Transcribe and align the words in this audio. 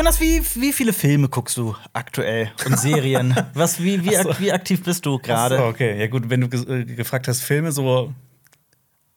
Jonas, 0.00 0.18
wie, 0.18 0.40
wie 0.54 0.72
viele 0.72 0.94
Filme 0.94 1.28
guckst 1.28 1.58
du 1.58 1.76
aktuell 1.92 2.50
und 2.64 2.78
Serien? 2.78 3.36
Was, 3.52 3.82
wie, 3.82 4.02
wie, 4.02 4.16
ak 4.16 4.40
wie 4.40 4.50
aktiv 4.50 4.82
bist 4.82 5.04
du 5.04 5.18
gerade? 5.18 5.58
So, 5.58 5.64
okay, 5.64 6.00
ja 6.00 6.06
gut, 6.06 6.30
wenn 6.30 6.40
du 6.40 6.48
ge 6.48 6.80
äh, 6.80 6.84
gefragt 6.86 7.28
hast, 7.28 7.42
Filme 7.42 7.70
so 7.70 8.10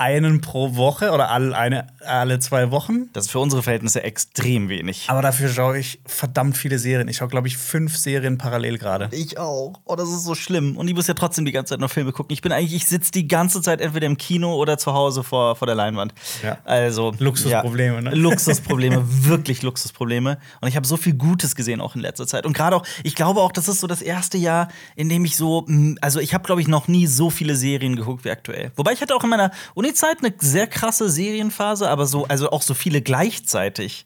einen 0.03 0.41
pro 0.41 0.75
Woche 0.75 1.11
oder 1.11 1.29
alle, 1.29 1.55
eine, 1.57 1.87
alle 2.05 2.37
zwei 2.39 2.71
Wochen. 2.71 3.09
Das 3.13 3.25
ist 3.25 3.31
für 3.31 3.39
unsere 3.39 3.63
Verhältnisse 3.63 4.03
extrem 4.03 4.67
wenig. 4.67 5.05
Aber 5.07 5.21
dafür 5.21 5.47
schaue 5.47 5.77
ich 5.77 6.01
verdammt 6.05 6.57
viele 6.57 6.77
Serien. 6.77 7.07
Ich 7.07 7.17
schaue, 7.17 7.29
glaube 7.29 7.47
ich, 7.47 7.57
fünf 7.57 7.95
Serien 7.95 8.37
parallel 8.37 8.77
gerade. 8.77 9.07
Ich 9.11 9.37
auch. 9.37 9.79
Oh, 9.85 9.95
das 9.95 10.09
ist 10.09 10.25
so 10.25 10.35
schlimm. 10.35 10.75
Und 10.75 10.89
ich 10.89 10.93
muss 10.93 11.07
ja 11.07 11.13
trotzdem 11.13 11.45
die 11.45 11.53
ganze 11.53 11.71
Zeit 11.71 11.79
noch 11.79 11.89
Filme 11.89 12.11
gucken. 12.11 12.33
Ich 12.33 12.41
bin 12.41 12.51
eigentlich, 12.51 12.73
ich 12.73 12.85
sitze 12.85 13.11
die 13.11 13.29
ganze 13.29 13.61
Zeit 13.61 13.79
entweder 13.79 14.07
im 14.07 14.17
Kino 14.17 14.53
oder 14.55 14.77
zu 14.77 14.93
Hause 14.93 15.23
vor, 15.23 15.55
vor 15.55 15.67
der 15.67 15.75
Leinwand. 15.75 16.13
Ja. 16.43 16.57
Also. 16.65 17.13
Luxusprobleme, 17.19 17.95
ja, 17.95 18.01
ne? 18.01 18.09
Luxusprobleme, 18.13 19.01
wirklich 19.25 19.61
Luxusprobleme. 19.61 20.37
Und 20.59 20.67
ich 20.67 20.75
habe 20.75 20.85
so 20.85 20.97
viel 20.97 21.13
Gutes 21.13 21.55
gesehen 21.55 21.79
auch 21.79 21.95
in 21.95 22.01
letzter 22.01 22.27
Zeit. 22.27 22.45
Und 22.45 22.51
gerade 22.51 22.75
auch, 22.75 22.85
ich 23.03 23.15
glaube 23.15 23.39
auch, 23.39 23.53
das 23.53 23.69
ist 23.69 23.79
so 23.79 23.87
das 23.87 24.01
erste 24.01 24.37
Jahr, 24.37 24.67
in 24.97 25.07
dem 25.07 25.23
ich 25.23 25.37
so, 25.37 25.65
also 26.01 26.19
ich 26.19 26.33
habe, 26.33 26.43
glaube 26.43 26.59
ich, 26.59 26.67
noch 26.67 26.89
nie 26.89 27.07
so 27.07 27.29
viele 27.29 27.55
Serien 27.55 27.95
geguckt 27.95 28.25
wie 28.25 28.31
aktuell. 28.31 28.73
Wobei 28.75 28.91
ich 28.91 29.01
hatte 29.01 29.15
auch 29.15 29.23
in 29.23 29.29
meiner 29.29 29.51
Uni-Zeit 29.93 30.17
eine 30.21 30.33
sehr 30.39 30.67
krasse 30.67 31.09
Serienphase, 31.09 31.89
aber 31.89 32.05
so, 32.05 32.25
also 32.25 32.51
auch 32.51 32.61
so 32.61 32.73
viele 32.73 33.01
gleichzeitig. 33.01 34.05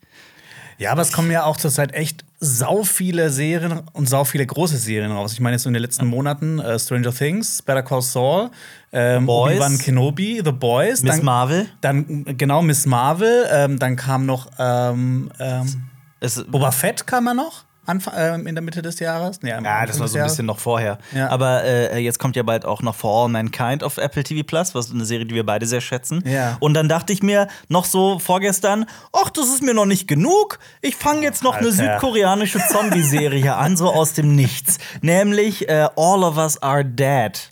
Ja, 0.78 0.92
aber 0.92 1.02
es 1.02 1.12
kommen 1.12 1.32
ja 1.32 1.44
auch 1.46 1.58
zurzeit 1.58 1.94
echt 1.94 2.24
sau 2.40 2.84
viele 2.84 3.32
Serien 3.32 3.82
und 3.94 4.08
sau 4.08 4.26
viele 4.26 4.46
große 4.46 4.78
Serien 4.78 5.12
raus. 5.12 5.34
Ich 5.34 5.40
meine 5.40 5.56
jetzt 5.56 5.64
so 5.64 5.70
in 5.70 5.74
den 5.74 5.82
letzten 5.82 6.06
Monaten 6.06 6.60
äh, 6.60 6.78
Stranger 6.78 7.12
Things, 7.12 7.64
Better 7.64 7.82
Call 7.82 8.04
Saul, 8.04 8.52
ähm, 8.92 9.26
Boys. 9.26 9.56
Obi-Wan 9.56 9.78
Kenobi, 9.80 10.42
The 10.46 10.52
Boys, 10.52 11.02
Miss 11.02 11.16
dann, 11.16 11.26
Marvel. 11.26 11.66
dann 11.82 12.38
genau 12.38 12.62
Miss 12.62 12.86
Marvel, 12.86 13.48
ähm, 13.52 13.80
dann 13.80 13.96
kam 13.96 14.28
noch 14.28 14.52
ähm, 14.60 15.32
ähm, 15.40 15.84
Es, 16.20 16.44
Boba 16.44 16.72
Fett 16.72 17.08
kam 17.08 17.28
er 17.28 17.34
noch 17.34 17.64
Anfang, 17.88 18.14
ähm, 18.18 18.48
in 18.48 18.54
der 18.56 18.62
Mitte 18.62 18.82
des 18.82 19.00
Jahres. 19.00 19.42
Nee, 19.42 19.50
Ja, 19.50 19.58
Anfang 19.58 19.88
das 19.88 20.00
war 20.00 20.08
so 20.08 20.18
ein 20.18 20.24
bisschen 20.26 20.46
noch 20.46 20.60
vorher. 20.60 20.98
Ja. 21.16 21.30
Aber 21.30 21.64
äh, 21.64 21.98
jetzt 22.00 22.20
kommt 22.20 22.36
ja 22.36 22.44
bald 22.44 22.66
auch 22.66 22.82
noch 22.82 22.96
For 22.96 23.24
All 23.24 23.30
Mankind 23.30 23.84
auf 23.84 23.98
Apple 23.98 24.24
TV 24.24 24.46
Plus, 24.46 24.76
was 24.76 24.92
eine 24.92 25.06
Serie, 25.06 25.26
die 25.26 25.34
wir 25.36 25.46
beide 25.46 25.66
sehr 25.66 25.82
schätzen. 25.82 26.24
Ja. 26.26 26.58
Und 26.60 26.74
dann 26.74 26.90
dachte 26.90 27.14
ich 27.14 27.24
mir 27.24 27.48
noch 27.70 27.86
so 27.86 28.20
vorgestern, 28.20 28.86
ach, 29.14 29.30
das 29.30 29.48
ist 29.48 29.64
mir 29.64 29.74
noch 29.74 29.86
nicht 29.86 30.08
genug. 30.08 30.60
Ich 30.82 30.96
fange 30.96 31.22
jetzt 31.22 31.44
noch 31.44 31.56
eine 31.56 31.68
Alter. 31.68 31.94
südkoreanische 31.94 32.60
Zombie-Serie 32.70 33.56
an, 33.56 33.78
so 33.78 33.92
aus 33.92 34.14
dem 34.14 34.36
Nichts. 34.36 34.78
Nämlich 35.02 35.70
äh, 35.70 35.88
All 35.96 36.24
of 36.24 36.38
Us 36.38 36.62
Are 36.62 36.84
Dead. 36.86 37.50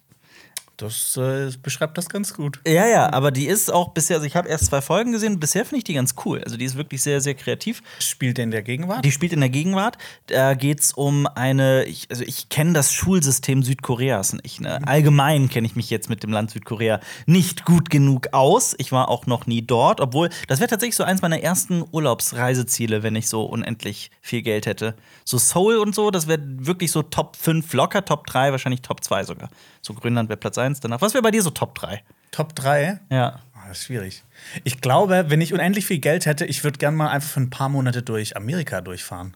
Das 0.77 1.15
äh, 1.15 1.51
beschreibt 1.61 1.97
das 1.97 2.09
ganz 2.09 2.33
gut. 2.33 2.59
Ja, 2.67 2.85
ja, 2.85 3.13
aber 3.13 3.31
die 3.31 3.45
ist 3.45 3.71
auch 3.71 3.89
bisher, 3.89 4.17
also 4.17 4.27
ich 4.27 4.35
habe 4.35 4.49
erst 4.49 4.65
zwei 4.65 4.81
Folgen 4.81 5.13
gesehen, 5.13 5.39
bisher 5.39 5.63
finde 5.63 5.77
ich 5.77 5.83
die 5.85 5.93
ganz 5.93 6.15
cool. 6.25 6.41
Also 6.43 6.57
die 6.57 6.65
ist 6.65 6.75
wirklich 6.75 7.01
sehr, 7.01 7.21
sehr 7.21 7.33
kreativ. 7.33 7.81
Spielt 7.99 8.39
in 8.39 8.51
der 8.51 8.61
Gegenwart? 8.61 9.05
Die 9.05 9.11
spielt 9.11 9.31
in 9.31 9.39
der 9.39 9.49
Gegenwart. 9.49 9.97
Da 10.27 10.53
geht 10.53 10.81
es 10.81 10.91
um 10.91 11.27
eine, 11.27 11.85
ich, 11.85 12.07
also 12.09 12.23
ich 12.23 12.49
kenne 12.49 12.73
das 12.73 12.91
Schulsystem 12.91 13.63
Südkoreas 13.63 14.33
nicht. 14.33 14.59
Ne? 14.59 14.85
Allgemein 14.85 15.49
kenne 15.49 15.65
ich 15.65 15.77
mich 15.77 15.89
jetzt 15.89 16.09
mit 16.09 16.23
dem 16.23 16.31
Land 16.31 16.51
Südkorea 16.51 16.99
nicht 17.25 17.63
gut 17.63 17.89
genug 17.89 18.33
aus. 18.33 18.75
Ich 18.77 18.91
war 18.91 19.07
auch 19.07 19.27
noch 19.27 19.47
nie 19.47 19.61
dort, 19.61 20.01
obwohl 20.01 20.29
das 20.47 20.59
wäre 20.59 20.69
tatsächlich 20.69 20.97
so 20.97 21.05
eins 21.05 21.21
meiner 21.21 21.39
ersten 21.39 21.85
Urlaubsreiseziele, 21.89 23.01
wenn 23.01 23.15
ich 23.15 23.29
so 23.29 23.45
unendlich 23.45 24.11
viel 24.21 24.41
Geld 24.41 24.65
hätte. 24.65 24.95
So 25.23 25.37
Seoul 25.37 25.77
und 25.77 25.95
so, 25.95 26.11
das 26.11 26.27
wäre 26.27 26.41
wirklich 26.43 26.91
so 26.91 27.01
Top 27.01 27.37
5 27.37 27.71
locker, 27.73 28.03
Top 28.03 28.27
3, 28.27 28.51
wahrscheinlich 28.51 28.81
Top 28.81 29.03
2 29.03 29.23
sogar. 29.23 29.49
So 29.81 29.93
Grönland 29.93 30.29
wäre 30.29 30.37
Platz 30.37 30.57
1 30.57 30.64
danach. 30.73 31.01
Was 31.01 31.13
wäre 31.13 31.21
bei 31.21 31.31
dir 31.31 31.41
so 31.41 31.49
Top 31.49 31.75
3? 31.75 32.03
Top 32.31 32.55
3? 32.55 32.99
Ja. 33.09 33.39
Ah, 33.53 33.67
das 33.69 33.79
ist 33.79 33.85
schwierig. 33.85 34.23
Ich 34.63 34.81
glaube, 34.81 35.25
wenn 35.29 35.41
ich 35.41 35.53
unendlich 35.53 35.85
viel 35.85 35.99
Geld 35.99 36.25
hätte, 36.25 36.45
ich 36.45 36.63
würde 36.63 36.77
gerne 36.77 36.95
mal 36.97 37.09
einfach 37.09 37.29
für 37.29 37.41
ein 37.41 37.49
paar 37.49 37.69
Monate 37.69 38.01
durch 38.03 38.35
Amerika 38.35 38.81
durchfahren. 38.81 39.35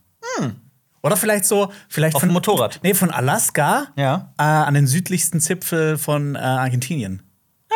Oder 1.01 1.15
vielleicht 1.17 1.45
so, 1.45 1.71
vielleicht 1.87 2.13
Hm. 2.13 2.17
Auf 2.17 2.21
von 2.21 2.31
Motorrad. 2.31 2.79
Nee, 2.83 2.93
von 2.93 3.09
Alaska 3.11 3.87
Ja. 3.95 4.33
äh, 4.37 4.43
an 4.43 4.73
den 4.73 4.85
südlichsten 4.87 5.39
Zipfel 5.39 5.97
von 5.97 6.35
äh, 6.35 6.39
Argentinien. 6.39 7.23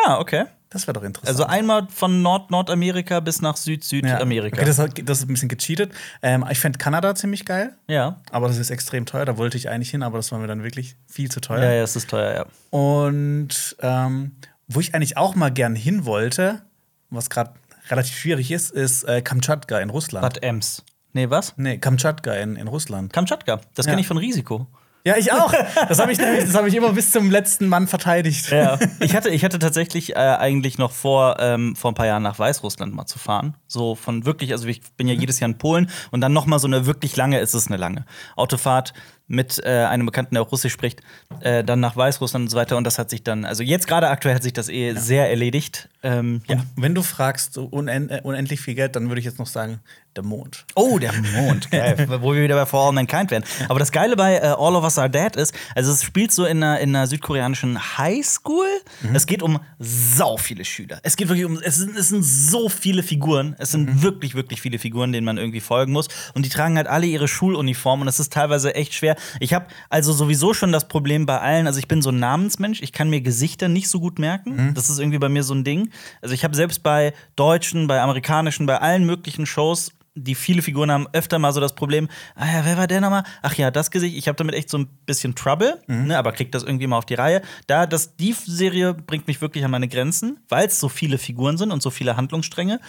Ja, 0.04 0.18
okay. 0.18 0.44
Das 0.74 0.88
wäre 0.88 0.92
doch 0.94 1.04
interessant. 1.04 1.28
Also 1.28 1.44
einmal 1.44 1.86
von 1.88 2.20
Nord-Nordamerika 2.20 3.20
bis 3.20 3.40
nach 3.40 3.54
ja. 3.54 3.62
Süd-Südamerika. 3.62 4.56
Okay, 4.56 4.66
das, 4.66 4.76
das 4.76 5.18
ist 5.18 5.24
ein 5.24 5.28
bisschen 5.28 5.48
gecheatet. 5.48 5.92
Ähm, 6.20 6.44
ich 6.50 6.58
fände 6.58 6.78
Kanada 6.78 7.14
ziemlich 7.14 7.44
geil, 7.44 7.74
ja. 7.86 8.20
aber 8.32 8.48
das 8.48 8.58
ist 8.58 8.70
extrem 8.70 9.06
teuer. 9.06 9.24
Da 9.24 9.38
wollte 9.38 9.56
ich 9.56 9.68
eigentlich 9.70 9.90
hin, 9.90 10.02
aber 10.02 10.18
das 10.18 10.32
war 10.32 10.40
mir 10.40 10.48
dann 10.48 10.64
wirklich 10.64 10.96
viel 11.06 11.30
zu 11.30 11.40
teuer. 11.40 11.62
Ja, 11.62 11.72
ja, 11.74 11.82
es 11.84 11.94
ist 11.94 12.10
teuer, 12.10 12.34
ja. 12.34 12.46
Und 12.76 13.76
ähm, 13.82 14.32
wo 14.66 14.80
ich 14.80 14.96
eigentlich 14.96 15.16
auch 15.16 15.36
mal 15.36 15.52
gern 15.52 15.76
hin 15.76 16.06
wollte, 16.06 16.62
was 17.08 17.30
gerade 17.30 17.52
relativ 17.88 18.16
schwierig 18.16 18.50
ist, 18.50 18.72
ist 18.72 19.04
äh, 19.04 19.22
Kamtschatka 19.22 19.78
in 19.78 19.90
Russland. 19.90 20.22
Bad 20.22 20.42
Ems. 20.42 20.82
Nee, 21.12 21.30
was? 21.30 21.54
Nee, 21.56 21.78
Kamtschatka 21.78 22.34
in, 22.34 22.56
in 22.56 22.66
Russland. 22.66 23.12
Kamtschatka. 23.12 23.60
Das 23.76 23.86
Ja. 23.86 23.92
kenne 23.92 24.00
ich 24.00 24.08
von 24.08 24.16
Risiko. 24.16 24.66
Ja, 25.06 25.16
ich 25.18 25.32
auch. 25.32 25.52
Das 25.88 25.98
habe 25.98 26.12
ich, 26.12 26.18
das 26.18 26.54
hab 26.54 26.66
ich 26.66 26.74
immer 26.74 26.92
bis 26.94 27.10
zum 27.10 27.30
letzten 27.30 27.68
Mann 27.68 27.86
verteidigt. 27.86 28.50
Ja. 28.50 28.78
Ich 29.00 29.14
hatte, 29.14 29.28
ich 29.28 29.44
hatte 29.44 29.58
tatsächlich 29.58 30.16
äh, 30.16 30.18
eigentlich 30.18 30.78
noch 30.78 30.92
vor, 30.92 31.36
ähm, 31.40 31.76
vor 31.76 31.92
ein 31.92 31.94
paar 31.94 32.06
Jahren 32.06 32.22
nach 32.22 32.38
Weißrussland 32.38 32.94
mal 32.94 33.04
zu 33.04 33.18
fahren. 33.18 33.54
So 33.66 33.94
von 33.96 34.24
wirklich, 34.24 34.52
also 34.52 34.66
ich 34.66 34.80
bin 34.96 35.06
ja 35.06 35.14
jedes 35.14 35.40
Jahr 35.40 35.50
in 35.50 35.58
Polen 35.58 35.90
und 36.10 36.22
dann 36.22 36.32
noch 36.32 36.46
mal 36.46 36.58
so 36.58 36.66
eine 36.66 36.86
wirklich 36.86 37.16
lange, 37.16 37.38
ist 37.40 37.52
es 37.52 37.66
eine 37.66 37.76
lange 37.76 38.06
Autofahrt 38.34 38.94
mit 39.26 39.60
äh, 39.64 39.84
einem 39.84 40.06
Bekannten, 40.06 40.34
der 40.34 40.42
auch 40.42 40.52
Russisch 40.52 40.72
spricht, 40.72 41.00
äh, 41.40 41.64
dann 41.64 41.80
nach 41.80 41.96
Weißrussland 41.96 42.44
und 42.44 42.50
so 42.50 42.56
weiter. 42.56 42.76
Und 42.76 42.84
das 42.84 42.98
hat 42.98 43.10
sich 43.10 43.22
dann, 43.22 43.44
also 43.44 43.62
jetzt 43.62 43.86
gerade 43.86 44.08
aktuell 44.08 44.34
hat 44.34 44.42
sich 44.42 44.52
das 44.52 44.68
eh 44.68 44.94
sehr 44.94 45.30
erledigt. 45.30 45.88
Ähm, 46.02 46.42
ja. 46.46 46.56
Wenn 46.76 46.94
du 46.94 47.02
fragst, 47.02 47.54
so 47.54 47.64
unend, 47.64 48.10
äh, 48.10 48.20
unendlich 48.22 48.60
viel 48.60 48.74
Geld, 48.74 48.96
dann 48.96 49.08
würde 49.08 49.20
ich 49.20 49.24
jetzt 49.24 49.38
noch 49.38 49.46
sagen, 49.46 49.80
der 50.16 50.22
Mond. 50.22 50.64
Oh, 50.74 50.98
der 50.98 51.12
Mond, 51.12 51.70
geil. 51.72 52.06
Wo 52.20 52.34
wir 52.34 52.42
wieder 52.42 52.54
bei 52.54 52.66
For 52.66 52.86
All 52.86 52.92
Mankind 52.92 53.30
wären. 53.30 53.44
Aber 53.68 53.78
das 53.78 53.90
Geile 53.90 54.14
bei 54.14 54.36
äh, 54.36 54.40
All 54.40 54.76
of 54.76 54.84
Us 54.84 54.98
Are 54.98 55.10
Dead 55.10 55.34
ist, 55.36 55.54
also 55.74 55.90
es 55.90 56.04
spielt 56.04 56.30
so 56.30 56.44
in 56.44 56.62
einer, 56.62 56.78
in 56.80 56.94
einer 56.94 57.06
südkoreanischen 57.06 57.98
Highschool. 57.98 58.66
Es 59.12 59.26
geht 59.26 59.42
um 59.42 59.60
sau 59.78 60.36
viele 60.36 60.64
Schüler. 60.64 61.00
Es 61.02 61.16
geht 61.16 61.28
wirklich 61.28 61.46
um, 61.46 61.58
es 61.62 61.76
sind, 61.76 61.96
es 61.96 62.10
sind 62.10 62.22
so 62.22 62.68
viele 62.68 63.02
Figuren. 63.02 63.56
Es 63.58 63.72
sind 63.72 64.02
wirklich, 64.02 64.34
wirklich 64.34 64.60
viele 64.60 64.78
Figuren, 64.78 65.12
denen 65.12 65.24
man 65.24 65.38
irgendwie 65.38 65.60
folgen 65.60 65.92
muss. 65.92 66.08
Und 66.34 66.44
die 66.44 66.50
tragen 66.50 66.76
halt 66.76 66.86
alle 66.86 67.06
ihre 67.06 67.26
Schuluniformen 67.26 68.02
und 68.02 68.08
es 68.08 68.20
ist 68.20 68.32
teilweise 68.32 68.74
echt 68.74 68.94
schwer. 68.94 69.13
Ich 69.40 69.52
habe 69.54 69.66
also 69.90 70.12
sowieso 70.12 70.54
schon 70.54 70.72
das 70.72 70.88
Problem 70.88 71.26
bei 71.26 71.40
allen, 71.40 71.66
also 71.66 71.78
ich 71.78 71.88
bin 71.88 72.02
so 72.02 72.10
ein 72.10 72.18
Namensmensch, 72.18 72.82
ich 72.82 72.92
kann 72.92 73.10
mir 73.10 73.20
Gesichter 73.20 73.68
nicht 73.68 73.88
so 73.88 74.00
gut 74.00 74.18
merken. 74.18 74.74
Das 74.74 74.90
ist 74.90 74.98
irgendwie 74.98 75.18
bei 75.18 75.28
mir 75.28 75.42
so 75.42 75.54
ein 75.54 75.64
Ding. 75.64 75.90
Also 76.22 76.34
ich 76.34 76.44
habe 76.44 76.54
selbst 76.54 76.82
bei 76.82 77.12
deutschen, 77.36 77.86
bei 77.86 78.00
amerikanischen, 78.00 78.66
bei 78.66 78.78
allen 78.78 79.04
möglichen 79.04 79.46
Shows 79.46 79.92
die 80.14 80.34
viele 80.34 80.62
Figuren 80.62 80.90
haben 80.90 81.08
öfter 81.12 81.38
mal 81.38 81.52
so 81.52 81.60
das 81.60 81.74
Problem, 81.74 82.08
ah 82.36 82.46
ja, 82.46 82.64
wer 82.64 82.76
war 82.76 82.86
der 82.86 83.00
nochmal? 83.00 83.24
Ach 83.42 83.54
ja, 83.54 83.70
das 83.70 83.90
Gesicht. 83.90 84.16
Ich 84.16 84.28
habe 84.28 84.36
damit 84.36 84.54
echt 84.54 84.70
so 84.70 84.78
ein 84.78 84.86
bisschen 85.06 85.34
Trouble, 85.34 85.80
ne, 86.06 86.16
aber 86.16 86.32
krieg 86.32 86.52
das 86.52 86.62
irgendwie 86.62 86.86
mal 86.86 86.98
auf 86.98 87.06
die 87.06 87.14
Reihe. 87.14 87.42
Da, 87.66 87.86
das, 87.86 88.16
die 88.16 88.32
Serie 88.32 88.94
bringt 88.94 89.26
mich 89.26 89.40
wirklich 89.40 89.64
an 89.64 89.72
meine 89.72 89.88
Grenzen, 89.88 90.38
weil 90.48 90.68
es 90.68 90.78
so 90.78 90.88
viele 90.88 91.18
Figuren 91.18 91.58
sind 91.58 91.72
und 91.72 91.82
so 91.82 91.90
viele 91.90 92.16
Handlungsstränge. 92.16 92.80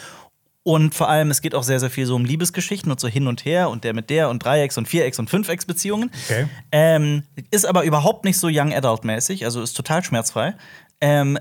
Und 0.67 0.95
vor 0.95 1.09
allem, 1.09 1.29
es 1.29 1.43
geht 1.43 1.53
auch 1.53 1.61
sehr, 1.61 1.79
sehr 1.79 1.91
viel 1.91 2.07
so 2.07 2.15
um 2.15 2.25
Liebesgeschichten 2.25 2.91
und 2.91 2.99
so 2.99 3.07
hin 3.07 3.27
und 3.27 3.45
her 3.45 3.69
und 3.69 3.83
der 3.83 3.93
mit 3.93 4.09
der 4.09 4.29
und 4.29 4.43
Dreiecks- 4.43 4.79
und 4.79 4.87
Vierecks- 4.87 5.19
und 5.19 5.29
Fünfecks-Beziehungen. 5.29 6.09
Okay. 6.25 6.47
Ähm, 6.71 7.21
ist 7.51 7.67
aber 7.67 7.83
überhaupt 7.83 8.25
nicht 8.25 8.39
so 8.39 8.47
Young 8.51 8.73
Adult-mäßig, 8.73 9.45
also 9.45 9.61
ist 9.61 9.73
total 9.73 10.03
schmerzfrei. 10.03 10.55
Ähm, 11.01 11.37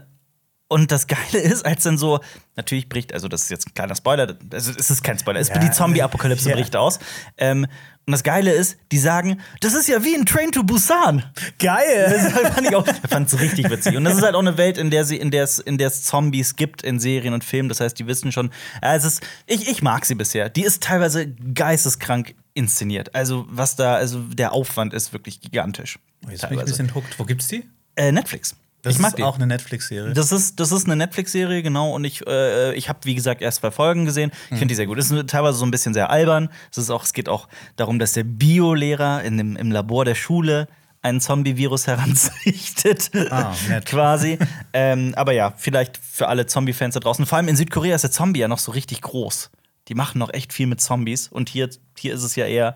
und 0.68 0.90
das 0.90 1.06
Geile 1.06 1.38
ist, 1.40 1.64
als 1.64 1.82
dann 1.82 1.98
so, 1.98 2.20
natürlich 2.56 2.88
bricht, 2.88 3.12
also 3.12 3.28
das 3.28 3.42
ist 3.42 3.50
jetzt 3.50 3.68
ein 3.68 3.74
kleiner 3.74 3.94
Spoiler, 3.94 4.36
also 4.52 4.72
es 4.76 4.90
ist 4.90 5.02
kein 5.04 5.18
Spoiler, 5.18 5.40
es 5.40 5.48
Ja. 5.48 5.58
die 5.58 5.70
Zombie-Apokalypse 5.70 6.48
Ja. 6.50 6.56
bricht 6.56 6.74
aus. 6.76 6.98
Ähm, 7.36 7.66
und 8.06 8.12
das 8.12 8.22
Geile 8.22 8.52
ist, 8.52 8.76
die 8.92 8.98
sagen, 8.98 9.40
das 9.60 9.72
ist 9.72 9.88
ja 9.88 10.04
wie 10.04 10.14
ein 10.14 10.26
Train 10.26 10.52
to 10.52 10.62
Busan. 10.62 11.24
Geil! 11.58 12.32
Das 12.34 12.52
fand 12.52 12.66
ich 12.68 12.76
auch, 12.76 12.86
fand 13.08 13.32
es 13.32 13.40
richtig 13.40 13.70
witzig. 13.70 13.96
Und 13.96 14.04
das 14.04 14.16
ist 14.16 14.22
halt 14.22 14.34
auch 14.34 14.40
eine 14.40 14.58
Welt, 14.58 14.76
in 14.76 14.90
der 14.90 15.06
sie, 15.06 15.16
in 15.16 15.30
der 15.30 15.44
es, 15.44 15.58
in 15.58 15.78
der 15.78 15.88
es 15.88 16.02
Zombies 16.02 16.56
gibt 16.56 16.82
in 16.82 17.00
Serien 17.00 17.32
und 17.32 17.44
Filmen. 17.44 17.70
Das 17.70 17.80
heißt, 17.80 17.98
die 17.98 18.06
wissen 18.06 18.30
schon, 18.30 18.50
ja, 18.82 18.94
es 18.94 19.04
ist, 19.04 19.22
ich, 19.46 19.68
ich 19.70 19.80
mag 19.80 20.04
sie 20.04 20.14
bisher. 20.14 20.50
Die 20.50 20.64
ist 20.64 20.82
teilweise 20.82 21.28
geisteskrank 21.54 22.34
inszeniert. 22.52 23.14
Also, 23.14 23.46
was 23.48 23.76
da, 23.76 23.94
also 23.94 24.20
der 24.20 24.52
Aufwand 24.52 24.92
ist 24.92 25.12
wirklich 25.14 25.40
gigantisch. 25.40 25.98
Jetzt 26.28 26.42
bin 26.48 26.58
ich 26.58 26.60
ein 26.60 26.66
bisschen 26.66 26.94
hooked. 26.94 27.18
Wo 27.18 27.24
gibt's 27.24 27.48
die? 27.48 27.64
Äh, 27.96 28.12
Netflix. 28.12 28.54
Das 28.84 28.94
ich 28.94 29.00
mag 29.00 29.10
ist 29.10 29.18
die. 29.18 29.22
auch 29.24 29.36
eine 29.36 29.46
Netflix-Serie. 29.46 30.12
Das 30.12 30.30
ist, 30.30 30.60
das 30.60 30.70
ist 30.70 30.84
eine 30.84 30.94
Netflix-Serie, 30.94 31.62
genau. 31.62 31.92
Und 31.92 32.04
ich, 32.04 32.24
äh, 32.26 32.74
ich 32.74 32.88
habe, 32.88 33.00
wie 33.04 33.14
gesagt, 33.14 33.42
erst 33.42 33.60
zwei 33.60 33.70
Folgen 33.70 34.04
gesehen. 34.04 34.30
Ich 34.50 34.58
finde 34.58 34.66
die 34.66 34.74
sehr 34.74 34.86
gut. 34.86 34.98
Es 34.98 35.10
ist 35.10 35.28
teilweise 35.28 35.58
so 35.58 35.64
ein 35.64 35.70
bisschen 35.70 35.94
sehr 35.94 36.10
albern. 36.10 36.50
Es, 36.70 36.78
ist 36.78 36.90
auch, 36.90 37.04
es 37.04 37.12
geht 37.12 37.28
auch 37.28 37.48
darum, 37.76 37.98
dass 37.98 38.12
der 38.12 38.24
Biolehrer 38.24 39.24
im 39.24 39.72
Labor 39.72 40.04
der 40.04 40.14
Schule 40.14 40.68
einen 41.04 41.20
Zombie-Virus 41.20 41.86
heranzüchtet. 41.88 43.10
Ah, 43.30 43.54
nett. 43.68 43.86
quasi. 43.86 44.38
ähm, 44.72 45.12
aber 45.16 45.32
ja, 45.32 45.52
vielleicht 45.56 45.96
für 45.98 46.28
alle 46.28 46.46
Zombie-Fans 46.46 46.94
da 46.94 47.00
draußen. 47.00 47.26
Vor 47.26 47.36
allem 47.38 47.48
in 47.48 47.56
Südkorea 47.56 47.94
ist 47.94 48.02
der 48.02 48.10
Zombie 48.10 48.40
ja 48.40 48.48
noch 48.48 48.58
so 48.58 48.72
richtig 48.72 49.02
groß. 49.02 49.50
Die 49.88 49.94
machen 49.94 50.18
noch 50.18 50.32
echt 50.32 50.52
viel 50.52 50.66
mit 50.66 50.80
Zombies. 50.80 51.28
Und 51.28 51.48
hier, 51.48 51.68
hier 51.98 52.14
ist 52.14 52.22
es 52.22 52.36
ja 52.36 52.46
eher. 52.46 52.74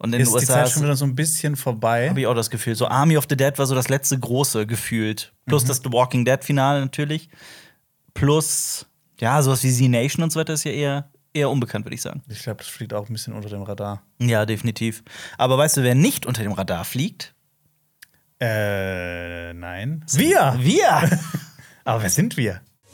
Und 0.00 0.08
in 0.08 0.12
den 0.12 0.20
ist 0.22 0.30
die 0.30 0.34
USA 0.34 0.54
Zeit 0.54 0.66
ist- 0.66 0.72
schon 0.72 0.82
wieder 0.82 0.96
so 0.96 1.04
ein 1.04 1.14
bisschen 1.14 1.54
vorbei. 1.56 2.08
habe 2.08 2.20
ich 2.20 2.26
auch 2.26 2.34
das 2.34 2.48
Gefühl. 2.50 2.74
So 2.74 2.88
Army 2.88 3.16
of 3.16 3.26
the 3.28 3.36
Dead 3.36 3.56
war 3.58 3.66
so 3.66 3.74
das 3.74 3.88
letzte 3.88 4.18
große 4.18 4.66
gefühlt. 4.66 5.32
Plus 5.46 5.64
das 5.64 5.78
The 5.84 5.92
Walking 5.92 6.24
Dead 6.24 6.42
Finale 6.42 6.80
natürlich. 6.80 7.28
Plus, 8.14 8.86
ja, 9.20 9.40
sowas 9.42 9.62
wie 9.62 9.70
Z 9.72 9.88
Nation 9.90 10.24
und 10.24 10.30
so 10.32 10.40
weiter 10.40 10.54
ist 10.54 10.64
ja 10.64 10.72
eher 10.72 11.10
eher 11.32 11.48
unbekannt, 11.50 11.84
würde 11.84 11.94
ich 11.94 12.02
sagen. 12.02 12.22
Ich 12.28 12.42
glaube, 12.42 12.56
das 12.58 12.66
fliegt 12.66 12.92
auch 12.92 13.06
ein 13.08 13.12
bisschen 13.12 13.34
unter 13.34 13.48
dem 13.48 13.62
Radar. 13.62 14.02
Ja, 14.18 14.46
definitiv. 14.46 15.04
Aber 15.38 15.56
weißt 15.58 15.76
du, 15.76 15.82
wer 15.84 15.94
nicht 15.94 16.26
unter 16.26 16.42
dem 16.42 16.52
Radar 16.52 16.84
fliegt? 16.84 17.34
Äh, 18.40 19.52
nein. 19.52 20.04
Wir! 20.12 20.56
Wir! 20.58 21.20
Aber 21.84 22.02
wer 22.02 22.10
sind 22.10 22.36
wir? 22.36 22.60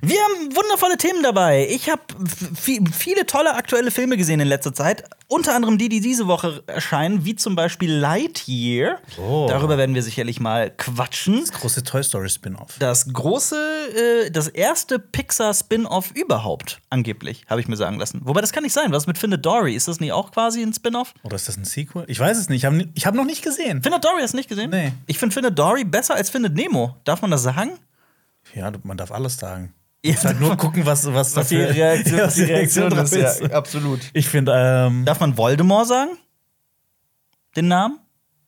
Wir 0.00 0.16
haben 0.22 0.54
wundervolle 0.54 0.96
Themen 0.96 1.24
dabei. 1.24 1.66
Ich 1.68 1.90
habe 1.90 2.02
viele 2.54 3.26
tolle 3.26 3.54
aktuelle 3.54 3.90
Filme 3.90 4.16
gesehen 4.16 4.38
in 4.38 4.46
letzter 4.46 4.72
Zeit. 4.72 5.02
Unter 5.26 5.56
anderem 5.56 5.76
die, 5.76 5.88
die 5.88 6.00
diese 6.00 6.28
Woche 6.28 6.62
erscheinen, 6.68 7.24
wie 7.24 7.34
zum 7.34 7.56
Beispiel 7.56 7.92
Lightyear. 7.92 9.00
Oh. 9.20 9.46
Darüber 9.48 9.76
werden 9.76 9.96
wir 9.96 10.04
sicherlich 10.04 10.38
mal 10.38 10.70
quatschen. 10.70 11.40
Das 11.40 11.50
große 11.50 11.82
Toy 11.82 12.04
Story 12.04 12.28
Spin-off. 12.28 12.76
Das 12.78 13.12
große, 13.12 13.56
äh, 14.26 14.30
das 14.30 14.46
erste 14.46 15.00
Pixar-Spin-off 15.00 16.12
überhaupt, 16.12 16.80
angeblich, 16.90 17.44
habe 17.48 17.60
ich 17.60 17.66
mir 17.66 17.76
sagen 17.76 17.98
lassen. 17.98 18.20
Wobei 18.22 18.40
das 18.40 18.52
kann 18.52 18.62
nicht 18.62 18.74
sein. 18.74 18.92
Was 18.92 19.08
mit 19.08 19.18
Findet 19.18 19.44
Dory? 19.44 19.74
Ist 19.74 19.88
das 19.88 19.98
nicht 19.98 20.12
auch 20.12 20.30
quasi 20.30 20.62
ein 20.62 20.72
Spin-off? 20.72 21.12
Oder 21.24 21.34
ist 21.34 21.48
das 21.48 21.56
ein 21.56 21.64
Sequel? 21.64 22.04
Ich 22.06 22.20
weiß 22.20 22.38
es 22.38 22.48
nicht. 22.48 22.60
Ich 22.60 22.66
habe 22.66 22.88
hab 23.04 23.14
noch 23.16 23.24
nicht 23.24 23.42
gesehen. 23.42 23.82
Findet 23.82 24.04
Dory 24.04 24.22
hast 24.22 24.32
du 24.32 24.36
nicht 24.36 24.48
gesehen? 24.48 24.70
Nee. 24.70 24.92
Ich 25.08 25.18
finde 25.18 25.34
Findet 25.34 25.58
Dory 25.58 25.82
besser 25.82 26.14
als 26.14 26.30
Findet 26.30 26.54
Nemo. 26.54 26.94
Darf 27.02 27.20
man 27.20 27.32
das 27.32 27.42
sagen? 27.42 27.72
Ja, 28.54 28.70
man 28.84 28.96
darf 28.96 29.10
alles 29.10 29.36
sagen. 29.36 29.74
Ja, 30.04 30.12
Ich 30.12 30.24
halt 30.24 30.40
nur 30.40 30.56
gucken, 30.56 30.86
was, 30.86 31.12
was, 31.12 31.34
was 31.34 31.48
die 31.48 31.56
Reaktion, 31.56 32.20
was 32.20 32.34
die 32.34 32.44
Reaktion 32.44 32.90
drauf 32.90 33.12
ist. 33.12 33.40
Ja, 33.40 33.50
absolut. 33.50 34.00
Ich 34.12 34.28
finde, 34.28 34.52
ähm, 34.54 35.04
Darf 35.04 35.20
man 35.20 35.36
Voldemort 35.36 35.88
sagen? 35.88 36.10
Den 37.56 37.68
Namen? 37.68 37.98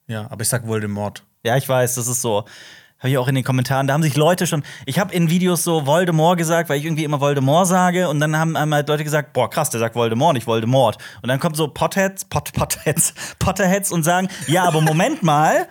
ja, 0.06 0.30
aber 0.30 0.42
ich 0.42 0.48
sag 0.48 0.66
Voldemort. 0.66 1.24
Ja, 1.42 1.56
ich 1.56 1.68
weiß, 1.68 1.94
das 1.94 2.06
ist 2.06 2.20
so. 2.22 2.44
Habe 3.00 3.08
ich 3.08 3.18
auch 3.18 3.28
in 3.28 3.34
den 3.34 3.44
Kommentaren. 3.44 3.86
Da 3.86 3.94
haben 3.94 4.02
sich 4.02 4.14
Leute 4.14 4.46
schon. 4.46 4.62
Ich 4.84 4.98
habe 4.98 5.14
in 5.14 5.30
Videos 5.30 5.64
so 5.64 5.86
Voldemort 5.86 6.36
gesagt, 6.36 6.68
weil 6.68 6.78
ich 6.78 6.84
irgendwie 6.84 7.04
immer 7.04 7.20
Voldemort 7.20 7.66
sage. 7.66 8.10
Und 8.10 8.20
dann 8.20 8.36
haben 8.36 8.56
einmal 8.56 8.84
Leute 8.86 9.04
gesagt: 9.04 9.32
Boah, 9.32 9.48
krass, 9.48 9.70
der 9.70 9.80
sagt 9.80 9.94
Voldemort, 9.94 10.34
nicht 10.34 10.46
Voldemort. 10.46 10.98
Und 11.22 11.28
dann 11.28 11.40
kommt 11.40 11.56
so 11.56 11.68
Potheads, 11.68 12.26
Pot, 12.26 12.52
Potheads, 12.52 13.14
Potterheads 13.38 13.90
und 13.90 14.02
sagen: 14.02 14.28
Ja, 14.46 14.64
aber 14.64 14.82
Moment 14.82 15.22
mal. 15.22 15.66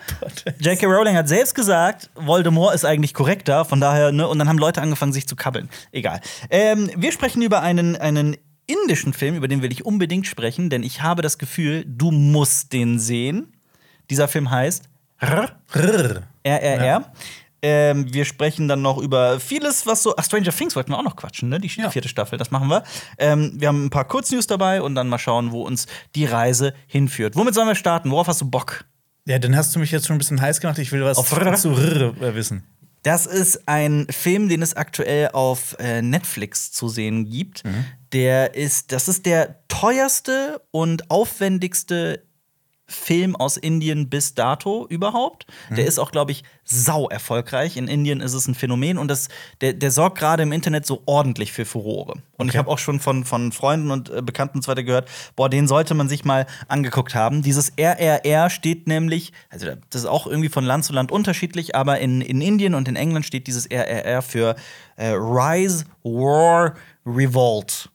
J.K. 0.60 0.88
Rowling 0.88 1.16
hat 1.16 1.28
selbst 1.28 1.54
gesagt, 1.54 2.10
Voldemort 2.16 2.74
ist 2.74 2.84
eigentlich 2.84 3.14
korrekter. 3.14 3.64
Von 3.64 3.80
daher, 3.80 4.12
ne? 4.12 4.28
Und 4.28 4.40
dann 4.40 4.50
haben 4.50 4.58
Leute 4.58 4.81
angefangen, 4.81 5.14
sich 5.14 5.28
zu 5.28 5.36
kabbeln. 5.36 5.70
Egal. 5.92 6.22
Ähm, 6.50 6.90
wir 6.96 7.12
sprechen 7.12 7.44
über 7.44 7.62
einen, 7.62 7.96
einen 7.96 8.38
indischen 8.66 9.14
Film, 9.14 9.36
über 9.36 9.48
den 9.48 9.62
will 9.62 9.72
ich 9.72 9.86
unbedingt 9.86 10.28
sprechen, 10.28 10.70
denn 10.70 10.84
ich 10.84 11.02
habe 11.02 11.22
das 11.22 11.38
Gefühl, 11.38 11.84
du 11.88 12.12
musst 12.12 12.74
den 12.74 13.00
sehen. 13.00 13.54
Dieser 14.10 14.28
Film 14.28 14.50
heißt. 14.50 14.90
Rrr. 15.21 16.24
RRR. 16.44 17.12
Ähm, 17.62 18.13
wir 18.13 18.24
sprechen 18.24 18.69
dann 18.69 18.81
noch 18.81 18.98
über 19.00 19.39
vieles, 19.39 19.86
was 19.86 20.01
so. 20.04 20.13
Ach, 20.16 20.24
Stranger 20.24 20.51
Things 20.51 20.75
wollten 20.77 20.92
wir 20.92 20.98
auch 20.98 21.04
noch 21.04 21.18
quatschen, 21.18 21.50
ne? 21.50 21.60
Die 21.60 21.68
Ja. 21.68 21.89
vierte 21.89 22.07
Staffel, 22.07 22.38
das 22.38 22.51
machen 22.51 22.69
wir. 22.69 22.83
Ähm, 23.18 23.51
wir 23.56 23.68
haben 23.68 23.86
ein 23.86 23.89
paar 23.89 24.06
Kurznews 24.06 24.48
dabei 24.48 24.81
und 24.81 24.95
dann 24.95 25.10
mal 25.10 25.18
schauen, 25.19 25.51
wo 25.51 25.63
uns 25.63 25.86
die 26.16 26.24
Reise 26.25 26.74
hinführt. 26.88 27.36
Womit 27.36 27.54
sollen 27.54 27.68
wir 27.68 27.75
starten? 27.75 28.12
Worauf 28.12 28.27
hast 28.27 28.39
du 28.39 28.50
Bock? 28.50 28.86
Ja, 29.25 29.39
dann 29.39 29.56
hast 29.57 29.75
du 29.75 29.80
mich 29.80 29.92
jetzt 29.92 30.07
schon 30.07 30.16
ein 30.16 30.19
bisschen 30.19 30.39
heiß 30.39 30.62
gemacht. 30.62 30.80
Ich 30.80 30.92
will 30.94 31.04
was 31.04 31.18
Auf 31.18 31.30
zu 31.30 31.36
Rrr 31.74 32.13
äh, 32.21 32.33
wissen. 32.36 32.63
Das 33.04 33.25
ist 33.25 33.68
ein 33.68 34.07
Film, 34.10 34.50
den 34.50 34.62
es 34.62 34.75
aktuell 34.75 35.30
auf 35.33 35.75
äh, 35.80 36.01
Netflix 36.01 36.71
zu 36.71 36.88
sehen 36.89 37.30
gibt. 37.30 37.63
Der 38.12 38.56
ist, 38.56 38.92
das 38.92 39.07
ist 39.07 39.25
der 39.25 39.56
teuerste 39.69 40.62
und 40.71 41.10
aufwendigste 41.12 42.24
Film 42.90 43.36
aus 43.36 43.56
Indien 43.56 44.10
bis 44.10 44.34
dato 44.36 44.86
überhaupt. 44.90 45.46
Der 45.70 45.86
ist 45.86 46.00
auch, 46.00 46.12
glaube 46.12 46.32
ich, 46.32 46.44
sau 46.64 47.08
erfolgreich. 47.08 47.78
In 47.78 47.88
Indien 47.88 48.20
ist 48.20 48.34
es 48.34 48.48
ein 48.48 48.56
Phänomen 48.56 48.98
und 48.98 49.08
das, 49.08 49.28
der, 49.62 49.74
der 49.74 49.92
sorgt 49.92 50.18
gerade 50.18 50.44
im 50.44 50.52
Internet 50.52 50.86
so 50.86 51.02
ordentlich 51.06 51.52
für 51.52 51.66
Furore. 51.66 52.14
Und 52.38 52.48
ich 52.48 52.52
Okay. 52.54 52.58
habe 52.58 52.70
auch 52.70 52.78
schon 52.80 53.00
von, 53.00 53.26
von 53.26 53.52
Freunden 53.52 53.92
und 53.92 54.10
äh, 54.10 54.22
Bekannten 54.22 54.58
und 54.58 54.64
so 54.64 54.72
weiter 54.72 54.84
gehört, 54.84 55.08
boah, 55.36 55.50
den 55.50 55.68
sollte 55.68 55.94
man 55.94 56.10
sich 56.10 56.26
mal 56.26 56.46
angeguckt 56.68 57.16
haben. 57.16 57.42
Dieses 57.44 57.72
RRR 57.78 58.50
steht 58.50 58.88
nämlich, 58.88 59.32
also 59.50 59.68
das 59.90 60.02
ist 60.02 60.08
auch 60.08 60.26
irgendwie 60.28 60.50
von 60.50 60.64
Land 60.66 60.86
zu 60.86 60.94
Land 60.94 61.12
unterschiedlich, 61.12 61.76
aber 61.76 62.00
in, 62.00 62.22
in 62.22 62.42
Indien 62.42 62.74
und 62.76 62.88
in 62.88 62.96
England 62.96 63.26
steht 63.26 63.48
dieses 63.48 63.66
RRR 63.72 64.22
für 64.22 64.56
äh, 64.96 65.10
Rise, 65.10 65.86
War, 66.04 66.74
Revolt. 67.06 67.90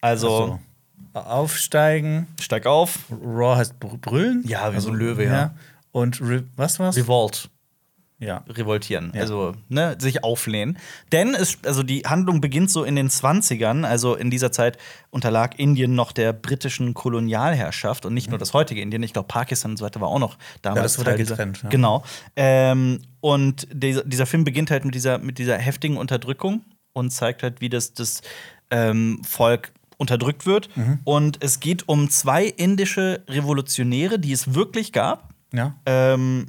Also, 0.00 0.28
So. 0.28 0.58
Aufsteigen. 1.24 2.26
steig 2.40 2.66
auf, 2.66 2.98
Raw 3.10 3.56
heißt 3.56 3.78
br- 3.80 3.96
brüllen. 3.98 4.38
Also, 4.44 4.48
Ja, 4.48 4.74
wie 4.74 4.80
so 4.80 4.90
ein 4.90 4.96
Löwe, 4.96 5.24
ja. 5.24 5.54
Und 5.92 6.20
Re 6.20 6.44
was 6.56 6.78
war's? 6.78 6.96
Revolt. 6.96 7.48
Ja. 8.18 8.44
revoltieren, 8.48 9.12
Ja. 9.14 9.20
also 9.20 9.54
ne, 9.68 9.94
sich 9.98 10.24
auflehnen. 10.24 10.78
Denn 11.12 11.34
es, 11.34 11.58
also 11.66 11.82
die 11.82 12.04
Handlung 12.06 12.40
beginnt 12.40 12.70
so 12.70 12.82
in 12.82 12.96
den 12.96 13.10
20ern, 13.10 13.84
also 13.84 14.14
in 14.14 14.30
dieser 14.30 14.50
Zeit 14.50 14.78
unterlag 15.10 15.58
Indien 15.58 15.94
noch 15.94 16.12
der 16.12 16.32
britischen 16.32 16.94
Kolonialherrschaft 16.94 18.06
und 18.06 18.14
nicht 18.14 18.30
nur 18.30 18.38
das 18.38 18.54
heutige 18.54 18.80
Indien, 18.80 19.02
ich 19.02 19.12
glaube 19.12 19.28
Pakistan 19.28 19.72
und 19.72 19.76
so 19.76 19.84
weiter 19.84 20.00
war 20.00 20.08
auch 20.08 20.18
noch 20.18 20.38
damals 20.62 20.78
Mhm. 20.80 20.82
das 20.84 20.98
wurde 20.98 21.04
Teil 21.10 21.12
ja 21.12 21.18
dieser- 21.24 21.34
getrennt, 21.36 21.62
ja. 21.64 21.68
Genau. 21.68 22.04
Ähm, 22.36 23.02
und 23.20 23.68
dieser, 23.70 24.02
dieser 24.02 24.24
Film 24.24 24.44
beginnt 24.44 24.70
halt 24.70 24.86
mit 24.86 24.94
dieser, 24.94 25.18
mit 25.18 25.36
dieser 25.36 25.58
heftigen 25.58 25.98
Unterdrückung 25.98 26.62
und 26.94 27.10
zeigt 27.10 27.42
halt, 27.42 27.60
wie 27.60 27.68
das, 27.68 27.92
das 27.92 28.22
ähm, 28.70 29.20
Volk 29.24 29.72
unterdrückt 29.96 30.46
wird. 30.46 30.74
Mhm. 30.76 30.98
Und 31.04 31.42
es 31.42 31.60
geht 31.60 31.88
um 31.88 32.10
zwei 32.10 32.44
indische 32.46 33.24
Revolutionäre, 33.28 34.18
die 34.18 34.32
es 34.32 34.54
wirklich 34.54 34.92
gab. 34.92 35.34
Ja. 35.52 35.74
Ähm, 35.86 36.46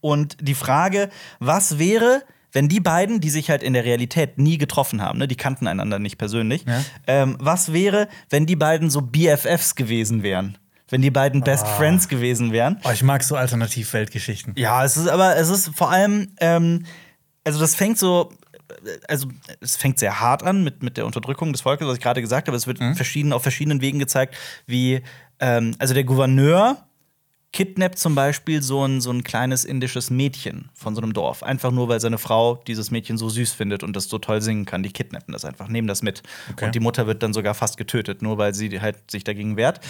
und 0.00 0.36
die 0.40 0.54
Frage, 0.54 1.08
was 1.38 1.78
wäre, 1.78 2.22
wenn 2.50 2.68
die 2.68 2.80
beiden, 2.80 3.20
die 3.20 3.30
sich 3.30 3.48
halt 3.50 3.62
in 3.62 3.72
der 3.72 3.84
Realität 3.84 4.38
nie 4.38 4.58
getroffen 4.58 5.00
haben, 5.00 5.18
ne, 5.18 5.28
die 5.28 5.36
kannten 5.36 5.66
einander 5.66 5.98
nicht 5.98 6.18
persönlich, 6.18 6.64
Ja. 6.66 6.82
ähm, 7.06 7.36
was 7.40 7.72
wäre, 7.72 8.08
wenn 8.28 8.44
die 8.46 8.56
beiden 8.56 8.90
so 8.90 9.00
BFFs 9.00 9.74
gewesen 9.74 10.22
wären? 10.22 10.58
Wenn 10.88 11.00
die 11.00 11.10
beiden 11.10 11.42
Best 11.42 11.64
Ah. 11.64 11.76
Friends 11.76 12.08
gewesen 12.08 12.52
wären? 12.52 12.78
Oh, 12.84 12.90
ich 12.92 13.02
mag 13.02 13.22
so 13.22 13.36
Alternativweltgeschichten. 13.36 14.54
Ja, 14.56 14.84
es 14.84 14.96
ist 14.98 15.08
aber, 15.08 15.36
es 15.36 15.48
ist 15.48 15.70
vor 15.74 15.90
allem, 15.90 16.32
ähm, 16.40 16.84
also 17.44 17.60
das 17.60 17.74
fängt 17.74 17.98
so, 17.98 18.30
also 19.08 19.28
es 19.60 19.76
fängt 19.76 19.98
sehr 19.98 20.20
hart 20.20 20.42
an 20.42 20.64
mit, 20.64 20.82
mit 20.82 20.96
der 20.96 21.06
Unterdrückung 21.06 21.52
des 21.52 21.62
Volkes, 21.62 21.86
was 21.86 21.96
ich 21.96 22.02
gerade 22.02 22.20
gesagt 22.20 22.48
habe. 22.48 22.56
Es 22.56 22.66
wird 22.66 22.78
verschieden, 22.94 23.32
auf 23.32 23.42
verschiedenen 23.42 23.80
Wegen 23.80 23.98
gezeigt, 23.98 24.36
wie, 24.66 25.02
ähm, 25.40 25.74
also 25.78 25.94
der 25.94 26.04
Gouverneur 26.04 26.86
kidnappt 27.52 27.98
zum 27.98 28.14
Beispiel 28.14 28.62
so 28.62 28.84
ein, 28.84 29.00
so 29.00 29.10
ein 29.10 29.22
kleines 29.24 29.64
indisches 29.64 30.10
Mädchen 30.10 30.70
von 30.72 30.94
so 30.94 31.02
einem 31.02 31.12
Dorf. 31.12 31.42
Einfach 31.42 31.70
nur, 31.70 31.88
weil 31.88 32.00
seine 32.00 32.16
Frau 32.16 32.56
dieses 32.66 32.90
Mädchen 32.90 33.18
so 33.18 33.28
süß 33.28 33.52
findet 33.52 33.82
und 33.82 33.94
das 33.94 34.08
so 34.08 34.18
toll 34.18 34.40
singen 34.40 34.64
kann. 34.64 34.82
Die 34.82 34.90
kidnappen 34.90 35.32
das 35.32 35.44
einfach, 35.44 35.68
nehmen 35.68 35.86
das 35.86 36.02
mit. 36.02 36.22
Okay. 36.50 36.66
Und 36.66 36.74
die 36.74 36.80
Mutter 36.80 37.06
wird 37.06 37.22
dann 37.22 37.34
sogar 37.34 37.54
fast 37.54 37.76
getötet, 37.76 38.22
nur 38.22 38.38
weil 38.38 38.54
sie 38.54 38.80
halt 38.80 39.10
sich 39.10 39.22
dagegen 39.22 39.56
wehrt. 39.56 39.80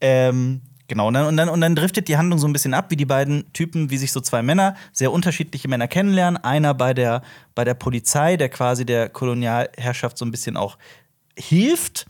Ähm, 0.00 0.62
genau, 0.92 1.08
und 1.08 1.14
dann, 1.14 1.26
und, 1.26 1.36
dann, 1.38 1.48
und 1.48 1.60
dann 1.62 1.74
driftet 1.74 2.06
die 2.08 2.18
Handlung 2.18 2.38
so 2.38 2.46
ein 2.46 2.52
bisschen 2.52 2.74
ab, 2.74 2.90
wie 2.90 2.96
die 2.96 3.06
beiden 3.06 3.50
Typen, 3.54 3.90
wie 3.90 3.96
sich 3.96 4.12
so 4.12 4.20
zwei 4.20 4.42
Männer, 4.42 4.76
sehr 4.92 5.10
unterschiedliche 5.10 5.66
Männer 5.66 5.88
kennenlernen. 5.88 6.42
Einer 6.44 6.74
bei 6.74 6.92
der, 6.92 7.22
bei 7.54 7.64
der 7.64 7.72
Polizei, 7.72 8.36
der 8.36 8.50
quasi 8.50 8.84
der 8.84 9.08
Kolonialherrschaft 9.08 10.18
so 10.18 10.26
ein 10.26 10.30
bisschen 10.30 10.58
auch 10.58 10.76
hilft. 11.34 12.06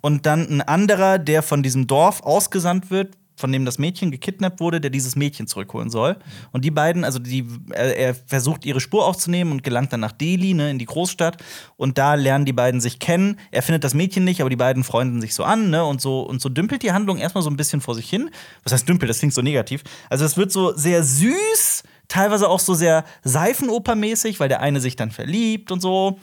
Und 0.00 0.26
dann 0.26 0.48
ein 0.48 0.62
anderer, 0.62 1.18
der 1.18 1.42
von 1.42 1.62
diesem 1.62 1.86
Dorf 1.86 2.22
ausgesandt 2.22 2.90
wird, 2.90 3.16
von 3.36 3.50
dem 3.50 3.64
das 3.64 3.78
Mädchen 3.78 4.10
gekidnappt 4.10 4.60
wurde, 4.60 4.80
der 4.80 4.90
dieses 4.90 5.16
Mädchen 5.16 5.46
zurückholen 5.46 5.90
soll. 5.90 6.16
Und 6.52 6.64
die 6.64 6.70
beiden, 6.70 7.04
also 7.04 7.18
die, 7.18 7.46
er, 7.70 7.96
er 7.96 8.14
versucht 8.14 8.64
ihre 8.64 8.80
Spur 8.80 9.06
aufzunehmen 9.06 9.50
und 9.52 9.62
gelangt 9.62 9.92
dann 9.92 10.00
nach 10.00 10.12
Delhi, 10.12 10.54
ne, 10.54 10.70
in 10.70 10.78
die 10.78 10.84
Großstadt. 10.84 11.42
Und 11.76 11.98
da 11.98 12.14
lernen 12.14 12.44
die 12.44 12.52
beiden 12.52 12.80
sich 12.80 12.98
kennen. 12.98 13.38
Er 13.50 13.62
findet 13.62 13.84
das 13.84 13.94
Mädchen 13.94 14.24
nicht, 14.24 14.40
aber 14.40 14.50
die 14.50 14.56
beiden 14.56 14.84
freunden 14.84 15.20
sich 15.20 15.34
so 15.34 15.44
an, 15.44 15.70
ne? 15.70 15.84
Und 15.84 16.00
so, 16.00 16.22
und 16.22 16.40
so 16.40 16.48
dümpelt 16.48 16.82
die 16.82 16.92
Handlung 16.92 17.18
erstmal 17.18 17.42
so 17.42 17.50
ein 17.50 17.56
bisschen 17.56 17.80
vor 17.80 17.94
sich 17.94 18.08
hin. 18.08 18.30
Was 18.62 18.72
heißt 18.72 18.88
dümpelt? 18.88 19.10
Das 19.10 19.18
klingt 19.18 19.34
so 19.34 19.42
negativ. 19.42 19.82
Also 20.10 20.24
es 20.24 20.36
wird 20.36 20.52
so 20.52 20.76
sehr 20.76 21.02
süß, 21.02 21.82
teilweise 22.08 22.48
auch 22.48 22.60
so 22.60 22.74
sehr 22.74 23.04
Seifenopermäßig, 23.24 24.38
weil 24.40 24.48
der 24.48 24.60
eine 24.60 24.80
sich 24.80 24.96
dann 24.96 25.10
verliebt 25.10 25.72
und 25.72 25.80
so. 25.80 26.18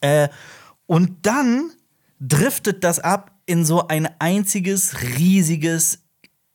Äh, 0.00 0.28
und 0.86 1.26
dann 1.26 1.70
driftet 2.20 2.84
das 2.84 3.00
ab 3.00 3.32
in 3.46 3.64
so 3.64 3.88
ein 3.88 4.08
einziges, 4.18 4.96
riesiges, 5.18 6.02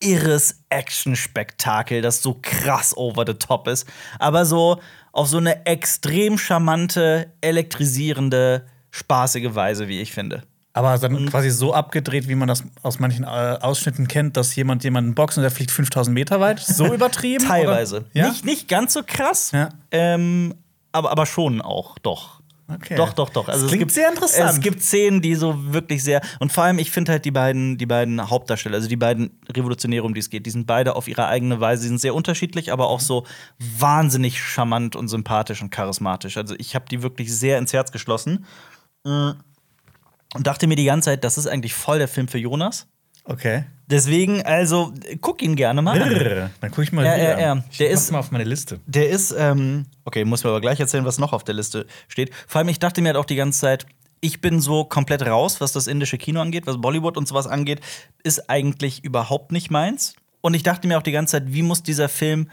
irres 0.01 0.63
Action-Spektakel, 0.70 2.01
das 2.01 2.22
so 2.22 2.38
krass 2.41 2.96
over 2.98 3.24
the 3.25 3.34
top 3.34 3.67
ist, 3.67 3.88
aber 4.20 4.46
so 4.46 4.79
auf 5.13 5.27
so 5.27 5.38
eine 5.38 5.65
extrem 5.65 6.38
charmante, 6.38 7.31
elektrisierende, 7.41 8.65
spaßige 8.91 9.55
Weise, 9.55 9.88
wie 9.88 10.01
ich 10.01 10.12
finde. 10.12 10.43
Aber 10.74 10.98
dann 10.98 11.29
quasi 11.29 11.50
so 11.50 11.74
abgedreht, 11.74 12.29
wie 12.29 12.36
man 12.36 12.48
das 12.48 12.63
aus 12.81 12.98
manchen 13.00 13.25
äh, 13.25 13.27
Ausschnitten 13.27 14.08
kennt, 14.08 14.38
dass 14.38 14.55
jemand 14.55 14.86
jemanden 14.86 15.13
boxt 15.15 15.38
und 15.38 15.41
der 15.41 15.51
fliegt 15.51 15.72
5000 15.72 16.13
Meter 16.13 16.39
weit. 16.39 16.60
So 16.62 16.86
übertrieben? 16.93 17.46
Teilweise. 17.46 18.05
Ja? 18.13 18.29
Nicht, 18.29 18.46
nicht 18.46 18.67
ganz 18.70 18.93
so 18.93 19.01
krass, 19.05 19.51
Ja. 19.51 19.70
ähm, 19.91 20.53
aber, 20.93 21.12
aber 21.12 21.25
schon 21.25 21.62
auch, 21.62 21.98
doch. 22.00 22.40
Okay. 22.75 22.95
Doch, 22.95 23.13
doch, 23.13 23.29
doch. 23.29 23.47
Also 23.47 23.51
Das 23.51 23.63
es 23.63 23.67
klingt 23.67 23.81
gibt, 23.81 23.91
sehr 23.91 24.09
interessant. 24.09 24.49
Es 24.51 24.59
gibt 24.59 24.81
Szenen, 24.81 25.21
die 25.21 25.35
so 25.35 25.73
wirklich 25.73 26.03
sehr. 26.03 26.21
Und 26.39 26.51
vor 26.51 26.63
allem, 26.63 26.79
ich 26.79 26.91
finde 26.91 27.11
halt 27.11 27.25
die 27.25 27.31
beiden, 27.31 27.77
die 27.77 27.85
beiden 27.85 28.29
Hauptdarsteller, 28.29 28.75
also 28.75 28.87
die 28.87 28.95
beiden 28.95 29.39
Revolutionäre, 29.49 30.03
um 30.03 30.13
die 30.13 30.19
es 30.19 30.29
geht, 30.29 30.45
die 30.45 30.51
sind 30.51 30.67
beide 30.67 30.95
auf 30.95 31.07
ihre 31.07 31.27
eigene 31.27 31.59
Weise, 31.59 31.83
die 31.83 31.87
sind 31.89 31.99
sehr 32.01 32.15
unterschiedlich, 32.15 32.71
aber 32.71 32.87
auch 32.87 32.99
so 32.99 33.25
wahnsinnig 33.59 34.41
charmant 34.41 34.95
und 34.95 35.07
sympathisch 35.07 35.61
und 35.61 35.69
charismatisch. 35.69 36.37
Also 36.37 36.55
ich 36.57 36.75
habe 36.75 36.85
die 36.89 37.01
wirklich 37.03 37.35
sehr 37.35 37.57
ins 37.57 37.73
Herz 37.73 37.91
geschlossen. 37.91 38.45
Mm. 39.03 39.31
Und 40.33 40.47
dachte 40.47 40.67
mir 40.67 40.75
die 40.75 40.85
ganze 40.85 41.05
Zeit, 41.05 41.23
das 41.23 41.37
ist 41.37 41.47
eigentlich 41.47 41.73
voll 41.73 41.97
der 41.97 42.07
Film 42.07 42.27
für 42.27 42.37
Jonas. 42.37 42.87
Okay. 43.23 43.65
Deswegen, 43.87 44.41
also, 44.43 44.93
guck 45.19 45.41
ihn 45.41 45.55
gerne 45.55 45.81
mal. 45.81 45.99
Brrr. 45.99 46.49
Dann 46.61 46.71
gucke 46.71 46.83
ich 46.83 46.91
mal 46.93 47.05
Ja, 47.05 47.15
wieder. 47.15 47.31
ja, 47.31 47.39
ja. 47.55 47.63
Ich 47.69 47.77
Der 47.77 47.89
mach's 47.91 48.03
ist- 48.03 48.11
mal 48.11 48.19
auf 48.19 48.31
meine 48.31 48.45
Liste. 48.45 48.79
Der 48.85 49.09
ist, 49.09 49.35
ähm, 49.37 49.85
okay, 50.05 50.23
muss 50.23 50.43
mir 50.43 50.49
aber 50.49 50.61
gleich 50.61 50.79
erzählen, 50.79 51.03
was 51.05 51.17
noch 51.19 51.33
auf 51.33 51.43
der 51.43 51.55
Liste 51.55 51.85
steht. 52.07 52.31
Vor 52.47 52.59
allem, 52.59 52.69
ich 52.69 52.79
dachte 52.79 53.01
mir 53.01 53.09
halt 53.09 53.17
auch 53.17 53.25
die 53.25 53.35
ganze 53.35 53.59
Zeit, 53.59 53.85
ich 54.21 54.39
bin 54.39 54.61
so 54.61 54.85
komplett 54.85 55.23
raus, 55.23 55.59
was 55.59 55.73
das 55.73 55.87
indische 55.87 56.17
Kino 56.17 56.39
angeht, 56.41 56.67
was 56.67 56.79
Bollywood 56.79 57.17
und 57.17 57.27
sowas 57.27 57.47
angeht, 57.47 57.81
ist 58.23 58.49
eigentlich 58.49 59.03
überhaupt 59.03 59.51
nicht 59.51 59.71
meins. 59.71 60.15
Und 60.41 60.53
ich 60.53 60.63
dachte 60.63 60.87
mir 60.87 60.97
auch 60.97 61.03
die 61.03 61.11
ganze 61.11 61.33
Zeit, 61.33 61.53
wie 61.53 61.61
muss 61.63 61.83
dieser 61.83 62.07
Film 62.07 62.49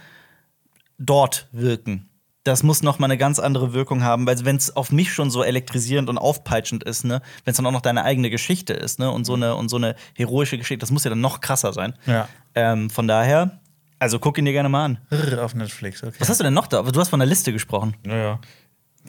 dort 0.98 1.46
wirken? 1.52 2.08
Das 2.48 2.62
muss 2.62 2.82
noch 2.82 2.98
mal 2.98 3.04
eine 3.04 3.18
ganz 3.18 3.38
andere 3.38 3.74
Wirkung 3.74 4.02
haben, 4.02 4.26
weil 4.26 4.42
wenn 4.42 4.56
es 4.56 4.74
auf 4.74 4.90
mich 4.90 5.12
schon 5.12 5.30
so 5.30 5.42
elektrisierend 5.42 6.08
und 6.08 6.16
aufpeitschend 6.16 6.82
ist, 6.82 7.04
ne, 7.04 7.20
wenn 7.44 7.50
es 7.50 7.58
dann 7.58 7.66
auch 7.66 7.72
noch 7.72 7.82
deine 7.82 8.04
eigene 8.04 8.30
Geschichte 8.30 8.72
ist, 8.72 8.98
ne, 8.98 9.10
und 9.10 9.26
so 9.26 9.34
eine 9.34 9.54
und 9.54 9.68
so 9.68 9.76
eine 9.76 9.96
heroische 10.16 10.56
Geschichte, 10.56 10.80
das 10.80 10.90
muss 10.90 11.04
ja 11.04 11.10
dann 11.10 11.20
noch 11.20 11.42
krasser 11.42 11.74
sein. 11.74 11.92
Ja. 12.06 12.26
Ähm, 12.54 12.88
von 12.88 13.06
daher, 13.06 13.60
also 13.98 14.18
guck 14.18 14.38
ihn 14.38 14.46
dir 14.46 14.52
gerne 14.52 14.70
mal 14.70 14.82
an. 14.86 14.98
Brrr, 15.10 15.44
auf 15.44 15.54
Netflix, 15.54 16.02
okay. 16.02 16.14
Was 16.18 16.30
hast 16.30 16.40
du 16.40 16.44
denn 16.44 16.54
noch 16.54 16.68
da? 16.68 16.80
Du 16.80 16.98
hast 16.98 17.10
von 17.10 17.18
der 17.20 17.28
Liste 17.28 17.52
gesprochen. 17.52 17.94
Naja. 18.02 18.38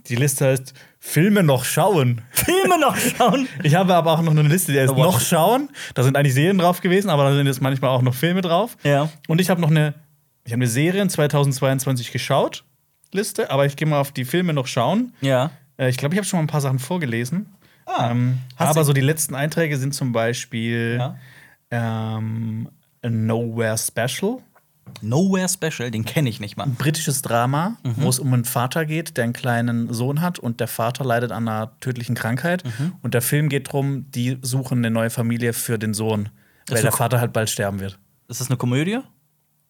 Die 0.08 0.16
Liste 0.18 0.46
heißt 0.46 0.74
Filme 1.00 1.42
noch 1.42 1.64
schauen. 1.64 2.22
Filme 2.32 2.78
noch 2.78 2.98
schauen. 3.18 3.48
Ich 3.64 3.76
habe 3.76 3.96
aber 3.96 4.12
auch 4.12 4.22
noch 4.22 4.32
eine 4.32 4.42
Liste, 4.44 4.74
die 4.74 4.82
heißt 4.82 4.92
Oh, 4.94 5.02
noch 5.02 5.22
schauen. 5.22 5.70
Da 5.94 6.04
sind 6.04 6.18
eigentlich 6.18 6.34
Serien 6.34 6.58
drauf 6.58 6.82
gewesen, 6.82 7.10
aber 7.10 7.24
da 7.24 7.34
sind 7.34 7.48
jetzt 7.48 7.62
manchmal 7.62 7.92
auch 7.92 8.02
noch 8.02 8.16
Filme 8.16 8.42
drauf. 8.42 8.76
Ja. 8.84 9.10
Und 9.30 9.40
ich 9.40 9.50
habe 9.50 9.62
noch 9.62 9.70
eine, 9.70 9.94
ich 10.44 10.52
habe 10.52 10.60
eine 10.60 10.68
Serie 10.68 11.02
in 11.02 11.10
2022 11.10 12.12
geschaut, 12.12 12.66
Liste, 13.12 13.50
aber 13.52 13.66
ich 13.66 13.76
gehe 13.76 13.88
mal 13.88 14.00
auf 14.00 14.12
die 14.12 14.26
Filme 14.26 14.54
noch 14.54 14.68
schauen. 14.68 15.14
Ja. 15.22 15.52
Äh, 15.78 15.90
ich 15.90 15.98
glaube, 15.98 16.14
ich 16.16 16.20
habe 16.20 16.28
schon 16.28 16.38
mal 16.40 16.44
ein 16.44 16.48
paar 16.48 16.62
Sachen 16.62 16.80
vorgelesen. 16.80 17.48
Ah. 17.86 18.12
ähm, 18.12 18.38
aber 18.56 18.84
so 18.84 18.94
die 18.94 19.02
letzten 19.02 19.34
Einträge 19.34 19.76
sind 19.78 19.96
zum 19.96 20.12
Beispiel 20.12 20.98
Ja. 21.00 21.16
ähm, 21.72 22.70
Nowhere 23.02 23.78
Special. 23.78 24.38
Nowhere 25.02 25.48
Special, 25.50 25.90
den 25.92 26.04
kenne 26.06 26.30
ich 26.30 26.40
nicht 26.40 26.58
mal. 26.58 26.64
Ein 26.66 26.76
britisches 26.76 27.22
Drama, 27.22 27.78
Mhm. 27.84 27.94
wo 27.98 28.10
es 28.10 28.20
um 28.20 28.34
einen 28.34 28.46
Vater 28.46 28.86
geht, 28.86 29.18
der 29.18 29.24
einen 29.24 29.34
kleinen 29.34 29.92
Sohn 29.94 30.22
hat 30.22 30.38
und 30.40 30.60
der 30.60 30.68
Vater 30.68 31.04
leidet 31.06 31.32
an 31.32 31.48
einer 31.48 31.72
tödlichen 31.80 32.16
Krankheit. 32.16 32.64
Mhm. 32.66 32.94
Und 33.02 33.14
der 33.14 33.22
Film 33.22 33.50
geht 33.50 33.68
darum, 33.68 34.10
die 34.12 34.38
suchen 34.42 34.80
eine 34.80 34.92
neue 34.92 35.10
Familie 35.10 35.54
für 35.54 35.78
den 35.80 35.94
Sohn, 35.94 36.30
weil 36.70 36.82
der. 36.82 36.92
Vater 36.92 37.20
halt 37.22 37.34
bald 37.34 37.50
sterben 37.50 37.80
wird. 37.80 37.98
Ist 38.28 38.42
das 38.42 38.50
eine 38.50 38.58
Komödie? 38.58 39.00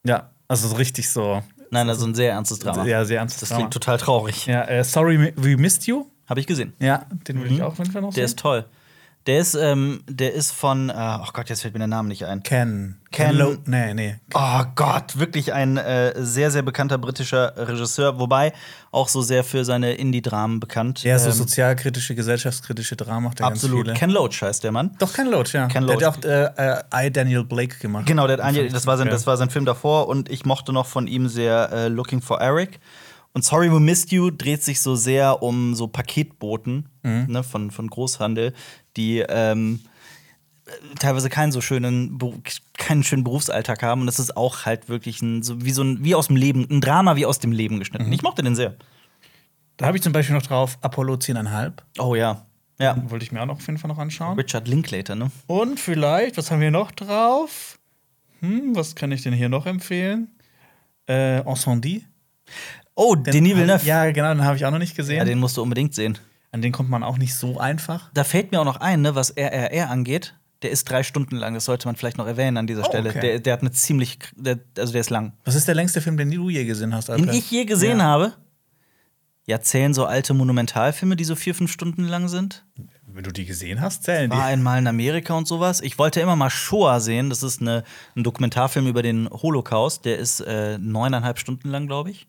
Ja, 0.06 0.30
also 0.48 0.68
so 0.70 0.76
richtig 0.78 1.10
so. 1.10 1.44
Nein, 1.72 1.88
also 1.90 2.06
ein 2.06 2.16
sehr 2.16 2.32
ernstes 2.34 2.60
Drama. 2.60 2.86
Ja, 2.86 3.06
sehr 3.06 3.20
ernstes 3.20 3.42
Das 3.42 3.50
Drama. 3.50 3.62
klingt 3.62 3.74
total 3.74 3.98
traurig. 3.98 4.46
Ja, 4.48 4.64
äh, 4.64 4.84
Sorry 4.84 5.34
We 5.36 5.58
Missed 5.58 5.86
You. 5.88 6.06
Habe 6.28 6.40
ich 6.40 6.48
gesehen. 6.48 6.74
Ja, 6.80 7.06
den 7.28 7.40
würde 7.40 7.54
ich 7.54 7.62
auch 7.64 7.70
auf 7.72 7.78
jeden 7.80 7.92
Fall 7.92 8.02
noch 8.02 8.10
Mhm. 8.12 8.16
Der 8.16 8.28
sehen. 8.28 8.36
ist 8.36 8.40
toll. 8.40 8.66
Der 9.28 9.40
ist, 9.40 9.54
ähm, 9.54 10.02
der 10.10 10.34
ist 10.34 10.52
von, 10.54 10.90
äh, 10.90 10.94
oh 11.22 11.28
Gott, 11.34 11.50
jetzt 11.50 11.62
fällt 11.62 11.74
mir 11.74 11.80
der 11.80 11.88
Name 11.88 12.08
nicht 12.08 12.26
ein. 12.26 12.42
Ken. 12.42 13.00
Ken- 13.12 13.36
Lo 13.36 13.56
nee, 13.66 13.94
nee. 13.94 14.16
Oh 14.34 14.64
Gott, 14.76 15.20
wirklich 15.20 15.52
ein 15.54 15.78
äh, 15.78 16.14
sehr, 16.18 16.50
sehr 16.52 16.62
bekannter 16.62 16.98
britischer 16.98 17.54
Regisseur, 17.58 18.18
wobei 18.18 18.54
auch 18.92 19.08
so 19.10 19.22
sehr 19.22 19.44
für 19.44 19.66
seine 19.66 19.94
Indie-Dramen 19.94 20.60
bekannt. 20.60 21.04
Ja, 21.04 21.20
so 21.20 21.28
Ähm, 21.28 21.34
sozialkritische, 21.36 22.16
gesellschaftskritische 22.16 22.96
Drama 22.96 23.20
macht 23.30 23.40
er 23.42 23.48
Absolut. 23.48 23.88
ganz 23.88 24.00
viele. 24.00 24.00
Ken 24.00 24.10
Loach 24.10 24.42
heißt 24.42 24.64
der 24.64 24.72
Mann. 24.72 24.96
Doch, 25.00 25.14
Ken 25.14 25.28
Loach, 25.28 25.54
ja. 25.54 25.68
Ken 25.68 25.86
Der 25.86 25.96
Loach. 25.98 26.06
hat 26.18 26.26
ja 26.26 26.52
auch 26.52 26.58
äh, 26.58 26.82
äh, 27.02 27.08
I, 27.08 27.12
Daniel 27.12 27.44
Blake 27.44 27.78
gemacht. 27.80 28.06
Genau, 28.06 28.26
der 28.26 28.44
hat 28.44 28.56
das 28.74 28.88
war, 28.88 28.98
sein, 28.98 29.08
Ja. 29.08 29.12
das 29.14 29.28
war 29.28 29.38
sein 29.38 29.50
Film 29.50 29.66
davor 29.66 30.08
und 30.08 30.30
ich 30.32 30.46
mochte 30.46 30.72
noch 30.72 30.86
von 30.88 31.08
ihm 31.08 31.28
sehr 31.28 31.70
äh, 31.72 31.88
Looking 31.90 32.22
for 32.22 32.40
Eric. 32.42 32.80
Und 33.34 33.44
Sorry 33.46 33.72
We 33.72 33.80
Missed 33.80 34.12
You 34.12 34.32
dreht 34.32 34.64
sich 34.64 34.82
so 34.82 34.96
sehr 34.96 35.42
um 35.44 35.76
so 35.76 35.88
Paketboten 35.88 36.90
Mhm. 37.04 37.26
ne, 37.30 37.44
von, 37.44 37.72
von 37.72 37.88
Großhandel, 37.88 38.54
die 38.98 39.20
ähm, 39.20 39.80
teilweise 41.00 41.30
keinen 41.30 41.52
so 41.52 41.62
schönen, 41.62 42.18
keinen 42.78 43.04
schönen 43.04 43.24
Berufsalltag 43.24 43.82
haben. 43.84 44.02
Und 44.02 44.08
das 44.08 44.20
ist 44.20 44.36
auch 44.36 44.66
halt 44.66 44.90
wirklich 44.90 45.22
ein, 45.22 45.44
so 45.44 45.64
wie 45.64 45.72
so 45.72 45.84
ein, 45.84 46.04
wie 46.04 46.16
aus 46.16 46.28
dem 46.28 46.36
Leben, 46.36 46.68
ein 46.70 46.82
Drama 46.82 47.16
wie 47.16 47.26
aus 47.26 47.40
dem 47.40 47.52
Leben 47.52 47.80
geschnitten. 47.80 48.08
Mhm. 48.08 48.14
Ich 48.14 48.22
mochte 48.24 48.42
den 48.44 48.56
sehr. 48.56 48.76
Da 49.78 49.86
habe 49.88 49.96
ich 49.98 50.04
zum 50.04 50.12
Beispiel 50.12 50.36
noch 50.36 50.44
drauf 50.44 50.78
Apollo 50.82 51.16
10,5. 51.16 51.74
Oh 52.00 52.16
ja. 52.16 52.46
Ja. 52.80 52.96
Wollte 53.10 53.24
ich 53.26 53.32
mir 53.32 53.42
auch 53.42 53.46
noch 53.46 53.56
auf 53.58 53.68
jeden 53.68 53.78
Fall 53.78 53.90
noch 53.90 53.98
anschauen. 53.98 54.38
Richard 54.38 54.68
Linklater, 54.68 55.16
ne? 55.16 55.32
Und 55.48 55.80
vielleicht, 55.80 56.38
was 56.38 56.50
haben 56.52 56.62
wir 56.62 56.72
noch 56.72 56.92
drauf? 56.92 57.78
Hm, 58.40 58.76
was 58.76 58.96
kann 58.96 59.12
ich 59.12 59.22
denn 59.24 59.34
hier 59.34 59.50
noch 59.50 59.66
empfehlen? 59.66 60.30
Äh, 61.08 61.40
Incendie. 61.42 62.06
Oh, 63.00 63.16
Denis 63.16 63.56
Villeneuve. 63.56 63.86
Ja, 63.86 64.06
Ja, 64.06 64.12
genau, 64.12 64.30
den 64.34 64.44
habe 64.44 64.58
ich 64.58 64.66
auch 64.66 64.72
noch 64.72 64.78
nicht 64.80 64.96
gesehen. 64.96 65.26
den 65.26 65.40
musst 65.40 65.56
du 65.58 65.62
unbedingt 65.62 65.96
sehen. 65.96 66.18
An 66.52 66.62
den 66.62 66.72
kommt 66.72 66.90
man 66.90 67.04
auch 67.04 67.18
nicht 67.18 67.34
so 67.36 67.60
einfach. 67.60 68.10
Da 68.14 68.24
fällt 68.24 68.52
mir 68.52 68.60
auch 68.60 68.66
noch 68.66 68.78
ein, 68.78 69.02
ne, 69.02 69.16
was 69.16 69.30
RRR 69.38 69.90
angeht. 69.90 70.36
Der 70.64 70.72
ist 70.72 70.90
drei 70.90 71.04
Stunden 71.04 71.36
lang. 71.38 71.54
Das 71.54 71.66
sollte 71.66 71.88
man 71.88 71.96
vielleicht 71.96 72.18
noch 72.18 72.28
erwähnen 72.28 72.58
an 72.58 72.68
dieser 72.68 72.82
Oh, 72.82 72.90
Stelle. 72.90 73.10
okay. 73.12 73.22
Der, 73.22 73.40
der 73.40 73.54
hat 73.54 73.62
eine 73.62 73.72
ziemlich, 73.72 74.20
der, 74.36 74.60
also 74.78 74.92
der 74.92 75.02
ist 75.02 75.10
lang. 75.10 75.32
Was 75.46 75.56
ist 75.56 75.68
der 75.68 75.76
längste 75.76 76.02
Film, 76.02 76.18
den 76.18 76.30
du 76.32 76.50
je 76.50 76.66
gesehen 76.66 76.94
hast, 76.94 77.08
Den 77.08 77.16
Alper? 77.22 77.34
ich 77.34 77.50
je 77.50 77.64
gesehen 77.66 78.00
Ja. 78.00 78.06
habe. 78.06 78.34
Ja, 79.46 79.62
zählen 79.62 79.94
so 79.94 80.06
alte 80.06 80.34
Monumentalfilme, 80.34 81.16
die 81.16 81.24
so 81.24 81.36
vier, 81.36 81.56
fünf 81.56 81.72
Stunden 81.72 82.04
lang 82.04 82.28
sind. 82.28 82.66
Wenn 83.08 83.24
du 83.24 83.32
die 83.32 83.46
gesehen 83.46 83.82
hast, 83.82 84.04
zählen 84.04 84.30
die. 84.30 84.38
War 84.38 84.46
einmal 84.46 84.78
in 84.80 84.86
Amerika 84.88 85.34
und 85.34 85.48
sowas. 85.48 85.82
Ich 85.82 85.98
wollte 85.98 86.20
immer 86.20 86.36
mal 86.36 86.50
Shoah 86.52 87.00
sehen. 87.00 87.30
Das 87.30 87.42
ist 87.42 87.60
eine, 87.62 87.84
ein 88.16 88.24
Dokumentarfilm 88.24 88.86
über 88.86 89.02
den 89.02 89.28
Holocaust. 89.30 90.06
Der 90.06 90.18
ist 90.20 90.42
äh, 90.42 90.78
neuneinhalb 90.78 91.40
Stunden 91.40 91.70
lang, 91.70 91.88
glaube 91.88 92.12
ich. 92.12 92.28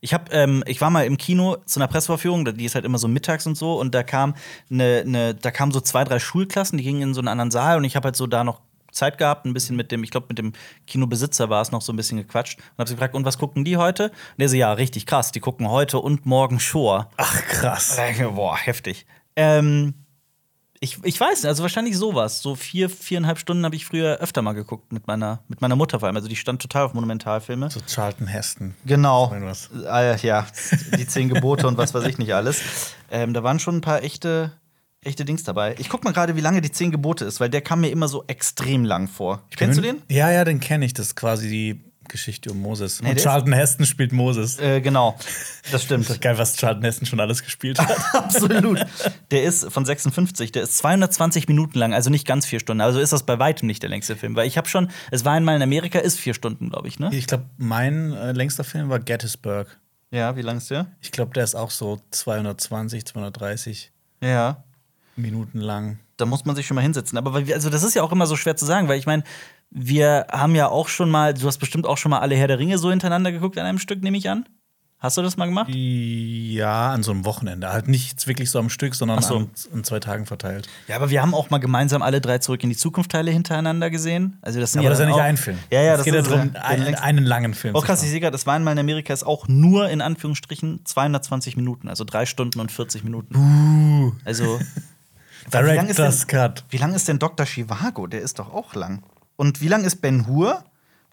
Ich, 0.00 0.14
hab, 0.14 0.32
ähm, 0.32 0.62
ich 0.66 0.80
war 0.80 0.90
mal 0.90 1.04
im 1.06 1.16
Kino 1.16 1.56
zu 1.66 1.80
einer 1.80 1.88
Presseverführung, 1.88 2.44
die 2.44 2.64
ist 2.64 2.74
halt 2.74 2.84
immer 2.84 2.98
so 2.98 3.08
mittags 3.08 3.46
und 3.46 3.56
so, 3.56 3.78
und 3.78 3.94
da 3.94 4.02
kam 4.02 4.34
eine, 4.70 5.02
eine, 5.06 5.34
da 5.34 5.50
kamen 5.50 5.72
so 5.72 5.80
zwei, 5.80 6.04
drei 6.04 6.18
Schulklassen, 6.18 6.78
die 6.78 6.84
gingen 6.84 7.02
in 7.02 7.14
so 7.14 7.20
einen 7.20 7.28
anderen 7.28 7.50
Saal 7.50 7.78
und 7.78 7.84
ich 7.84 7.96
habe 7.96 8.06
halt 8.06 8.16
so 8.16 8.26
da 8.26 8.44
noch 8.44 8.60
Zeit 8.90 9.18
gehabt, 9.18 9.44
ein 9.46 9.52
bisschen 9.52 9.76
mit 9.76 9.92
dem, 9.92 10.02
ich 10.02 10.10
glaube, 10.10 10.26
mit 10.28 10.38
dem 10.38 10.52
Kinobesitzer 10.86 11.50
war 11.50 11.62
es 11.62 11.70
noch 11.70 11.82
so 11.82 11.92
ein 11.92 11.96
bisschen 11.96 12.18
gequatscht 12.18 12.58
und 12.58 12.78
habe 12.78 12.88
sie 12.88 12.94
gefragt, 12.94 13.14
und 13.14 13.24
was 13.24 13.38
gucken 13.38 13.64
die 13.64 13.76
heute? 13.76 14.04
Und 14.04 14.38
der 14.38 14.48
so, 14.48 14.56
ja, 14.56 14.72
richtig 14.72 15.06
krass, 15.06 15.32
die 15.32 15.40
gucken 15.40 15.68
heute 15.68 15.98
und 15.98 16.26
morgen 16.26 16.58
Shoah. 16.58 17.10
Ach, 17.16 17.42
krass. 17.46 17.98
Boah, 18.34 18.56
heftig. 18.56 19.06
Ähm, 19.36 19.94
ich, 20.80 20.98
ich 21.02 21.18
weiß 21.18 21.42
nicht, 21.42 21.48
also 21.48 21.62
wahrscheinlich 21.62 21.96
sowas. 21.96 22.40
So 22.40 22.54
vier, 22.54 22.88
viereinhalb 22.88 23.38
Stunden 23.38 23.64
habe 23.64 23.74
ich 23.76 23.84
früher 23.84 24.18
öfter 24.18 24.42
mal 24.42 24.52
geguckt 24.52 24.92
mit 24.92 25.06
meiner, 25.06 25.40
mit 25.48 25.60
meiner 25.60 25.76
Mutter 25.76 26.00
vor 26.00 26.06
allem. 26.06 26.16
Also 26.16 26.28
die 26.28 26.36
stand 26.36 26.62
total 26.62 26.84
auf 26.84 26.94
Monumentalfilme. 26.94 27.70
So 27.70 27.80
Charlton 27.86 28.26
Heston. 28.26 28.74
Genau. 28.84 29.32
Äh, 29.32 30.16
ja, 30.18 30.46
die 30.96 31.06
zehn 31.06 31.28
Gebote 31.28 31.66
und 31.66 31.78
was 31.78 31.94
weiß 31.94 32.04
ich 32.06 32.18
nicht 32.18 32.34
alles. 32.34 32.94
Ähm, 33.10 33.34
da 33.34 33.42
waren 33.42 33.58
schon 33.58 33.76
ein 33.76 33.80
paar 33.80 34.02
echte, 34.02 34.52
echte 35.02 35.24
Dings 35.24 35.42
dabei. 35.42 35.74
Ich 35.78 35.88
guck 35.88 36.04
mal 36.04 36.12
gerade, 36.12 36.36
wie 36.36 36.40
lange 36.40 36.60
die 36.60 36.70
zehn 36.70 36.90
Gebote 36.90 37.24
ist, 37.24 37.40
weil 37.40 37.50
der 37.50 37.60
kam 37.60 37.80
mir 37.80 37.90
immer 37.90 38.08
so 38.08 38.24
extrem 38.26 38.84
lang 38.84 39.08
vor. 39.08 39.42
Kennst 39.56 39.78
du 39.78 39.82
den? 39.82 40.02
Ja, 40.08 40.30
ja, 40.30 40.44
den 40.44 40.60
kenne 40.60 40.84
ich. 40.84 40.94
Das 40.94 41.06
ist 41.06 41.16
quasi 41.16 41.48
die 41.48 41.87
Geschichte 42.08 42.50
um 42.50 42.60
Moses. 42.60 43.00
Nee, 43.02 43.10
Und 43.10 43.20
Charlton 43.20 43.52
Heston 43.52 43.86
spielt 43.86 44.12
Moses. 44.12 44.58
Äh, 44.58 44.80
genau. 44.80 45.16
Das 45.70 45.82
stimmt. 45.82 46.20
Geil, 46.20 46.38
was 46.38 46.56
Charlton 46.56 46.82
Heston 46.84 47.06
schon 47.06 47.20
alles 47.20 47.42
gespielt 47.42 47.78
hat. 47.78 47.96
Absolut. 48.14 48.80
Der 49.30 49.44
ist 49.44 49.70
von 49.70 49.84
56, 49.84 50.52
der 50.52 50.62
ist 50.64 50.78
220 50.78 51.48
Minuten 51.48 51.78
lang, 51.78 51.94
also 51.94 52.10
nicht 52.10 52.26
ganz 52.26 52.46
vier 52.46 52.60
Stunden. 52.60 52.80
Also 52.80 52.98
ist 53.00 53.12
das 53.12 53.24
bei 53.24 53.38
weitem 53.38 53.66
nicht 53.66 53.82
der 53.82 53.90
längste 53.90 54.16
Film. 54.16 54.34
Weil 54.36 54.46
ich 54.46 54.56
habe 54.56 54.68
schon, 54.68 54.90
es 55.10 55.24
war 55.24 55.34
einmal 55.34 55.56
in 55.56 55.62
Amerika, 55.62 55.98
ist 55.98 56.18
vier 56.18 56.34
Stunden, 56.34 56.70
glaube 56.70 56.88
ich, 56.88 56.98
ne? 56.98 57.10
ich 57.12 57.26
glaube, 57.26 57.44
mein 57.56 58.12
äh, 58.12 58.32
längster 58.32 58.64
Film 58.64 58.88
war 58.88 58.98
Gettysburg. 58.98 59.78
Ja, 60.10 60.36
wie 60.36 60.42
lang 60.42 60.56
ist 60.56 60.70
der? 60.70 60.86
Ich 61.00 61.12
glaube, 61.12 61.32
der 61.34 61.44
ist 61.44 61.54
auch 61.54 61.70
so 61.70 62.00
220, 62.10 63.04
230 63.04 63.92
Ja. 64.22 64.64
Minuten 65.16 65.58
lang. 65.60 65.98
Da 66.18 66.26
muss 66.26 66.44
man 66.44 66.54
sich 66.56 66.66
schon 66.66 66.74
mal 66.74 66.82
hinsetzen. 66.82 67.16
Aber 67.16 67.34
also 67.34 67.70
das 67.70 67.82
ist 67.82 67.94
ja 67.94 68.02
auch 68.02 68.12
immer 68.12 68.26
so 68.26 68.36
schwer 68.36 68.56
zu 68.56 68.66
sagen, 68.66 68.88
weil 68.88 68.98
ich 68.98 69.06
meine, 69.06 69.22
wir 69.70 70.26
haben 70.30 70.54
ja 70.54 70.68
auch 70.68 70.88
schon 70.88 71.10
mal, 71.10 71.32
du 71.32 71.46
hast 71.46 71.58
bestimmt 71.58 71.86
auch 71.86 71.96
schon 71.96 72.10
mal 72.10 72.18
alle 72.18 72.34
Herr 72.36 72.48
der 72.48 72.58
Ringe 72.58 72.76
so 72.78 72.90
hintereinander 72.90 73.32
geguckt 73.32 73.56
an 73.58 73.64
einem 73.66 73.78
Stück, 73.78 74.02
nehme 74.02 74.18
ich 74.18 74.28
an. 74.28 74.46
Hast 75.00 75.16
du 75.16 75.22
das 75.22 75.36
mal 75.36 75.46
gemacht? 75.46 75.68
Ja, 75.72 76.90
an 76.90 77.04
so 77.04 77.12
einem 77.12 77.24
Wochenende. 77.24 77.72
Halt 77.72 77.86
nicht 77.86 78.26
wirklich 78.26 78.50
so 78.50 78.58
am 78.58 78.68
Stück, 78.68 78.96
sondern 78.96 79.22
so. 79.22 79.36
an, 79.36 79.50
an 79.72 79.84
zwei 79.84 80.00
Tagen 80.00 80.26
verteilt. 80.26 80.68
Ja, 80.88 80.96
aber 80.96 81.08
wir 81.08 81.22
haben 81.22 81.34
auch 81.34 81.50
mal 81.50 81.58
gemeinsam 81.58 82.02
alle 82.02 82.20
drei 82.20 82.38
zurück 82.38 82.64
in 82.64 82.68
die 82.70 82.76
Zukunft 82.76 83.12
Teile 83.12 83.30
hintereinander 83.30 83.90
gesehen. 83.90 84.38
Also 84.42 84.58
das 84.58 84.72
sind 84.72 84.80
Aber 84.80 84.88
das 84.90 84.98
ist 84.98 85.04
ja 85.04 85.10
nicht 85.12 85.20
ein 85.20 85.36
Film. 85.36 85.58
Ja, 85.70 85.82
ja, 85.82 85.92
es 85.92 85.98
das 85.98 86.04
geht 86.04 86.14
ja 86.14 86.22
darum, 86.22 86.50
äh, 86.52 86.58
einen, 86.58 86.82
längsten- 86.82 87.04
einen 87.04 87.24
langen 87.24 87.54
Film. 87.54 87.76
Oh 87.76 87.80
krass, 87.80 88.02
ich 88.02 88.10
sehe 88.10 88.18
gerade, 88.18 88.32
das 88.32 88.44
war 88.48 88.54
einmal 88.54 88.72
in 88.72 88.80
Amerika, 88.80 89.14
ist 89.14 89.22
auch 89.24 89.46
nur 89.46 89.88
in 89.88 90.00
Anführungsstrichen 90.00 90.80
220 90.84 91.56
Minuten, 91.56 91.88
also 91.88 92.02
drei 92.02 92.26
Stunden 92.26 92.58
und 92.58 92.72
40 92.72 93.04
Minuten. 93.04 94.16
Also 94.24 94.44
lang 94.54 94.60
ist 94.66 94.72
Director's 95.52 96.26
Cut. 96.26 96.64
Wie 96.70 96.76
lang 96.78 96.94
ist 96.94 97.08
denn 97.08 97.18
Dr. 97.18 97.46
Chivago? 97.46 98.06
Der 98.06 98.20
ist 98.22 98.38
doch 98.38 98.52
auch 98.52 98.74
lang. 98.74 99.02
Und 99.36 99.60
wie 99.60 99.68
lang 99.68 99.84
ist 99.84 100.00
Ben 100.00 100.26
Hur? 100.26 100.64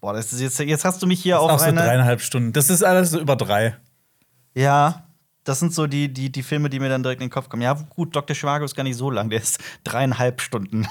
Boah, 0.01 0.13
das 0.13 0.33
ist 0.33 0.41
jetzt, 0.41 0.59
jetzt 0.59 0.85
hast 0.85 1.01
du 1.01 1.07
mich 1.07 1.21
hier 1.21 1.39
auf 1.39 1.51
Auch 1.51 1.59
so 1.59 1.65
eine. 1.65 1.81
dreieinhalb 1.81 2.21
Stunden. 2.21 2.53
Das 2.53 2.69
ist 2.69 2.83
alles 2.83 3.11
so 3.11 3.19
über 3.19 3.35
drei. 3.35 3.75
Ja, 4.53 5.03
das 5.43 5.59
sind 5.59 5.73
so 5.73 5.85
die, 5.85 6.11
die, 6.11 6.31
die 6.31 6.41
Filme, 6.43 6.69
die 6.71 6.79
mir 6.79 6.89
dann 6.89 7.03
direkt 7.03 7.21
in 7.21 7.27
den 7.27 7.31
Kopf 7.33 7.49
kommen. 7.49 7.61
Ja, 7.61 7.73
gut, 7.73 8.15
Dr. 8.15 8.35
Chivago 8.35 8.65
ist 8.65 8.75
gar 8.75 8.83
nicht 8.83 8.97
so 8.97 9.11
lang. 9.11 9.29
Der 9.29 9.41
ist 9.41 9.59
dreieinhalb 9.83 10.41
Stunden. 10.41 10.87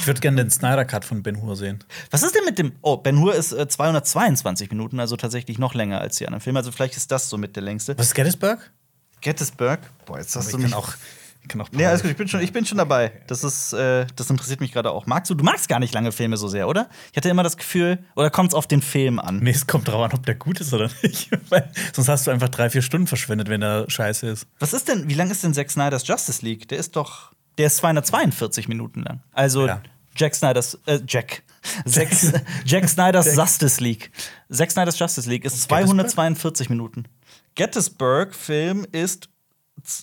Ich 0.00 0.06
würde 0.06 0.20
gerne 0.20 0.36
den 0.44 0.50
Snyder 0.50 0.84
Cut 0.84 1.04
von 1.04 1.22
Ben 1.24 1.42
Hur 1.42 1.56
sehen. 1.56 1.82
Was 2.12 2.22
ist 2.22 2.34
denn 2.34 2.44
mit 2.44 2.58
dem. 2.58 2.72
Oh, 2.82 2.96
Ben 2.96 3.18
Hur 3.18 3.34
ist 3.34 3.52
äh, 3.52 3.66
222 3.68 4.70
Minuten, 4.70 5.00
also 5.00 5.16
tatsächlich 5.16 5.58
noch 5.58 5.74
länger 5.74 6.00
als 6.00 6.16
die 6.18 6.26
anderen 6.26 6.40
Filme. 6.42 6.60
Also 6.60 6.70
vielleicht 6.70 6.96
ist 6.96 7.10
das 7.10 7.28
so 7.28 7.38
mit 7.38 7.56
der 7.56 7.64
längste. 7.64 7.98
Was 7.98 8.06
ist 8.08 8.14
Gettysburg? 8.14 8.70
Gettysburg? 9.20 9.80
Boah, 10.04 10.18
jetzt 10.18 10.36
hast 10.36 10.46
Ich 10.46 10.52
du 10.52 10.58
mich. 10.58 10.74
auch. 10.74 10.90
Ich 11.46 11.52
kann 11.52 11.60
auch 11.60 11.68
Nee, 11.70 11.86
alles 11.86 12.02
gut, 12.02 12.10
ich 12.10 12.16
bin 12.16 12.26
schon, 12.26 12.40
ich 12.40 12.52
bin 12.52 12.66
schon 12.66 12.76
dabei. 12.76 13.12
Das 13.28 13.44
ist, 13.44 13.72
äh, 13.72 14.04
das 14.16 14.28
interessiert 14.30 14.60
mich 14.60 14.72
gerade 14.72 14.90
auch. 14.90 15.06
Magst 15.06 15.30
du, 15.30 15.34
du 15.36 15.44
magst 15.44 15.68
gar 15.68 15.78
nicht 15.78 15.94
lange 15.94 16.10
Filme 16.10 16.36
so 16.36 16.48
sehr, 16.48 16.66
oder? 16.66 16.88
Ich 17.12 17.16
hatte 17.16 17.28
immer 17.28 17.44
das 17.44 17.56
Gefühl, 17.56 18.00
oder 18.16 18.30
kommt 18.30 18.48
es 18.48 18.54
auf 18.54 18.66
den 18.66 18.82
Film 18.82 19.20
an? 19.20 19.38
Nee, 19.38 19.52
es 19.52 19.68
kommt 19.68 19.86
drauf 19.86 20.02
an, 20.02 20.12
ob 20.12 20.26
der 20.26 20.34
gut 20.34 20.60
ist 20.60 20.74
oder 20.74 20.90
nicht. 21.02 21.30
Weil 21.50 21.70
sonst 21.92 22.08
hast 22.08 22.26
du 22.26 22.32
einfach 22.32 22.48
drei, 22.48 22.68
vier 22.68 22.82
Stunden 22.82 23.06
verschwendet, 23.06 23.48
wenn 23.48 23.60
der 23.60 23.88
scheiße 23.88 24.26
ist. 24.26 24.48
Was 24.58 24.72
ist 24.72 24.88
denn, 24.88 25.08
wie 25.08 25.14
lang 25.14 25.30
ist 25.30 25.44
denn 25.44 25.54
Zack 25.54 25.70
Snyder's 25.70 26.04
Justice 26.06 26.44
League? 26.44 26.66
Der 26.66 26.78
ist 26.78 26.96
doch, 26.96 27.30
der 27.58 27.68
ist 27.68 27.76
242 27.76 28.66
Minuten 28.66 29.02
lang. 29.02 29.22
Also 29.32 29.68
Ja. 29.68 29.80
Jack 30.16 30.34
Snyder's, 30.34 30.80
äh, 30.86 30.98
Jack. 31.06 31.44
Zack, 31.86 32.08
Jack 32.64 32.88
Snyder's 32.88 33.36
Justice 33.36 33.80
League. 33.80 34.10
Zack 34.50 34.72
Snyder's 34.72 34.98
Justice 34.98 35.28
League 35.28 35.44
ist 35.44 35.62
242 35.62 36.70
Minuten. 36.70 37.04
Gettysburg-Film 37.54 38.86
ist 38.90 39.28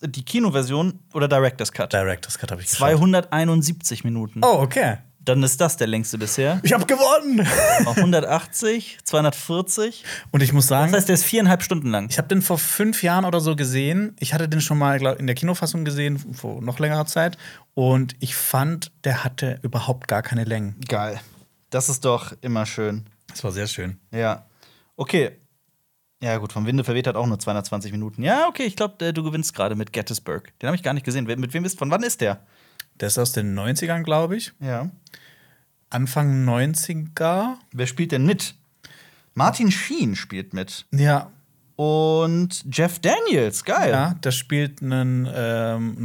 die 0.02 0.24
Kinoversion 0.24 1.00
oder 1.14 1.28
Director's 1.28 1.72
Cut. 1.72 1.92
Director's 1.94 2.38
Cut 2.38 2.52
habe 2.52 2.62
ich 2.62 2.70
geschaut. 2.70 2.90
271 2.90 4.04
Minuten. 4.04 4.42
Oh, 4.44 4.60
okay. 4.62 4.98
Dann 5.20 5.42
ist 5.42 5.62
das 5.62 5.78
der 5.78 5.88
längste 5.88 6.18
bisher. 6.18 6.60
Ich 6.64 6.74
habe 6.74 6.86
gewonnen! 6.86 7.48
Auch 7.86 7.96
180, 7.96 9.00
240. 9.06 10.04
Und 10.32 10.44
ich 10.44 10.52
muss 10.52 10.68
sagen, 10.68 10.92
Das 10.92 11.00
heißt, 11.02 11.08
der 11.10 11.14
ist 11.16 11.24
viereinhalb 11.24 11.64
Stunden 11.64 11.90
lang. 11.92 12.08
ich 12.10 12.18
habe 12.18 12.28
den 12.28 12.42
vor 12.42 12.58
fünf 12.58 13.04
Jahren 13.04 13.24
oder 13.24 13.40
so 13.40 13.56
gesehen. 13.56 14.18
Ich 14.20 14.34
hatte 14.34 14.50
den 14.50 14.60
schon 14.60 14.78
mal 14.78 15.00
glaub, 15.00 15.18
in 15.20 15.26
der 15.28 15.36
Kinofassung 15.36 15.86
gesehen, 15.86 16.20
vor 16.34 16.62
noch 16.62 16.78
längerer 16.80 17.06
Zeit. 17.06 17.38
Und 17.74 18.16
ich 18.20 18.36
fand, 18.36 18.92
der 19.06 19.24
hatte 19.24 19.60
überhaupt 19.62 20.10
gar 20.10 20.22
keine 20.24 20.44
Längen. 20.44 20.76
Geil. 20.90 21.22
Das 21.70 21.88
ist 21.88 22.04
doch 22.04 22.34
immer 22.42 22.66
schön. 22.66 23.06
Das 23.30 23.44
war 23.46 23.52
sehr 23.54 23.68
schön. 23.68 24.00
Ja. 24.12 24.46
Okay. 24.98 25.38
Ja, 26.24 26.38
gut, 26.38 26.54
vom 26.54 26.66
Winde 26.66 26.86
verweht 26.86 27.06
hat 27.06 27.18
auch 27.18 27.28
nur 27.28 27.38
220 27.38 27.92
Minuten. 27.92 28.24
Ja, 28.24 28.48
okay, 28.48 28.64
ich 28.64 28.78
glaube, 28.78 29.12
du 29.12 29.24
gewinnst 29.24 29.54
gerade 29.54 29.76
mit 29.76 29.92
Gettysburg. 29.92 30.58
Den 30.62 30.68
habe 30.68 30.78
ich 30.78 30.82
gar 30.82 30.94
nicht 30.94 31.06
gesehen. 31.06 31.26
Mit 31.26 31.54
wem 31.54 31.66
ist, 31.66 31.78
von 31.78 31.92
wann 31.92 32.02
ist 32.02 32.22
der? 32.22 32.40
Der 33.02 33.10
ist 33.10 33.18
aus 33.18 33.34
den 33.34 33.60
90ern, 33.60 34.04
glaube 34.04 34.38
ich. 34.38 34.54
Ja. 34.62 34.90
Anfang 35.90 36.48
90er. 36.48 37.56
Wer 37.74 37.88
spielt 37.88 38.14
denn 38.14 38.26
mit? 38.26 38.56
Martin 39.34 39.70
Sheen 39.70 40.16
spielt 40.16 40.54
mit. 40.54 40.86
Ja, 40.92 41.30
Und 41.76 42.64
Jeff 42.72 43.00
Daniels, 43.00 43.66
geil. 43.66 43.92
ja 43.92 44.14
der 44.24 44.32
spielt 44.32 44.82
einen 44.82 45.28
ähm, 45.30 45.98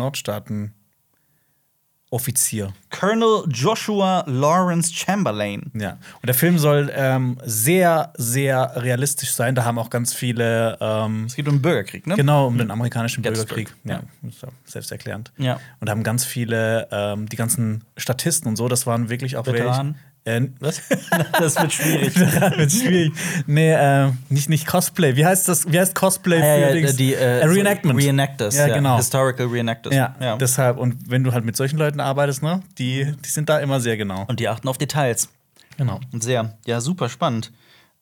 Nordstaaten-Offizier. 2.11 2.73
Colonel 2.91 3.45
Joshua 3.49 4.25
Lawrence 4.27 4.93
Chamberlain. 4.93 5.71
Ja. 5.75 5.93
Und 5.93 6.27
der 6.27 6.35
Film 6.35 6.59
soll 6.59 6.91
ähm, 6.95 7.39
sehr, 7.45 8.13
sehr 8.17 8.73
realistisch 8.77 9.33
sein. 9.33 9.55
Da 9.55 9.65
haben 9.65 9.79
auch 9.79 9.91
ganz 9.91 10.15
viele. 10.15 10.77
Ähm, 10.81 11.25
Es 11.27 11.37
geht 11.37 11.47
um 11.49 11.57
den 11.57 11.63
Bürgerkrieg, 11.63 12.07
ne? 12.07 12.17
Genau, 12.17 12.47
um 12.47 12.59
den 12.59 12.71
amerikanischen 12.71 13.23
Bürgerkrieg. 13.23 13.75
Ja, 13.85 14.03
ja 14.23 14.49
selbsterklärend. 14.65 15.33
Ja. 15.39 15.61
Und 15.81 15.91
haben 15.91 16.03
ganz 16.03 16.25
viele, 16.25 16.89
ähm, 16.91 17.29
die 17.29 17.37
ganzen 17.37 17.85
Statisten 17.97 18.49
und 18.49 18.57
so, 18.57 18.69
das 18.69 18.87
waren 18.87 19.09
wirklich 19.09 19.37
auch 19.37 19.47
Veteranen? 19.47 19.95
Welche, 19.95 20.09
äh, 20.37 20.49
was? 20.61 20.83
Das 21.41 21.61
wird 21.61 21.73
schwierig. 21.73 22.15
Veteran 22.21 22.59
wird 22.59 22.73
schwierig. 22.73 23.13
Nee, 23.47 23.73
äh, 23.73 24.11
nicht, 24.29 24.49
nicht 24.49 24.67
Cosplay. 24.67 25.17
Wie 25.17 25.25
heißt 25.27 25.49
das? 25.49 25.71
Wie 25.71 25.79
heißt 25.79 25.95
Cosplay 25.95 26.39
Ja, 26.39 26.57
ja, 26.57 26.67
für 26.69 26.75
Dings? 26.75 26.97
die 26.97 27.15
äh, 27.15 27.41
Äh, 27.41 27.45
Reenactment. 27.47 27.99
Reenactors, 27.99 28.57
Ja, 28.57 28.69
ja, 28.69 28.75
genau. 28.75 28.97
Historical 28.97 29.47
Reenactors. 29.47 29.95
Ja, 29.95 30.15
ja. 30.21 30.37
deshalb. 30.37 30.79
Und 30.79 31.11
wenn 31.11 31.25
du 31.25 31.33
halt 31.33 31.45
mit 31.45 31.57
solchen 31.57 31.79
Leuten 31.79 32.01
arbeitest, 32.01 32.43
ne, 32.43 32.63
die, 32.79 33.13
die 33.25 33.29
sind 33.29 33.49
da 33.49 33.59
immer 33.59 33.81
sehr 33.81 33.97
genau. 33.97 34.25
Und 34.29 34.41
die 34.41 34.49
achten 34.49 34.69
auf 34.69 34.79
Details. 34.79 35.29
Genau. 35.77 36.01
Sehr. 36.19 36.57
Ja, 36.67 36.81
super 36.81 37.09
spannend. 37.09 37.53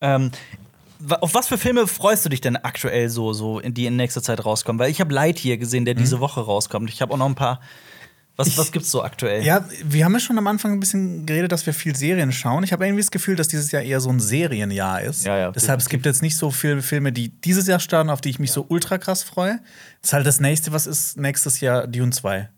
Ähm, 0.00 0.30
auf 1.20 1.34
was 1.34 1.46
für 1.48 1.58
Filme 1.58 1.86
freust 1.86 2.24
du 2.24 2.30
dich 2.30 2.40
denn 2.40 2.56
aktuell 2.56 3.10
so, 3.10 3.32
so 3.34 3.58
in 3.60 3.74
die 3.74 3.84
in 3.86 3.96
nächster 3.96 4.22
Zeit 4.22 4.44
rauskommen? 4.44 4.78
Weil 4.78 4.90
ich 4.90 5.00
habe 5.00 5.12
Lightyear 5.12 5.58
gesehen, 5.58 5.84
der 5.84 5.94
diese 5.94 6.20
Woche 6.20 6.40
rauskommt. 6.40 6.88
Ich 6.88 7.02
habe 7.02 7.12
auch 7.12 7.18
noch 7.18 7.26
ein 7.26 7.34
paar. 7.34 7.60
Was, 8.36 8.48
Mhm. 8.48 8.50
Ich- 8.52 8.58
was 8.58 8.72
gibt's 8.72 8.90
so 8.90 9.02
aktuell? 9.02 9.42
Ja, 9.44 9.64
wir 9.84 10.04
haben 10.04 10.12
ja 10.12 10.20
schon 10.20 10.36
am 10.36 10.46
Anfang 10.46 10.72
ein 10.72 10.80
bisschen 10.80 11.24
geredet, 11.26 11.52
dass 11.52 11.64
wir 11.64 11.72
viel 11.72 11.96
Serien 11.96 12.32
schauen. 12.32 12.64
Ich 12.64 12.72
habe 12.72 12.84
irgendwie 12.84 13.00
das 13.02 13.10
Gefühl, 13.10 13.34
dass 13.36 13.48
dieses 13.48 13.70
Jahr 13.72 13.82
eher 13.82 14.00
so 14.00 14.10
ein 14.10 14.20
Serienjahr 14.20 15.00
ist. 15.02 15.24
Ja, 15.24 15.38
ja, 15.38 15.50
Deshalb, 15.52 15.80
es 15.80 15.88
gibt 15.88 16.04
jetzt 16.06 16.20
nicht 16.22 16.36
so 16.36 16.50
viele 16.50 16.82
Filme, 16.82 17.12
die 17.12 17.30
dieses 17.30 17.66
Jahr 17.66 17.80
starten, 17.80 18.10
auf 18.10 18.20
die 18.20 18.28
ich 18.30 18.38
mich 18.38 18.52
so 18.52 18.66
ultra 18.68 18.98
krass 18.98 19.22
freue. 19.22 19.60
Das 20.02 20.10
ist 20.10 20.12
halt 20.12 20.26
das 20.26 20.40
nächste, 20.40 20.72
was 20.72 20.86
ist 20.86 21.16
nächstes 21.16 21.60
Jahr 21.60 21.86
Dune 21.86 22.10
2. 22.12 22.50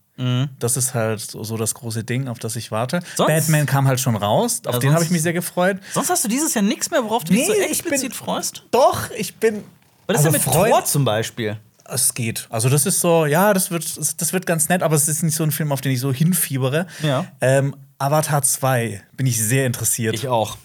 Das 0.59 0.77
ist 0.77 0.95
halt 0.95 1.21
so, 1.21 1.45
so 1.45 1.57
das 1.57 1.75
große 1.75 2.03
Ding, 2.03 2.27
auf 2.27 2.41
das 2.41 2.57
ich 2.57 2.73
warte. 2.73 2.97
Mhm. 2.97 3.03
Sonst- 3.15 3.29
Batman 3.29 3.67
kam 3.67 3.87
halt 3.87 4.01
schon 4.01 4.17
raus, 4.17 4.63
auf 4.67 4.75
Ja, 4.75 4.81
den 4.81 4.93
habe 4.93 5.05
ich 5.05 5.11
mich 5.11 5.23
sehr 5.23 5.33
gefreut. 5.33 5.79
Sonst 5.95 6.11
hast 6.11 6.25
du 6.25 6.29
dieses 6.29 6.55
Jahr 6.55 6.65
nichts 6.65 6.91
mehr, 6.91 7.05
worauf 7.05 7.23
du 7.23 7.33
dich 7.33 7.43
Nee, 7.43 7.47
so 7.47 7.53
ich 7.53 7.69
explizit 7.71 8.09
bin- 8.09 8.13
freust? 8.19 8.65
Doch, 8.73 9.11
ich 9.17 9.37
bin. 9.37 9.63
Was 10.09 10.17
ist 10.17 10.25
denn 10.25 10.33
mit 10.33 10.43
freut- 10.43 10.71
Thor 10.73 10.85
zum 10.85 11.05
Beispiel? 11.05 11.57
Es 11.89 12.15
geht. 12.15 12.47
Also, 12.51 12.69
das 12.69 12.87
ist 12.87 13.01
so, 13.01 13.27
ja, 13.27 13.55
das 13.55 13.71
wird, 13.71 13.97
das 13.97 14.33
wird 14.33 14.47
ganz 14.47 14.69
nett, 14.69 14.83
aber 14.83 14.95
es 14.95 15.09
ist 15.09 15.23
nicht 15.23 15.35
so 15.35 15.43
ein 15.43 15.51
Film, 15.51 15.73
auf 15.73 15.81
den 15.81 15.93
ich 15.93 16.01
so 16.01 16.13
hinfiebere. 16.13 16.87
Ja. 17.03 17.27
Ähm, 17.41 17.75
Avatar 17.99 18.43
2 18.43 19.03
bin 19.17 19.27
ich 19.27 19.43
sehr 19.43 19.67
interessiert. 19.67 20.15
Ich 20.15 20.29
auch. 20.29 20.57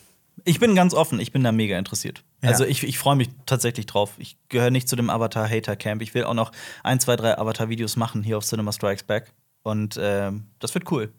Ich 0.45 0.59
bin 0.59 0.75
ganz 0.75 0.93
offen, 0.93 1.19
ich 1.19 1.31
bin 1.31 1.43
da 1.43 1.51
mega 1.51 1.77
interessiert. 1.79 2.23
Ja. 2.41 2.49
Also 2.49 2.65
ich, 2.65 2.83
ich 2.83 2.99
freue 2.99 3.15
mich 3.15 3.29
tatsächlich 3.45 3.85
drauf. 3.85 4.11
Ich 4.17 4.37
gehöre 4.49 4.71
nicht 4.71 4.89
zu 4.89 4.95
dem 4.95 5.09
Avatar-Hater-Camp. 5.09 6.01
Ich 6.01 6.13
will 6.13 6.25
auch 6.25 6.33
noch 6.33 6.51
ein, 6.83 6.99
zwei, 6.99 7.15
drei 7.15 7.37
Avatar-Videos 7.37 7.95
machen 7.95 8.23
hier 8.23 8.37
auf 8.37 8.45
Cinema 8.45 8.71
Strikes 8.73 9.03
Back. 9.03 9.31
Und 9.63 9.97
ähm, 9.99 10.47
das 10.59 10.73
wird 10.73 10.91
cool. 10.91 11.13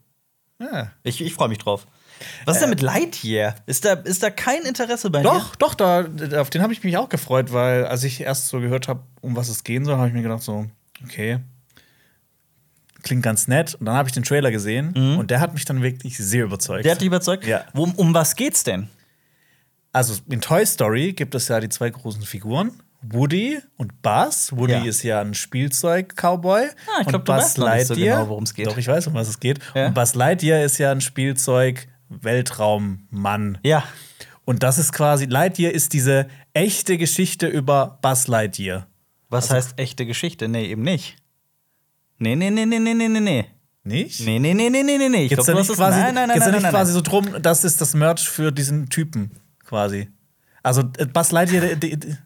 ja. 0.61 0.93
Ich, 1.03 1.23
ich 1.23 1.33
freue 1.33 1.49
mich 1.49 1.59
drauf. 1.59 1.87
Was 2.45 2.57
ist 2.57 2.61
denn 2.63 2.71
mit 2.71 2.83
Lightyear? 2.83 3.55
Ist 3.67 3.85
da, 3.85 3.93
ist 3.95 4.23
da 4.23 4.31
kein 4.31 4.63
Interesse 4.63 5.11
bei 5.11 5.21
Äh. 5.21 5.23
Doch, 5.23 5.55
doch, 5.57 5.75
da, 5.75 6.07
auf 6.41 6.51
den 6.51 6.63
habe 6.63 6.73
ich 6.73 6.83
mich 6.85 6.97
auch 6.97 7.09
gefreut, 7.09 7.53
weil 7.53 7.87
als 7.87 8.05
ich 8.05 8.21
erst 8.21 8.49
so 8.49 8.61
gehört 8.61 8.89
habe, 8.89 9.03
um 9.21 9.37
was 9.37 9.49
es 9.49 9.65
gehen 9.65 9.85
soll, 9.85 9.97
habe 9.97 10.09
ich 10.09 10.15
mir 10.15 10.23
gedacht, 10.23 10.43
so, 10.43 10.67
okay, 11.05 11.41
klingt 13.03 13.23
ganz 13.23 13.49
nett. 13.49 13.75
Und 13.75 13.87
dann 13.87 13.95
habe 13.97 14.09
ich 14.09 14.15
den 14.15 14.23
Trailer 14.23 14.51
gesehen 14.51 15.17
und 15.19 15.31
der 15.31 15.41
hat 15.41 15.53
mich 15.55 15.65
dann 15.65 15.83
wirklich 15.83 16.17
sehr 16.17 16.45
überzeugt. 16.45 16.81
dir? 16.81 16.85
Der 16.85 16.93
hat 16.93 17.01
dich 17.01 17.07
überzeugt? 17.07 17.47
Ja. 17.47 17.65
Wo, 17.75 17.85
um 17.97 18.15
was 18.15 18.35
geht's 18.37 18.65
denn? 18.65 18.89
Also 19.93 20.15
in 20.29 20.41
Toy 20.41 20.65
Story 20.67 21.13
gibt 21.13 21.35
es 21.35 21.49
ja 21.49 21.61
die 21.61 21.69
zwei 21.69 21.91
großen 21.91 22.23
Figuren. 22.23 22.73
Woody 23.07 23.61
und 23.77 24.01
Buzz. 24.01 24.51
Woody 24.53 24.73
Ja. 24.73 24.85
ist 24.85 25.03
ja 25.03 25.21
ein 25.21 25.35
Spielzeug-Cowboy. 25.35 26.63
Ah, 26.63 27.01
ich 27.03 27.07
glaub, 27.07 27.07
Und 27.07 27.13
du 27.13 27.19
Buzz 27.19 27.43
weißt 27.45 27.59
noch 27.59 27.75
nicht 27.75 27.87
so 27.89 27.95
Lightyear- 27.95 28.17
genau, 28.17 28.29
worum 28.31 28.45
es 28.45 28.55
geht. 28.55 28.67
Doch, 28.67 28.79
ich 28.79 28.89
weiß, 28.89 29.07
um 29.09 29.15
was 29.15 29.29
es 29.29 29.39
geht. 29.39 29.59
Ja. 29.75 29.89
Und 29.89 29.95
Buzz 29.95 30.15
Lightyear 30.15 30.65
ist 30.65 30.79
ja 30.79 30.91
ein 30.91 31.03
Spielzeug-Weltraummann. 32.11 33.59
Ja. 33.65 33.85
Und 34.45 34.63
das 34.63 34.79
ist 34.79 34.93
quasi, 34.93 35.25
Lightyear 35.27 35.73
ist 35.73 35.93
diese 35.93 36.27
echte 36.53 36.99
Geschichte 36.99 37.47
über 37.47 37.99
Buzz 38.03 38.27
Lightyear. 38.27 38.87
Was 39.31 39.51
heißt 39.51 39.79
echte 39.79 40.05
Geschichte? 40.07 40.49
Nee, 40.49 40.67
eben 40.67 40.83
nicht. 40.83 41.17
Nee, 42.19 42.37
nee, 42.37 42.51
nee, 42.51 42.67
nee, 42.67 42.79
nee, 42.79 42.95
nee, 42.95 43.09
nee, 43.09 43.21
nee. 43.21 43.45
Nicht? 43.87 44.21
Nee, 44.21 44.39
nee, 44.39 44.55
nee, 44.55 44.71
nee, 44.71 44.83
nee, 44.83 44.97
nee, 44.99 45.09
nee. 45.09 45.23
Ich 45.25 45.29
Geht's 45.31 45.45
glaub, 45.45 45.47
da 45.47 45.53
du 45.55 45.59
hast 45.59 45.69
es- 45.71 45.77
quasi, 45.77 45.99
nein, 45.99 46.15
nein, 46.15 46.29
nein, 46.29 46.39
nein, 46.39 46.51
nicht 46.53 46.63
nein, 46.63 46.71
quasi 46.73 46.93
nein. 46.93 47.05
so 47.05 47.11
drum, 47.11 47.43
das 47.43 47.65
ist 47.65 47.81
das 47.81 47.95
Merch 47.95 48.29
für 48.29 48.53
diesen 48.53 48.89
Typen 48.89 49.31
quasi. 49.65 50.09
Also 50.63 50.83
äh, 50.99 51.07
Buzz 51.07 51.33
Lightyear, 51.33 51.75
der- 51.77 51.97
der- 51.97 52.19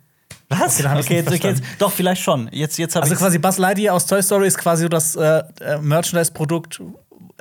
Was? 0.51 0.81
Okay, 0.81 0.99
Okay, 0.99 1.15
jetzt, 1.17 1.29
okay 1.29 1.49
jetzt, 1.49 1.63
doch, 1.79 1.93
vielleicht 1.93 2.23
schon. 2.23 2.49
Jetzt, 2.53 2.79
jetzt 2.79 2.97
also 2.97 3.15
quasi 3.17 3.39
Buzz 3.39 3.59
Lightyear 3.59 3.95
aus 3.95 4.07
Toy 4.07 4.23
Story 4.23 4.47
ist 4.47 4.59
quasi 4.59 4.85
so 4.85 4.89
das 4.89 5.15
äh, 5.17 5.43
äh, 5.61 5.79
Merchandise-Produkt 5.81 6.81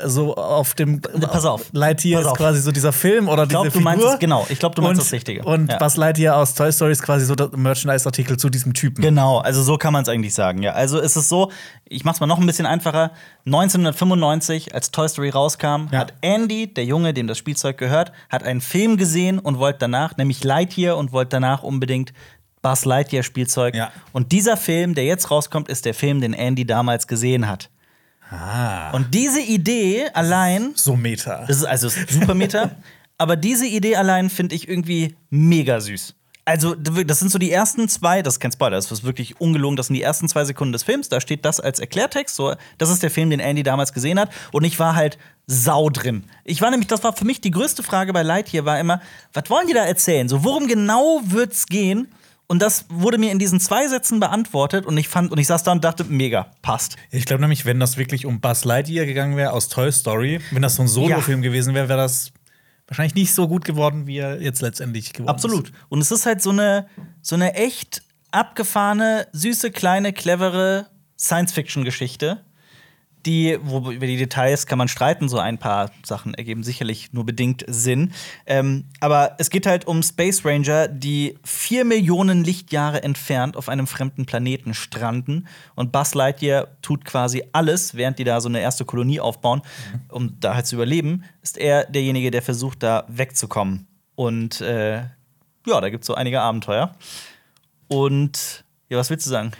so 0.05 0.36
auf 0.36 0.73
dem 0.75 1.01
Pass 1.01 1.45
auf. 1.45 1.65
Lightyear 1.71 2.19
Pass 2.21 2.25
ist 2.27 2.31
auf. 2.31 2.38
quasi 2.38 2.62
so 2.62 2.71
dieser 2.71 2.91
Film 2.93 3.27
oder 3.29 3.43
Ich 3.43 3.49
glaub, 3.49 3.63
diese 3.63 3.77
du 3.77 3.83
meinst 3.83 3.99
Figur. 4.01 4.13
es- 4.13 4.19
genau. 4.19 4.45
Ich 4.49 4.60
glaub, 4.60 4.75
du 4.75 4.81
meinst 4.83 4.99
und, 5.01 5.05
das 5.07 5.12
Richtige. 5.12 5.43
Und 5.43 5.71
Ja. 5.71 5.77
Buzz 5.79 5.97
Lightyear 5.97 6.36
aus 6.38 6.53
Toy 6.53 6.71
Story 6.71 6.91
ist 6.91 7.01
quasi 7.01 7.25
so 7.25 7.33
der 7.36 7.49
Merchandise-Artikel 7.55 8.38
zu 8.38 8.49
diesem 8.49 8.73
Typen. 8.73 9.01
Genau, 9.01 9.39
also 9.39 9.63
so 9.63 9.77
kann 9.77 9.93
man 9.93 10.03
es 10.03 10.10
eigentlich 10.10 10.33
sagen, 10.36 10.62
ja. 10.62 10.73
Also 10.73 10.99
es 10.99 11.15
ist 11.17 11.29
so, 11.29 11.51
ich 11.86 12.03
mach's 12.05 12.19
mal 12.19 12.27
noch 12.27 12.39
ein 12.39 12.45
bisschen 12.45 12.65
einfacher. 12.67 13.12
1995, 13.45 14.73
als 14.73 14.91
Toy 14.91 15.07
Story 15.10 15.29
rauskam, 15.29 15.88
Ja. 15.91 15.99
hat 15.99 16.13
Andy, 16.21 16.73
der 16.73 16.86
Junge, 16.86 17.13
dem 17.13 17.27
das 17.27 17.38
Spielzeug 17.38 17.77
gehört, 17.77 18.12
hat 18.29 18.43
einen 18.43 18.62
Film 18.62 18.97
gesehen 18.97 19.39
und 19.39 19.60
wollte 19.60 19.79
danach, 19.79 20.17
nämlich 20.17 20.43
Lightyear 20.43 20.97
und 20.97 21.12
wollte 21.12 21.29
danach 21.31 21.63
unbedingt 21.63 22.13
Buzz 22.62 22.86
Lightyear 22.86 23.23
Spielzeug. 23.23 23.75
Ja. 23.75 23.91
Und 24.13 24.31
dieser 24.31 24.57
Film, 24.57 24.95
der 24.95 25.05
jetzt 25.05 25.29
rauskommt, 25.31 25.69
ist 25.69 25.86
der 25.86 25.93
Film, 25.93 26.21
den 26.21 26.33
Andy 26.33 26.65
damals 26.65 27.07
gesehen 27.07 27.47
hat. 27.47 27.69
Ah. 28.29 28.91
Und 28.91 29.13
diese 29.13 29.41
Idee 29.41 30.07
allein 30.13 30.71
So 30.75 30.95
Meta. 30.95 31.45
Das 31.47 31.57
ist 31.57 31.65
also 31.65 31.89
super 31.89 32.33
Meta. 32.33 32.71
aber 33.17 33.35
diese 33.35 33.65
Idee 33.65 33.95
allein 33.95 34.29
finde 34.29 34.55
ich 34.55 34.67
irgendwie 34.67 35.15
mega 35.29 35.79
süß. 35.79 36.13
Also, 36.47 36.75
das 36.75 37.19
sind 37.19 37.29
so 37.29 37.39
die 37.39 37.51
ersten 37.51 37.89
zwei, 37.89 38.21
das 38.21 38.35
ist 38.35 38.39
kein 38.39 38.53
Spoiler, 38.53 38.77
das 38.77 38.89
ist 38.89 39.03
wirklich 39.03 39.41
ungelogen, 39.41 39.75
das 39.75 39.87
sind 39.87 39.95
die 39.95 40.01
ersten 40.01 40.29
zwei 40.29 40.45
Sekunden 40.45 40.71
des 40.71 40.83
Films, 40.83 41.09
da 41.09 41.19
steht 41.19 41.43
das 41.43 41.59
als 41.59 41.79
Erklärtext, 41.79 42.37
so, 42.37 42.55
das 42.77 42.89
ist 42.89 43.03
der 43.03 43.11
Film, 43.11 43.31
den 43.31 43.41
Andy 43.41 43.63
damals 43.63 43.91
gesehen 43.91 44.17
hat 44.17 44.29
und 44.53 44.63
ich 44.63 44.79
war 44.79 44.95
halt 44.95 45.17
sau 45.45 45.89
drin. 45.89 46.23
Ich 46.45 46.61
war 46.61 46.71
nämlich, 46.71 46.87
das 46.87 47.03
war 47.03 47.11
für 47.11 47.25
mich 47.25 47.41
die 47.41 47.51
größte 47.51 47.83
Frage 47.83 48.13
bei 48.13 48.23
Lightyear, 48.23 48.63
war 48.63 48.79
immer, 48.79 49.01
was 49.33 49.49
wollen 49.49 49.67
die 49.67 49.73
da 49.73 49.83
erzählen? 49.83 50.29
So, 50.29 50.45
worum 50.45 50.67
genau 50.67 51.19
wird's 51.25 51.65
gehen? 51.65 52.07
Und 52.49 52.62
das 52.62 52.86
wurde 52.88 53.17
mir 53.17 53.31
in 53.31 53.39
diesen 53.39 53.60
zwei 53.60 53.88
Sätzen 53.89 54.21
beantwortet 54.21 54.86
und 54.86 54.97
ich 54.97 55.10
fand 55.10 55.31
und 55.31 55.38
ich 55.38 55.47
saß 55.47 55.63
da 55.63 55.73
und 55.73 55.83
dachte, 55.83 56.05
mega, 56.05 56.51
passt. 56.62 56.95
Ich 57.12 57.25
glaube 57.25 57.41
nämlich, 57.41 57.65
wenn 57.65 57.79
das 57.79 57.97
wirklich 57.97 58.25
um 58.25 58.39
Buzz 58.39 58.63
Lightyear 58.63 59.05
gegangen 59.05 59.36
wäre 59.36 59.51
aus 59.51 59.67
Toy 59.67 59.91
Story, 59.91 60.39
wenn 60.51 60.62
das 60.62 60.75
so 60.75 60.83
ein 60.83 60.88
Solo-Film 60.88 61.43
ja. 61.43 61.49
gewesen 61.49 61.73
wäre, 61.73 61.89
wäre 61.89 61.99
das 61.99 62.31
wahrscheinlich 62.88 63.15
nicht 63.15 63.33
so 63.33 63.49
gut 63.49 63.65
geworden, 63.65 64.07
wie 64.07 64.17
er 64.17 64.41
jetzt 64.41 64.62
letztendlich 64.62 65.12
geworden 65.12 65.29
Absolut. 65.29 65.65
ist. 65.65 65.69
Absolut. 65.71 65.91
Und 65.91 65.99
es 65.99 66.12
ist 66.12 66.25
halt 66.25 66.41
so 66.41 66.51
eine, 66.51 66.88
so 67.21 67.36
eine 67.36 67.53
echt 67.53 68.01
abgefahrene, 68.31 69.27
süße, 69.33 69.71
kleine, 69.71 70.13
clevere 70.13 70.88
Science-Fiction-Geschichte 71.19 72.45
die, 73.25 73.58
wo, 73.62 73.91
über 73.91 74.08
die 74.08 74.17
Details 74.17 74.65
kann 74.65 74.77
man 74.77 74.88
streiten, 74.88 75.27
so 75.27 75.38
ein 75.38 75.58
paar 75.58 75.91
Sachen 76.06 76.34
ergeben 76.34 76.63
sicherlich 76.63 77.12
nur 77.13 77.25
bedingt 77.25 77.65
Sinn. 77.67 78.13
Ähm, 78.45 78.86
aber 78.99 79.36
es 79.38 79.49
geht 79.49 79.65
halt 79.65 79.86
um 79.86 80.01
Space 80.03 80.45
Ranger, 80.45 80.88
die 80.88 81.38
vier 81.43 81.84
Millionen 81.84 82.43
Lichtjahre 82.43 83.03
entfernt 83.03 83.58
auf 83.58 83.69
einem 83.69 83.88
fremden 83.88 84.25
Planeten 84.25 84.73
stranden. 84.73 85.47
Und 85.75 85.91
Buzz 85.91 86.13
Lightyear 86.13 86.67
tut 86.82 87.06
quasi 87.06 87.43
alles, 87.51 87.95
während 87.95 88.19
die 88.19 88.23
da 88.23 88.39
so 88.39 88.49
eine 88.49 88.62
erste 88.62 88.86
Kolonie 88.86 89.19
aufbauen, 89.19 89.62
mhm. 89.93 90.01
um 90.10 90.39
da 90.39 90.56
halt 90.56 90.67
zu 90.67 90.75
überleben, 90.75 91.23
ist 91.41 91.58
er 91.58 91.86
derjenige, 91.86 92.32
der 92.32 92.41
versucht, 92.41 92.84
da 92.84 93.06
wegzukommen. 93.08 93.88
Und 94.15 94.62
äh, 94.62 94.97
ja, 95.67 95.82
da 95.82 95.89
gibt 95.89 96.03
es 96.03 96.08
so 96.08 96.15
einige 96.15 96.41
Abenteuer. 96.41 96.95
Und 97.88 98.63
ja, 98.89 98.97
was 98.97 99.10
willst 99.10 99.25
du 99.25 99.30
sagen? 99.30 99.51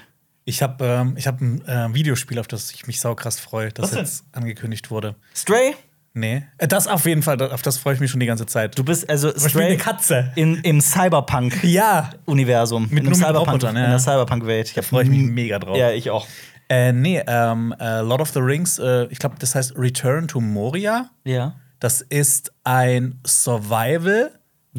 Ich 0.48 0.64
habe 0.64 0.84
ähm, 0.86 1.18
hab 1.18 1.42
ein 1.42 1.68
äh, 1.68 1.94
Videospiel, 1.94 2.40
auf 2.40 2.48
das 2.48 2.72
ich 2.72 2.88
mich 2.88 3.02
saukrass 3.02 3.38
freue, 3.38 3.74
das 3.74 3.94
jetzt 3.94 4.24
angekündigt 4.32 4.90
wurde. 4.90 5.16
Stray? 5.36 5.76
Nee. 6.14 6.44
Äh, 6.58 6.70
das 6.70 6.88
auf 6.88 7.06
jeden 7.06 7.22
Fall, 7.22 7.42
auf 7.52 7.62
das 7.62 7.78
freue 7.78 7.96
ich 7.96 8.00
mich 8.00 8.10
schon 8.10 8.22
die 8.22 8.28
ganze 8.28 8.46
Zeit. 8.46 8.80
Du 8.80 8.86
bist 8.86 9.10
also 9.10 9.38
Stray 9.38 9.66
eine 9.66 9.76
Katze. 9.76 10.32
In, 10.36 10.62
Im 10.62 10.80
Cyberpunk-Universum. 10.80 12.84
Ja. 12.84 12.90
Mit 12.90 13.04
in, 13.04 13.14
Cyberpunk, 13.14 13.62
ja. 13.62 13.70
in 13.72 13.76
der 13.76 14.00
Cyberpunk-Welt. 14.00 14.78
Da 14.78 14.84
freue 14.84 15.04
ich 15.04 15.10
mich 15.10 15.24
mega 15.24 15.60
drauf. 15.60 15.76
Ja, 15.76 15.92
ich 15.92 16.12
auch. 16.12 16.26
Äh, 16.70 16.94
nee, 16.94 17.22
ähm, 17.28 17.76
äh, 17.78 18.00
Lord 18.00 18.22
of 18.22 18.30
the 18.30 18.40
Rings, 18.40 18.80
äh, 18.80 19.08
ich 19.10 19.20
glaube, 19.20 19.36
das 19.40 19.54
heißt 19.54 19.78
Return 19.78 20.30
to 20.30 20.40
Moria. 20.40 21.10
Ja. 21.26 21.56
Das 21.82 22.00
ist 22.00 22.54
ein 22.64 23.20
Survival 23.28 24.32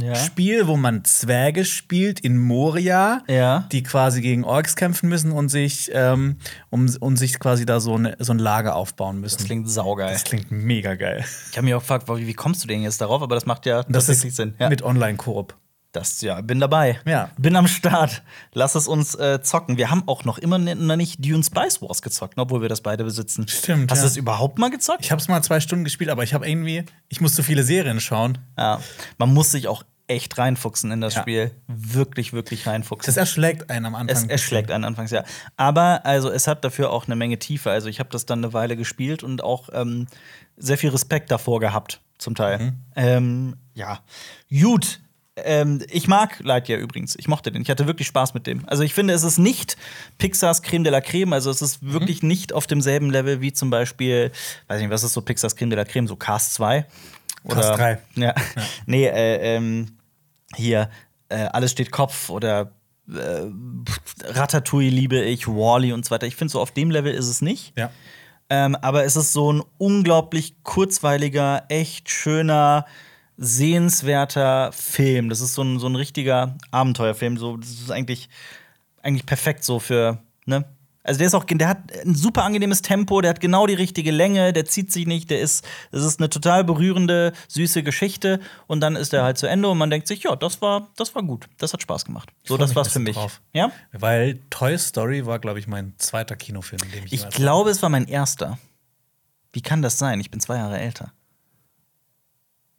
ja. 0.02 0.14
Spiel, 0.14 0.66
wo 0.66 0.76
man 0.76 1.04
Zwerge 1.04 1.64
spielt 1.64 2.20
in 2.20 2.38
Moria, 2.38 3.22
ja. 3.28 3.66
die 3.72 3.82
quasi 3.82 4.20
gegen 4.20 4.44
Orks 4.44 4.76
kämpfen 4.76 5.08
müssen 5.08 5.32
und 5.32 5.48
sich, 5.48 5.90
ähm, 5.92 6.36
um, 6.70 6.88
um 7.00 7.16
sich 7.16 7.38
quasi 7.38 7.66
da 7.66 7.80
so, 7.80 7.94
eine, 7.94 8.16
so 8.18 8.32
ein 8.32 8.38
Lager 8.38 8.76
aufbauen 8.76 9.20
müssen. 9.20 9.38
Das 9.38 9.46
klingt 9.46 9.70
saugeil. 9.70 10.12
Das 10.12 10.24
klingt 10.24 10.50
mega 10.50 10.94
geil. 10.94 11.24
Ich 11.50 11.56
habe 11.56 11.64
mich 11.64 11.74
auch 11.74 11.80
gefragt, 11.80 12.08
wie, 12.08 12.26
wie, 12.26 12.34
kommst 12.34 12.62
du 12.64 12.68
denn 12.68 12.82
jetzt 12.82 13.00
darauf? 13.00 13.22
Aber 13.22 13.34
das 13.34 13.46
macht 13.46 13.66
ja 13.66 13.82
das 13.82 14.06
tatsächlich 14.06 14.34
Sinn. 14.34 14.54
Ja. 14.58 14.68
Mit 14.68 14.82
Online-Koop. 14.82 15.54
Das, 15.98 16.20
ja, 16.20 16.40
bin 16.42 16.60
dabei. 16.60 17.00
Ja. 17.06 17.30
Bin 17.38 17.56
am 17.56 17.66
Start. 17.66 18.22
Lass 18.52 18.76
es 18.76 18.86
uns 18.86 19.16
äh, 19.16 19.42
zocken. 19.42 19.78
Wir 19.78 19.90
haben 19.90 20.04
auch 20.06 20.24
noch 20.24 20.38
immer 20.38 20.56
noch 20.56 20.94
nicht 20.94 21.24
Dune 21.24 21.42
Spice 21.42 21.82
Wars 21.82 22.02
gezockt, 22.02 22.34
obwohl 22.36 22.62
wir 22.62 22.68
das 22.68 22.82
beide 22.82 23.02
besitzen. 23.02 23.48
Stimmt. 23.48 23.90
Hast 23.90 23.98
ja. 23.98 24.04
du 24.04 24.08
das 24.10 24.16
überhaupt 24.16 24.60
mal 24.60 24.70
gezockt? 24.70 25.00
Ich 25.04 25.10
habe 25.10 25.20
es 25.20 25.26
mal 25.26 25.42
zwei 25.42 25.58
Stunden 25.58 25.82
gespielt, 25.82 26.10
aber 26.10 26.22
ich 26.22 26.34
habe 26.34 26.48
irgendwie, 26.48 26.84
ich 27.08 27.20
musste 27.20 27.42
viele 27.42 27.64
Serien 27.64 27.98
schauen. 27.98 28.38
Ja. 28.56 28.80
Man 29.18 29.34
muss 29.34 29.50
sich 29.50 29.66
auch 29.66 29.82
echt 30.06 30.38
reinfuchsen 30.38 30.92
in 30.92 31.00
das 31.00 31.16
ja. 31.16 31.22
Spiel. 31.22 31.50
Wirklich, 31.66 32.32
wirklich 32.32 32.68
reinfuchsen. 32.68 33.08
Das 33.08 33.16
erschlägt 33.16 33.68
einen 33.68 33.86
am 33.86 33.96
Anfang. 33.96 34.16
Es 34.16 34.30
erschlägt 34.30 34.70
einen 34.70 34.84
anfangs, 34.84 35.10
ja. 35.10 35.24
Aber 35.56 36.06
also 36.06 36.30
es 36.30 36.46
hat 36.46 36.64
dafür 36.64 36.92
auch 36.92 37.06
eine 37.06 37.16
Menge 37.16 37.40
Tiefe. 37.40 37.72
Also 37.72 37.88
ich 37.88 37.98
habe 37.98 38.10
das 38.10 38.24
dann 38.24 38.38
eine 38.44 38.52
Weile 38.52 38.76
gespielt 38.76 39.24
und 39.24 39.42
auch 39.42 39.68
ähm, 39.72 40.06
sehr 40.56 40.78
viel 40.78 40.90
Respekt 40.90 41.32
davor 41.32 41.58
gehabt, 41.58 42.00
zum 42.18 42.36
Teil. 42.36 42.58
Mhm. 42.58 42.72
Ähm, 42.94 43.56
ja. 43.74 43.98
Gut. 44.48 45.00
Ähm, 45.44 45.82
ich 45.88 46.08
mag 46.08 46.40
Lightyear 46.40 46.78
übrigens. 46.78 47.16
Ich 47.16 47.28
mochte 47.28 47.52
den. 47.52 47.62
Ich 47.62 47.70
hatte 47.70 47.86
wirklich 47.86 48.08
Spaß 48.08 48.34
mit 48.34 48.46
dem. 48.46 48.68
Also 48.68 48.82
ich 48.82 48.94
finde, 48.94 49.14
es 49.14 49.22
ist 49.24 49.38
nicht 49.38 49.76
Pixars 50.18 50.62
Creme 50.62 50.84
de 50.84 50.92
la 50.92 51.00
Creme. 51.00 51.32
Also 51.32 51.50
es 51.50 51.62
ist 51.62 51.78
wirklich 51.82 52.22
mhm. 52.22 52.28
nicht 52.28 52.52
auf 52.52 52.66
demselben 52.66 53.10
Level 53.10 53.40
wie 53.40 53.52
zum 53.52 53.70
Beispiel, 53.70 54.32
weiß 54.68 54.80
nicht, 54.80 54.90
was 54.90 55.02
ist 55.02 55.12
so 55.12 55.22
Pixars 55.22 55.56
Creme 55.56 55.70
de 55.70 55.76
la 55.78 55.84
Creme, 55.84 56.06
so 56.06 56.16
Cast 56.16 56.54
2. 56.54 56.86
Oder, 57.44 57.54
Cast 57.54 57.78
3. 57.78 57.98
Ja. 58.16 58.26
ja. 58.26 58.34
Nee, 58.86 59.06
äh, 59.06 59.56
ähm, 59.56 59.96
hier 60.54 60.90
äh, 61.28 61.36
Alles 61.36 61.72
steht 61.72 61.90
Kopf 61.90 62.30
oder 62.30 62.72
äh, 63.08 63.42
Ratatouille 64.24 64.90
liebe 64.90 65.20
ich, 65.20 65.46
Wally 65.46 65.92
und 65.92 66.04
so 66.04 66.10
weiter. 66.10 66.26
Ich 66.26 66.36
finde, 66.36 66.52
so 66.52 66.60
auf 66.60 66.70
dem 66.70 66.90
Level 66.90 67.12
ist 67.12 67.28
es 67.28 67.42
nicht. 67.42 67.72
Ja. 67.76 67.90
Ähm, 68.50 68.76
aber 68.76 69.04
es 69.04 69.16
ist 69.16 69.32
so 69.32 69.52
ein 69.52 69.62
unglaublich 69.76 70.62
kurzweiliger, 70.62 71.64
echt 71.68 72.10
schöner, 72.10 72.86
sehenswerter 73.38 74.72
Film. 74.72 75.28
Das 75.30 75.40
ist 75.40 75.54
so 75.54 75.62
ein, 75.62 75.78
so 75.78 75.86
ein 75.86 75.96
richtiger 75.96 76.56
Abenteuerfilm. 76.72 77.38
So, 77.38 77.56
das 77.56 77.70
ist 77.70 77.90
eigentlich, 77.90 78.28
eigentlich 79.02 79.24
perfekt 79.24 79.64
so 79.64 79.78
für, 79.78 80.18
ne? 80.44 80.64
Also 81.04 81.18
der 81.18 81.28
ist 81.28 81.34
auch, 81.34 81.44
der 81.44 81.68
hat 81.68 81.78
ein 82.04 82.14
super 82.14 82.44
angenehmes 82.44 82.82
Tempo, 82.82 83.22
der 83.22 83.30
hat 83.30 83.40
genau 83.40 83.66
die 83.66 83.72
richtige 83.72 84.10
Länge, 84.10 84.52
der 84.52 84.66
zieht 84.66 84.92
sich 84.92 85.06
nicht, 85.06 85.30
der 85.30 85.40
ist, 85.40 85.66
es 85.90 86.04
ist 86.04 86.20
eine 86.20 86.28
total 86.28 86.64
berührende, 86.64 87.32
süße 87.46 87.82
Geschichte 87.82 88.40
und 88.66 88.80
dann 88.80 88.94
ist 88.94 89.14
er 89.14 89.22
halt 89.22 89.38
zu 89.38 89.46
Ende 89.46 89.70
und 89.70 89.78
man 89.78 89.88
denkt 89.88 90.06
sich, 90.06 90.24
ja, 90.24 90.36
das 90.36 90.60
war, 90.60 90.88
das 90.96 91.14
war 91.14 91.22
gut, 91.22 91.46
das 91.56 91.72
hat 91.72 91.80
Spaß 91.80 92.04
gemacht. 92.04 92.30
So, 92.44 92.58
das 92.58 92.76
war's 92.76 92.88
für 92.88 92.98
mich. 92.98 93.16
Drauf. 93.16 93.40
Ja? 93.54 93.72
Weil 93.92 94.40
Toy 94.50 94.76
Story 94.76 95.24
war, 95.24 95.38
glaube 95.38 95.60
ich, 95.60 95.66
mein 95.66 95.94
zweiter 95.96 96.36
Kinofilm, 96.36 96.82
in 96.84 96.90
dem 96.90 97.04
ich. 97.06 97.14
Ich 97.14 97.28
glaube, 97.30 97.70
es 97.70 97.80
war 97.80 97.88
mein 97.88 98.06
erster. 98.06 98.58
Wie 99.52 99.62
kann 99.62 99.80
das 99.80 99.98
sein? 99.98 100.20
Ich 100.20 100.30
bin 100.30 100.40
zwei 100.40 100.56
Jahre 100.56 100.78
älter. 100.78 101.12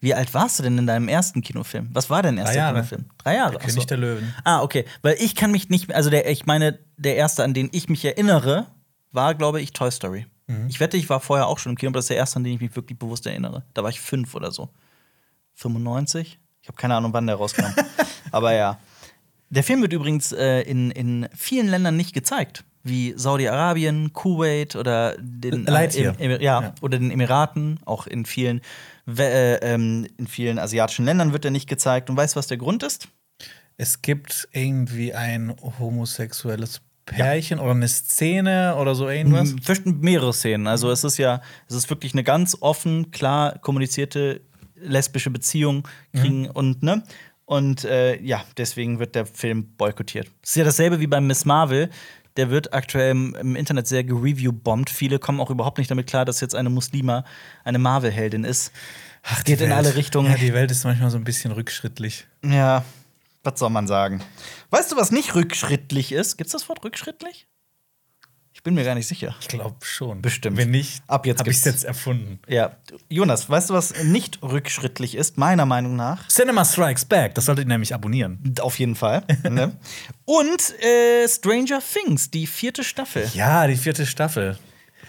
Wie 0.02 0.14
alt 0.14 0.34
warst 0.34 0.60
du 0.60 0.64
denn 0.64 0.78
in 0.78 0.88
deinem 0.88 1.10
ersten 1.10 1.42
Kinofilm? 1.42 1.90
Was 1.92 2.10
war 2.10 2.22
dein 2.22 2.38
erster 2.38 2.56
Drei 2.56 2.72
Kinofilm? 2.72 3.06
Drei 3.18 3.36
Jahre. 3.36 3.52
Der 3.52 3.60
König 3.60 3.86
der 3.86 3.98
Löwen. 3.98 4.34
Ah, 4.44 4.62
okay. 4.62 4.86
Weil 5.02 5.16
ich 5.20 5.36
kann 5.36 5.52
mich 5.52 5.70
nicht, 5.70 5.94
also 5.94 6.10
der, 6.10 6.30
ich 6.30 6.46
meine, 6.46 6.80
der 6.98 7.16
erste, 7.18 7.44
an 7.44 7.54
den 7.54 7.70
ich 7.74 7.90
mich 7.90 8.06
erinnere, 8.06 8.68
war, 9.12 9.36
glaube 9.36 9.62
ich, 9.62 9.74
Toy 9.74 9.92
Story. 9.92 10.26
Mhm. 10.48 10.68
Ich 10.70 10.80
wette, 10.80 10.96
ich 10.96 11.10
war 11.10 11.20
vorher 11.20 11.48
auch 11.48 11.60
schon 11.60 11.72
im 11.72 11.78
Kino, 11.78 11.90
aber 11.90 11.98
das 11.98 12.06
ist 12.06 12.10
der 12.10 12.18
erste, 12.18 12.38
an 12.38 12.46
den 12.46 12.54
ich 12.54 12.62
mich 12.62 12.76
wirklich 12.76 12.98
bewusst 12.98 13.26
erinnere. 13.26 13.64
Da 13.74 13.84
war 13.84 13.90
ich 13.90 14.00
fünf 14.00 14.36
oder 14.36 14.52
so. 14.52 14.70
95? 15.56 16.40
Ich 16.62 16.68
habe 16.70 16.78
keine 16.78 16.96
Ahnung, 16.96 17.12
wann 17.12 17.28
der 17.28 17.36
rauskam. 17.36 17.74
aber 18.32 18.54
ja. 18.54 18.80
Der 19.50 19.64
Film 19.64 19.82
wird 19.82 19.92
übrigens 19.92 20.32
äh, 20.32 20.62
in, 20.62 20.92
in 20.92 21.28
vielen 21.36 21.68
Ländern 21.68 21.98
nicht 21.98 22.14
gezeigt 22.14 22.64
wie 22.84 23.14
Saudi-Arabien, 23.16 24.14
Kuwait 24.14 24.76
oder 24.76 25.16
den, 25.20 25.68
äh, 25.68 25.86
im, 25.96 26.16
im, 26.18 26.32
ja, 26.42 26.62
ja, 26.62 26.74
oder 26.82 26.98
den 26.98 27.12
Emiraten, 27.12 27.80
auch 27.86 28.08
in 28.08 28.26
vielen, 28.26 28.62
in 29.18 30.28
vielen 30.28 30.60
asiatischen 30.60 31.06
Ländern 31.06 31.34
wird 31.34 31.46
er 31.46 31.52
nicht 31.52 31.68
gezeigt. 31.68 32.10
Und 32.10 32.18
weißt 32.18 32.36
du, 32.36 32.38
was 32.38 32.48
der 32.48 32.58
Grund 32.58 32.84
ist? 32.84 33.08
Es 33.78 34.02
gibt 34.02 34.48
irgendwie 34.52 35.14
ein 35.14 35.56
homosexuelles 35.80 36.82
Pärchen 37.06 37.58
ja. 37.58 37.64
oder 37.64 37.74
eine 37.74 37.88
Szene 37.88 38.76
oder 38.76 38.96
so 38.96 39.10
irgendwas? 39.10 39.56
Mehrere 39.86 40.34
Szenen. 40.34 40.68
Also 40.68 40.92
es 40.92 41.04
ist 41.04 41.18
ja, 41.18 41.42
es 41.68 41.76
ist 41.76 41.90
wirklich 41.90 42.14
eine 42.14 42.24
ganz 42.24 42.58
offen, 42.60 43.12
klar 43.12 43.58
kommunizierte 43.60 44.42
lesbische 44.76 45.30
Beziehung 45.30 45.88
kriegen 46.14 46.42
mhm. 46.42 46.52
und 46.52 46.84
ne. 46.84 47.04
Und 47.46 47.84
äh, 47.84 48.22
ja, 48.22 48.44
deswegen 48.58 49.00
wird 49.00 49.16
der 49.16 49.26
Film 49.26 49.76
boykottiert. 49.76 50.28
Es 50.44 50.52
ist 50.52 50.56
ja 50.58 50.64
dasselbe 50.64 51.00
wie 51.00 51.08
beim 51.08 51.26
Miss 51.26 51.46
Marvel 51.46 51.90
der 52.38 52.50
wird 52.50 52.74
aktuell 52.74 53.12
im, 53.12 53.56
Internet 53.56 53.88
sehr 53.88 54.04
gereview-bombt. 54.04 54.90
Viele 54.90 55.20
kommen 55.20 55.40
auch 55.40 55.50
überhaupt 55.50 55.78
nicht 55.78 55.90
damit 55.92 56.08
klar, 56.08 56.26
dass 56.26 56.42
jetzt 56.42 56.56
eine 56.56 56.70
Muslima 56.70 57.26
eine 57.64 57.80
Marvel-Heldin 57.80 58.44
ist. 58.44 58.72
Ach, 59.24 59.44
geht 59.44 59.62
in 59.62 59.72
alle 59.72 59.96
Richtungen. 59.96 60.32
Ja, 60.32 60.38
die 60.38 60.54
Welt 60.54 60.72
ist 60.72 60.84
manchmal 60.86 61.10
so 61.10 61.18
ein 61.18 61.24
bisschen 61.24 61.52
rückschrittlich. 61.52 62.28
Ja, 62.44 62.84
was 63.44 63.60
soll 63.60 63.70
man 63.70 63.88
sagen? 63.88 64.22
Weißt 64.70 64.92
du, 64.92 64.96
was 64.96 65.12
nicht 65.12 65.36
rückschrittlich 65.36 66.12
ist? 66.12 66.38
Gibt's 66.38 66.54
das 66.54 66.70
Wort 66.70 66.84
rückschrittlich? 66.84 67.48
Ich 68.60 68.64
bin 68.64 68.74
mir 68.74 68.84
gar 68.84 68.94
nicht 68.94 69.08
sicher. 69.08 69.34
Ich 69.40 69.48
glaube 69.48 69.78
schon. 69.86 70.22
Bestimmt. 70.22 70.58
Wenn 70.58 70.72
nicht, 70.72 71.02
ab 71.08 71.26
jetzt 71.26 71.40
habe 71.40 71.50
ich 71.50 71.56
es 71.56 71.64
jetzt 71.64 71.86
erfunden. 71.86 72.40
Ja. 72.46 72.74
Jonas, 73.08 73.50
weißt 73.50 73.70
du, 73.70 73.74
was 73.74 74.04
nicht 74.04 74.44
rückschrittlich 74.44 75.16
ist, 75.16 75.38
meiner 75.38 75.66
Meinung 75.66 75.96
nach? 75.96 76.28
Cinema 76.28 76.66
Strikes 76.66 77.06
Back. 77.06 77.36
Das 77.36 77.46
solltet 77.46 77.68
ihr 77.68 77.70
nämlich 77.70 77.94
abonnieren. 77.94 78.54
Auf 78.60 78.78
jeden 78.78 78.96
Fall. 78.96 79.24
ne? 79.50 79.78
Und 80.26 80.84
äh, 80.84 81.26
Stranger 81.30 81.80
Things, 81.80 82.32
die 82.32 82.48
vierte 82.48 82.84
Staffel. 82.84 83.32
Ja, 83.34 83.66
die 83.66 83.78
vierte 83.78 84.06
Staffel. 84.06 84.60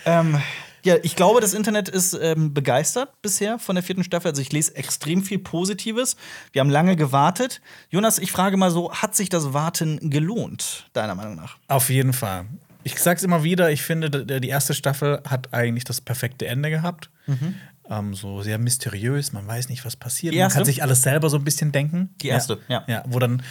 Ähm, 0.05 0.41
ja, 0.85 0.95
ich 1.03 1.17
glaube, 1.17 1.41
das 1.41 1.53
Internet 1.53 1.89
ist 1.89 2.17
ähm, 2.23 2.55
begeistert 2.55 3.21
bisher 3.21 3.59
von 3.59 3.75
der 3.75 3.83
vierten 3.83 4.05
Staffel. 4.05 4.29
Also 4.29 4.43
ich 4.43 4.53
lese 4.53 4.77
extrem 4.77 5.25
viel 5.25 5.41
Positives. 5.41 6.15
Wir 6.53 6.61
haben 6.61 6.71
lange 6.71 6.95
gewartet. 6.95 7.63
Jonas, 7.89 8.21
ich 8.21 8.31
frage 8.31 8.57
mal 8.57 8.71
so, 8.71 8.93
hat 8.93 9.17
sich 9.17 9.29
das 9.29 9.53
Warten 9.53 10.09
gelohnt, 10.09 10.89
deiner 10.93 11.17
Meinung 11.17 11.35
nach? 11.35 11.59
Auf 11.67 11.91
jeden 11.91 12.13
Fall 12.13 12.47
ich 12.83 12.99
sag's 12.99 13.23
immer 13.23 13.43
wieder, 13.43 13.71
ich 13.71 13.83
finde, 13.83 14.41
die 14.41 14.49
erste 14.49 14.75
Staffel 14.75 15.23
hat 15.29 15.53
eigentlich 15.53 15.85
das 15.85 16.01
perfekte 16.01 16.47
Ende 16.47 16.71
gehabt. 16.71 17.11
Mhm. 17.27 17.55
Ähm, 17.89 18.15
so 18.15 18.43
sehr 18.43 18.59
mysteriös, 18.59 19.33
man 19.33 19.47
weiß 19.47 19.69
nicht, 19.69 19.85
was 19.85 19.97
passiert. 19.97 20.35
Man 20.35 20.51
kann 20.51 20.65
sich 20.65 20.83
alles 20.83 21.03
selber 21.03 21.29
so 21.29 21.37
ein 21.37 21.45
bisschen 21.45 21.73
denken. 21.73 22.15
Die 22.23 22.29
erste, 22.29 22.59
ja. 22.69 22.85
Ja, 22.87 22.95
ja 22.95 23.05
wo 23.07 23.19
dann 23.19 23.43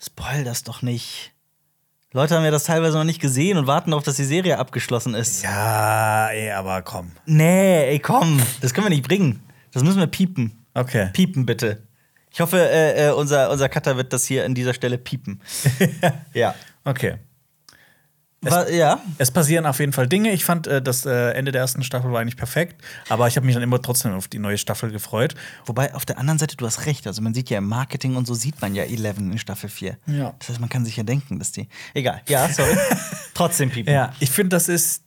Spoil 0.00 0.44
das 0.44 0.62
doch 0.62 0.82
nicht. 0.82 1.32
Leute 2.12 2.36
haben 2.36 2.44
ja 2.44 2.50
das 2.50 2.64
teilweise 2.64 2.96
noch 2.96 3.04
nicht 3.04 3.20
gesehen 3.20 3.58
und 3.58 3.66
warten 3.66 3.90
darauf, 3.90 4.04
dass 4.04 4.16
die 4.16 4.24
Serie 4.24 4.58
abgeschlossen 4.58 5.14
ist. 5.14 5.42
Ja, 5.42 6.28
ey, 6.28 6.52
aber 6.52 6.82
komm. 6.82 7.12
Nee, 7.26 7.90
ey, 7.90 7.98
komm. 7.98 8.40
Das 8.60 8.72
können 8.72 8.86
wir 8.86 8.90
nicht 8.90 9.06
bringen. 9.06 9.42
Das 9.72 9.82
müssen 9.82 9.98
wir 9.98 10.06
piepen. 10.06 10.64
Okay. 10.72 11.10
Piepen 11.12 11.44
bitte. 11.44 11.82
Ich 12.30 12.40
hoffe, 12.40 12.58
äh, 12.58 13.08
äh, 13.08 13.12
unser, 13.12 13.50
unser 13.50 13.68
Cutter 13.68 13.96
wird 13.96 14.12
das 14.12 14.24
hier 14.26 14.44
an 14.44 14.54
dieser 14.54 14.74
Stelle 14.74 14.98
piepen. 14.98 15.40
ja. 16.34 16.54
Okay. 16.84 17.16
Wa- 18.40 18.68
ja. 18.68 19.00
Es 19.18 19.32
passieren 19.32 19.66
auf 19.66 19.80
jeden 19.80 19.92
Fall 19.92 20.06
Dinge. 20.06 20.30
Ich 20.32 20.44
fand, 20.44 20.68
äh, 20.68 20.80
das 20.80 21.04
äh, 21.04 21.30
Ende 21.32 21.50
der 21.50 21.62
ersten 21.62 21.82
Staffel 21.82 22.12
war 22.12 22.20
eigentlich 22.20 22.36
perfekt, 22.36 22.80
aber 23.08 23.26
ich 23.26 23.34
habe 23.36 23.44
mich 23.46 23.54
dann 23.54 23.64
immer 23.64 23.82
trotzdem 23.82 24.12
auf 24.14 24.28
die 24.28 24.38
neue 24.38 24.58
Staffel 24.58 24.92
gefreut. 24.92 25.34
Wobei 25.66 25.92
auf 25.94 26.06
der 26.06 26.18
anderen 26.18 26.38
Seite, 26.38 26.56
du 26.56 26.64
hast 26.64 26.86
recht. 26.86 27.06
Also 27.08 27.20
man 27.20 27.34
sieht 27.34 27.50
ja 27.50 27.58
im 27.58 27.66
Marketing 27.66 28.14
und 28.14 28.26
so 28.28 28.34
sieht 28.34 28.60
man 28.62 28.76
ja 28.76 28.84
Eleven 28.84 29.32
in 29.32 29.38
Staffel 29.38 29.68
4. 29.68 29.96
Ja. 30.06 30.34
Das 30.38 30.50
heißt, 30.50 30.60
man 30.60 30.68
kann 30.68 30.84
sich 30.84 30.96
ja 30.96 31.02
denken, 31.02 31.40
dass 31.40 31.50
die. 31.50 31.68
Egal. 31.94 32.22
Ja, 32.28 32.48
sorry. 32.48 32.76
Trotzdem 33.34 33.70
piepen. 33.70 33.92
Ja, 33.92 34.12
ich 34.20 34.30
finde, 34.30 34.50
das 34.50 34.68
ist 34.68 35.02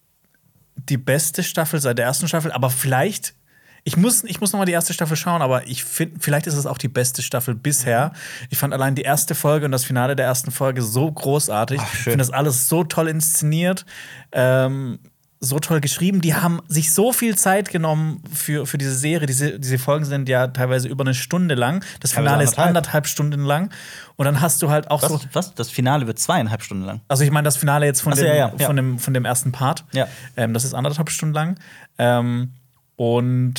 die 0.75 0.97
beste 0.97 1.41
Staffel 1.43 1.79
seit 1.79 1.97
der 1.99 2.05
ersten 2.05 2.27
Staffel, 2.27 2.51
aber 2.51 2.69
vielleicht. 2.69 3.33
Ich 3.83 3.97
muss, 3.97 4.23
ich 4.23 4.39
muss 4.39 4.53
noch 4.53 4.59
mal 4.59 4.65
die 4.65 4.71
erste 4.73 4.93
Staffel 4.93 5.17
schauen, 5.17 5.41
aber 5.41 5.67
ich 5.67 5.83
finde, 5.83 6.19
vielleicht 6.19 6.45
ist 6.45 6.55
es 6.55 6.65
auch 6.65 6.77
die 6.77 6.87
beste 6.87 7.21
Staffel 7.21 7.55
bisher. 7.55 8.11
Ich 8.49 8.57
fand 8.57 8.73
allein 8.73 8.93
die 8.93 9.01
erste 9.01 9.33
Folge 9.33 9.65
und 9.65 9.71
das 9.71 9.83
Finale 9.83 10.15
der 10.15 10.25
ersten 10.25 10.51
Folge 10.51 10.81
so 10.81 11.11
großartig. 11.11 11.79
Ach, 11.81 11.93
ich 11.93 11.99
finde 12.01 12.19
das 12.19 12.29
alles 12.29 12.69
so 12.69 12.83
toll 12.83 13.07
inszeniert, 13.07 13.85
ähm, 14.33 14.99
so 15.43 15.57
toll 15.57 15.81
geschrieben. 15.81 16.21
Die 16.21 16.35
haben 16.35 16.61
sich 16.67 16.93
so 16.93 17.11
viel 17.11 17.35
Zeit 17.35 17.69
genommen 17.71 18.21
für, 18.31 18.67
für 18.67 18.77
diese 18.77 18.95
Serie. 18.95 19.25
Diese, 19.25 19.59
diese 19.59 19.79
Folgen 19.79 20.05
sind 20.05 20.29
ja 20.29 20.45
teilweise 20.47 20.87
über 20.87 21.03
eine 21.03 21.15
Stunde 21.15 21.55
lang. 21.55 21.83
Das 21.99 22.13
Finale 22.13 22.43
ist 22.43 22.49
anderthalb. 22.49 22.67
anderthalb 22.67 23.07
Stunden 23.07 23.43
lang. 23.43 23.71
Und 24.17 24.25
dann 24.25 24.41
hast 24.41 24.61
du 24.61 24.69
halt 24.69 24.91
auch 24.91 25.01
so. 25.01 25.15
Was, 25.15 25.27
was? 25.33 25.55
Das 25.55 25.71
Finale 25.71 26.05
wird 26.05 26.19
zweieinhalb 26.19 26.61
Stunden 26.61 26.83
lang. 26.83 27.01
Also 27.07 27.23
ich 27.23 27.31
meine 27.31 27.45
das 27.45 27.57
Finale 27.57 27.87
jetzt 27.87 28.01
von, 28.01 28.13
Ach 28.13 28.17
so, 28.17 28.23
dem, 28.23 28.29
ja, 28.29 28.35
ja, 28.35 28.53
ja. 28.55 28.65
Von, 28.67 28.75
dem, 28.75 28.99
von 28.99 29.15
dem 29.15 29.25
ersten 29.25 29.51
Part. 29.51 29.83
Ja. 29.93 30.07
Ähm, 30.37 30.53
das 30.53 30.63
ist 30.63 30.75
anderthalb 30.75 31.09
Stunden 31.09 31.33
lang. 31.33 31.55
Ähm, 31.97 32.53
und 33.01 33.55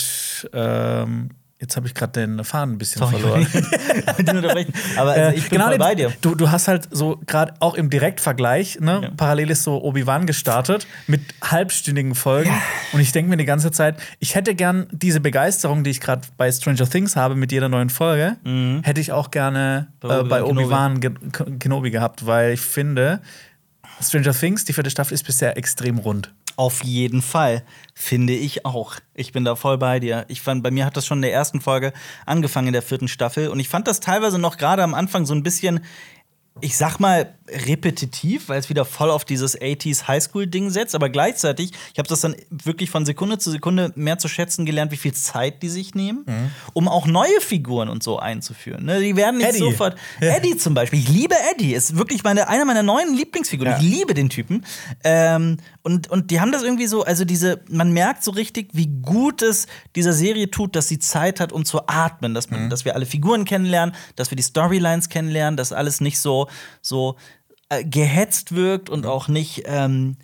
ähm, 0.53 1.31
jetzt 1.61 1.75
habe 1.75 1.89
ich 1.89 1.95
gerade 1.95 2.13
den 2.13 2.45
Faden 2.45 2.75
ein 2.75 2.79
bisschen 2.79 3.01
Sorry, 3.01 3.19
verloren. 3.19 3.47
Aber 4.97 5.11
also, 5.11 5.37
ich 5.37 5.49
bin 5.51 5.61
nee, 5.69 5.79
bei 5.79 5.97
dir. 5.97 6.13
Du, 6.21 6.37
du 6.37 6.53
hast 6.53 6.69
halt 6.69 6.87
so 6.93 7.21
gerade 7.27 7.53
auch 7.59 7.75
im 7.75 7.91
Direktvergleich, 7.91 8.79
ne, 8.79 9.01
Ja. 9.03 9.11
parallel 9.17 9.51
ist 9.51 9.65
so 9.65 9.83
Obi-Wan 9.83 10.27
gestartet 10.27 10.87
mit 11.09 11.23
halbstündigen 11.43 12.15
Folgen. 12.15 12.53
Und 12.93 13.01
ich 13.01 13.11
denke 13.11 13.31
mir 13.31 13.37
die 13.37 13.45
ganze 13.45 13.73
Zeit, 13.73 13.97
ich 14.21 14.37
hätte 14.37 14.55
gern 14.55 14.87
diese 14.93 15.19
Begeisterung, 15.19 15.83
die 15.83 15.91
ich 15.91 16.01
gerade 16.01 16.23
bei 16.37 16.53
Stranger 16.53 16.89
Things 16.89 17.17
habe 17.17 17.35
mit 17.35 17.51
jeder 17.51 17.69
neuen 17.69 17.91
Folge, 17.91 18.37
hätte 18.83 19.01
ich 19.01 19.11
auch 19.11 19.33
gerne 19.33 19.89
Mhm. 20.03 20.09
Bei 20.09 20.19
äh, 20.21 20.23
bei 20.25 20.45
Obi-Wan 20.45 21.01
Kenobi 21.59 21.91
gehabt, 21.91 22.27
weil 22.27 22.53
ich 22.53 22.61
finde, 22.61 23.21
Stranger 24.01 24.35
Things, 24.35 24.65
die 24.65 24.73
vierte 24.73 24.91
Staffel, 24.91 25.15
ist 25.15 25.25
bisher 25.25 25.57
extrem 25.57 25.99
rund. 25.99 26.33
Auf 26.63 26.85
jeden 26.85 27.23
Fall, 27.23 27.65
finde 27.93 28.35
ich 28.35 28.65
auch. 28.65 28.95
Ich 29.15 29.33
bin 29.33 29.45
da 29.45 29.57
voll 29.57 29.79
bei 29.79 29.99
dir. 29.99 30.27
Ich 30.29 30.43
fand, 30.43 30.63
bei 30.63 30.71
mir 30.71 30.87
hat 30.87 30.97
das 30.97 31.05
schon 31.05 31.19
in 31.19 31.23
der 31.23 31.33
ersten 31.33 31.61
Folge 31.61 31.93
angefangen 32.25 32.69
in 32.69 32.73
der 32.73 32.83
vierten 32.83 33.09
Staffel 33.09 33.49
und 33.49 33.59
ich 33.59 33.69
fand 33.69 33.89
das 33.89 33.99
teilweise 33.99 34.39
noch 34.39 34.59
gerade 34.59 34.85
am 34.85 34.95
Anfang 34.95 35.27
so 35.27 35.35
ein 35.35 35.43
bisschen, 35.43 35.81
ich 36.61 36.77
sag 36.77 36.99
mal, 36.99 37.35
repetitiv, 37.49 38.49
weil 38.49 38.59
es 38.59 38.69
wieder 38.69 38.85
voll 38.85 39.11
auf 39.11 39.25
dieses 39.25 39.59
80s 39.61 40.07
Highschool-Ding 40.07 40.71
setzt, 40.71 40.95
aber 40.95 41.09
gleichzeitig, 41.09 41.73
ich 41.93 41.99
habe 41.99 42.09
das 42.09 42.21
dann 42.21 42.37
wirklich 42.51 42.91
von 42.91 43.05
Sekunde 43.05 43.39
zu 43.39 43.51
Sekunde 43.51 43.93
mehr 43.95 44.19
zu 44.19 44.29
schätzen 44.29 44.65
gelernt, 44.65 44.93
wie 44.93 44.97
viel 44.97 45.13
Zeit 45.13 45.63
die 45.63 45.69
sich 45.69 45.95
nehmen, 45.95 46.25
um 46.73 46.89
auch 46.89 47.07
neue 47.07 47.41
Figuren 47.41 47.89
und 47.89 48.03
so 48.03 48.19
einzuführen. 48.19 48.85
Ne, 48.85 49.01
die 49.01 49.17
werden 49.17 49.39
nicht 49.39 49.51
Eddie. 49.51 49.59
sofort. 49.59 49.97
Ja. 50.21 50.37
Eddie 50.37 50.57
zum 50.57 50.75
Beispiel. 50.75 50.99
Ich 51.01 51.09
liebe 51.09 51.35
Eddie. 51.53 51.75
Ist 51.75 51.97
wirklich 51.97 52.23
meine, 52.23 52.49
einer 52.49 52.65
meiner 52.65 52.83
neuen 52.83 53.15
Lieblingsfiguren. 53.15 53.73
Ja. 53.73 53.79
Ich 53.79 53.85
liebe 53.85 54.15
den 54.15 54.29
Typen. 54.29 54.65
Ähm, 55.05 55.59
und, 55.83 56.11
und 56.11 56.31
die 56.31 56.41
haben 56.41 56.53
das 56.53 56.63
irgendwie 56.63 56.87
so, 56.87 57.03
also 57.03 57.25
diese, 57.25 57.61
man 57.69 57.93
merkt 57.93 58.23
so 58.23 58.31
richtig, 58.31 58.71
wie 58.73 58.87
gut 58.87 59.43
es 59.43 59.67
dieser 59.97 60.13
Serie 60.13 60.51
tut, 60.51 60.77
dass 60.77 60.89
sie 60.89 60.99
Zeit 60.99 61.41
hat, 61.41 61.53
um 61.53 61.65
zu 61.65 61.87
atmen, 61.87 62.35
dass, 62.35 62.51
man, 62.51 62.71
dass 62.71 62.85
wir 62.85 62.95
alle 62.95 63.07
Figuren 63.07 63.45
kennenlernen, 63.45 63.95
dass 64.17 64.31
wir 64.31 64.37
die 64.37 64.43
Storylines 64.43 65.09
kennenlernen, 65.09 65.57
dass 65.57 65.73
alles 65.73 66.01
nicht 66.01 66.21
so, 66.21 66.42
so 66.81 67.17
äh, 67.69 67.85
gehetzt 67.85 68.55
wirkt 68.55 68.91
und 68.91 69.07
auch 69.07 69.29
nicht. 69.29 69.63
Ähm, 69.67 70.17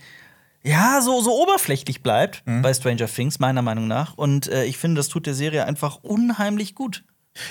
ja, 0.65 1.01
so, 1.01 1.23
so 1.23 1.41
oberflächlich 1.41 2.03
bleibt 2.03 2.43
bei 2.45 2.75
Stranger 2.75 3.07
Things, 3.07 3.39
meiner 3.39 3.63
Meinung 3.63 3.87
nach. 3.87 4.19
Und 4.19 4.49
äh, 4.49 4.65
ich 4.65 4.77
finde, 4.77 4.99
das 4.99 5.09
tut 5.09 5.25
der 5.25 5.35
Serie 5.35 5.65
einfach 5.65 6.01
unheimlich 6.03 6.75
gut. 6.75 7.05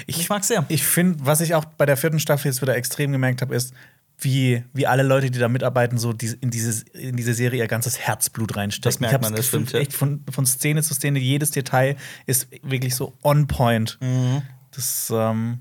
Ich, 0.05 0.19
ich 0.19 0.29
mag's 0.29 0.49
sehr. 0.49 0.65
Ich 0.67 0.85
finde, 0.85 1.25
was 1.25 1.41
ich 1.41 1.55
auch 1.55 1.65
bei 1.65 1.85
der 1.85 1.97
vierten 1.97 2.19
Staffel 2.19 2.49
jetzt 2.49 2.61
wieder 2.61 2.75
extrem 2.75 3.11
gemerkt 3.11 3.41
habe, 3.41 3.55
ist, 3.55 3.73
wie, 4.19 4.63
wie 4.73 4.87
alle 4.87 5.03
Leute, 5.03 5.29
die 5.29 5.39
da 5.39 5.47
mitarbeiten, 5.47 5.97
so 5.97 6.11
die, 6.11 6.35
in, 6.41 6.49
dieses, 6.49 6.83
in 6.83 7.15
diese 7.15 7.33
Serie 7.33 7.59
ihr 7.59 7.67
ganzes 7.67 7.99
Herzblut 7.99 8.55
reinstecken. 8.55 8.91
Das 8.91 8.99
merkt 8.99 9.15
ich 9.15 9.21
man, 9.21 9.35
das 9.35 9.47
stimmt, 9.47 9.73
echt 9.73 9.93
von, 9.93 10.23
von 10.29 10.45
Szene 10.45 10.81
zu 10.81 10.93
Szene, 10.93 11.19
jedes 11.19 11.51
Detail 11.51 11.95
ist 12.25 12.47
wirklich 12.63 12.95
so 12.95 13.13
on 13.23 13.47
point. 13.47 13.97
Mhm. 14.01 14.41
Das 14.71 15.11
ähm, 15.15 15.59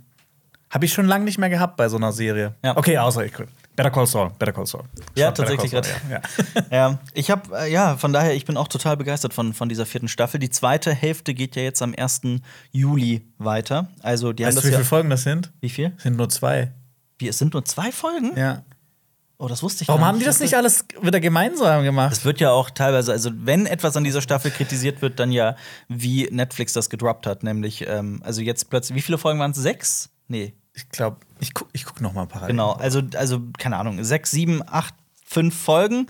habe 0.70 0.84
ich 0.84 0.92
schon 0.92 1.06
lange 1.06 1.24
nicht 1.24 1.38
mehr 1.38 1.48
gehabt 1.48 1.76
bei 1.76 1.88
so 1.88 1.96
einer 1.96 2.12
Serie. 2.12 2.54
Ja. 2.64 2.76
Okay, 2.76 2.98
außer 2.98 3.24
ich. 3.24 3.32
Better 3.76 3.90
Call 3.90 4.06
Saul. 4.06 4.30
Better 4.38 4.52
Call 4.52 4.66
Saul. 4.66 4.84
Ja, 5.14 5.26
Schaut 5.26 5.36
Better 5.36 5.56
tatsächlich. 5.56 5.70
Saul, 5.70 6.10
Ja. 6.10 6.20
ja. 6.70 6.88
Ja, 6.90 6.98
ich 7.14 7.30
habe, 7.30 7.58
äh, 7.58 7.70
ja, 7.70 7.96
von 7.96 8.12
daher, 8.12 8.34
ich 8.34 8.44
bin 8.44 8.56
auch 8.56 8.68
total 8.68 8.96
begeistert 8.96 9.34
von, 9.34 9.52
von 9.52 9.68
dieser 9.68 9.86
vierten 9.86 10.08
Staffel. 10.08 10.40
Die 10.40 10.50
zweite 10.50 10.92
Hälfte 10.92 11.34
geht 11.34 11.56
ja 11.56 11.62
jetzt 11.62 11.82
am 11.82 11.94
1. 11.96 12.22
Juli 12.72 13.22
weiter. 13.38 13.88
Also, 14.02 14.32
die 14.32 14.44
haben 14.44 14.48
Weißt 14.48 14.58
du, 14.58 14.60
das 14.62 14.68
wie 14.68 14.72
ja. 14.72 14.78
viele 14.78 14.88
Folgen 14.88 15.10
das 15.10 15.22
sind? 15.22 15.52
Wie 15.60 15.68
viel? 15.68 15.92
Es 15.96 16.04
sind 16.04 16.16
nur 16.16 16.28
zwei. 16.30 16.72
Wie, 17.18 17.28
es 17.28 17.38
sind 17.38 17.52
nur 17.52 17.64
zwei 17.64 17.92
Folgen? 17.92 18.32
Ja. 18.36 18.62
Oh, 19.38 19.48
das 19.48 19.62
wusste 19.62 19.82
ich 19.82 19.88
Warum 19.88 20.02
haben 20.02 20.18
die 20.18 20.24
das 20.24 20.40
nicht 20.40 20.54
alles 20.54 20.86
wieder 21.02 21.20
gemeinsam 21.20 21.84
gemacht? 21.84 22.10
Es 22.10 22.24
wird 22.24 22.40
ja 22.40 22.52
auch 22.52 22.70
teilweise, 22.70 23.12
also 23.12 23.30
wenn 23.34 23.66
etwas 23.66 23.94
an 23.94 24.02
dieser 24.04 24.22
Staffel 24.22 24.50
kritisiert 24.50 25.02
wird, 25.02 25.20
dann 25.20 25.30
ja, 25.30 25.56
wie 25.88 26.26
Netflix 26.30 26.72
das 26.72 26.88
gedroppt 26.88 27.26
hat. 27.26 27.42
Nämlich, 27.42 27.86
ähm, 27.86 28.22
also 28.24 28.40
jetzt 28.40 28.70
plötzlich, 28.70 28.96
wie 28.96 29.02
viele 29.02 29.18
Folgen 29.18 29.38
waren 29.38 29.50
es? 29.50 29.58
Sechs? 29.58 30.08
Nee, 30.28 30.54
Ich 30.74 30.88
glaube, 30.90 31.18
ich 31.40 31.54
guck, 31.54 31.68
ich 31.72 31.84
guck 31.84 32.00
noch 32.00 32.12
mal 32.12 32.26
parallel. 32.26 32.52
Genau, 32.52 32.72
also, 32.72 33.00
also 33.14 33.40
keine 33.58 33.76
Ahnung, 33.76 34.02
sechs, 34.04 34.30
sieben, 34.30 34.62
acht, 34.66 34.94
fünf 35.24 35.58
Folgen 35.58 36.06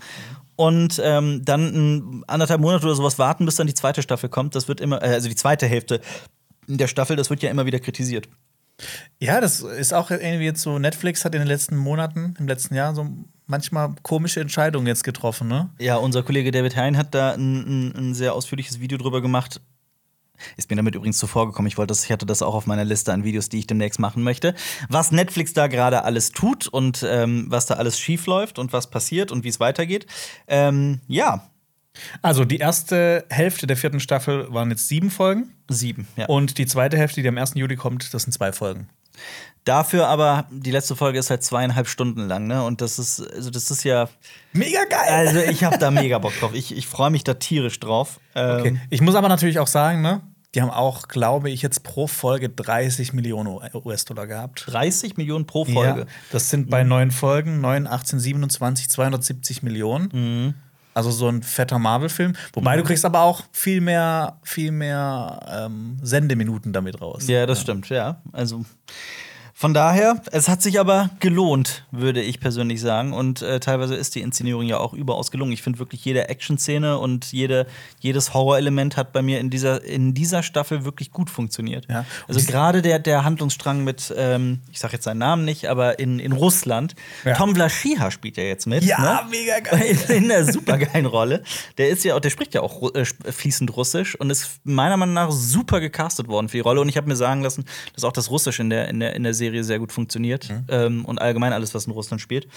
und 0.55 0.99
ähm, 1.03 1.45
dann 1.45 2.23
anderthalb 2.27 2.61
Monate 2.61 2.85
oder 2.85 2.95
sowas 2.95 3.17
warten, 3.19 3.45
bis 3.45 3.55
dann 3.55 3.67
die 3.67 3.73
zweite 3.73 4.01
Staffel 4.01 4.29
kommt. 4.29 4.55
Das 4.55 4.67
wird 4.67 4.81
immer, 4.81 5.01
äh, 5.01 5.13
also 5.13 5.29
die 5.29 5.35
zweite 5.35 5.67
Hälfte 5.67 6.01
der 6.67 6.87
Staffel, 6.87 7.15
das 7.15 7.29
wird 7.29 7.41
ja 7.43 7.49
immer 7.49 7.65
wieder 7.65 7.79
kritisiert. 7.79 8.27
Ja, 9.19 9.41
das 9.41 9.61
ist 9.61 9.93
auch 9.93 10.11
irgendwie 10.11 10.45
jetzt 10.45 10.61
so. 10.61 10.77
Netflix 10.77 11.25
hat 11.25 11.33
in 11.33 11.41
den 11.41 11.47
letzten 11.47 11.77
Monaten, 11.77 12.35
im 12.37 12.47
letzten 12.47 12.75
Jahr, 12.75 12.93
so 12.93 13.07
manchmal 13.47 13.95
komische 14.03 14.39
Entscheidungen 14.41 14.85
jetzt 14.85 15.03
getroffen, 15.03 15.47
ne? 15.47 15.69
Ja, 15.79 15.95
unser 15.95 16.21
Kollege 16.21 16.51
David 16.51 16.75
Hein 16.75 16.97
hat 16.97 17.15
da 17.15 17.31
ein, 17.31 17.55
ein, 17.89 17.95
ein 17.95 18.13
sehr 18.13 18.33
ausführliches 18.33 18.79
Video 18.79 18.97
drüber 18.97 19.21
gemacht. 19.21 19.61
Ist 20.55 20.69
mir 20.69 20.75
damit 20.75 20.95
übrigens 20.95 21.17
zuvor 21.17 21.47
gekommen. 21.47 21.67
Ich 21.67 21.77
wollte 21.77 21.91
das, 21.91 22.03
ich 22.03 22.11
hatte 22.11 22.25
das 22.25 22.41
auch 22.41 22.53
auf 22.53 22.65
meiner 22.65 22.85
Liste 22.85 23.13
an 23.13 23.23
Videos, 23.23 23.49
die 23.49 23.59
ich 23.59 23.67
demnächst 23.67 23.99
machen 23.99 24.23
möchte. 24.23 24.53
Was 24.89 25.11
Netflix 25.11 25.53
da 25.53 25.67
gerade 25.67 26.03
alles 26.03 26.31
tut 26.31 26.67
und 26.67 27.05
ähm, 27.07 27.45
was 27.49 27.65
da 27.65 27.75
alles 27.75 27.99
schief 27.99 28.25
läuft 28.27 28.59
und 28.59 28.73
was 28.73 28.89
passiert 28.89 29.31
und 29.31 29.43
wie 29.43 29.49
es 29.49 29.59
weitergeht. 29.59 30.05
Ähm, 30.47 31.01
ja, 31.07 31.49
Also, 32.21 32.45
die 32.45 32.57
erste 32.57 33.25
Hälfte 33.29 33.65
der 33.67 33.75
vierten 33.77 33.99
Staffel 33.99 34.53
waren 34.53 34.69
jetzt 34.69 34.87
sieben 34.87 35.09
Folgen. 35.09 35.53
sieben. 35.67 36.07
Ja. 36.15 36.27
Und 36.27 36.57
die 36.59 36.65
zweite 36.67 36.97
Hälfte, 36.97 37.21
die 37.21 37.27
am 37.27 37.37
1. 37.37 37.53
Juli 37.55 37.75
kommt, 37.75 38.13
das 38.13 38.23
sind 38.23 38.31
zwei 38.33 38.51
Folgen. 38.51 38.87
Dafür 39.67 40.07
aber, 40.07 40.47
die 40.49 40.71
letzte 40.71 40.95
Folge 40.95 41.19
ist 41.19 41.29
halt 41.29 41.43
zweieinhalb 41.43 41.89
Stunden 41.89 42.27
lang, 42.27 42.47
ne? 42.47 42.63
Und 42.63 42.79
das 42.79 42.99
ist, 42.99 43.19
also 43.33 43.49
das 43.49 43.69
ist 43.69 43.83
ja, 43.83 44.07
Mega 44.53 44.85
geil! 44.85 45.09
also 45.09 45.39
ich 45.39 45.63
habe 45.65 45.77
da 45.77 45.91
mega 45.91 46.19
Bock 46.19 46.31
drauf. 46.39 46.51
Ich, 46.53 46.75
ich 46.75 46.87
freue 46.87 47.09
mich 47.09 47.25
da 47.25 47.33
tierisch 47.33 47.77
drauf. 47.81 48.21
Ähm, 48.33 48.59
okay. 48.59 48.81
Ich 48.89 49.01
muss 49.01 49.15
aber 49.15 49.27
natürlich 49.27 49.59
auch 49.59 49.67
sagen, 49.67 50.01
ne? 50.01 50.21
Die 50.55 50.61
haben 50.61 50.71
auch, 50.71 51.09
glaube 51.09 51.49
ich, 51.49 51.61
jetzt 51.61 51.83
pro 51.83 52.07
Folge 52.07 52.49
30 52.49 53.11
Millionen 53.11 53.59
US-Dollar 53.73 54.25
gehabt. 54.25 54.63
30 54.67 55.17
Millionen 55.17 55.45
pro 55.45 55.65
Folge. 55.65 55.99
Ja, 56.01 56.05
das 56.31 56.49
sind 56.49 56.69
bei 56.69 56.85
neun 56.85 57.11
Folgen, 57.11 57.59
9, 57.59 57.85
18, 57.85 58.19
27, 58.19 58.89
270 58.89 59.63
Millionen. 59.63 60.09
Mhm. 60.13 60.53
Also 60.97 61.11
so 61.11 61.27
ein 61.27 61.43
fetter 61.43 61.77
Marvel-Film. 61.77 62.33
Wobei 62.53 62.75
du 62.75 62.81
kriegst 62.83 63.05
aber 63.05 63.21
auch 63.21 63.43
viel 63.51 63.81
mehr, 63.81 64.39
viel 64.41 64.71
mehr 64.71 65.39
ähm, 65.47 65.99
Sendeminuten 66.01 66.73
damit 66.73 66.99
raus. 66.99 67.27
Ja, 67.27 67.45
das 67.45 67.61
stimmt, 67.61 67.87
ja. 67.89 68.19
Also 68.31 68.65
von 69.59 69.73
daher, 69.73 70.21
es 70.31 70.49
hat 70.49 70.61
sich 70.61 70.79
aber 70.79 71.09
gelohnt, 71.19 71.83
würde 71.89 72.21
ich 72.21 72.39
persönlich 72.39 72.79
sagen. 72.79 73.11
Und 73.11 73.41
äh, 73.41 73.59
teilweise 73.59 73.95
ist 73.95 74.13
die 74.13 74.21
Inszenierung 74.21 74.67
ja 74.67 74.77
auch 74.77 74.93
überaus 74.93 75.31
gelungen. 75.31 75.51
Ich 75.51 75.63
finde 75.63 75.79
wirklich 75.79 76.05
jede 76.05 76.29
Action-Szene 76.29 76.99
und 76.99 77.31
jede, 77.31 77.65
jedes 77.99 78.35
Horrorelement 78.35 78.97
hat 78.97 79.13
bei 79.13 79.23
mir 79.23 79.39
in 79.39 79.49
dieser, 79.49 79.83
in 79.83 80.13
dieser 80.13 80.43
Staffel 80.43 80.85
wirklich 80.85 81.09
gut 81.09 81.31
funktioniert. 81.31 81.87
Ja. 81.89 82.05
Also 82.27 82.39
gerade 82.45 82.83
der, 82.83 82.99
der 82.99 83.23
Handlungsstrang 83.23 83.83
mit, 83.83 84.13
ähm, 84.15 84.61
ich 84.71 84.77
sage 84.77 84.93
jetzt 84.93 85.05
seinen 85.05 85.17
Namen 85.17 85.43
nicht, 85.43 85.65
aber 85.65 85.97
in, 85.97 86.19
in 86.19 86.33
Russland. 86.33 86.93
Ja. 87.25 87.33
Tom 87.33 87.55
Vlaschiha 87.55 88.11
spielt 88.11 88.37
ja 88.37 88.43
jetzt 88.43 88.67
mit. 88.67 88.83
Ja, 88.83 89.23
ne? 89.23 89.29
mega 89.31 89.59
geil. 89.59 89.97
In 90.09 90.31
einer 90.31 90.45
supergeilen 90.45 91.07
Rolle. 91.07 91.41
Der 91.79 91.89
ist 91.89 92.03
ja 92.03 92.13
auch, 92.13 92.19
der 92.19 92.29
spricht 92.29 92.53
ja 92.53 92.61
auch 92.61 92.93
äh, 92.93 93.05
fließend 93.05 93.75
Russisch 93.75 94.13
und 94.13 94.29
ist 94.29 94.59
meiner 94.65 94.97
Meinung 94.97 95.15
nach 95.15 95.31
super 95.31 95.79
gecastet 95.79 96.27
worden 96.27 96.47
für 96.47 96.57
die 96.57 96.61
Rolle. 96.61 96.79
Und 96.79 96.89
ich 96.89 96.97
habe 96.97 97.07
mir 97.07 97.15
sagen 97.15 97.41
lassen, 97.41 97.65
dass 97.95 98.03
auch 98.03 98.11
das 98.11 98.29
Russisch 98.29 98.59
in 98.59 98.69
der, 98.69 98.87
in 98.89 98.99
der, 98.99 99.15
in 99.15 99.23
der 99.23 99.33
Serie 99.33 99.46
Serie 99.47 99.63
sehr 99.63 99.79
gut 99.79 99.91
funktioniert. 99.91 100.49
Mhm. 100.49 100.65
Ähm, 100.69 101.05
und 101.05 101.19
allgemein 101.19 101.53
alles, 101.53 101.73
was 101.73 101.85
in 101.85 101.93
Russland 101.93 102.21
spielt. 102.21 102.47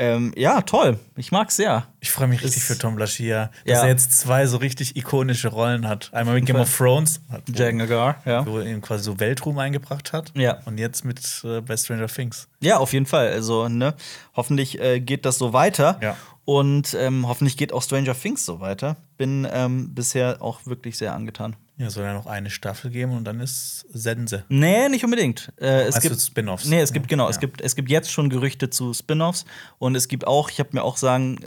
Ähm, 0.00 0.32
ja, 0.36 0.60
toll. 0.62 0.98
Ich 1.16 1.32
mag's 1.32 1.56
sehr. 1.56 1.86
Ich 2.00 2.10
freue 2.12 2.28
mich 2.28 2.42
richtig 2.42 2.62
Ist- 2.62 2.68
für 2.68 2.78
Tom 2.78 2.96
Bashir, 2.96 3.50
dass 3.66 3.78
Ja. 3.78 3.82
er 3.82 3.88
jetzt 3.88 4.12
zwei 4.20 4.46
so 4.46 4.56
richtig 4.58 4.96
ikonische 4.96 5.48
Rollen 5.48 5.88
hat. 5.88 6.10
Einmal 6.14 6.34
mit 6.36 6.46
Game 6.46 6.56
of 6.56 6.74
Thrones, 6.76 7.20
hat- 7.30 7.42
wo, 7.48 7.52
Jack 7.52 7.74
Nagar, 7.74 8.22
ja. 8.24 8.46
wo 8.46 8.58
er 8.58 8.66
ihm 8.66 8.80
quasi 8.80 9.02
so 9.04 9.18
Weltruhm 9.18 9.58
eingebracht 9.58 10.12
hat. 10.12 10.32
Ja. 10.36 10.58
Und 10.66 10.78
jetzt 10.78 11.04
mit 11.04 11.20
äh, 11.44 11.60
bei 11.60 11.76
Stranger 11.76 12.06
Things. 12.06 12.46
Ja, 12.60 12.76
auf 12.78 12.92
jeden 12.92 13.06
Fall. 13.06 13.28
Also, 13.28 13.68
ne, 13.68 13.94
hoffentlich 14.38 14.80
äh, 14.80 15.00
geht 15.00 15.26
das 15.26 15.36
so 15.36 15.52
weiter. 15.52 15.98
Ja. 16.00 16.16
Und 16.44 16.94
ähm, 16.98 17.28
hoffentlich 17.28 17.56
geht 17.58 17.74
auch 17.74 17.82
Stranger 17.82 18.14
Things 18.14 18.46
so 18.46 18.60
weiter. 18.60 18.96
Bin 19.18 19.46
ähm, 19.52 19.94
bisher 19.94 20.40
auch 20.40 20.64
wirklich 20.64 20.96
sehr 20.96 21.12
angetan. 21.12 21.56
Ja, 21.76 21.90
soll 21.90 22.04
ja 22.04 22.14
noch 22.14 22.26
eine 22.26 22.50
Staffel 22.50 22.90
geben 22.90 23.12
und 23.16 23.24
dann 23.24 23.38
ist 23.40 23.84
Sense. 23.92 24.44
Nee, 24.48 24.88
nicht 24.88 25.04
unbedingt. 25.04 25.52
Äh, 25.60 25.82
es 25.82 25.96
du 25.96 26.00
gibt 26.08 26.20
Spin-offs? 26.20 26.64
Nee, 26.66 26.80
es 26.80 26.92
gibt 26.92 27.06
Ja. 27.06 27.10
genau, 27.10 27.24
Ja. 27.24 27.30
es 27.30 27.38
gibt 27.38 27.60
es 27.60 27.76
gibt 27.76 27.90
jetzt 27.90 28.10
schon 28.10 28.30
Gerüchte 28.30 28.70
zu 28.70 28.94
Spin-offs 28.94 29.44
und 29.78 29.94
es 29.94 30.08
gibt 30.08 30.26
auch, 30.26 30.50
ich 30.50 30.58
habe 30.58 30.70
mir 30.72 30.82
auch 30.82 30.96
sagen, 30.96 31.38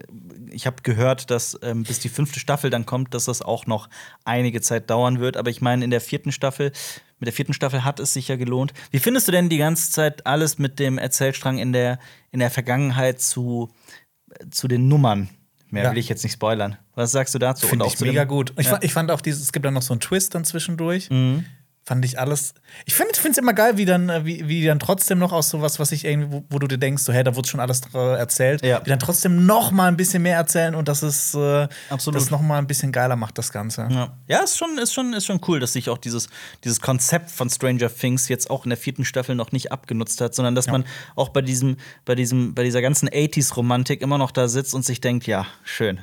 ich 0.51 0.67
habe 0.67 0.77
gehört, 0.83 1.31
dass 1.31 1.57
ähm, 1.63 1.83
bis 1.83 1.99
die 1.99 2.09
fünfte 2.09 2.39
Staffel 2.39 2.69
dann 2.69 2.85
kommt, 2.85 3.13
dass 3.13 3.25
das 3.25 3.41
auch 3.41 3.65
noch 3.65 3.89
einige 4.23 4.61
Zeit 4.61 4.89
dauern 4.89 5.19
wird. 5.19 5.35
Aber 5.35 5.49
ich 5.49 5.61
meine, 5.61 5.83
in 5.83 5.89
der 5.91 6.01
vierten 6.01 6.31
Staffel, 6.31 6.71
mit 7.21 7.27
der 7.27 7.33
vierten 7.33 7.53
Staffel 7.53 7.85
hat 7.85 7.99
es 8.01 8.11
sich 8.13 8.27
ja 8.27 8.35
gelohnt. 8.35 8.73
Wie 8.91 8.99
findest 8.99 9.27
du 9.29 9.31
denn 9.31 9.47
die 9.47 9.57
ganze 9.57 9.89
Zeit 9.91 10.25
alles 10.27 10.57
mit 10.59 10.77
dem 10.79 10.97
Erzählstrang 10.97 11.57
in 11.59 11.71
der 11.71 11.97
in 12.31 12.39
der 12.39 12.51
Vergangenheit 12.51 13.21
zu 13.21 13.69
zu 14.49 14.67
den 14.67 14.87
Nummern? 14.89 15.29
Mehr 15.69 15.83
Ja. 15.85 15.91
will 15.91 15.97
ich 15.99 16.09
jetzt 16.09 16.23
nicht 16.23 16.33
spoilern. 16.33 16.77
Was 16.95 17.11
sagst 17.13 17.33
du 17.33 17.39
dazu? 17.39 17.65
Finde 17.65 17.85
ich 17.87 17.97
mega 18.01 18.25
gut. 18.25 18.53
Ich, 18.57 18.65
Ja. 18.65 18.73
fa- 18.73 18.79
ich 18.81 18.91
fand 18.91 19.09
auch 19.09 19.21
dieses, 19.21 19.41
es 19.43 19.53
gibt 19.53 19.65
dann 19.65 19.73
noch 19.73 19.81
so 19.81 19.93
einen 19.93 20.01
Twist 20.01 20.35
dann 20.35 20.43
zwischendurch. 20.43 21.09
Mhm. 21.09 21.45
Fand 21.83 22.05
ich 22.05 22.19
alles. 22.19 22.53
Ich 22.85 22.93
finde 22.93 23.13
es 23.31 23.37
immer 23.39 23.53
geil, 23.53 23.75
wie 23.77 23.85
dann, 23.85 24.07
äh, 24.09 24.23
wie, 24.23 24.47
wie 24.47 24.63
dann 24.63 24.77
trotzdem 24.77 25.17
noch 25.17 25.31
aus 25.31 25.49
sowas, 25.49 25.79
was 25.79 25.91
ich 25.91 26.05
irgendwie, 26.05 26.31
wo, 26.31 26.43
wo 26.51 26.59
du 26.59 26.67
dir 26.67 26.77
denkst, 26.77 27.01
so, 27.01 27.11
hey, 27.11 27.23
da 27.23 27.35
wurde 27.35 27.49
schon 27.49 27.59
alles 27.59 27.81
äh, 27.95 28.17
erzählt, 28.17 28.63
Ja. 28.63 28.85
wie 28.85 28.89
dann 28.91 28.99
trotzdem 28.99 29.47
noch 29.47 29.71
mal 29.71 29.87
ein 29.87 29.97
bisschen 29.97 30.21
mehr 30.21 30.37
erzählen 30.37 30.75
und 30.75 30.87
das 30.87 31.01
ist 31.01 31.33
äh, 31.33 31.67
Absolut. 31.89 32.21
das 32.21 32.29
noch 32.29 32.41
mal 32.41 32.59
ein 32.59 32.67
bisschen 32.67 32.91
geiler 32.91 33.15
macht, 33.15 33.39
das 33.39 33.51
Ganze. 33.51 33.87
Ja, 33.89 34.15
ja 34.27 34.43
ist, 34.43 34.59
schon, 34.59 34.77
ist, 34.77 34.93
schon, 34.93 35.13
ist 35.13 35.25
schon 35.25 35.41
cool, 35.47 35.59
dass 35.59 35.73
sich 35.73 35.89
auch 35.89 35.97
dieses, 35.97 36.29
dieses 36.63 36.81
Konzept 36.81 37.31
von 37.31 37.49
Stranger 37.49 37.89
Things 37.93 38.29
jetzt 38.29 38.51
auch 38.51 38.63
in 38.63 38.69
der 38.69 38.77
vierten 38.77 39.03
Staffel 39.03 39.33
noch 39.33 39.51
nicht 39.51 39.71
abgenutzt 39.71 40.21
hat, 40.21 40.35
sondern 40.35 40.53
dass 40.53 40.67
man 40.67 40.85
auch 41.15 41.29
bei, 41.29 41.41
diesem, 41.41 41.77
bei, 42.05 42.13
diesem, 42.13 42.53
bei 42.53 42.63
dieser 42.63 42.83
ganzen 42.83 43.09
80s-Romantik 43.09 44.01
immer 44.01 44.19
noch 44.19 44.29
da 44.31 44.47
sitzt 44.47 44.75
und 44.75 44.85
sich 44.85 45.01
denkt, 45.01 45.25
ja, 45.25 45.47
schön, 45.63 45.99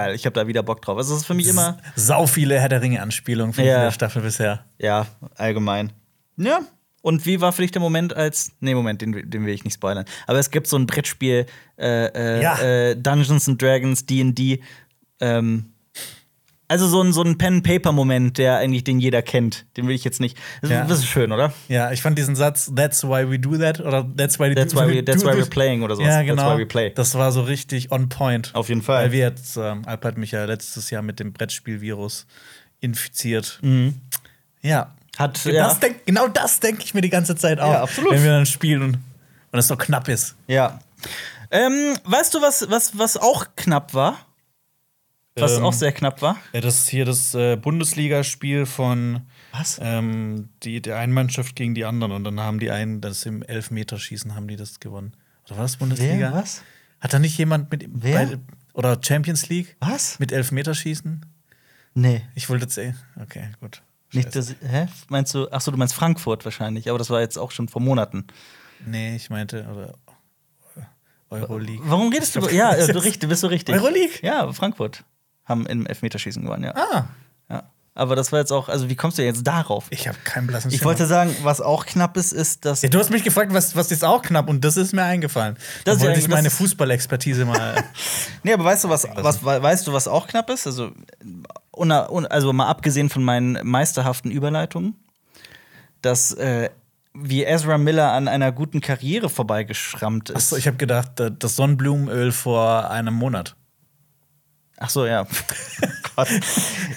geil, 0.00 0.14
ich 0.14 0.26
habe 0.26 0.34
da 0.34 0.46
wieder 0.46 0.62
Bock 0.62 0.82
drauf. 0.82 0.96
Also 0.98 1.14
es 1.14 1.20
ist 1.22 1.26
für 1.26 1.34
mich 1.34 1.48
immer, 1.48 1.78
Sau 1.94 2.26
viele 2.26 2.60
Herr 2.60 2.68
der 2.68 2.82
Ringe-Anspielungen 2.82 3.52
ich 3.52 3.58
Ja. 3.64 3.82
der 3.84 3.90
Staffel 3.92 4.22
bisher. 4.22 4.64
ja, 4.78 5.06
allgemein. 5.36 5.92
Ja. 6.36 6.60
Und 7.02 7.24
wie 7.24 7.40
war 7.40 7.52
für 7.52 7.62
dich 7.62 7.70
der 7.70 7.80
Moment 7.80 8.14
als. 8.16 8.50
Nee, 8.60 8.74
Moment, 8.74 9.00
den, 9.00 9.12
den 9.30 9.46
will 9.46 9.54
ich 9.54 9.62
nicht 9.64 9.74
spoilern. 9.74 10.04
Aber 10.26 10.38
es 10.40 10.50
gibt 10.50 10.66
so 10.66 10.76
ein 10.76 10.86
Brettspiel, 10.86 11.46
äh, 11.78 12.06
äh, 12.38 12.42
Ja. 12.42 12.58
äh, 12.60 12.96
Dungeons 12.96 13.48
and 13.48 13.62
Dragons, 13.62 14.04
DD. 14.06 14.60
Ähm, 15.20 15.72
also 16.68 16.88
so 16.88 17.00
ein, 17.02 17.12
so 17.12 17.22
ein 17.22 17.38
Pen-Paper-Moment, 17.38 18.38
der 18.38 18.56
eigentlich 18.56 18.82
den 18.84 18.98
jeder 18.98 19.22
kennt. 19.22 19.66
Den 19.76 19.86
will 19.86 19.94
ich 19.94 20.04
jetzt 20.04 20.20
nicht. 20.20 20.36
Das, 20.62 20.70
Ja. 20.70 20.84
das 20.84 20.98
ist 20.98 21.06
schön, 21.06 21.30
oder? 21.32 21.52
Ja, 21.68 21.92
ich 21.92 22.02
fand 22.02 22.18
diesen 22.18 22.34
Satz, 22.36 22.72
that's 22.74 23.04
why 23.04 23.30
we 23.30 23.38
do 23.38 23.56
that, 23.58 23.80
oder 23.80 24.04
that's 24.16 24.38
why, 24.40 24.54
That's 24.54 24.74
do, 24.74 24.80
why 24.80 24.88
we- 24.94 25.04
that's 25.04 25.24
why 25.24 25.30
we're 25.30 25.48
playing 25.48 25.82
oder 25.82 25.94
sowas. 25.96 26.08
Ja, 26.08 26.16
That's 26.22 26.28
genau. 26.28 26.54
why 26.56 26.60
we 26.60 26.66
play. 26.66 26.90
Das 26.94 27.14
war 27.14 27.30
so 27.32 27.42
richtig 27.42 27.92
on 27.92 28.08
point. 28.08 28.50
Auf 28.54 28.68
jeden 28.68 28.82
Fall. 28.82 29.04
Weil 29.04 29.12
wir 29.12 29.20
jetzt, 29.20 29.56
ähm, 29.56 29.82
Alp 29.86 30.04
hat 30.04 30.18
mich 30.18 30.32
ja 30.32 30.44
letztes 30.44 30.90
Jahr 30.90 31.02
mit 31.02 31.20
dem 31.20 31.32
Brettspielvirus 31.32 32.26
infiziert. 32.80 33.60
Ja. 34.62 34.94
Hat, 35.18 35.36
Das 35.46 35.52
ja. 35.52 35.72
denk, 35.74 36.04
genau 36.04 36.28
das 36.28 36.60
denke 36.60 36.82
ich 36.84 36.92
mir 36.92 37.00
die 37.00 37.08
ganze 37.10 37.36
Zeit 37.36 37.58
auch. 37.60 37.72
Ja, 37.72 37.82
absolut. 37.82 38.12
Wenn 38.12 38.22
wir 38.22 38.30
dann 38.32 38.44
spielen 38.46 38.82
und, 38.82 38.94
und 39.52 39.58
es 39.58 39.68
so 39.68 39.76
knapp 39.76 40.08
ist. 40.08 40.34
ja. 40.46 40.78
Ähm, 41.52 41.94
weißt 42.04 42.34
du, 42.34 42.42
was, 42.42 42.68
was, 42.70 42.98
was 42.98 43.16
auch 43.16 43.46
knapp 43.54 43.94
war? 43.94 44.18
Was 45.38 45.58
Ähm, 45.58 45.64
auch 45.64 45.72
sehr 45.74 45.92
knapp 45.92 46.22
war? 46.22 46.36
Ja, 46.54 46.62
das 46.62 46.76
ist 46.80 46.88
hier 46.88 47.04
das 47.04 47.34
äh, 47.34 47.56
Bundesligaspiel 47.56 48.64
von 48.64 49.20
Was? 49.52 49.78
ähm, 49.82 50.48
die, 50.62 50.80
der 50.80 50.98
einen 50.98 51.12
Mannschaft 51.12 51.56
gegen 51.56 51.74
die 51.74 51.84
anderen. 51.84 52.12
Und 52.12 52.24
dann 52.24 52.40
haben 52.40 52.58
die 52.58 52.70
einen, 52.70 53.02
das 53.02 53.26
im 53.26 53.42
Elfmeterschießen 53.42 54.34
haben 54.34 54.48
die 54.48 54.56
das 54.56 54.80
gewonnen. 54.80 55.12
Oder 55.44 55.56
war 55.56 55.64
das 55.64 55.76
Bundesliga? 55.76 56.32
Was? 56.32 56.62
Hat 57.00 57.12
da 57.12 57.18
nicht 57.18 57.36
jemand 57.36 57.70
mit 57.70 57.86
Wer? 57.92 58.26
bei- 58.26 58.38
oder 58.72 58.98
Champions 59.02 59.48
League 59.50 59.76
Was? 59.80 60.18
mit 60.18 60.32
Elfmeterschießen? 60.32 61.26
Nee. 61.92 62.22
Ich 62.34 62.48
wollte 62.48 62.64
jetzt 62.64 62.78
eh. 62.78 62.94
Okay, 63.20 63.50
gut. 63.60 63.82
Nicht 64.12 64.34
das, 64.34 64.54
hä? 64.66 64.86
Meinst 65.08 65.34
du, 65.34 65.48
ach 65.50 65.60
so, 65.60 65.70
du 65.70 65.76
meinst 65.76 65.94
Frankfurt 65.94 66.46
wahrscheinlich, 66.46 66.88
aber 66.88 66.98
das 66.98 67.10
war 67.10 67.20
jetzt 67.20 67.36
auch 67.38 67.50
schon 67.50 67.68
vor 67.68 67.82
Monaten. 67.82 68.26
Nee, 68.86 69.16
ich 69.16 69.28
meinte 69.28 69.66
oder 69.66 69.94
Euroleague. 71.28 71.82
Warum 71.84 72.10
redest 72.10 72.36
du? 72.36 72.48
Ja, 72.48 72.72
äh, 72.74 72.90
du, 72.90 73.28
bist 73.28 73.42
du 73.42 73.46
richtig. 73.48 73.74
Euroleague? 73.74 74.18
Ja, 74.22 74.50
Frankfurt 74.52 75.04
haben 75.46 75.64
im 75.66 75.86
Elfmeterschießen 75.86 76.42
gewonnen, 76.44 76.64
ja. 76.64 76.74
Ah, 76.76 77.04
ja. 77.48 77.62
Aber 77.94 78.14
das 78.14 78.30
war 78.30 78.40
jetzt 78.40 78.52
auch, 78.52 78.68
also 78.68 78.90
wie 78.90 78.94
kommst 78.94 79.16
du 79.16 79.22
jetzt 79.24 79.46
darauf? 79.46 79.86
ich 79.88 80.06
habe 80.06 80.18
keinen 80.22 80.46
blassen 80.46 80.70
Ich 80.70 80.76
Schimmer. 80.78 80.90
wollte 80.90 81.06
sagen, 81.06 81.34
was 81.44 81.62
auch 81.62 81.86
knapp 81.86 82.18
ist, 82.18 82.32
ist, 82.32 82.66
dass. 82.66 82.82
Ja, 82.82 82.90
du 82.90 82.98
hast 82.98 83.08
mich 83.10 83.24
gefragt, 83.24 83.54
was, 83.54 83.74
was 83.74 83.90
ist 83.90 84.04
auch 84.04 84.20
knapp 84.20 84.50
und 84.50 84.62
das 84.64 84.76
ist 84.76 84.92
mir 84.92 85.02
eingefallen. 85.04 85.54
Das 85.54 85.62
Da 85.84 85.92
ist 85.92 86.00
ja 86.02 86.06
wollte 86.08 86.20
ich 86.20 86.28
meine 86.28 86.50
Fußballexpertise 86.50 87.46
mal. 87.46 87.82
Nee, 88.42 88.52
aber 88.52 88.64
weißt 88.64 88.84
du, 88.84 88.90
was, 88.90 89.08
was 89.16 89.42
weißt 89.42 89.86
du, 89.86 89.92
was 89.94 90.08
auch 90.08 90.26
knapp 90.26 90.50
ist? 90.50 90.66
Also, 90.66 90.90
una- 91.72 92.10
un- 92.10 92.26
also 92.26 92.52
mal 92.52 92.66
abgesehen 92.66 93.08
von 93.08 93.24
meinen 93.24 93.58
meisterhaften 93.66 94.30
Überleitungen, 94.30 94.94
dass 96.02 96.32
äh, 96.34 96.68
wie 97.14 97.44
Ezra 97.44 97.78
Miller 97.78 98.12
an 98.12 98.28
einer 98.28 98.52
guten 98.52 98.80
Karriere 98.82 99.30
vorbeigeschrammt 99.30 100.28
ist. 100.30 100.36
Achso, 100.36 100.56
ich 100.56 100.66
habe 100.66 100.76
gedacht, 100.76 101.18
äh, 101.18 101.30
das 101.36 101.56
Sonnenblumenöl 101.56 102.30
vor 102.32 102.90
einem 102.90 103.14
Monat. 103.14 103.56
Ach 104.78 104.90
so, 104.90 105.06
ja. 105.06 105.26
Gott. 106.16 106.28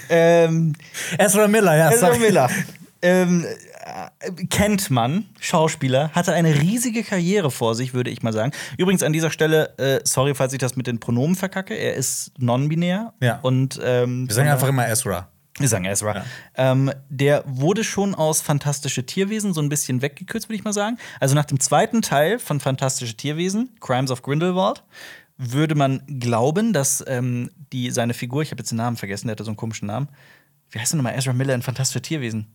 ähm, 0.08 0.74
Ezra 1.18 1.48
Miller, 1.48 1.76
ja. 1.76 1.90
Ezra. 1.90 2.16
Miller. 2.18 2.50
Ähm, 3.02 3.46
äh, 3.46 4.30
kennt 4.50 4.90
man, 4.90 5.24
Schauspieler, 5.40 6.10
hatte 6.12 6.34
eine 6.34 6.54
riesige 6.60 7.02
Karriere 7.02 7.50
vor 7.50 7.74
sich, 7.74 7.94
würde 7.94 8.10
ich 8.10 8.22
mal 8.22 8.32
sagen. 8.32 8.52
Übrigens 8.76 9.02
an 9.02 9.12
dieser 9.14 9.30
Stelle, 9.30 9.76
äh, 9.78 10.00
sorry, 10.04 10.34
falls 10.34 10.52
ich 10.52 10.58
das 10.58 10.76
mit 10.76 10.86
den 10.86 11.00
Pronomen 11.00 11.34
verkacke, 11.36 11.74
er 11.74 11.94
ist 11.94 12.32
non-binär. 12.38 13.14
Ja. 13.20 13.38
Und 13.40 13.80
ähm, 13.82 14.28
Wir 14.28 14.34
sagen 14.34 14.48
einfach 14.50 14.68
immer 14.68 14.86
Ezra. 14.86 15.28
wir 15.58 15.68
sagen 15.68 15.86
Ezra. 15.86 16.24
Ähm, 16.56 16.92
der 17.08 17.42
wurde 17.46 17.84
schon 17.84 18.14
aus 18.14 18.42
Fantastische 18.42 19.06
Tierwesen 19.06 19.54
so 19.54 19.62
ein 19.62 19.70
bisschen 19.70 20.02
weggekürzt, 20.02 20.48
würde 20.50 20.56
ich 20.56 20.64
mal 20.64 20.74
sagen. 20.74 20.98
Also 21.18 21.34
nach 21.34 21.46
dem 21.46 21.58
zweiten 21.58 22.02
Teil 22.02 22.38
von 22.38 22.60
Fantastische 22.60 23.14
Tierwesen, 23.16 23.70
Crimes 23.80 24.10
of 24.10 24.20
Grindelwald, 24.20 24.82
würde 25.42 25.74
man 25.74 26.02
glauben, 26.20 26.72
dass 26.72 27.02
ähm, 27.06 27.50
die, 27.72 27.90
seine 27.90 28.12
Figur, 28.14 28.42
ich 28.42 28.50
habe 28.50 28.60
jetzt 28.60 28.70
den 28.70 28.76
Namen 28.78 28.96
vergessen, 28.96 29.26
der 29.28 29.32
hatte 29.32 29.44
so 29.44 29.50
einen 29.50 29.56
komischen 29.56 29.86
Namen. 29.86 30.08
Wie 30.70 30.78
heißt 30.78 30.92
denn 30.92 30.98
nochmal 30.98 31.14
Ezra 31.16 31.32
Miller 31.32 31.54
in 31.54 31.62
Fantastische 31.62 32.02
Tierwesen? 32.02 32.46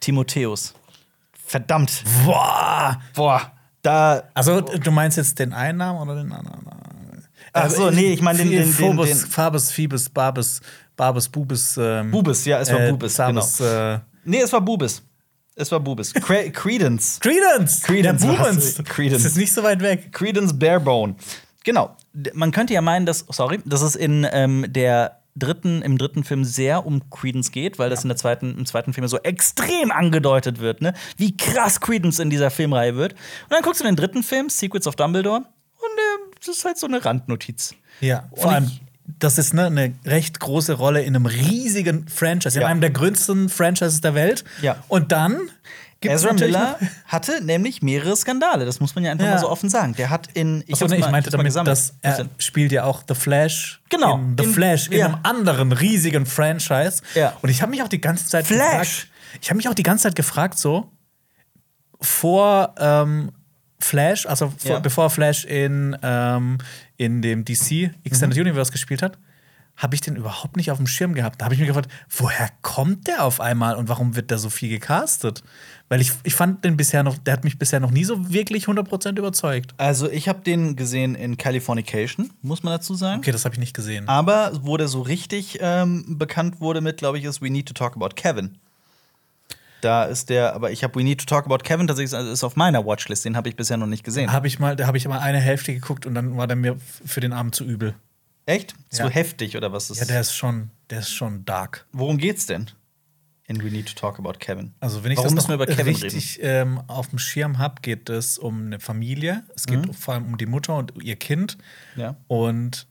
Timotheus. 0.00 0.74
Verdammt. 1.46 2.02
Boah! 2.24 3.00
Boah. 3.14 3.52
Da. 3.82 4.22
Also, 4.34 4.60
du 4.60 4.90
meinst 4.90 5.16
jetzt 5.16 5.38
den 5.38 5.52
einen 5.52 5.78
Namen 5.78 6.00
oder 6.00 6.16
den 6.22 6.32
anderen? 6.32 6.66
Ach 7.52 7.68
so, 7.70 7.90
nee, 7.90 8.12
ich 8.14 8.22
meine 8.22 8.38
den- 8.38 8.50
den- 8.50 8.76
den- 8.76 8.96
den- 8.96 9.16
Fabus, 9.16 9.70
Phoebus, 9.72 10.08
Babus, 10.08 10.60
Babus, 10.96 11.28
Bubis. 11.28 11.76
Ähm, 11.76 12.10
Bubis, 12.10 12.44
ja, 12.46 12.60
es 12.60 12.72
war 12.72 12.80
äh, 12.80 12.90
Bubis, 12.90 13.14
Sabus, 13.14 13.60
äh, 13.60 13.98
Nee, 14.24 14.40
es 14.40 14.52
war 14.52 14.60
Bubis. 14.60 15.02
Es 15.54 15.70
war 15.70 15.80
Bubis. 15.80 16.14
Cre 16.14 16.50
Credence. 16.52 17.20
Credence! 17.20 17.82
Credence 17.82 18.22
Der. 18.22 18.32
Bubens! 18.32 18.74
Credence. 18.84 19.22
Das 19.24 19.32
ist 19.32 19.36
nicht 19.36 19.52
so 19.52 19.62
weit 19.62 19.80
weg. 19.82 20.10
Credence 20.12 20.58
Barebone. 20.58 21.14
Genau. 21.64 21.96
Man 22.34 22.50
könnte 22.50 22.74
ja 22.74 22.80
meinen, 22.80 23.06
dass, 23.06 23.24
sorry, 23.30 23.60
dass 23.64 23.82
es 23.82 23.94
in 23.96 24.26
ähm, 24.30 24.66
der 24.68 25.18
dritten, 25.34 25.80
im 25.82 25.96
dritten 25.96 26.24
Film 26.24 26.44
sehr 26.44 26.84
um 26.84 27.08
Credence 27.10 27.52
geht, 27.52 27.78
weil 27.78 27.88
das 27.88 28.02
in 28.04 28.08
der 28.08 28.16
zweiten, 28.16 28.56
im 28.58 28.66
zweiten 28.66 28.92
Film 28.92 29.08
so 29.08 29.18
extrem 29.18 29.90
angedeutet 29.90 30.60
wird, 30.60 30.82
ne? 30.82 30.92
Wie 31.16 31.36
krass 31.36 31.80
Credence 31.80 32.18
in 32.18 32.28
dieser 32.30 32.50
Filmreihe 32.50 32.96
wird. 32.96 33.12
Und 33.14 33.50
dann 33.50 33.62
guckst 33.62 33.80
du 33.80 33.84
in 33.86 33.92
den 33.94 33.96
dritten 33.96 34.22
Film, 34.22 34.50
Secrets 34.50 34.86
of 34.86 34.96
Dumbledore, 34.96 35.38
und 35.38 35.44
ähm, 35.98 36.32
das 36.38 36.56
ist 36.58 36.64
halt 36.64 36.78
so 36.78 36.86
eine 36.86 37.02
Randnotiz. 37.04 37.74
Ja, 38.00 38.28
Und 38.30 38.40
vor 38.40 38.52
allem, 38.52 38.70
das 39.18 39.38
ist 39.38 39.52
ne, 39.54 39.66
eine 39.66 39.94
recht 40.04 40.38
große 40.38 40.74
Rolle 40.74 41.02
in 41.02 41.16
einem 41.16 41.26
riesigen 41.26 42.06
Franchise, 42.08 42.56
in 42.58 42.62
Ja. 42.62 42.68
einem 42.68 42.80
der 42.80 42.90
größten 42.90 43.48
Franchises 43.48 44.00
der 44.00 44.14
Welt. 44.14 44.44
Ja. 44.60 44.76
Und 44.88 45.12
dann 45.12 45.50
gibt's 46.02 46.22
Ezra 46.22 46.34
Miller 46.34 46.78
hatte 47.06 47.42
nämlich 47.42 47.80
mehrere 47.80 48.14
Skandale, 48.16 48.64
das 48.66 48.78
muss 48.80 48.94
man 48.94 49.04
ja 49.04 49.12
einfach 49.12 49.24
Ja. 49.24 49.32
mal 49.32 49.38
so 49.40 49.48
offen 49.48 49.70
sagen. 49.70 49.94
Der 49.94 50.10
hat 50.10 50.28
in 50.34 50.62
Achso, 50.70 50.82
hab's 50.82 50.92
nee, 50.92 50.98
ich 50.98 51.10
meinte 51.10 51.30
damit, 51.30 51.46
gesammelt. 51.46 51.72
dass 51.72 51.94
er 52.02 52.26
spielt 52.38 52.70
ja 52.72 52.84
auch 52.84 53.02
The 53.08 53.14
Flash. 53.14 53.80
Genau. 53.88 54.16
In 54.18 54.36
The 54.38 54.44
In- 54.44 54.52
Flash, 54.52 54.88
in 54.88 54.98
ja. 54.98 55.06
einem 55.06 55.18
anderen 55.22 55.72
riesigen 55.72 56.26
Franchise. 56.26 57.02
Ja. 57.14 57.32
Und 57.40 57.48
ich 57.48 57.62
habe 57.62 57.70
mich 57.70 57.82
auch 57.82 57.88
die 57.88 58.00
ganze 58.00 58.26
Zeit 58.26 58.46
Flash. 58.46 58.58
gefragt. 59.06 59.08
Ich 59.40 59.48
habe 59.48 59.56
mich 59.56 59.68
auch 59.68 59.74
die 59.74 59.82
ganze 59.82 60.02
Zeit 60.04 60.14
gefragt, 60.14 60.58
so 60.58 60.90
vor 62.00 62.74
ähm, 62.78 63.32
Flash, 63.80 64.26
also 64.26 64.52
vor, 64.58 64.80
bevor 64.80 65.10
Flash 65.10 65.44
in, 65.44 65.96
ähm, 66.02 66.58
in 66.96 67.22
dem 67.22 67.44
DC 67.44 67.90
Extended 68.04 68.36
Mhm. 68.38 68.42
Universe 68.46 68.70
gespielt 68.70 69.02
hat, 69.02 69.18
habe 69.82 69.96
ich 69.96 70.00
den 70.00 70.14
überhaupt 70.14 70.56
nicht 70.56 70.70
auf 70.70 70.78
dem 70.78 70.86
Schirm 70.86 71.12
gehabt. 71.12 71.40
Da 71.40 71.46
habe 71.46 71.54
ich 71.54 71.60
mir 71.60 71.66
gefragt, 71.66 71.90
woher 72.08 72.48
kommt 72.62 73.08
der 73.08 73.24
auf 73.24 73.40
einmal 73.40 73.74
und 73.74 73.88
warum 73.88 74.14
wird 74.14 74.30
da 74.30 74.38
so 74.38 74.48
viel 74.48 74.68
gecastet? 74.68 75.42
Weil 75.88 76.00
ich, 76.00 76.12
ich 76.22 76.34
fand 76.34 76.64
den 76.64 76.76
bisher 76.76 77.02
noch, 77.02 77.18
der 77.18 77.34
hat 77.34 77.44
mich 77.44 77.58
bisher 77.58 77.80
noch 77.80 77.90
nie 77.90 78.04
so 78.04 78.32
wirklich 78.32 78.66
100% 78.66 79.18
überzeugt. 79.18 79.74
Also, 79.78 80.08
ich 80.08 80.28
habe 80.28 80.40
den 80.40 80.76
gesehen 80.76 81.16
in 81.16 81.36
Californication, 81.36 82.30
muss 82.42 82.62
man 82.62 82.72
dazu 82.72 82.94
sagen. 82.94 83.18
Okay, 83.18 83.32
das 83.32 83.44
habe 83.44 83.56
ich 83.56 83.58
nicht 83.58 83.74
gesehen. 83.74 84.08
Aber 84.08 84.52
wo 84.62 84.76
der 84.76 84.86
so 84.86 85.02
richtig 85.02 85.58
ähm, 85.60 86.16
bekannt 86.16 86.60
wurde 86.60 86.80
mit, 86.80 86.98
glaube 86.98 87.18
ich, 87.18 87.24
ist 87.24 87.42
We 87.42 87.50
Need 87.50 87.66
to 87.66 87.74
Talk 87.74 87.96
About 87.96 88.10
Kevin. 88.14 88.58
Da 89.80 90.04
ist 90.04 90.30
der, 90.30 90.54
aber 90.54 90.70
ich 90.70 90.84
habe 90.84 90.94
We 90.94 91.02
Need 91.02 91.18
to 91.18 91.26
Talk 91.26 91.46
About 91.46 91.64
Kevin 91.64 91.88
tatsächlich 91.88 92.14
also 92.14 92.30
ist 92.30 92.44
auf 92.44 92.54
meiner 92.54 92.86
Watchlist. 92.86 93.24
Den 93.24 93.36
habe 93.36 93.48
ich 93.48 93.56
bisher 93.56 93.76
noch 93.76 93.88
nicht 93.88 94.04
gesehen. 94.04 94.30
Habe 94.30 94.46
ich 94.46 94.60
mal, 94.60 94.76
da 94.76 94.86
habe 94.86 94.96
ich 94.96 95.08
mal 95.08 95.18
eine 95.18 95.40
Hälfte 95.40 95.74
geguckt 95.74 96.06
und 96.06 96.14
dann 96.14 96.36
war 96.36 96.46
der 96.46 96.56
mir 96.56 96.76
für 97.04 97.20
den 97.20 97.32
Abend 97.32 97.56
zu 97.56 97.64
übel. 97.64 97.96
Echt? 98.46 98.74
Zu 98.90 99.02
Ja. 99.04 99.08
heftig 99.08 99.56
oder 99.56 99.72
was 99.72 99.90
ist? 99.90 99.98
Ja, 100.00 100.04
der 100.04 100.20
ist 100.20 100.34
schon, 100.34 100.70
der 100.90 101.00
ist 101.00 101.10
schon 101.10 101.44
dark. 101.44 101.86
Worum 101.92 102.18
geht's 102.18 102.46
denn? 102.46 102.70
In 103.46 103.62
We 103.62 103.70
Need 103.70 103.86
to 103.88 103.94
Talk 103.94 104.18
About 104.18 104.34
Kevin. 104.38 104.72
Also 104.80 105.04
wenn 105.04 105.10
ich 105.12 105.18
Warum 105.18 105.34
das 105.34 105.44
noch 105.44 105.50
wir 105.50 105.54
über 105.56 105.66
Kevin 105.66 105.94
richtig 105.96 106.38
ähm, 106.42 106.80
auf 106.86 107.08
dem 107.08 107.18
Schirm 107.18 107.58
habe, 107.58 107.82
geht 107.82 108.08
es 108.08 108.38
um 108.38 108.66
eine 108.66 108.80
Familie. 108.80 109.44
Es 109.54 109.66
geht 109.66 109.86
Mhm. 109.86 109.92
vor 109.92 110.14
allem 110.14 110.26
um 110.26 110.38
die 110.38 110.46
Mutter 110.46 110.76
und 110.76 110.92
ihr 111.02 111.16
Kind. 111.16 111.58
Ja. 111.96 112.16
Und 112.28 112.86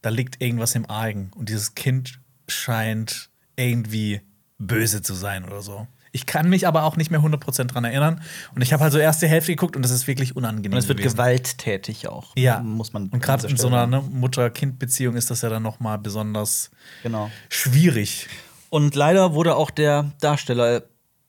da 0.00 0.10
liegt 0.10 0.40
irgendwas 0.42 0.74
im 0.74 0.88
Argen. 0.88 1.30
Und 1.34 1.48
dieses 1.48 1.74
Kind 1.74 2.20
scheint 2.48 3.28
irgendwie 3.56 4.20
böse 4.58 5.02
zu 5.02 5.14
sein 5.14 5.44
oder 5.44 5.62
so. 5.62 5.86
Ich 6.14 6.26
kann 6.26 6.48
mich 6.50 6.66
aber 6.66 6.84
auch 6.84 6.96
nicht 6.96 7.10
mehr 7.10 7.20
100% 7.20 7.64
dran 7.64 7.84
erinnern. 7.84 8.20
Und 8.54 8.60
ich 8.62 8.72
habe 8.74 8.82
halt 8.82 8.92
so 8.92 8.98
erst 8.98 9.22
die 9.22 9.28
Hälfte 9.28 9.52
geguckt 9.52 9.76
und 9.76 9.82
das 9.82 9.90
ist 9.90 10.06
wirklich 10.06 10.36
unangenehm. 10.36 10.72
Und 10.72 10.78
es 10.78 10.88
wird 10.88 10.98
gewesen. 10.98 11.14
gewalttätig 11.16 12.06
auch. 12.08 12.32
Ja, 12.36 12.60
Muss 12.60 12.92
man. 12.92 13.08
Und 13.08 13.22
gerade 13.22 13.46
in 13.48 13.56
so 13.56 13.68
einer 13.68 13.86
ne, 13.86 14.02
Mutter-Kind-Beziehung 14.02 15.16
ist 15.16 15.30
das 15.30 15.40
ja 15.40 15.48
dann 15.48 15.62
noch 15.62 15.80
mal 15.80 15.96
besonders 15.98 16.70
Genau. 17.02 17.30
schwierig. 17.48 18.28
Und 18.68 18.94
leider 18.94 19.32
wurde 19.32 19.56
auch 19.56 19.70
der 19.70 20.12
Darsteller 20.20 20.82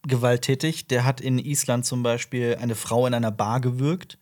gewalttätig. 0.06 0.88
Der 0.88 1.06
hat 1.06 1.22
in 1.22 1.40
Island 1.40 1.86
zum 1.86 2.04
Beispiel 2.04 2.58
eine 2.62 2.76
Frau 2.76 3.08
in 3.08 3.14
einer 3.14 3.32
Bar 3.32 3.62
gewürgt. 3.62 4.18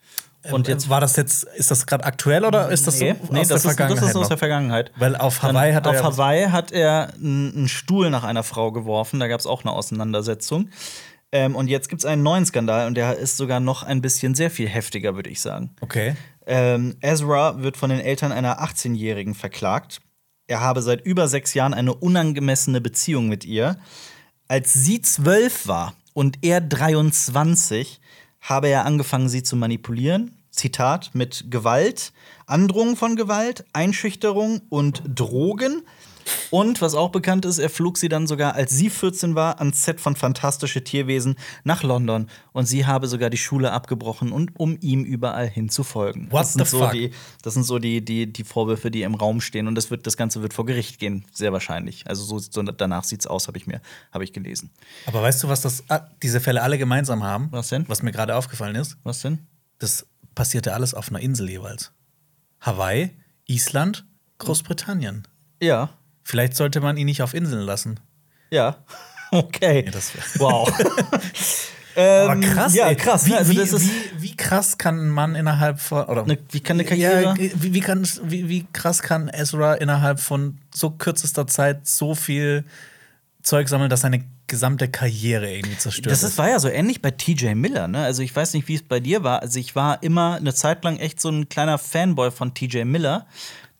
Und 0.49 0.67
jetzt 0.67 0.89
war 0.89 0.99
das 0.99 1.15
jetzt, 1.17 1.43
ist 1.43 1.69
das 1.69 1.85
gerade 1.85 2.03
aktuell 2.03 2.45
oder 2.45 2.69
ist 2.69 2.87
das 2.87 2.99
nee, 2.99 3.15
so 3.21 3.33
nee, 3.33 3.41
aus 3.41 3.47
das, 3.49 3.61
der 3.63 3.71
ist, 3.71 3.79
das 3.79 4.09
ist 4.09 4.15
aus 4.15 4.27
der 4.27 4.37
Vergangenheit. 4.37 4.91
Weil 4.97 5.15
auf 5.15 5.43
Hawaii 5.43 5.73
hat 5.73 5.85
er 5.85 5.91
auf 5.91 6.03
Hawaii 6.03 6.45
hat 6.45 6.71
er 6.71 7.13
einen 7.13 7.53
einen 7.55 7.67
Stuhl 7.67 8.09
nach 8.09 8.23
einer 8.23 8.43
Frau 8.43 8.71
geworfen. 8.71 9.19
Da 9.19 9.27
gab 9.27 9.39
es 9.39 9.45
auch 9.45 9.63
eine 9.63 9.71
Auseinandersetzung. 9.71 10.69
Ähm, 11.31 11.55
und 11.55 11.67
jetzt 11.67 11.89
gibt 11.89 12.01
es 12.01 12.05
einen 12.05 12.23
neuen 12.23 12.45
Skandal 12.45 12.87
und 12.87 12.95
der 12.95 13.17
ist 13.17 13.37
sogar 13.37 13.59
noch 13.59 13.83
ein 13.83 14.01
bisschen 14.01 14.35
sehr 14.35 14.51
viel 14.51 14.67
heftiger, 14.67 15.15
würde 15.15 15.29
ich 15.29 15.41
sagen. 15.41 15.75
Okay. 15.79 16.15
Ähm, 16.45 16.97
Ezra 17.01 17.61
wird 17.61 17.77
von 17.77 17.89
den 17.89 17.99
Eltern 17.99 18.31
einer 18.31 18.61
18-Jährigen 18.61 19.35
verklagt. 19.35 20.01
Er 20.47 20.59
habe 20.59 20.81
seit 20.81 21.05
über 21.05 21.27
sechs 21.27 21.53
Jahren 21.53 21.73
eine 21.73 21.93
unangemessene 21.93 22.81
Beziehung 22.81 23.29
mit 23.29 23.45
ihr. 23.45 23.77
Als 24.47 24.73
sie 24.73 25.01
zwölf 25.01 25.67
war 25.67 25.93
und 26.13 26.39
er 26.41 26.59
23, 26.59 28.00
habe 28.41 28.67
er 28.67 28.85
angefangen, 28.85 29.29
sie 29.29 29.43
zu 29.43 29.55
manipulieren. 29.55 30.37
Zitat, 30.51 31.11
mit 31.13 31.45
Gewalt, 31.49 32.11
Androhung 32.45 32.97
von 32.97 33.15
Gewalt, 33.15 33.65
Einschüchterung 33.71 34.61
und 34.69 35.01
Drogen. 35.07 35.83
Und 36.51 36.81
was 36.81 36.95
auch 36.95 37.09
bekannt 37.09 37.45
ist, 37.45 37.59
er 37.59 37.69
flog 37.69 37.97
sie 37.97 38.09
dann 38.09 38.27
sogar, 38.27 38.55
als 38.55 38.71
sie 38.71 38.89
14 38.89 39.35
war, 39.35 39.59
ans 39.59 39.85
Set 39.85 40.01
von 40.01 40.15
Fantastische 40.15 40.83
Tierwesen 40.83 41.35
nach 41.63 41.81
London. 41.83 42.27
Und 42.51 42.65
sie 42.65 42.85
habe 42.85 43.07
sogar 43.07 43.29
die 43.29 43.37
Schule 43.37 43.71
abgebrochen, 43.71 44.31
und, 44.31 44.51
um 44.59 44.77
ihm 44.81 45.03
überall 45.03 45.47
hin 45.47 45.69
zu 45.69 45.83
folgen. 45.83 46.27
What 46.29 46.41
das 46.41 46.53
sind 46.53 46.65
the 46.65 46.69
so 46.69 46.79
fuck? 46.79 46.91
die, 46.91 47.11
das 47.41 47.53
sind 47.53 47.63
so 47.63 47.79
die, 47.79 48.03
die, 48.03 48.31
die 48.31 48.43
Vorwürfe, 48.43 48.91
die 48.91 49.03
im 49.03 49.15
Raum 49.15 49.39
stehen. 49.39 49.67
Und 49.67 49.75
das, 49.75 49.91
wird, 49.91 50.05
das 50.05 50.17
Ganze 50.17 50.41
wird 50.41 50.53
vor 50.53 50.65
Gericht 50.65 50.99
gehen, 50.99 51.25
sehr 51.31 51.53
wahrscheinlich. 51.53 52.07
Also 52.07 52.23
so, 52.23 52.39
so 52.39 52.61
danach 52.63 53.05
sieht's 53.05 53.27
aus, 53.27 53.47
habe 53.47 53.57
ich 53.57 53.65
mir 53.65 53.81
hab 54.11 54.21
ich 54.21 54.33
gelesen. 54.33 54.71
Aber 55.05 55.21
weißt 55.21 55.41
du, 55.43 55.47
was 55.47 55.61
das, 55.61 55.83
ah, 55.89 56.01
diese 56.21 56.41
Fälle 56.41 56.61
alle 56.61 56.77
gemeinsam 56.77 57.23
haben? 57.23 57.47
Was 57.51 57.69
denn? 57.69 57.85
Was 57.87 58.03
mir 58.03 58.11
gerade 58.11 58.35
aufgefallen 58.35 58.75
ist? 58.75 58.97
Was 59.03 59.21
denn? 59.21 59.39
Das 59.79 60.05
passierte 60.35 60.73
alles 60.73 60.93
auf 60.93 61.09
einer 61.09 61.19
Insel 61.19 61.49
jeweils. 61.49 61.91
Hawaii, 62.59 63.11
Island, 63.47 64.05
Großbritannien. 64.37 65.27
Ja, 65.61 65.89
Vielleicht 66.23 66.55
sollte 66.55 66.79
man 66.81 66.97
ihn 66.97 67.05
nicht 67.05 67.21
auf 67.21 67.33
Inseln 67.33 67.61
lassen. 67.61 67.99
ja. 68.49 68.77
Okay. 69.33 69.85
Ja, 69.85 69.91
das- 69.91 70.11
wow. 70.39 70.67
Aber 71.95 72.33
Ähm, 72.33 72.41
krass, 72.41 72.73
Ja, 72.75 72.93
krass. 72.95 73.25
Wie, 73.25 73.29
ne? 73.31 73.37
Also 73.37 73.51
wie, 73.51 73.55
das 73.55 73.71
ist 73.73 73.83
wie, 74.17 74.21
wie 74.23 74.35
krass 74.35 74.77
kann 74.77 74.99
ein 74.99 75.09
Mann 75.09 75.35
innerhalb 75.35 75.79
von. 75.79 76.03
Oder, 76.05 76.25
Ne, 76.25 76.37
wie 76.51 76.59
kann 76.61 76.75
eine 76.77 76.83
Karriere- 76.85 77.21
Ja, 77.23 77.35
wie, 77.37 77.73
wie, 77.73 77.79
kann, 77.79 78.07
wie, 78.23 78.47
wie 78.49 78.65
krass 78.73 79.01
kann 79.01 79.29
Ezra 79.29 79.75
innerhalb 79.75 80.19
von 80.19 80.57
so 80.73 80.89
kürzester 80.91 81.47
Zeit 81.47 81.87
so 81.87 82.13
viel 82.15 82.65
Zeug 83.41 83.67
sammeln, 83.69 83.89
dass 83.89 84.01
seine 84.01 84.23
gesamte 84.47 84.89
Karriere 84.89 85.49
irgendwie 85.49 85.77
zerstört 85.77 86.11
Das 86.11 86.23
ist, 86.23 86.37
war 86.37 86.49
ja 86.49 86.59
so 86.59 86.67
ähnlich 86.67 87.01
bei 87.01 87.11
TJ 87.11 87.53
Miller, 87.55 87.87
ne? 87.87 88.03
Also 88.03 88.21
ich 88.23 88.35
weiß 88.35 88.53
nicht, 88.53 88.67
wie 88.67 88.75
es 88.75 88.83
bei 88.83 88.99
dir 88.99 89.23
war. 89.23 89.41
Also 89.41 89.59
ich 89.59 89.75
war 89.75 90.03
immer 90.03 90.35
eine 90.35 90.53
Zeit 90.53 90.83
lang 90.83 90.97
echt 90.97 91.21
so 91.21 91.29
ein 91.29 91.47
kleiner 91.49 91.77
Fanboy 91.77 92.31
von 92.31 92.53
TJ 92.53 92.83
Miller. 92.83 93.27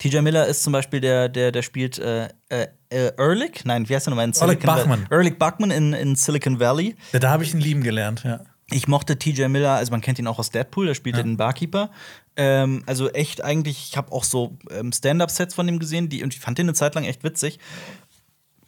TJ 0.02 0.22
Miller 0.22 0.48
ist 0.48 0.64
zum 0.64 0.74
Beispiel 0.74 1.00
der, 1.00 1.30
der, 1.30 1.52
der 1.52 1.62
spielt 1.62 2.00
äh, 2.00 2.28
äh, 2.50 2.68
äh, 2.90 3.12
Ehrlich, 3.20 3.66
nein, 3.66 3.88
wie 3.88 3.94
heißt 3.96 4.08
der 4.08 4.12
nochmal 4.12 4.26
in 4.26 4.32
Oleg 4.32 4.60
Silicon 4.60 4.66
Bachman. 4.66 5.00
Valley? 5.02 5.12
Ehrlich 5.12 5.38
Bachman 5.38 5.70
in, 5.70 5.94
in 5.94 6.16
Silicon 6.16 6.60
Valley. 6.60 6.96
Ja, 7.14 7.20
da 7.20 7.30
habe 7.30 7.44
ich 7.44 7.54
ihn 7.54 7.60
lieben 7.60 7.84
gelernt, 7.84 8.24
ja. 8.24 8.40
Ich 8.72 8.88
mochte 8.88 9.20
TJ 9.20 9.46
Miller, 9.46 9.74
also 9.74 9.92
man 9.92 10.02
kennt 10.02 10.18
ihn 10.18 10.26
auch 10.26 10.40
aus 10.40 10.50
Deadpool, 10.50 10.88
der 10.88 10.96
spielt 10.96 11.18
den 11.18 11.38
Barkeeper. 11.38 11.92
Ähm, 12.36 12.82
also 12.88 13.10
echt 13.10 13.44
eigentlich, 13.44 13.90
ich 13.90 13.98
habe 13.98 14.12
auch 14.12 14.24
so 14.24 14.58
ähm, 14.72 14.92
Stand-up-Sets 14.92 15.54
von 15.54 15.68
ihm 15.68 15.78
gesehen, 15.78 16.10
die, 16.10 16.24
und 16.24 16.34
ich 16.34 16.40
fand 16.40 16.58
den 16.58 16.66
eine 16.66 16.74
Zeit 16.74 16.96
lang 16.96 17.04
echt 17.04 17.24
witzig. 17.24 17.60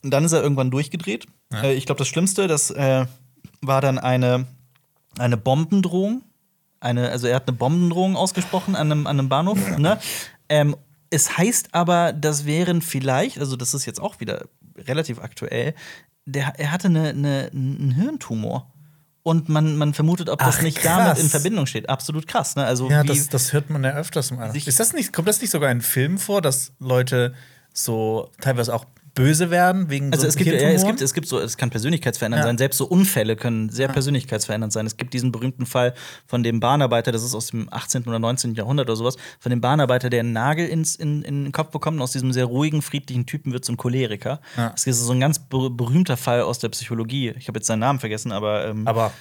Und 0.03 0.11
dann 0.11 0.25
ist 0.25 0.33
er 0.33 0.43
irgendwann 0.43 0.69
durchgedreht. 0.69 1.25
Äh, 1.51 1.73
ich 1.73 1.87
glaube, 1.87 1.97
das 1.97 2.09
Schlimmste, 2.09 2.47
das 2.47 2.69
äh, 2.69 3.05
war 3.61 3.81
dann 3.81 3.97
eine, 3.97 4.45
eine 5.17 5.37
Bombendrohung. 5.37 6.21
Eine, 6.79 7.09
also 7.09 7.25
er 7.25 7.37
hat 7.37 7.47
eine 7.47 7.57
Bombendrohung 7.57 8.17
ausgesprochen 8.17 8.75
an 8.75 8.91
einem, 8.91 9.07
an 9.07 9.17
einem 9.17 9.29
Bahnhof. 9.29 9.77
Ne? 9.79 9.99
Ähm, 10.49 10.75
es 11.13 11.37
heißt 11.37 11.69
aber, 11.73 12.11
das 12.11 12.45
wären 12.45 12.81
vielleicht, 12.81 13.37
also 13.39 13.55
das 13.55 13.73
ist 13.73 13.85
jetzt 13.85 14.01
auch 14.01 14.19
wieder 14.19 14.47
relativ 14.77 15.19
aktuell, 15.19 15.75
der, 16.25 16.53
er 16.57 16.71
hatte 16.71 16.87
eine, 16.87 17.09
eine, 17.09 17.49
einen 17.53 17.91
Hirntumor. 17.91 18.69
Und 19.21 19.47
man, 19.47 19.77
man 19.77 19.93
vermutet, 19.93 20.29
ob 20.29 20.39
das 20.39 20.57
Ach, 20.57 20.61
nicht 20.61 20.79
krass. 20.79 20.97
damit 20.97 21.19
in 21.19 21.29
Verbindung 21.29 21.65
steht. 21.65 21.87
Absolut 21.87 22.27
krass, 22.27 22.57
ne? 22.57 22.65
Also 22.65 22.89
Ja, 22.89 23.05
das, 23.05 23.29
das 23.29 23.53
hört 23.53 23.69
man 23.69 23.81
ja 23.83 23.91
öfters 23.91 24.31
mal. 24.31 24.53
Ist 24.53 24.79
das 24.81 24.91
nicht, 24.91 25.13
kommt 25.13 25.29
das 25.29 25.39
nicht 25.39 25.51
sogar 25.51 25.71
in 25.71 25.79
Filmen 25.79 26.17
vor, 26.17 26.41
dass 26.41 26.73
Leute 26.79 27.33
so 27.73 28.31
teilweise 28.41 28.75
auch 28.75 28.85
böse 29.15 29.51
werden 29.51 29.89
wegen 29.89 30.11
Also 30.11 30.23
so 30.23 30.27
es 30.27 30.35
gibt, 30.35 30.49
ja, 30.49 30.69
es 30.69 30.85
gibt, 30.85 31.01
es 31.01 31.13
gibt 31.13 31.27
so, 31.27 31.39
es 31.39 31.55
kann 31.57 31.69
persönlichkeitsverändernd 31.69 32.41
Ja. 32.41 32.47
sein. 32.47 32.57
Selbst 32.57 32.77
so 32.77 32.85
Unfälle 32.85 33.35
können 33.35 33.69
sehr 33.69 33.87
persönlichkeitsverändernd 33.87 34.73
sein. 34.73 34.85
Es 34.87 34.97
gibt 34.97 35.13
diesen 35.13 35.31
berühmten 35.31 35.65
Fall 35.65 35.93
von 36.25 36.41
dem 36.43 36.59
Bahnarbeiter, 36.59 37.11
das 37.11 37.23
ist 37.23 37.35
aus 37.35 37.47
dem 37.47 37.71
18. 37.71 38.03
oder 38.07 38.19
19. 38.19 38.55
Jahrhundert 38.55 38.87
oder 38.87 38.95
sowas, 38.95 39.17
von 39.39 39.49
dem 39.51 39.61
Bahnarbeiter, 39.61 40.09
der 40.09 40.21
einen 40.21 40.33
Nagel 40.33 40.67
ins, 40.67 40.95
in, 40.95 41.21
in 41.21 41.43
den 41.45 41.51
Kopf 41.51 41.69
bekommt 41.71 41.97
und 41.97 42.01
aus 42.01 42.11
diesem 42.11 42.33
sehr 42.33 42.45
ruhigen, 42.45 42.81
friedlichen 42.81 43.25
Typen 43.25 43.53
wird 43.53 43.67
ein 43.69 43.77
Choleriker. 43.77 44.41
Ja. 44.57 44.69
Das 44.69 44.87
ist 44.87 44.99
so 44.99 45.11
ein 45.13 45.19
ganz 45.19 45.39
ber 45.39 45.69
berühmter 45.69 46.17
Fall 46.17 46.41
aus 46.41 46.59
der 46.59 46.69
Psychologie. 46.69 47.33
Ich 47.37 47.47
habe 47.47 47.59
jetzt 47.59 47.67
seinen 47.67 47.79
Namen 47.79 47.99
vergessen, 47.99 48.31
aber, 48.31 48.65
ähm, 48.67 48.87
Aber 48.87 49.13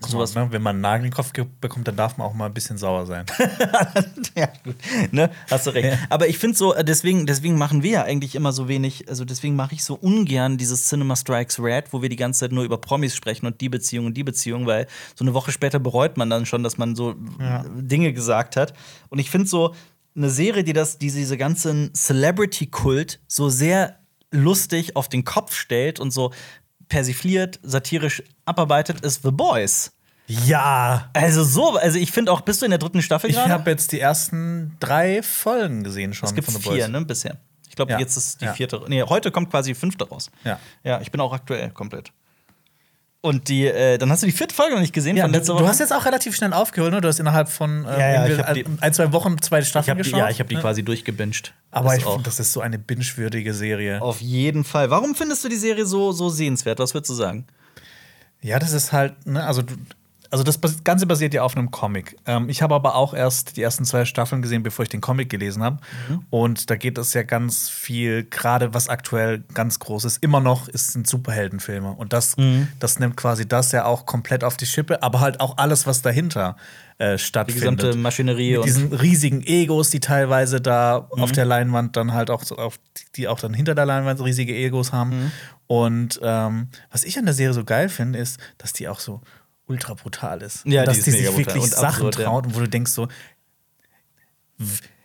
Sowas- 0.00 0.32
sowas, 0.32 0.34
ne, 0.34 0.48
wenn 0.52 0.62
man 0.62 0.76
einen 0.76 0.80
Nagel 0.82 1.04
in 1.06 1.10
den 1.10 1.14
Kopf 1.16 1.32
bekommt, 1.60 1.86
dann 1.86 1.96
darf 1.96 2.16
man 2.16 2.26
auch 2.26 2.34
mal 2.34 2.46
ein 2.46 2.54
bisschen 2.54 2.78
sauer 2.78 3.06
sein. 3.06 3.26
ja, 4.36 4.48
gut. 4.64 4.76
Ne? 5.12 5.30
Hast 5.50 5.66
du 5.66 5.70
recht. 5.70 5.88
Ja. 5.92 5.98
Aber 6.08 6.26
ich 6.28 6.38
finde 6.38 6.56
so, 6.56 6.74
äh, 6.74 6.84
deswegen, 6.84 7.26
deswegen 7.26 7.58
machen 7.58 7.82
wir 7.82 7.90
ja 7.90 8.02
eigentlich 8.04 8.34
immer 8.34 8.52
so 8.52 8.66
wenig, 8.68 9.08
also 9.08 9.24
deswegen 9.24 9.56
mache 9.56 9.74
ich 9.74 9.84
so 9.84 9.94
ungern 9.94 10.56
dieses 10.58 10.86
Cinema 10.88 11.16
Strikes 11.16 11.60
Red, 11.60 11.92
wo 11.92 12.02
wir 12.02 12.08
die 12.08 12.16
ganze 12.16 12.40
Zeit 12.40 12.52
nur 12.52 12.64
über 12.64 12.78
Promis 12.78 13.14
sprechen 13.14 13.46
und 13.46 13.60
die 13.60 13.68
Beziehung 13.68 14.06
und 14.06 14.14
die 14.16 14.24
Beziehung, 14.24 14.66
weil 14.66 14.86
so 15.14 15.24
eine 15.24 15.34
Woche 15.34 15.52
später 15.52 15.78
bereut 15.78 16.16
man 16.16 16.30
dann 16.30 16.46
schon, 16.46 16.62
dass 16.62 16.78
man 16.78 16.96
so 16.96 17.14
Ja. 17.38 17.62
äh, 17.62 17.64
Dinge 17.76 18.12
gesagt 18.12 18.56
hat. 18.56 18.72
Und 19.10 19.18
ich 19.18 19.30
finde 19.30 19.48
so, 19.48 19.74
eine 20.16 20.28
Serie, 20.28 20.64
die 20.64 20.72
das, 20.72 20.98
die 20.98 21.10
diese 21.10 21.36
ganzen 21.38 21.94
Celebrity-Kult 21.94 23.20
so 23.28 23.48
sehr 23.48 23.96
lustig 24.32 24.96
auf 24.96 25.08
den 25.08 25.24
Kopf 25.24 25.54
stellt 25.54 26.00
und 26.00 26.10
so 26.10 26.32
persifliert, 26.90 27.58
satirisch 27.62 28.22
abarbeitet, 28.44 29.00
ist 29.00 29.22
The 29.22 29.30
Boys. 29.30 29.92
Ja! 30.26 31.08
Also 31.14 31.42
so, 31.42 31.76
also 31.76 31.98
ich 31.98 32.12
finde 32.12 32.30
auch, 32.30 32.42
bist 32.42 32.60
du 32.60 32.66
in 32.66 32.70
der 32.70 32.78
dritten 32.78 33.00
Staffel 33.02 33.30
Ich 33.30 33.36
gerade? 33.36 33.50
habe 33.52 33.70
jetzt 33.70 33.90
die 33.92 33.98
ersten 34.00 34.76
drei 34.78 35.22
Folgen 35.22 35.82
gesehen 35.82 36.12
schon 36.12 36.28
Es 36.28 36.34
gibt 36.34 36.44
von 36.50 36.54
The 36.54 36.60
vier, 36.62 36.72
Boys. 36.84 36.88
ne, 36.88 37.00
bisher. 37.04 37.38
Ich 37.68 37.74
glaube, 37.76 37.92
Ja. 37.92 37.98
jetzt 37.98 38.16
ist 38.16 38.40
die 38.40 38.44
Ja. 38.44 38.52
vierte. 38.52 38.82
Nee, 38.88 39.02
heute 39.02 39.30
kommt 39.30 39.50
quasi 39.50 39.70
die 39.70 39.74
fünfte 39.74 40.06
raus. 40.08 40.30
Ja. 40.44 40.60
Ja, 40.84 41.00
ich 41.00 41.10
bin 41.10 41.20
auch 41.20 41.32
aktuell 41.32 41.70
komplett. 41.70 42.12
Und 43.22 43.48
die, 43.48 43.66
äh, 43.66 43.98
dann 43.98 44.10
hast 44.10 44.22
du 44.22 44.26
die 44.26 44.32
vierte 44.32 44.54
Folge 44.54 44.72
noch 44.74 44.80
nicht 44.80 44.94
gesehen 44.94 45.14
Ja, 45.14 45.24
von 45.24 45.32
du, 45.32 45.38
letzter 45.38 45.52
du 45.52 45.58
Woche? 45.60 45.68
hast 45.68 45.78
jetzt 45.78 45.92
auch 45.92 46.06
relativ 46.06 46.34
schnell 46.34 46.54
aufgeholt, 46.54 46.90
ne? 46.92 47.02
Du 47.02 47.08
hast 47.08 47.20
innerhalb 47.20 47.50
von 47.50 47.80
ähm, 47.80 47.84
Ja, 47.84 48.26
ja, 48.26 48.52
die- 48.54 48.64
ein, 48.80 48.94
zwei 48.94 49.12
Wochen 49.12 49.36
zwei 49.42 49.60
Staffeln 49.62 49.98
die, 49.98 50.04
geschaut. 50.04 50.18
ja, 50.20 50.30
ich 50.30 50.38
habe 50.38 50.48
die 50.48 50.54
ne? 50.54 50.60
quasi 50.62 50.82
durchgebinged. 50.82 51.52
Aber 51.70 51.90
Das 51.90 51.98
ich 51.98 52.04
finde, 52.04 52.22
das 52.22 52.40
ist 52.40 52.52
so 52.54 52.62
eine 52.62 52.78
binge-würdige 52.78 53.52
Serie. 53.52 54.00
Auf 54.00 54.22
jeden 54.22 54.64
Fall. 54.64 54.88
Warum 54.88 55.14
findest 55.14 55.44
du 55.44 55.50
die 55.50 55.56
Serie 55.56 55.84
so, 55.84 56.12
so 56.12 56.30
sehenswert? 56.30 56.78
Was 56.78 56.94
würdest 56.94 57.10
du 57.10 57.14
sagen? 57.14 57.46
Ja, 58.40 58.58
das 58.58 58.72
ist 58.72 58.90
halt, 58.92 59.26
ne, 59.26 59.44
also 59.44 59.60
du, 59.60 59.74
also 60.30 60.44
das 60.44 60.58
Ganze 60.84 61.06
basiert 61.06 61.34
ja 61.34 61.42
auf 61.42 61.56
einem 61.56 61.70
Comic. 61.70 62.16
Ähm, 62.26 62.48
ich 62.48 62.62
habe 62.62 62.74
aber 62.74 62.94
auch 62.94 63.14
erst 63.14 63.56
die 63.56 63.62
ersten 63.62 63.84
zwei 63.84 64.04
Staffeln 64.04 64.42
gesehen, 64.42 64.62
bevor 64.62 64.84
ich 64.84 64.88
den 64.88 65.00
Comic 65.00 65.28
gelesen 65.28 65.62
habe. 65.62 65.78
Mhm. 66.08 66.24
Und 66.30 66.70
da 66.70 66.76
geht 66.76 66.98
es 66.98 67.12
ja 67.14 67.22
ganz 67.24 67.68
viel, 67.68 68.24
gerade 68.24 68.72
was 68.72 68.88
aktuell 68.88 69.42
ganz 69.54 69.78
groß 69.80 70.04
ist, 70.04 70.22
immer 70.22 70.40
noch, 70.40 70.68
ist, 70.68 70.92
sind 70.92 71.06
Superheldenfilme. 71.08 71.90
Und 71.92 72.12
das, 72.12 72.36
Mhm. 72.36 72.68
das 72.78 72.98
nimmt 73.00 73.16
quasi 73.16 73.48
das 73.48 73.72
ja 73.72 73.84
auch 73.84 74.06
komplett 74.06 74.44
auf 74.44 74.56
die 74.56 74.66
Schippe, 74.66 75.02
aber 75.02 75.20
halt 75.20 75.40
auch 75.40 75.58
alles, 75.58 75.86
was 75.86 76.02
dahinter 76.02 76.56
äh, 76.98 77.12
Die 77.16 77.18
stattfindet. 77.18 77.78
gesamte 77.78 77.96
Maschinerie 77.98 78.50
Mit 78.50 78.58
und 78.58 78.66
diesen 78.66 78.92
riesigen 78.92 79.42
Egos, 79.42 79.88
die 79.90 80.00
teilweise 80.00 80.60
da 80.60 81.08
Mhm. 81.16 81.22
auf 81.22 81.32
der 81.32 81.46
Leinwand 81.46 81.96
dann 81.96 82.12
halt 82.12 82.28
auch 82.30 82.42
so 82.44 82.56
auf, 82.56 82.78
die 83.16 83.26
auch 83.26 83.40
dann 83.40 83.54
hinter 83.54 83.74
der 83.74 83.86
Leinwand 83.86 84.22
riesige 84.22 84.54
Egos 84.54 84.92
haben. 84.92 85.10
Mhm. 85.24 85.32
Und 85.66 86.20
ähm, 86.22 86.68
was 86.92 87.04
ich 87.04 87.16
an 87.18 87.24
der 87.24 87.32
Serie 87.34 87.54
so 87.54 87.64
geil 87.64 87.88
finde, 87.88 88.18
ist, 88.18 88.38
dass 88.58 88.72
die 88.74 88.86
auch 88.88 89.00
so 89.00 89.22
ultra 89.70 89.94
brutal 89.94 90.42
ist. 90.42 90.66
Ja, 90.66 90.80
Und 90.82 90.88
dass 90.88 90.96
die 90.98 91.04
die 91.04 91.10
sich 91.12 91.36
wirklich 91.36 91.62
und 91.64 91.70
Sachen 91.70 92.06
absurd, 92.08 92.14
traut 92.16 92.46
und 92.46 92.54
wo 92.54 92.60
du 92.60 92.68
denkst 92.68 92.90
so, 92.92 93.08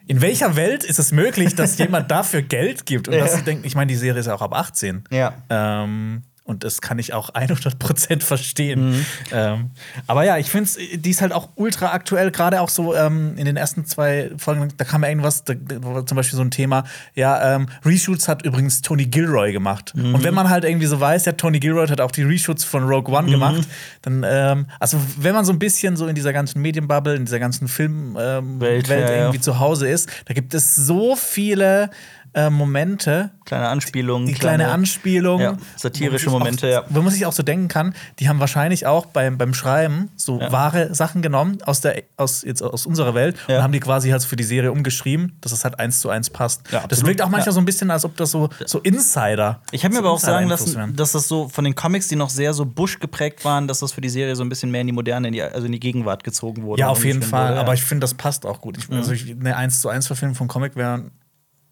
in 0.07 0.21
welcher 0.21 0.55
Welt 0.55 0.83
ist 0.83 0.99
es 0.99 1.11
möglich, 1.11 1.55
dass 1.55 1.77
jemand 1.79 2.11
dafür 2.11 2.41
Geld 2.41 2.85
gibt? 2.85 3.07
Und 3.07 3.13
Ja. 3.13 3.21
dass 3.21 3.35
sie 3.35 3.43
denken, 3.43 3.65
ich 3.65 3.75
meine, 3.75 3.87
die 3.89 3.95
Serie 3.95 4.19
ist 4.19 4.25
ja 4.27 4.35
auch 4.35 4.41
ab 4.41 4.53
18. 4.53 5.03
Ja. 5.11 5.33
Ähm, 5.49 6.23
und 6.45 6.63
das 6.63 6.79
kann 6.79 6.99
ich 6.99 7.13
auch 7.13 7.29
100% 7.33 8.21
verstehen. 8.21 8.91
Mhm. 8.91 9.05
Ähm, 9.31 9.71
aber 10.07 10.23
ja, 10.23 10.37
ich 10.37 10.49
finde 10.49 10.69
die 10.95 11.09
ist 11.09 11.21
halt 11.21 11.33
auch 11.33 11.49
ultra 11.55 11.91
aktuell, 11.91 12.31
gerade 12.31 12.61
auch 12.61 12.69
so 12.69 12.95
ähm, 12.95 13.33
in 13.37 13.45
den 13.45 13.57
ersten 13.57 13.85
zwei 13.85 14.31
Folgen, 14.37 14.69
da 14.77 14.85
kam 14.85 15.03
ja 15.03 15.09
irgendwas, 15.09 15.43
da, 15.43 15.53
war 15.81 16.05
zum 16.05 16.15
Beispiel 16.15 16.37
so 16.37 16.43
ein 16.43 16.51
Thema, 16.51 16.83
ja, 17.15 17.55
ähm, 17.55 17.67
Reshoots 17.83 18.27
hat 18.27 18.43
übrigens 18.43 18.81
Tony 18.81 19.05
Gilroy 19.05 19.51
gemacht. 19.51 19.93
Mhm. 19.95 20.15
Und 20.15 20.23
wenn 20.23 20.33
man 20.33 20.49
halt 20.49 20.63
irgendwie 20.63 20.85
so 20.85 20.99
weiß, 20.99 21.25
ja, 21.25 21.33
Tony 21.33 21.59
Gilroy 21.59 21.87
hat 21.87 21.99
auch 22.01 22.11
die 22.11 22.23
Reshoots 22.23 22.63
von 22.63 22.83
Rogue 22.83 23.11
Mhm. 23.11 23.15
One 23.15 23.31
gemacht, 23.31 23.67
dann, 24.01 24.25
ähm, 24.27 24.67
also 24.79 24.99
wenn 25.17 25.33
man 25.33 25.45
so 25.45 25.51
ein 25.51 25.59
bisschen 25.59 25.95
so 25.97 26.07
in 26.07 26.15
dieser 26.15 26.33
ganzen 26.33 26.61
Medienbubble, 26.61 27.15
in 27.15 27.25
dieser 27.25 27.39
ganzen 27.39 27.67
Filmwelt 27.67 28.43
ähm, 28.43 28.59
Welt 28.61 28.87
ja, 28.89 29.15
irgendwie 29.15 29.41
zu 29.41 29.59
Hause 29.59 29.87
ist, 29.87 30.09
da 30.25 30.33
gibt 30.33 30.53
es 30.53 30.75
so 30.75 31.15
viele 31.15 31.89
äh, 32.35 32.49
Momente, 32.49 33.31
kleine 33.45 33.69
Anspielungen. 33.69 34.27
die 34.27 34.33
kleine 34.33 34.67
Anspielung. 34.67 35.39
Ja, 35.39 35.57
satirische 35.77 36.29
Momente, 36.29 36.61
sich 36.67 36.71
ja. 36.73 36.81
auch, 36.81 36.85
Wo 36.89 37.01
man 37.01 37.11
sich 37.13 37.25
auch 37.25 37.31
so 37.31 37.43
denken 37.43 37.69
kann, 37.69 37.95
die 38.19 38.27
haben 38.27 38.39
wahrscheinlich 38.39 38.85
auch 38.85 39.05
beim, 39.05 39.37
beim 39.37 39.53
Schreiben 39.53 40.09
so 40.17 40.39
Ja. 40.41 40.51
wahre 40.51 40.93
Sachen 40.93 41.21
genommen 41.21 41.59
aus, 41.65 41.79
der, 41.81 42.03
aus, 42.17 42.43
jetzt 42.43 42.61
aus 42.61 42.85
unserer 42.85 43.15
Welt 43.15 43.37
Ja. 43.47 43.57
und 43.57 43.63
haben 43.63 43.71
die 43.71 43.79
quasi 43.79 44.09
halt 44.09 44.23
für 44.23 44.35
die 44.35 44.43
Serie 44.43 44.71
umgeschrieben, 44.71 45.37
dass 45.41 45.51
es 45.53 45.63
halt 45.63 45.79
eins 45.79 45.99
zu 46.01 46.09
eins 46.09 46.29
passt. 46.29 46.63
Ja, 46.71 46.85
das 46.87 47.05
wirkt 47.05 47.21
auch 47.21 47.29
manchmal 47.29 47.53
so 47.53 47.59
ein 47.61 47.65
bisschen, 47.65 47.89
als 47.89 48.03
ob 48.03 48.17
das 48.17 48.31
so, 48.31 48.49
so 48.65 48.79
Insider. 48.79 49.61
Ich 49.71 49.83
habe 49.85 49.93
mir 49.93 50.01
so 50.01 50.05
aber 50.07 50.11
auch 50.13 50.19
sagen 50.19 50.47
lassen, 50.49 50.95
dass 50.95 51.13
das 51.13 51.27
so 51.29 51.47
von 51.47 51.63
den 51.63 51.73
Comics, 51.75 52.09
die 52.09 52.15
noch 52.17 52.29
sehr 52.29 52.53
so 52.53 52.65
Bush 52.65 52.99
geprägt 52.99 53.45
waren, 53.45 53.67
dass 53.67 53.79
das 53.79 53.93
für 53.93 54.01
die 54.01 54.09
Serie 54.09 54.35
so 54.35 54.43
ein 54.43 54.49
bisschen 54.49 54.71
mehr 54.71 54.81
in 54.81 54.87
die 54.87 54.93
Moderne, 54.93 55.27
in 55.27 55.33
die, 55.33 55.41
also 55.41 55.65
in 55.65 55.71
die 55.71 55.79
Gegenwart 55.79 56.23
gezogen 56.23 56.63
wurde. 56.63 56.81
Ja, 56.81 56.89
auf 56.89 57.05
jeden 57.05 57.21
Fall. 57.21 57.51
wurde, 57.51 57.59
Aber 57.61 57.73
ich 57.73 57.83
finde, 57.83 58.01
das 58.01 58.13
passt 58.13 58.45
auch 58.45 58.59
gut. 58.59 58.77
Ich, 58.77 58.89
also 58.91 59.13
ich, 59.13 59.31
eine 59.31 59.55
1 59.55 59.79
zu 59.81 59.89
1 59.89 60.07
Verfilmung 60.07 60.35
vom 60.35 60.47
Comic 60.47 60.75
wäre 60.75 61.05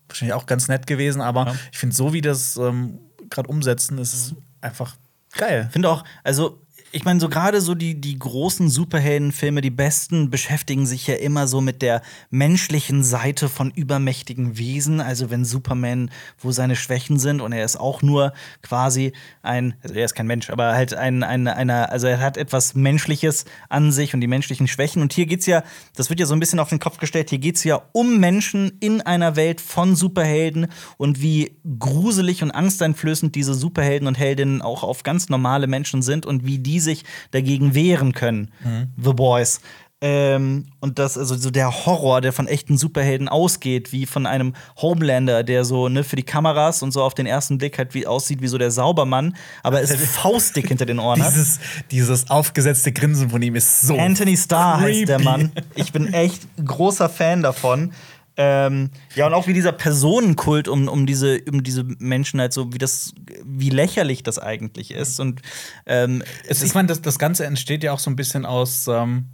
wahrscheinlich 0.07 0.33
auch 0.33 0.45
ganz 0.45 0.67
nett 0.67 0.87
gewesen, 0.87 1.21
aber 1.21 1.47
Ja. 1.47 1.55
ich 1.71 1.77
finde, 1.77 1.95
so 1.95 2.13
wie 2.13 2.21
das 2.21 2.57
ähm, 2.57 2.99
gerade 3.29 3.49
umsetzen, 3.49 3.97
ist 3.97 4.13
es 4.13 4.35
einfach 4.61 4.95
geil. 5.37 5.69
finde 5.71 5.89
auch, 5.89 6.03
also 6.23 6.62
ich 6.95 7.05
meine, 7.05 7.19
so 7.19 7.27
gerade 7.27 7.59
so 7.59 7.73
die, 7.73 7.99
die 7.99 8.19
großen 8.19 8.69
Superheldenfilme, 8.69 9.61
die 9.61 9.71
besten, 9.71 10.29
beschäftigen 10.29 10.85
sich 10.85 11.07
ja 11.07 11.15
immer 11.15 11.47
so 11.47 11.59
mit 11.59 11.81
der 11.81 12.03
menschlichen 12.29 13.03
Seite 13.03 13.49
von 13.49 13.71
übermächtigen 13.71 14.59
Wesen. 14.59 15.01
Also 15.01 15.31
wenn 15.31 15.43
Superman, 15.43 16.11
wo 16.37 16.51
seine 16.51 16.75
Schwächen 16.75 17.17
sind 17.17 17.41
und 17.41 17.51
er 17.51 17.65
ist 17.65 17.77
auch 17.77 18.03
nur 18.03 18.31
quasi 18.61 19.13
ein, 19.41 19.73
also 19.81 19.95
er 19.95 20.05
ist 20.05 20.13
kein 20.13 20.27
Mensch, 20.27 20.51
aber 20.51 20.73
halt 20.73 20.93
ein, 20.93 21.23
ein, 21.23 21.47
einer, 21.47 21.91
also 21.91 22.05
er 22.05 22.19
hat 22.19 22.37
etwas 22.37 22.75
Menschliches 22.75 23.45
an 23.69 23.91
sich 23.91 24.13
und 24.13 24.21
die 24.21 24.27
menschlichen 24.27 24.67
Schwächen. 24.67 25.01
Und 25.01 25.13
hier 25.13 25.25
geht's 25.25 25.47
ja, 25.47 25.63
das 25.95 26.11
wird 26.11 26.19
ja 26.19 26.27
so 26.27 26.35
ein 26.35 26.39
bisschen 26.39 26.59
auf 26.59 26.69
den 26.69 26.79
Kopf 26.79 26.99
gestellt, 26.99 27.31
hier 27.31 27.39
geht's 27.39 27.63
ja 27.63 27.81
um 27.93 28.19
Menschen 28.19 28.71
in 28.81 29.01
einer 29.01 29.35
Welt 29.35 29.61
von 29.61 29.95
Superhelden 29.95 30.67
und 30.97 31.23
wie 31.23 31.57
gruselig 31.79 32.43
und 32.43 32.51
angsteinflößend 32.51 33.33
diese 33.33 33.55
Superhelden 33.55 34.07
und 34.07 34.19
Heldinnen 34.19 34.61
auch 34.61 34.83
auf 34.83 35.01
ganz 35.01 35.29
normale 35.29 35.65
Menschen 35.65 36.03
sind 36.03 36.27
und 36.27 36.45
wie 36.45 36.59
die 36.59 36.82
sich 36.83 37.03
dagegen 37.31 37.73
wehren 37.73 38.13
können. 38.13 38.51
The 38.97 39.13
Boys. 39.13 39.61
Ähm, 40.05 40.65
und 40.81 40.99
das, 40.99 41.17
also 41.17 41.37
so 41.37 41.49
der 41.49 41.85
Horror, 41.85 42.19
der 42.19 42.33
von 42.33 42.45
echten 42.45 42.77
Superhelden 42.77 43.29
ausgeht, 43.29 43.93
wie 43.93 44.05
von 44.05 44.25
einem 44.25 44.53
Homelander, 44.81 45.43
der 45.43 45.63
so 45.63 45.87
ne, 45.87 46.03
für 46.03 46.17
die 46.17 46.23
Kameras 46.23 46.83
und 46.83 46.91
so 46.91 47.01
auf 47.01 47.13
den 47.13 47.25
ersten 47.25 47.57
Blick 47.57 47.77
halt 47.77 47.93
wie 47.93 48.05
aussieht 48.05 48.41
wie 48.41 48.49
so 48.49 48.57
der 48.57 48.69
Saubermann, 48.69 49.37
aber 49.63 49.79
ist 49.81 49.95
faustdick 49.95 50.67
hinter 50.67 50.85
den 50.85 50.99
Ohren 50.99 51.23
hat. 51.23 51.31
Dieses, 51.31 51.59
dieses 51.89 52.29
aufgesetzte 52.29 52.91
Grinsen 52.91 53.29
von 53.29 53.41
ihm 53.41 53.55
ist 53.55 53.79
so. 53.79 53.97
Anthony 53.97 54.35
Starr 54.35 54.81
heißt 54.81 55.07
der 55.07 55.19
creepy. 55.19 55.23
Mann. 55.23 55.51
Ich 55.75 55.93
bin 55.93 56.13
echt 56.13 56.41
großer 56.65 57.07
Fan 57.07 57.41
davon. 57.41 57.93
Ähm, 58.35 58.89
ja, 59.15 59.27
und 59.27 59.33
auch 59.33 59.47
wie 59.47 59.53
dieser 59.53 59.71
Personenkult 59.71 60.67
um, 60.67 60.87
um, 60.87 61.05
diese, 61.05 61.39
um 61.51 61.63
diese 61.63 61.83
Menschen 61.83 62.39
halt 62.39 62.53
so, 62.53 62.73
wie 62.73 62.79
das, 62.79 63.13
wie 63.45 63.69
lächerlich 63.69 64.23
das 64.23 64.39
eigentlich 64.39 64.91
ist. 64.91 65.19
Und 65.19 65.41
ähm, 65.85 66.23
Es, 66.47 66.63
ich 66.63 66.73
meine, 66.73 66.87
das, 66.87 67.01
das 67.01 67.19
Ganze 67.19 67.45
entsteht 67.45 67.83
ja 67.83 67.91
auch 67.91 67.99
so 67.99 68.09
ein 68.09 68.15
bisschen 68.15 68.45
aus. 68.45 68.87
Ähm, 68.87 69.27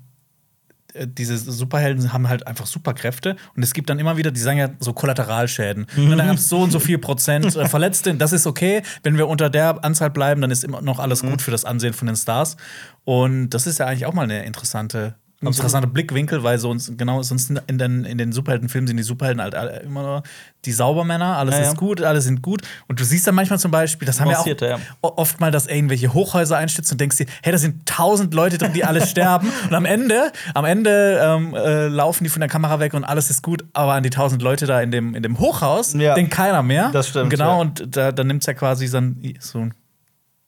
äh, 0.94 1.08
diese 1.08 1.38
Superhelden 1.38 2.12
haben 2.12 2.28
halt 2.28 2.48
einfach 2.48 2.66
Superkräfte 2.66 3.36
und 3.56 3.64
es 3.64 3.74
gibt 3.74 3.90
dann 3.90 4.00
immer 4.00 4.18
wieder, 4.18 4.32
die 4.32 4.40
sagen 4.40 4.58
ja 4.58 4.70
so 4.80 4.94
Kollateralschäden. 4.94 5.86
Und 5.96 6.10
dann 6.10 6.28
gab 6.28 6.36
es 6.36 6.50
so 6.50 6.60
und 6.60 6.72
so 6.72 6.80
viel 6.80 6.98
Prozent 6.98 7.56
äh, 7.56 7.68
Verletzte. 7.70 8.14
Das 8.16 8.34
ist 8.34 8.48
okay. 8.48 8.82
Wenn 9.04 9.18
wir 9.18 9.28
unter 9.28 9.50
der 9.50 9.84
Anzahl 9.84 10.10
bleiben, 10.10 10.42
dann 10.42 10.52
ist 10.52 10.64
immer 10.64 10.82
noch 10.82 11.00
alles 11.00 11.22
gut 11.22 11.42
für 11.42 11.52
das 11.52 11.64
Ansehen 11.64 11.94
von 11.94 12.08
den 12.08 12.16
Stars. 12.16 12.58
Und 13.06 13.52
das 13.52 13.68
ist 13.68 13.80
ja 13.80 13.86
eigentlich 13.86 14.06
auch 14.06 14.14
mal 14.14 14.24
eine 14.24 14.44
interessante. 14.46 15.16
Ein 15.42 15.48
interessanter 15.48 15.88
Blickwinkel, 15.88 16.44
weil 16.44 16.60
sonst, 16.60 16.98
genau, 16.98 17.22
sonst 17.22 17.50
in 17.68 17.78
den, 17.78 18.04
in 18.04 18.18
den 18.18 18.34
Superheldenfilmen 18.34 18.88
sind 18.88 18.98
die 18.98 19.04
Superhelden 19.04 19.42
halt 19.42 19.56
alle 19.56 19.80
immer 19.80 20.02
nur 20.02 20.24
die 20.66 20.74
Saubermänner, 20.74 21.38
alles 21.38 21.56
Ja, 21.56 21.62
ja. 21.62 21.68
ist 21.70 21.78
gut, 21.78 22.02
alle 22.02 22.20
sind 22.20 22.42
gut. 22.42 22.62
Und 22.88 23.00
du 23.00 23.06
siehst 23.06 23.26
dann 23.26 23.36
manchmal 23.36 23.58
zum 23.58 23.72
Beispiel, 23.72 24.06
das 24.06 24.20
haben 24.20 24.30
wir 24.30 24.38
auch 24.38 24.46
ja. 24.46 24.78
oft 25.02 25.40
mal, 25.40 25.50
dass 25.50 25.68
irgendwelche 25.68 26.14
Hochhäuser 26.14 26.58
einstürzen 26.58 26.96
und 26.96 27.02
denkst 27.02 27.16
dir, 27.16 27.28
hey, 27.42 27.54
da 27.54 27.58
sind 27.58 27.86
tausend 27.86 28.34
Leute 28.34 28.58
drin, 28.58 28.74
die 28.74 28.84
alle 28.84 29.00
sterben. 29.08 29.50
Und 29.70 29.74
am 29.74 29.86
Ende, 29.86 30.34
am 30.54 30.66
Ende 30.66 31.22
ähm, 31.24 31.54
äh, 31.56 31.88
laufen 31.88 32.26
die 32.26 32.30
von 32.30 32.42
der 32.42 32.50
Kamera 32.50 32.82
weg 32.82 32.94
und 32.94 33.06
alles 33.06 33.30
ist 33.30 33.42
gut, 33.42 33.64
aber 33.72 33.94
an 33.94 34.04
die 34.04 34.10
tausend 34.10 34.42
Leute 34.42 34.66
da 34.66 34.82
in 34.82 34.92
dem, 34.92 35.16
in 35.16 35.24
dem 35.24 35.40
Hochhaus 35.40 35.94
denkt 36.16 36.32
keiner 36.32 36.64
mehr. 36.64 36.90
Das 36.92 37.08
stimmt, 37.08 37.26
Und 37.26 37.30
genau, 37.30 37.62
und 37.62 37.96
da, 37.96 38.12
da 38.12 38.24
nimmt 38.26 38.42
es 38.42 38.48
ja 38.48 38.54
quasi 38.54 38.88
so, 38.88 38.98
ein, 38.98 39.38
so 39.40 39.70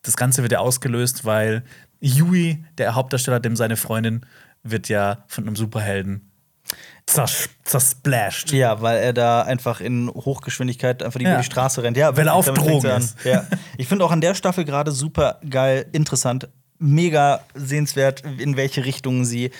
das 0.02 0.18
Ganze 0.18 0.42
wird 0.42 0.52
ja 0.52 0.60
ausgelöst, 0.60 1.24
weil 1.24 1.64
Yui, 2.02 2.64
der 2.78 2.96
Hauptdarsteller, 2.96 3.40
dem 3.40 3.56
seine 3.56 3.78
Freundin, 3.78 4.26
wird 4.64 4.90
ja 4.90 5.24
von 5.28 5.46
einem 5.46 5.56
Superhelden 5.56 6.32
zers 7.06 7.50
zersplashed. 7.64 8.52
ja, 8.52 8.82
weil 8.82 8.98
er 9.00 9.14
da 9.14 9.42
einfach 9.42 9.82
in 9.82 10.10
Hochgeschwindigkeit 10.10 11.04
einfach 11.04 11.20
Ja. 11.20 11.32
über 11.34 11.40
die 11.40 11.46
Straße 11.46 11.84
rennt. 11.84 11.98
Ja, 11.98 12.16
Weil 12.16 12.28
er 12.28 12.34
auf 12.36 12.46
Drogen 12.46 12.90
ist. 12.98 13.18
Ja. 13.26 13.46
Ich 13.78 13.88
finde 13.88 14.06
auch 14.06 14.12
an 14.12 14.22
der 14.22 14.36
Staffel 14.36 14.64
gerade 14.66 14.92
super 14.92 15.40
geil, 15.50 15.88
interessant, 15.92 16.48
mega 16.78 17.42
sehenswert, 17.56 18.22
in 18.38 18.56
welche 18.58 18.86
Richtung 18.86 19.26
sie 19.26 19.52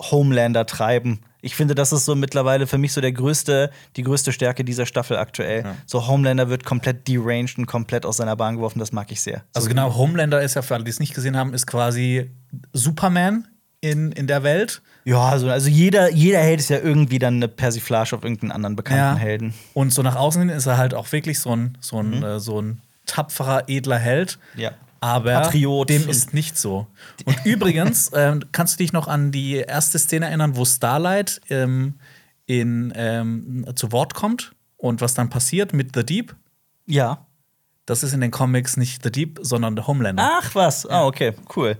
Homelander 0.00 0.66
treiben. 0.66 1.20
Ich 1.42 1.56
finde, 1.56 1.74
das 1.74 1.92
ist 1.92 2.04
so 2.04 2.14
mittlerweile 2.14 2.66
für 2.66 2.76
mich 2.78 2.92
so 2.92 3.00
der 3.00 3.12
größte, 3.12 3.70
die 3.96 4.02
größte 4.02 4.30
Stärke 4.32 4.62
dieser 4.64 4.84
Staffel 4.86 5.16
aktuell. 5.16 5.64
So 5.86 6.06
Homelander 6.06 6.48
wird 6.50 6.64
komplett 6.64 7.08
deranged 7.08 7.56
und 7.58 7.66
komplett 7.66 8.04
aus 8.04 8.18
seiner 8.18 8.36
Bahn 8.36 8.56
geworfen. 8.56 8.78
Das 8.78 8.92
mag 8.92 9.10
ich 9.10 9.22
sehr. 9.22 9.42
Also 9.54 9.68
genau, 9.68 9.94
Homelander 9.96 10.42
ist 10.42 10.54
ja 10.54 10.62
für 10.62 10.74
alle, 10.74 10.84
die 10.84 10.90
es 10.90 11.00
nicht 11.00 11.14
gesehen 11.14 11.36
haben, 11.36 11.54
ist 11.54 11.66
quasi 11.66 12.30
Superman 12.74 13.48
in, 13.80 14.12
in 14.12 14.26
der 14.26 14.42
Welt. 14.42 14.82
Ja, 15.04 15.28
also, 15.28 15.48
also 15.48 15.68
jeder, 15.68 16.10
jeder 16.10 16.40
Held 16.40 16.60
ist 16.60 16.70
ja 16.70 16.78
irgendwie 16.78 17.18
dann 17.18 17.36
eine 17.36 17.48
Persiflage 17.48 18.14
auf 18.14 18.22
irgendeinen 18.22 18.52
anderen 18.52 18.76
bekannten 18.76 19.16
Helden. 19.16 19.54
Und 19.72 19.92
so 19.92 20.02
nach 20.02 20.16
außen 20.16 20.42
hin 20.42 20.50
ist 20.50 20.66
er 20.66 20.76
halt 20.76 20.94
auch 20.94 21.10
wirklich 21.12 21.40
so 21.40 21.56
ein, 21.56 21.78
so 21.80 21.98
ein, 21.98 22.22
äh, 22.22 22.40
so 22.40 22.60
ein 22.60 22.80
tapferer, 23.06 23.64
edler 23.68 23.98
Held. 23.98 24.38
Ja. 24.56 24.72
Aber 25.00 25.32
Patriot 25.32 25.88
dem 25.88 26.08
ist 26.08 26.34
nicht 26.34 26.58
so. 26.58 26.86
Und 27.24 27.36
übrigens, 27.44 28.10
ähm, 28.14 28.44
kannst 28.52 28.74
du 28.74 28.84
dich 28.84 28.92
noch 28.92 29.08
an 29.08 29.32
die 29.32 29.54
erste 29.54 29.98
Szene 29.98 30.26
erinnern, 30.26 30.56
wo 30.56 30.64
Starlight 30.66 31.40
ähm, 31.48 31.94
in, 32.44 32.92
ähm, 32.94 33.64
zu 33.74 33.92
Wort 33.92 34.12
kommt 34.12 34.52
und 34.76 35.00
was 35.00 35.14
dann 35.14 35.30
passiert 35.30 35.72
mit 35.72 35.94
The 35.94 36.04
Deep? 36.04 36.36
Ja. 36.86 37.26
Das 37.86 38.02
ist 38.02 38.12
in 38.12 38.20
den 38.20 38.30
Comics 38.30 38.76
nicht 38.76 39.02
The 39.02 39.10
Deep, 39.10 39.38
sondern 39.40 39.74
The 39.74 39.84
Homelander. 39.84 40.40
Ach 40.42 40.54
was, 40.54 40.86
ah, 40.86 41.06
okay, 41.06 41.32
cool. 41.56 41.78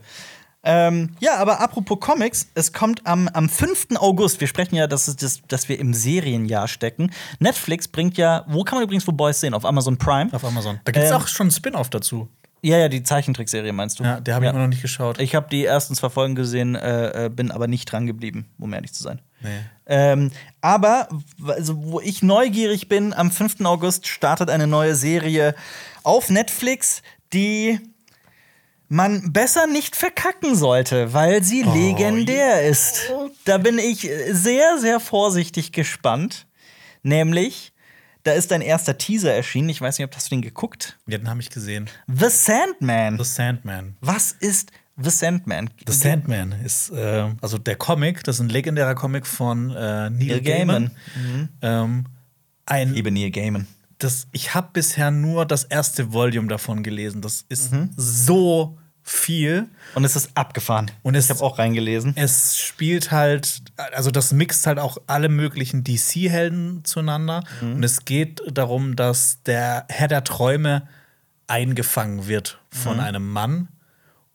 Ähm, 0.62 1.16
ja, 1.20 1.36
aber 1.36 1.60
apropos 1.60 1.98
Comics, 2.00 2.48
es 2.54 2.72
kommt 2.72 3.06
am, 3.06 3.28
am 3.28 3.48
5. 3.48 3.88
August. 3.96 4.40
Wir 4.40 4.48
sprechen 4.48 4.74
ja, 4.76 4.86
dass, 4.86 5.06
das, 5.16 5.40
dass 5.48 5.68
wir 5.68 5.78
im 5.78 5.94
Serienjahr 5.94 6.68
stecken. 6.68 7.12
Netflix 7.38 7.88
bringt 7.88 8.18
ja, 8.18 8.44
wo 8.46 8.62
kann 8.62 8.76
man 8.76 8.84
übrigens 8.84 9.06
The 9.06 9.12
Boys 9.12 9.40
sehen? 9.40 9.54
Auf 9.54 9.64
Amazon 9.64 9.96
Prime. 9.96 10.32
Auf 10.32 10.44
Amazon. 10.44 10.80
Da 10.84 10.92
gibt 10.92 11.04
es 11.04 11.10
Ähm, 11.10 11.16
auch 11.16 11.26
schon 11.28 11.44
einen 11.44 11.50
Spin-off 11.52 11.88
dazu. 11.88 12.28
Ja, 12.62 12.76
ja, 12.76 12.88
die 12.90 13.02
Zeichentrickserie 13.02 13.72
meinst 13.72 14.00
du? 14.00 14.04
Ja, 14.04 14.20
der 14.20 14.34
habe 14.34 14.44
ich 14.44 14.50
immer 14.50 14.60
noch 14.60 14.68
nicht 14.68 14.82
geschaut. 14.82 15.18
Ich 15.18 15.34
habe 15.34 15.48
die 15.50 15.64
ersten 15.64 15.94
zwei 15.94 16.10
Folgen 16.10 16.34
gesehen, 16.34 16.74
äh, 16.74 17.26
äh, 17.26 17.28
bin 17.30 17.50
aber 17.50 17.66
nicht 17.66 17.90
dran 17.90 18.06
geblieben, 18.06 18.50
um 18.58 18.74
ehrlich 18.74 18.92
zu 18.92 19.02
sein. 19.02 19.22
Nee. 19.40 19.48
Ähm, 19.86 20.30
aber 20.60 21.08
also, 21.46 21.82
wo 21.82 22.00
ich 22.00 22.22
neugierig 22.22 22.88
bin, 22.88 23.14
am 23.14 23.30
5. 23.30 23.64
August 23.64 24.06
startet 24.08 24.50
eine 24.50 24.66
neue 24.66 24.94
Serie 24.94 25.54
auf 26.02 26.28
Netflix, 26.28 27.00
die 27.32 27.80
man 28.92 29.32
besser 29.32 29.66
nicht 29.68 29.94
verkacken 29.96 30.56
sollte, 30.56 31.12
weil 31.14 31.42
sie 31.44 31.62
legendär 31.62 32.68
ist. 32.68 33.10
Da 33.44 33.56
bin 33.58 33.78
ich 33.78 34.00
sehr, 34.32 34.78
sehr 34.78 34.98
vorsichtig 35.00 35.70
gespannt. 35.72 36.46
Nämlich, 37.02 37.72
da 38.24 38.32
ist 38.32 38.52
ein 38.52 38.60
erster 38.60 38.98
Teaser 38.98 39.32
erschienen. 39.32 39.68
Ich 39.68 39.80
weiß 39.80 39.98
nicht, 39.98 40.04
ob 40.06 40.14
hast 40.16 40.26
du 40.30 40.34
den 40.34 40.42
geguckt? 40.42 40.98
Ja, 41.06 41.18
den 41.18 41.30
habe 41.30 41.40
ich 41.40 41.50
gesehen. 41.50 41.88
The 42.08 42.28
Sandman. 42.28 43.16
The 43.16 43.24
Sandman. 43.24 43.96
Was 44.00 44.32
ist 44.32 44.72
The 45.02 45.08
Sandman? 45.10 45.70
The 45.86 45.92
Sandman 45.94 46.52
ist 46.64 46.90
äh, 46.90 47.28
also 47.40 47.56
der 47.58 47.76
Comic, 47.76 48.24
das 48.24 48.36
ist 48.36 48.40
ein 48.40 48.48
legendärer 48.50 48.94
Comic 48.96 49.24
von 49.26 49.70
äh, 49.70 50.10
Neil, 50.10 50.10
Neil 50.10 50.40
Gaiman. 50.42 50.90
Gaiman. 51.14 51.48
Ähm, 51.62 52.04
ein, 52.66 52.92
Liebe 52.92 53.10
Neil 53.10 53.30
Gaiman. 53.30 53.66
das, 53.98 54.26
ich 54.32 54.52
habe 54.52 54.68
bisher 54.74 55.10
nur 55.10 55.46
das 55.46 55.64
erste 55.64 56.12
Volume 56.12 56.48
davon 56.48 56.82
gelesen. 56.82 57.22
Das 57.22 57.44
ist 57.48 57.72
Mhm. 57.72 57.90
so 57.96 58.76
viel. 59.12 59.68
Und 59.94 60.04
es 60.04 60.14
ist 60.16 60.30
abgefahren. 60.36 60.90
Und 61.02 61.14
es- 61.16 61.24
ich 61.24 61.30
habe 61.30 61.42
auch 61.42 61.58
reingelesen. 61.58 62.12
Es 62.16 62.58
spielt 62.58 63.10
halt, 63.10 63.62
also 63.92 64.10
das 64.10 64.32
mixt 64.32 64.66
halt 64.66 64.78
auch 64.78 64.98
alle 65.06 65.28
möglichen 65.28 65.82
DC-Helden 65.84 66.84
zueinander. 66.84 67.42
Mhm. 67.60 67.74
Und 67.76 67.82
es 67.84 68.04
geht 68.04 68.40
darum, 68.52 68.94
dass 68.96 69.42
der 69.44 69.84
Herr 69.88 70.08
der 70.08 70.22
Träume 70.24 70.86
eingefangen 71.48 72.28
wird 72.28 72.60
von 72.70 72.94
Mhm. 72.98 73.00
einem 73.02 73.28
Mann. 73.32 73.68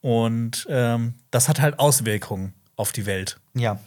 Und 0.01 0.67
ähm, 0.69 1.13
das 1.31 1.47
hat 1.49 1.61
halt 1.61 1.79
Auswirkungen 1.79 2.53
auf 2.75 2.91
die 2.91 3.05
Welt. 3.05 3.39
Ja. 3.53 3.79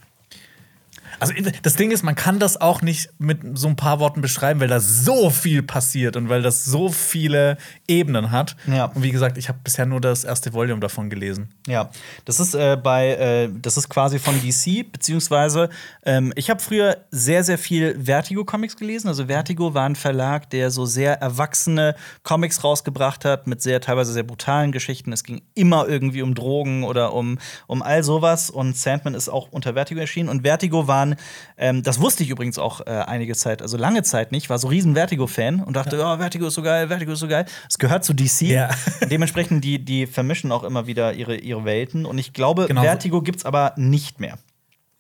Also 1.21 1.35
das 1.63 1.75
Ding 1.75 1.91
ist, 1.91 2.03
man 2.03 2.15
kann 2.15 2.39
das 2.39 2.61
auch 2.61 2.83
nicht 2.83 3.11
mit 3.19 3.41
so 3.55 3.69
ein 3.69 3.77
paar 3.77 4.01
Worten 4.01 4.21
beschreiben, 4.21 4.61
weil 4.61 4.69
da 4.69 4.81
so 4.81 5.31
viel 5.31 5.63
passiert 5.63 6.17
und 6.17 6.29
weil 6.29 6.43
das 6.43 6.65
so 6.65 6.89
viele 6.89 7.57
Ebenen 7.87 8.31
hat. 8.31 8.57
Ja. 8.67 8.87
Und 8.87 9.03
wie 9.03 9.11
gesagt, 9.11 9.39
ich 9.39 9.49
habe 9.49 9.59
bisher 9.63 9.87
nur 9.87 10.01
das 10.01 10.25
erste 10.25 10.53
Volume 10.53 10.81
davon 10.81 11.11
gelesen. 11.11 11.49
Ja, 11.67 11.91
das 12.25 12.41
ist 12.41 12.55
äh, 12.55 12.77
bei, 12.83 13.09
äh, 13.09 13.51
das 13.53 13.77
ist 13.77 13.89
quasi 13.89 14.19
von 14.19 14.35
DC, 14.41 14.91
beziehungsweise 14.91 15.71
ähm, 16.05 16.33
ich 16.37 16.51
habe 16.51 16.61
früher 16.61 16.99
sehr, 17.11 17.45
sehr 17.45 17.59
viel 17.59 17.99
Vertigo-Comics 18.05 18.77
gelesen. 18.77 19.09
Also 19.09 19.27
Vertigo 19.27 19.75
war 19.75 19.89
ein 19.89 19.97
Verlag, 19.97 20.51
der 20.51 20.71
so 20.71 20.87
sehr 20.87 21.21
erwachsene 21.21 21.95
Comics 22.23 22.65
rausgebracht 22.65 23.25
hat, 23.25 23.47
mit 23.47 23.63
sehr 23.63 23.81
teilweise 23.81 24.13
sehr 24.13 24.23
brutalen 24.23 24.73
Geschichten. 24.73 25.13
Es 25.13 25.25
ging 25.25 25.43
immer 25.55 25.89
irgendwie 25.89 26.23
um 26.23 26.35
Drogen 26.35 26.85
oder 26.85 27.13
um, 27.13 27.39
um 27.67 27.83
all 27.83 28.03
sowas. 28.03 28.51
Und 28.51 28.77
Sandman 28.77 29.15
ist 29.15 29.29
auch 29.29 29.49
unter 29.51 29.75
Vertigo 29.75 30.01
erschienen. 30.01 30.29
Und 30.29 30.43
Vertigo 30.43 30.87
waren, 31.11 31.17
ähm, 31.57 31.83
das 31.83 32.01
wusste 32.01 32.23
ich 32.23 32.31
übrigens 32.31 32.59
auch 32.59 32.81
äh, 32.87 32.91
einige 32.91 33.35
Zeit, 33.35 33.63
also 33.63 33.77
lange 33.77 34.03
Zeit 34.03 34.33
nicht, 34.33 34.51
war 34.51 34.59
so 34.59 34.69
riesen 34.69 34.95
Vertigo-Fan 34.95 35.61
und 35.61 35.75
dachte, 35.75 35.97
ja, 35.97 36.17
Vertigo 36.19 36.47
ist 36.49 36.55
so 36.55 36.63
geil, 36.63 36.89
Vertigo 36.89 37.13
ist 37.13 37.21
so 37.21 37.29
geil. 37.29 37.47
Es 37.69 37.79
gehört 37.79 38.05
zu 38.05 38.13
DC. 38.15 38.43
Ja. 38.43 38.71
Dementsprechend, 39.11 39.65
die, 39.65 39.85
die 39.85 40.07
vermischen 40.07 40.53
auch 40.53 40.65
immer 40.65 40.87
wieder 40.87 41.13
ihre, 41.15 41.37
ihre 41.37 41.65
Welten. 41.65 42.07
Und 42.07 42.19
ich 42.19 42.33
glaube, 42.33 42.67
Genau. 42.67 42.83
Vertigo 42.83 43.23
gibt's 43.23 43.45
aber 43.45 43.73
nicht 43.77 44.21
mehr. 44.21 44.39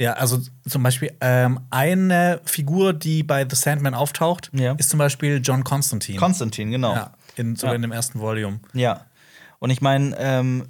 Ja, 0.00 0.12
also 0.12 0.38
zum 0.68 0.82
Beispiel 0.84 1.10
ähm, 1.20 1.58
eine 1.70 2.40
Figur, 2.44 2.92
die 2.92 3.24
bei 3.24 3.44
The 3.48 3.56
Sandman 3.56 3.94
auftaucht, 3.94 4.50
Ja. 4.52 4.74
ist 4.78 4.90
zum 4.90 4.98
Beispiel 4.98 5.40
John 5.42 5.64
Constantine. 5.64 6.18
Konstantin, 6.18 6.70
genau. 6.70 6.94
ja, 6.94 7.12
in, 7.36 7.56
sogar 7.56 7.72
Ja. 7.72 7.76
in 7.76 7.82
dem 7.82 7.90
ersten 7.92 8.20
Volume. 8.20 8.60
Ja. 8.74 9.06
Und 9.58 9.70
ich 9.70 9.80
meine, 9.80 10.14
ähm, 10.18 10.68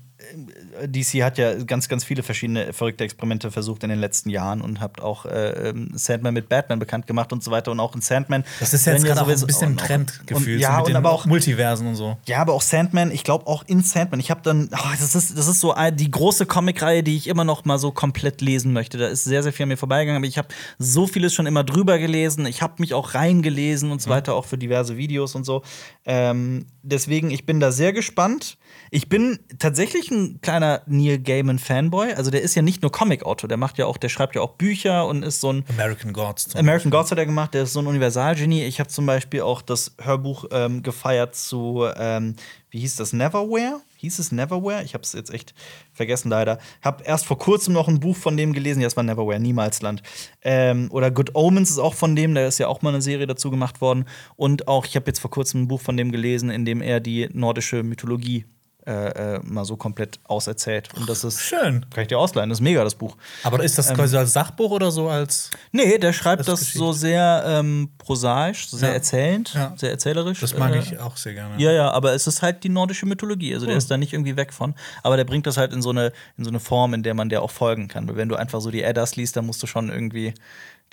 DC 0.86 1.22
hat 1.22 1.38
ja 1.38 1.54
ganz, 1.62 1.88
ganz 1.88 2.04
viele 2.04 2.22
verschiedene 2.22 2.72
verrückte 2.72 3.04
Experimente 3.04 3.50
versucht 3.50 3.82
in 3.84 3.90
den 3.90 3.98
letzten 4.00 4.30
Jahren 4.30 4.60
und 4.60 4.80
habt 4.80 5.00
auch 5.00 5.26
äh, 5.26 5.70
ähm, 5.70 5.90
Sandman 5.94 6.34
mit 6.34 6.48
Batman 6.48 6.78
bekannt 6.78 7.06
gemacht 7.06 7.32
und 7.32 7.42
so 7.44 7.50
weiter. 7.50 7.70
Und 7.70 7.80
auch 7.80 7.94
in 7.94 8.00
Sandman. 8.00 8.44
Das 8.60 8.74
ist 8.74 8.84
jetzt 8.86 9.04
gerade 9.04 9.20
sowieso- 9.20 9.44
ein 9.44 9.46
bisschen 9.46 9.68
und- 9.72 9.82
ein 9.82 9.86
Trend 9.86 10.26
gefühlt, 10.26 10.60
ja, 10.60 10.72
so 10.74 10.78
mit 10.80 10.90
und 10.90 10.96
aber 10.96 11.10
auch 11.10 11.24
Multiversen 11.26 11.86
und 11.86 11.94
so. 11.94 12.16
Ja, 12.26 12.38
aber 12.40 12.54
auch 12.54 12.62
Sandman, 12.62 13.10
ich 13.12 13.24
glaube 13.24 13.46
auch 13.46 13.64
in 13.66 13.82
Sandman. 13.82 14.20
Ich 14.20 14.30
habe 14.30 14.40
dann, 14.42 14.68
oh, 14.72 14.88
das, 14.98 15.14
ist, 15.14 15.36
das 15.38 15.46
ist 15.46 15.60
so 15.60 15.74
die 15.92 16.10
große 16.10 16.46
Comicreihe, 16.46 17.02
die 17.02 17.16
ich 17.16 17.28
immer 17.28 17.44
noch 17.44 17.64
mal 17.64 17.78
so 17.78 17.92
komplett 17.92 18.40
lesen 18.40 18.72
möchte. 18.72 18.98
Da 18.98 19.06
ist 19.08 19.24
sehr, 19.24 19.42
sehr 19.42 19.52
viel 19.52 19.64
an 19.64 19.68
mir 19.68 19.76
vorbeigegangen, 19.76 20.20
aber 20.20 20.26
ich 20.28 20.38
habe 20.38 20.48
so 20.78 21.06
vieles 21.06 21.32
schon 21.34 21.46
immer 21.46 21.64
drüber 21.64 21.98
gelesen. 21.98 22.46
Ich 22.46 22.60
habe 22.62 22.74
mich 22.78 22.94
auch 22.94 23.14
reingelesen 23.14 23.90
und 23.92 24.02
so 24.02 24.10
weiter, 24.10 24.34
auch 24.34 24.44
für 24.46 24.58
diverse 24.58 24.96
Videos 24.96 25.34
und 25.34 25.44
so. 25.44 25.62
Ähm, 26.04 26.66
deswegen, 26.82 27.30
ich 27.30 27.46
bin 27.46 27.60
da 27.60 27.70
sehr 27.72 27.92
gespannt. 27.92 28.56
Ich 28.90 29.08
bin 29.08 29.38
tatsächlich 29.58 30.10
ein 30.10 30.40
kleiner 30.40 30.82
Neil 30.86 31.18
Gaiman-Fanboy. 31.18 32.14
Also 32.14 32.30
der 32.30 32.42
ist 32.42 32.54
ja 32.54 32.62
nicht 32.62 32.82
nur 32.82 32.90
Comic-Autor, 32.90 33.48
der 33.48 33.56
macht 33.56 33.78
ja 33.78 33.86
auch, 33.86 33.96
der 33.96 34.08
schreibt 34.08 34.34
ja 34.34 34.42
auch 34.42 34.54
Bücher 34.54 35.06
und 35.06 35.22
ist 35.22 35.40
so 35.40 35.52
ein 35.52 35.64
American 35.68 36.12
Gods. 36.12 36.48
Zum 36.48 36.60
American 36.60 36.90
Gods 36.90 37.10
hat 37.10 37.18
er 37.18 37.26
gemacht, 37.26 37.54
der 37.54 37.64
ist 37.64 37.72
so 37.72 37.80
ein 37.80 37.86
Universalgenie. 37.86 38.64
Ich 38.64 38.80
habe 38.80 38.88
zum 38.88 39.06
Beispiel 39.06 39.42
auch 39.42 39.62
das 39.62 39.94
Hörbuch 40.00 40.46
ähm, 40.52 40.82
gefeiert 40.82 41.34
zu, 41.34 41.86
ähm, 41.96 42.36
wie 42.70 42.80
hieß 42.80 42.96
das, 42.96 43.12
Neverwhere? 43.12 43.80
Hieß 43.96 44.18
es 44.18 44.32
Neverwhere? 44.32 44.84
Ich 44.84 44.94
habe 44.94 45.02
es 45.02 45.12
jetzt 45.12 45.32
echt 45.32 45.54
vergessen 45.92 46.28
leider. 46.30 46.58
Hab 46.82 47.06
erst 47.06 47.26
vor 47.26 47.38
kurzem 47.38 47.74
noch 47.74 47.88
ein 47.88 48.00
Buch 48.00 48.16
von 48.16 48.36
dem 48.36 48.52
gelesen, 48.52 48.80
ja, 48.80 48.86
es 48.86 48.96
war 48.96 49.02
Neverwhere, 49.02 49.40
Niemalsland. 49.40 50.02
Ähm, 50.42 50.88
oder 50.92 51.10
Good 51.10 51.34
Omens 51.34 51.70
ist 51.70 51.78
auch 51.78 51.94
von 51.94 52.14
dem, 52.14 52.34
da 52.34 52.46
ist 52.46 52.58
ja 52.58 52.68
auch 52.68 52.82
mal 52.82 52.90
eine 52.90 53.02
Serie 53.02 53.26
dazu 53.26 53.50
gemacht 53.50 53.80
worden. 53.80 54.04
Und 54.36 54.68
auch, 54.68 54.86
ich 54.86 54.96
habe 54.96 55.06
jetzt 55.06 55.18
vor 55.18 55.30
kurzem 55.30 55.62
ein 55.62 55.68
Buch 55.68 55.80
von 55.80 55.96
dem 55.96 56.12
gelesen, 56.12 56.50
in 56.50 56.64
dem 56.64 56.80
er 56.80 57.00
die 57.00 57.28
nordische 57.32 57.82
Mythologie 57.82 58.44
äh, 58.88 59.34
äh, 59.36 59.40
mal 59.44 59.64
so 59.66 59.76
komplett 59.76 60.18
auserzählt. 60.24 60.92
Und 60.94 61.08
das 61.08 61.22
ist. 61.22 61.40
Schön. 61.42 61.84
Kann 61.90 62.02
ich 62.02 62.08
dir 62.08 62.18
ausleihen, 62.18 62.48
das 62.48 62.58
ist 62.58 62.62
mega, 62.62 62.82
das 62.82 62.94
Buch. 62.94 63.16
Aber 63.42 63.62
ist 63.62 63.72
Ähm, 63.72 63.84
das 63.84 63.94
quasi 63.94 64.16
als 64.16 64.32
Sachbuch 64.32 64.70
oder 64.70 64.90
so 64.90 65.08
als. 65.10 65.50
Nee, 65.72 65.98
der 65.98 66.12
schreibt 66.12 66.48
Das 66.48 66.62
ist 66.62 66.72
so 66.72 66.92
sehr 66.92 67.44
ähm, 67.46 67.90
prosaisch, 67.98 68.68
sehr 68.70 68.88
Ja. 68.88 68.94
erzählend, 68.94 69.52
Ja. 69.54 69.74
sehr 69.76 69.90
erzählerisch. 69.90 70.40
Das 70.40 70.56
mag 70.56 70.74
Äh, 70.74 70.78
ich 70.78 70.98
auch 70.98 71.16
sehr 71.16 71.34
gerne. 71.34 71.62
Ja, 71.62 71.70
ja, 71.70 71.90
aber 71.90 72.14
es 72.14 72.26
ist 72.26 72.40
halt 72.42 72.64
die 72.64 72.70
nordische 72.70 73.04
Mythologie. 73.06 73.52
Also 73.54 73.66
der 73.66 73.74
Cool. 73.74 73.78
ist 73.78 73.90
da 73.90 73.96
nicht 73.98 74.12
irgendwie 74.14 74.36
weg 74.36 74.52
von. 74.52 74.74
Aber 75.02 75.16
der 75.18 75.24
bringt 75.24 75.46
das 75.46 75.56
halt 75.58 75.72
in 75.72 75.82
so 75.82 75.90
eine, 75.90 76.12
in 76.38 76.44
so 76.44 76.50
eine 76.50 76.60
Form, 76.60 76.94
in 76.94 77.02
der 77.02 77.12
man 77.14 77.28
der 77.28 77.42
auch 77.42 77.50
folgen 77.50 77.88
kann. 77.88 78.08
Weil 78.08 78.16
wenn 78.16 78.28
du 78.28 78.36
einfach 78.36 78.60
so 78.60 78.70
die 78.70 78.82
Eddas 78.82 79.16
liest, 79.16 79.36
dann 79.36 79.44
musst 79.46 79.62
du 79.62 79.66
schon 79.66 79.90
irgendwie 79.90 80.32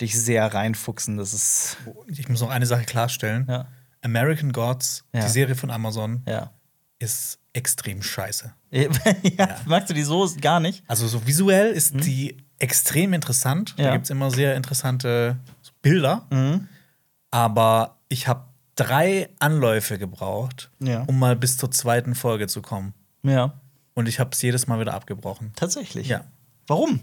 dich 0.00 0.20
sehr 0.20 0.52
reinfuchsen. 0.52 1.16
Das 1.16 1.32
ist. 1.32 1.78
Ich 2.08 2.28
muss 2.28 2.42
noch 2.42 2.50
eine 2.50 2.66
Sache 2.66 2.84
klarstellen. 2.84 3.46
Ja. 3.48 3.66
American 4.02 4.52
Gods, 4.52 5.04
Ja. 5.14 5.22
die 5.22 5.28
Serie 5.30 5.54
von 5.54 5.70
Amazon, 5.70 6.22
Ja. 6.28 6.50
Ist 6.98 7.38
extrem 7.52 8.02
scheiße. 8.02 8.52
ja, 8.70 9.56
magst 9.66 9.90
du 9.90 9.94
die 9.94 10.02
so 10.02 10.28
gar 10.40 10.60
nicht? 10.60 10.82
Also 10.86 11.06
so 11.08 11.26
visuell 11.26 11.72
ist 11.72 11.94
die 12.04 12.36
extrem 12.58 13.12
interessant. 13.14 13.74
Da 13.76 13.82
Mhm. 13.82 13.86
Ja. 13.86 13.92
gibt 13.92 14.04
es 14.04 14.10
immer 14.10 14.30
sehr 14.30 14.56
interessante 14.56 15.36
Bilder. 15.82 16.26
Mhm. 16.30 16.68
Aber 17.30 17.96
ich 18.08 18.28
habe 18.28 18.44
drei 18.76 19.28
Anläufe 19.38 19.98
gebraucht, 19.98 20.70
Ja. 20.80 21.02
um 21.06 21.18
mal 21.18 21.36
bis 21.36 21.56
zur 21.56 21.70
zweiten 21.70 22.14
Folge 22.14 22.46
zu 22.46 22.60
kommen. 22.62 22.92
Ja. 23.22 23.54
Und 23.94 24.08
ich 24.08 24.20
habe 24.20 24.30
es 24.32 24.42
jedes 24.42 24.66
Mal 24.66 24.78
wieder 24.80 24.94
abgebrochen. 24.94 25.52
Tatsächlich. 25.56 26.08
Ja. 26.08 26.24
Warum? 26.66 27.00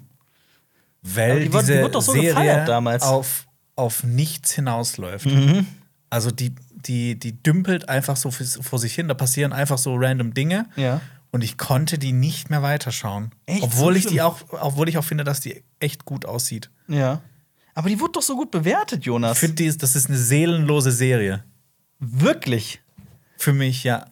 Weil 1.02 1.42
die 1.42 1.54
wird- 1.54 1.64
die 1.64 1.68
diese 1.72 1.82
wird 1.82 1.96
doch 1.96 2.02
so 2.02 2.14
Serie 2.14 2.64
damals. 2.66 3.04
Auf, 3.04 3.48
auf 3.76 4.04
nichts 4.04 4.52
hinausläuft. 4.54 5.26
Mhm. 5.26 5.68
Also 6.14 6.30
die, 6.30 6.54
die, 6.72 7.18
die 7.18 7.42
dümpelt 7.42 7.90
einfach 7.90 8.18
so 8.18 8.30
vor 8.30 8.78
sich 8.78 8.94
hin. 8.94 9.08
Da 9.08 9.16
passieren 9.16 9.52
einfach 9.52 9.80
so 9.80 9.96
random 9.96 10.36
Dinge. 10.36 10.68
Ja. 10.76 11.02
Und 11.32 11.44
ich 11.44 11.58
konnte 11.58 11.98
die 11.98 12.12
nicht 12.12 12.52
mehr 12.52 12.62
weiterschauen. 12.62 13.32
Echt? 13.48 13.64
Obwohl 13.64 13.94
So 13.94 13.98
ich 13.98 14.06
die 14.06 14.22
auch, 14.22 14.40
obwohl 14.52 14.88
ich 14.90 15.00
auch 15.00 15.04
finde, 15.04 15.24
dass 15.24 15.40
die 15.40 15.64
echt 15.80 16.06
gut 16.06 16.28
aussieht. 16.28 16.70
Ja. 16.88 17.22
Aber 17.74 17.90
die 17.90 18.00
wurde 18.00 18.12
doch 18.12 18.22
so 18.22 18.36
gut 18.36 18.52
bewertet, 18.52 19.06
Jonas. 19.06 19.34
Ich 19.34 19.40
finde, 19.40 19.76
das 19.76 19.96
ist 19.96 20.08
eine 20.08 20.20
seelenlose 20.20 20.92
Serie. 20.92 21.44
Wirklich. 21.98 22.80
Für 23.38 23.54
mich, 23.54 23.84
ja. 23.84 24.06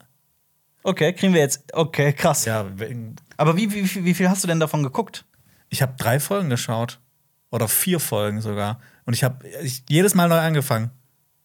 Okay, 0.81 1.13
kriegen 1.13 1.35
wir 1.35 1.41
jetzt. 1.41 1.71
Okay, 1.71 2.13
krass. 2.13 2.45
Ja, 2.45 2.65
Aber 3.37 3.57
wie, 3.57 3.71
wie, 3.71 4.05
wie, 4.05 4.13
viel 4.15 4.27
hast 4.27 4.43
du 4.43 4.47
denn 4.47 4.59
davon 4.59 4.81
geguckt? 4.81 5.23
ich 5.69 5.83
habe 5.83 5.93
drei 5.97 6.19
Folgen 6.19 6.49
geschaut. 6.49 6.99
Oder 7.51 7.67
vier 7.67 7.99
Folgen 7.99 8.41
sogar. 8.41 8.79
Und 9.05 9.13
ich 9.13 9.23
habe 9.23 9.45
jedes 9.87 10.15
Mal 10.15 10.29
neu 10.29 10.39
angefangen. 10.39 10.89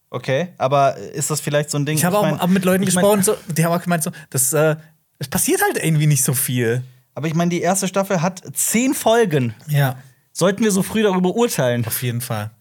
Okay, 0.09 0.49
aber 0.57 0.95
ist 0.97 1.29
das 1.29 1.41
vielleicht 1.41 1.69
so 1.69 1.77
ein 1.77 1.85
Ding? 1.85 1.97
Ich 1.97 2.05
habe 2.05 2.17
auch 2.17 2.21
mein- 2.23 2.39
auch 2.39 2.47
mit 2.47 2.63
Leuten 2.63 2.83
ich 2.83 2.93
gesprochen, 2.93 3.23
so, 3.23 3.35
die 3.47 3.65
haben 3.65 3.73
auch 3.73 3.81
gemeint, 3.83 4.03
so, 4.03 4.11
das, 4.29 4.53
äh, 4.53 4.75
es 5.19 5.27
passiert 5.27 5.61
halt 5.61 5.83
irgendwie 5.83 6.07
nicht 6.07 6.23
so 6.23 6.33
viel. 6.33 6.83
Aber 7.13 7.27
ich 7.27 7.33
meine, 7.33 7.49
die 7.49 7.61
erste 7.61 7.87
Staffel 7.87 8.21
hat 8.21 8.41
zehn 8.53 8.93
Folgen. 8.93 9.53
Ja, 9.67 9.97
Sollten 10.31 10.63
wir 10.63 10.71
so 10.71 10.83
früh 10.83 11.01
darüber 11.01 11.35
urteilen? 11.35 11.83
auf 11.85 12.03
jeden 12.03 12.21
Fall. 12.21 12.51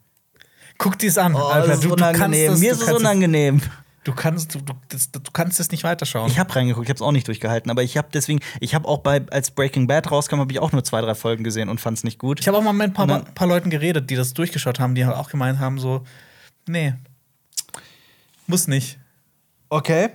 Guck 0.78 0.98
dir 0.98 1.08
es 1.10 1.18
an, 1.18 1.34
Oh, 1.34 1.38
Alter. 1.38 1.66
das 1.68 1.76
ist 1.76 1.84
Du, 1.84 1.88
du 1.88 1.94
unangenehm. 1.94 2.50
das, 2.52 2.60
Mir 2.60 2.74
du 2.74 2.80
ist 2.80 2.88
es 2.88 2.94
unangenehm. 2.94 3.60
Du 4.04 4.12
kannst, 4.14 4.54
du, 4.54 4.60
du, 4.60 4.72
das, 4.88 5.10
du 5.10 5.20
kannst 5.32 5.58
es 5.60 5.70
nicht 5.70 5.84
weiterschauen. 5.84 6.30
Ich 6.30 6.38
habe 6.38 6.54
reingeguckt, 6.54 6.86
ich 6.86 6.90
habe 6.90 6.96
es 6.96 7.02
auch 7.02 7.12
nicht 7.12 7.26
durchgehalten, 7.28 7.70
aber 7.70 7.82
ich 7.82 7.96
habe 7.96 8.08
deswegen, 8.14 8.40
ich 8.60 8.74
habe 8.74 8.86
auch 8.88 8.98
bei, 8.98 9.20
als 9.30 9.50
Breaking 9.50 9.86
Bad 9.88 10.10
rauskam, 10.10 10.38
habe 10.40 10.52
ich 10.52 10.58
auch 10.58 10.72
nur 10.72 10.84
zwei, 10.84 11.00
drei 11.00 11.14
Folgen 11.14 11.44
gesehen 11.44 11.68
und 11.68 11.80
fand 11.80 11.98
es 11.98 12.04
nicht 12.04 12.18
gut. 12.18 12.38
Ich 12.40 12.46
habe 12.48 12.56
auch 12.56 12.62
mal 12.62 12.72
mit 12.72 12.86
ein 12.90 12.92
paar, 12.94 13.06
paar 13.34 13.48
Leuten 13.48 13.68
geredet, 13.68 14.08
die 14.08 14.14
das 14.16 14.32
durchgeschaut 14.32 14.78
haben, 14.80 14.94
die 14.94 15.04
auch 15.04 15.28
gemeint 15.30 15.58
haben, 15.58 15.78
so, 15.78 16.02
nee, 16.68 16.94
muss 18.48 18.66
nicht. 18.68 18.98
Okay. 19.68 20.10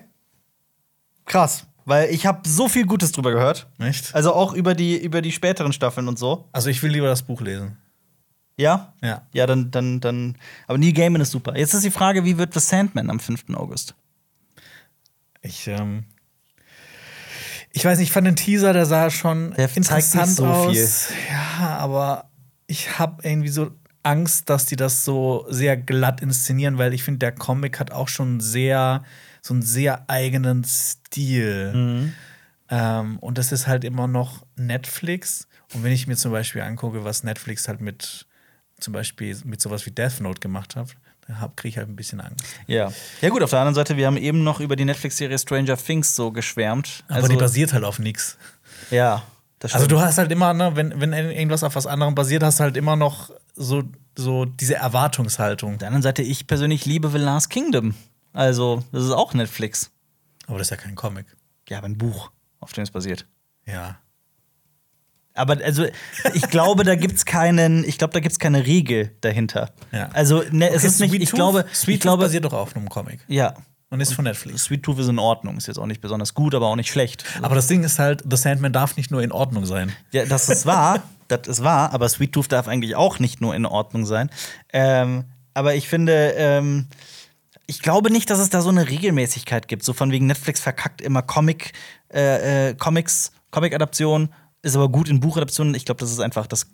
Krass, 1.26 1.66
weil 1.86 2.10
ich 2.10 2.26
habe 2.26 2.48
so 2.48 2.68
viel 2.68 2.86
Gutes 2.86 3.12
drüber 3.12 3.32
gehört. 3.32 3.68
Echt? 3.80 4.14
Also 4.16 4.34
auch 4.34 4.54
über 4.54 4.74
die, 4.76 4.98
über 5.02 5.22
die 5.22 5.32
späteren 5.32 5.74
Staffeln 5.74 6.08
und 6.08 6.18
so. 6.20 6.48
Also 6.52 6.70
ich 6.70 6.82
will 6.84 6.92
lieber 6.92 7.08
das 7.08 7.22
Buch 7.24 7.42
lesen. 7.42 7.78
Ja? 8.58 8.94
Ja. 9.02 9.22
Ja, 9.34 9.48
dann, 9.48 9.72
dann, 9.72 10.00
dann. 10.02 10.38
Aber 10.68 10.78
Neil 10.78 10.94
Gaiman 10.94 11.22
ist 11.22 11.32
super. 11.32 11.58
Jetzt 11.58 11.74
ist 11.74 11.84
die 11.84 11.92
Frage, 11.92 12.26
wie 12.26 12.38
wird 12.38 12.54
The 12.54 12.60
Sandman 12.60 13.10
am 13.10 13.20
5. 13.20 13.46
August? 13.56 13.96
Ich, 15.42 15.68
ähm, 15.68 16.06
Ich 17.72 17.84
weiß 17.86 17.98
nicht, 17.98 18.10
ich 18.10 18.14
fand 18.14 18.28
den 18.28 18.36
Teaser, 18.36 18.74
der 18.74 18.86
sah 18.86 19.10
schon 19.10 19.52
Der 19.56 19.68
zeigt 19.70 19.78
interessant 19.78 20.30
so 20.36 20.46
aus. 20.46 20.72
viel. 20.72 20.88
Ja, 21.32 21.78
aber 21.78 22.30
ich 22.68 23.00
habe 23.00 23.24
irgendwie 23.28 23.50
so 23.50 23.72
Angst, 24.04 24.50
dass 24.50 24.66
die 24.66 24.76
das 24.76 25.06
so 25.06 25.46
sehr 25.50 25.78
glatt 25.78 26.22
inszenieren, 26.22 26.78
weil 26.78 26.94
ich 26.94 27.04
finde, 27.04 27.20
der 27.20 27.32
Comic 27.32 27.80
hat 27.80 27.92
auch 27.92 28.08
schon 28.08 28.40
sehr 28.40 29.04
so 29.42 29.54
einen 29.54 29.64
sehr 29.64 30.10
eigenen 30.10 30.64
Stil. 30.64 31.74
Mhm. 31.74 32.14
Ähm, 32.70 33.20
und 33.20 33.38
das 33.38 33.52
ist 33.52 33.68
halt 33.68 33.84
immer 33.84 34.08
noch 34.08 34.46
Netflix. 34.56 35.48
Und 35.74 35.84
wenn 35.84 35.92
ich 35.92 36.08
mir 36.08 36.16
zum 36.16 36.32
Beispiel 36.32 36.62
angucke, 36.62 37.04
was 37.04 37.24
Netflix 37.24 37.68
halt 37.68 37.82
mit 37.82 38.26
zum 38.80 38.94
Beispiel 38.94 39.38
mit 39.44 39.62
sowas 39.62 39.86
wie 39.86 39.92
Death 39.92 40.22
Note 40.22 40.40
gemacht 40.40 40.76
hat, 40.76 40.96
dann 41.28 41.56
kriege 41.56 41.70
ich 41.70 41.78
halt 41.78 41.88
ein 41.88 41.96
bisschen 41.96 42.20
Angst. 42.20 42.46
Ja. 42.68 42.92
Ja, 43.22 43.30
gut, 43.30 43.44
auf 43.44 43.52
der 43.52 43.60
anderen 43.60 43.76
Seite, 43.76 43.96
wir 43.96 44.08
haben 44.08 44.18
eben 44.18 44.44
noch 44.44 44.60
über 44.60 44.76
die 44.76 44.86
Netflix-Serie 44.86 45.38
Stranger 45.38 45.78
Things 45.78 46.16
so 46.16 46.32
geschwärmt. 46.32 47.04
Aber 47.08 47.28
die 47.28 47.36
basiert 47.36 47.74
halt 47.74 47.84
auf 47.84 48.00
nichts. 48.00 48.38
Ja. 48.90 49.24
Das 49.60 49.76
Also 49.76 49.86
du 49.86 50.02
hast 50.02 50.18
halt 50.18 50.32
immer, 50.32 50.54
ne, 50.54 50.76
wenn, 50.76 51.00
wenn 51.00 51.14
irgendwas 51.14 51.64
auf 51.64 51.76
was 51.76 51.86
anderem 51.86 52.16
basiert, 52.16 52.42
hast 52.42 52.60
du 52.60 52.64
halt 52.64 52.78
immer 52.78 52.96
noch 52.96 53.30
so, 53.54 53.84
so 54.18 54.46
diese 54.46 54.76
Erwartungshaltung. 54.76 55.74
Auf 55.74 55.78
der 55.80 55.88
anderen 55.88 56.04
Seite, 56.04 56.22
ich 56.22 56.48
persönlich 56.48 56.86
liebe 56.86 57.10
The 57.10 57.18
Last 57.18 57.50
Kingdom. 57.50 57.96
Also, 58.34 58.84
das 58.92 59.04
ist 59.06 59.12
auch 59.12 59.34
Netflix. 59.34 59.92
Aber 60.48 60.58
das 60.58 60.68
ist 60.68 60.72
ja 60.72 60.78
kein 60.78 60.96
Comic. 60.96 61.26
Ja, 61.70 61.78
aber 61.80 61.88
ein 61.88 61.98
Buch, 61.98 62.32
auf 62.60 62.74
dem 62.74 62.84
es 62.84 62.92
basiert. 62.92 63.26
Ja. 63.66 63.98
Aber 65.34 65.58
also, 65.64 65.86
ich 66.34 66.42
glaube, 66.50 66.84
da 66.84 66.96
gibt's 66.96 67.24
keinen, 67.26 67.86
ich 67.86 67.98
glaube, 67.98 68.14
da 68.14 68.20
gibt's 68.20 68.38
keine 68.40 68.66
Regel 68.66 69.16
dahinter. 69.22 69.72
Ja. 69.92 70.10
Also, 70.12 70.44
ne, 70.52 70.70
es 70.70 70.84
ist 70.84 71.00
nicht, 71.00 71.12
Sweet 71.12 71.22
ich 71.24 71.30
Tooth- 71.30 71.36
glaube, 71.36 71.66
Sweet 71.74 71.96
ich 71.96 72.02
glaube, 72.02 72.24
basiert 72.24 72.44
doch 72.46 72.54
auf 72.54 72.76
einem 72.76 72.90
Comic. 72.90 73.22
ja, 73.30 73.54
Und 73.90 74.02
ist 74.02 74.14
von 74.14 74.26
Netflix. 74.26 74.64
Sweet 74.64 74.84
Tooth 74.84 75.00
ist 75.00 75.08
in 75.08 75.20
Ordnung, 75.20 75.56
ist 75.58 75.68
jetzt 75.68 75.78
auch 75.78 75.86
nicht 75.86 76.02
besonders 76.02 76.34
gut, 76.34 76.54
aber 76.54 76.68
auch 76.68 76.76
nicht 76.76 76.92
schlecht. 76.92 77.24
Aber 77.42 77.56
das 77.56 77.68
Ding 77.68 77.84
ist 77.86 77.98
halt, 77.98 78.24
The 78.30 78.36
Sandman 78.36 78.74
darf 78.74 78.98
nicht 78.98 79.10
nur 79.10 79.22
in 79.24 79.32
Ordnung 79.32 79.66
sein. 79.66 79.94
Ja, 80.12 80.26
das 80.26 80.50
ist 80.50 80.66
wahr, 80.66 81.02
das 81.32 81.48
ist 81.48 81.64
wahr, 81.64 81.94
aber 81.94 82.08
Sweet 82.10 82.34
Tooth 82.34 82.52
darf 82.52 82.68
eigentlich 82.68 82.96
auch 82.96 83.20
nicht 83.20 83.42
nur 83.42 83.56
in 83.56 83.66
Ordnung 83.66 84.06
sein. 84.06 84.30
Ähm, 84.74 85.26
aber 85.54 85.76
ich 85.76 85.88
finde, 85.88 86.34
ähm, 86.38 86.88
ich 87.68 87.82
glaube 87.82 88.12
nicht, 88.12 88.30
dass 88.30 88.40
es 88.40 88.50
da 88.50 88.62
so 88.62 88.70
eine 88.70 88.90
Regelmäßigkeit 88.90 89.68
gibt. 89.68 89.84
So 89.84 89.94
von 89.94 90.12
wegen 90.12 90.28
Netflix 90.28 90.60
verkackt 90.60 91.02
immer 91.02 91.22
Comic, 91.22 91.74
äh, 92.14 92.70
äh, 92.70 92.76
Comics, 92.76 93.32
Comic-Adaption, 93.52 94.30
ist 94.62 94.76
aber 94.76 94.90
gut 94.90 95.10
in 95.10 95.20
Buchadaptionen. 95.20 95.74
Ich 95.76 95.86
glaube, 95.86 96.00
das 96.00 96.12
ist 96.12 96.20
einfach, 96.20 96.48
das 96.48 96.68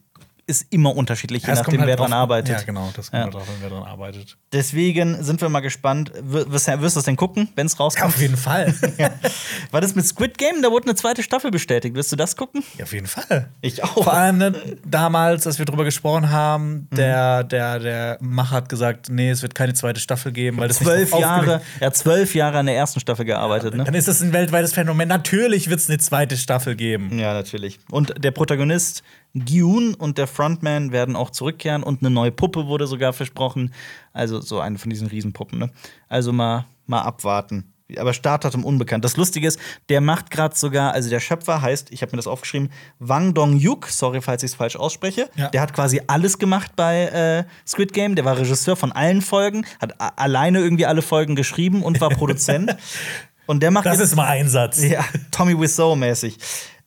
ist 0.48 0.68
immer 0.72 0.96
unterschiedlich, 0.96 1.44
je 1.44 1.50
Ja, 1.50 1.56
nachdem, 1.56 1.80
halt 1.82 1.90
wer 1.90 1.96
dran 1.98 2.12
drauf- 2.12 2.20
arbeitet. 2.22 2.58
Ja, 2.60 2.64
genau, 2.64 2.90
das 2.96 3.12
kommt 3.12 3.20
Ja. 3.20 3.24
halt 3.26 3.34
drauf, 3.34 3.48
an, 3.50 3.56
wer 3.62 3.70
dran 3.70 3.84
arbeitet. 3.84 4.38
Deswegen 4.54 5.22
sind 5.24 5.42
wir 5.42 5.50
mal 5.50 5.60
gespannt. 5.60 6.12
Wir- 6.22 6.52
Wirst 6.52 6.68
du 6.68 6.78
das 6.82 7.04
denn 7.04 7.16
gucken, 7.18 7.50
wenn 7.56 7.68
es 7.68 7.80
rauskommt? 7.80 8.14
Auf 8.16 8.22
jeden 8.22 8.38
Fall. 8.38 8.74
War 9.72 9.82
das 9.82 9.94
mit 9.96 10.06
Squid 10.08 10.38
Game? 10.38 10.62
Da 10.62 10.72
wurde 10.72 10.86
eine 10.86 10.96
zweite 10.96 11.22
Staffel 11.24 11.52
bestätigt. 11.52 11.96
Wirst 11.96 12.12
du 12.12 12.16
das 12.16 12.36
gucken? 12.36 12.64
ja, 12.78 12.86
auf 12.86 12.94
jeden 12.94 13.08
Fall. 13.08 13.50
Ich 13.62 13.84
auch. 13.84 14.04
Vor 14.04 14.14
allem 14.14 14.38
ne, 14.38 14.54
damals, 14.86 15.46
als 15.46 15.60
wir 15.60 15.66
drüber 15.66 15.84
gesprochen 15.84 16.30
haben, 16.32 16.88
der, 16.92 17.44
der, 17.44 17.80
der 17.80 18.18
Macher 18.22 18.56
hat 18.58 18.70
gesagt, 18.70 19.10
nee, 19.10 19.30
es 19.30 19.42
wird 19.42 19.54
keine 19.54 19.74
zweite 19.74 20.00
Staffel 20.00 20.32
geben, 20.32 20.58
weil 20.58 20.68
das 20.70 20.78
Zwölf 20.78 21.12
nicht 21.12 21.20
Jahre, 21.22 21.62
er 21.80 21.88
hat 21.88 21.98
zwölf 21.98 22.34
Jahre 22.36 22.60
an 22.60 22.66
der 22.68 22.76
ersten 22.76 23.00
Staffel 23.00 23.26
gearbeitet, 23.26 23.76
ne? 23.76 23.84
Dann 23.84 23.94
ist 23.96 24.08
das 24.08 24.22
ein 24.22 24.32
weltweites 24.34 24.74
Phänomen. 24.74 25.08
Natürlich 25.10 25.70
wird 25.70 25.80
es 25.80 25.90
eine 25.90 25.98
zweite 25.98 26.38
Staffel 26.38 26.76
geben. 26.76 27.18
Ja, 27.20 27.34
natürlich. 27.34 27.80
Und 27.92 28.14
der 28.24 28.32
Protagonist 28.32 29.04
Gyun 29.34 29.94
und 29.94 30.18
der 30.18 30.28
Frontman 30.28 30.92
werden 30.92 31.16
auch 31.16 31.30
zurückkehren 31.30 31.84
und 31.84 32.02
eine 32.02 32.10
neue 32.10 32.32
Puppe 32.32 32.68
wurde 32.68 32.88
sogar 32.88 33.14
versprochen. 33.14 33.74
Also 34.14 34.42
so 34.42 34.60
eine 34.60 34.78
von 34.78 34.90
diesen 34.90 35.08
Riesenpuppen, 35.08 35.60
ne? 35.60 35.70
Also 36.08 36.34
mal, 36.34 36.66
mal 36.86 37.02
abwarten. 37.02 37.74
Aber 37.96 38.14
Startdatum 38.14 38.66
unbekannt. 38.66 39.06
Das 39.06 39.16
Lustige 39.16 39.48
ist, 39.48 39.60
der 39.88 40.02
macht 40.02 40.30
gerade 40.30 40.56
sogar, 40.58 40.92
also 40.92 41.10
der 41.10 41.22
Schöpfer 41.22 41.62
heißt, 41.62 41.90
ich 41.92 42.02
habe 42.02 42.12
mir 42.12 42.18
das 42.18 42.28
aufgeschrieben, 42.28 42.70
Wang 43.00 43.34
Dong-yuk, 43.34 43.88
sorry, 43.88 44.22
falls 44.22 44.44
ich 44.44 44.52
es 44.52 44.56
falsch 44.56 44.76
ausspreche. 44.76 45.30
Ja. 45.36 45.48
Der 45.50 45.62
hat 45.62 45.74
quasi 45.74 46.02
alles 46.08 46.38
gemacht 46.38 46.74
bei 46.76 47.04
äh, 47.06 47.44
Squid 47.66 47.94
Game. 47.94 48.16
Der 48.16 48.26
war 48.26 48.38
Regisseur 48.38 48.76
von 48.76 48.92
allen 48.92 49.22
Folgen, 49.22 49.66
hat 49.80 49.94
alleine 50.20 50.60
irgendwie 50.60 50.86
alle 50.86 51.02
Folgen 51.02 51.36
geschrieben 51.38 51.82
und 51.82 52.02
war 52.02 52.10
Produzent. 52.10 52.76
und 53.46 53.64
der 53.64 53.72
macht 53.72 53.86
Das 53.86 54.00
ist 54.00 54.18
mal 54.18 54.28
ein 54.28 54.50
Satz. 54.50 54.84
ja, 54.84 55.06
Tommy 55.32 55.58
Wiseau-mäßig. 55.58 56.38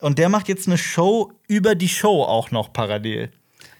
Und 0.01 0.19
der 0.19 0.29
macht 0.29 0.49
jetzt 0.49 0.67
eine 0.67 0.79
Show 0.79 1.33
über 1.47 1.75
die 1.75 1.89
Show 1.89 2.23
auch 2.23 2.51
noch 2.51 2.73
parallel. 2.73 3.31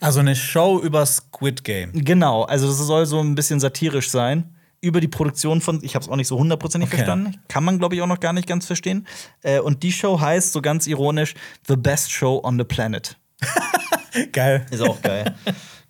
Also 0.01 0.21
eine 0.21 0.37
Show 0.37 0.81
über 0.81 1.05
Squid 1.07 1.65
Game. 1.65 1.93
Genau, 1.93 2.43
also 2.45 2.67
das 2.67 2.79
soll 2.79 3.07
so 3.07 3.21
ein 3.21 3.35
bisschen 3.35 3.61
satirisch 3.61 4.11
sein. 4.11 4.55
Über 4.83 5.03
die 5.03 5.09
Produktion 5.09 5.61
von, 5.61 5.81
ich 5.83 5.95
habe 5.95 6.03
es 6.03 6.11
auch 6.11 6.17
nicht 6.17 6.27
so 6.29 6.39
hundertprozentig 6.39 6.89
Okay. 6.89 6.99
verstanden, 6.99 7.37
kann 7.49 7.65
man 7.65 7.79
glaube 7.79 7.95
ich 7.95 8.01
auch 8.03 8.07
noch 8.07 8.21
gar 8.21 8.33
nicht 8.33 8.47
ganz 8.47 8.65
verstehen. 8.67 9.07
Äh, 9.43 9.61
und 9.61 9.83
die 9.83 9.93
Show 9.93 10.19
heißt 10.21 10.53
so 10.55 10.63
ganz 10.63 10.87
ironisch 10.87 11.35
The 11.69 11.77
Best 11.77 12.11
Show 12.13 12.41
on 12.43 12.57
the 12.59 12.65
Planet. 12.65 13.17
Geil. 14.33 14.67
Ist 14.71 14.81
auch 14.83 15.01
geil. 15.03 15.35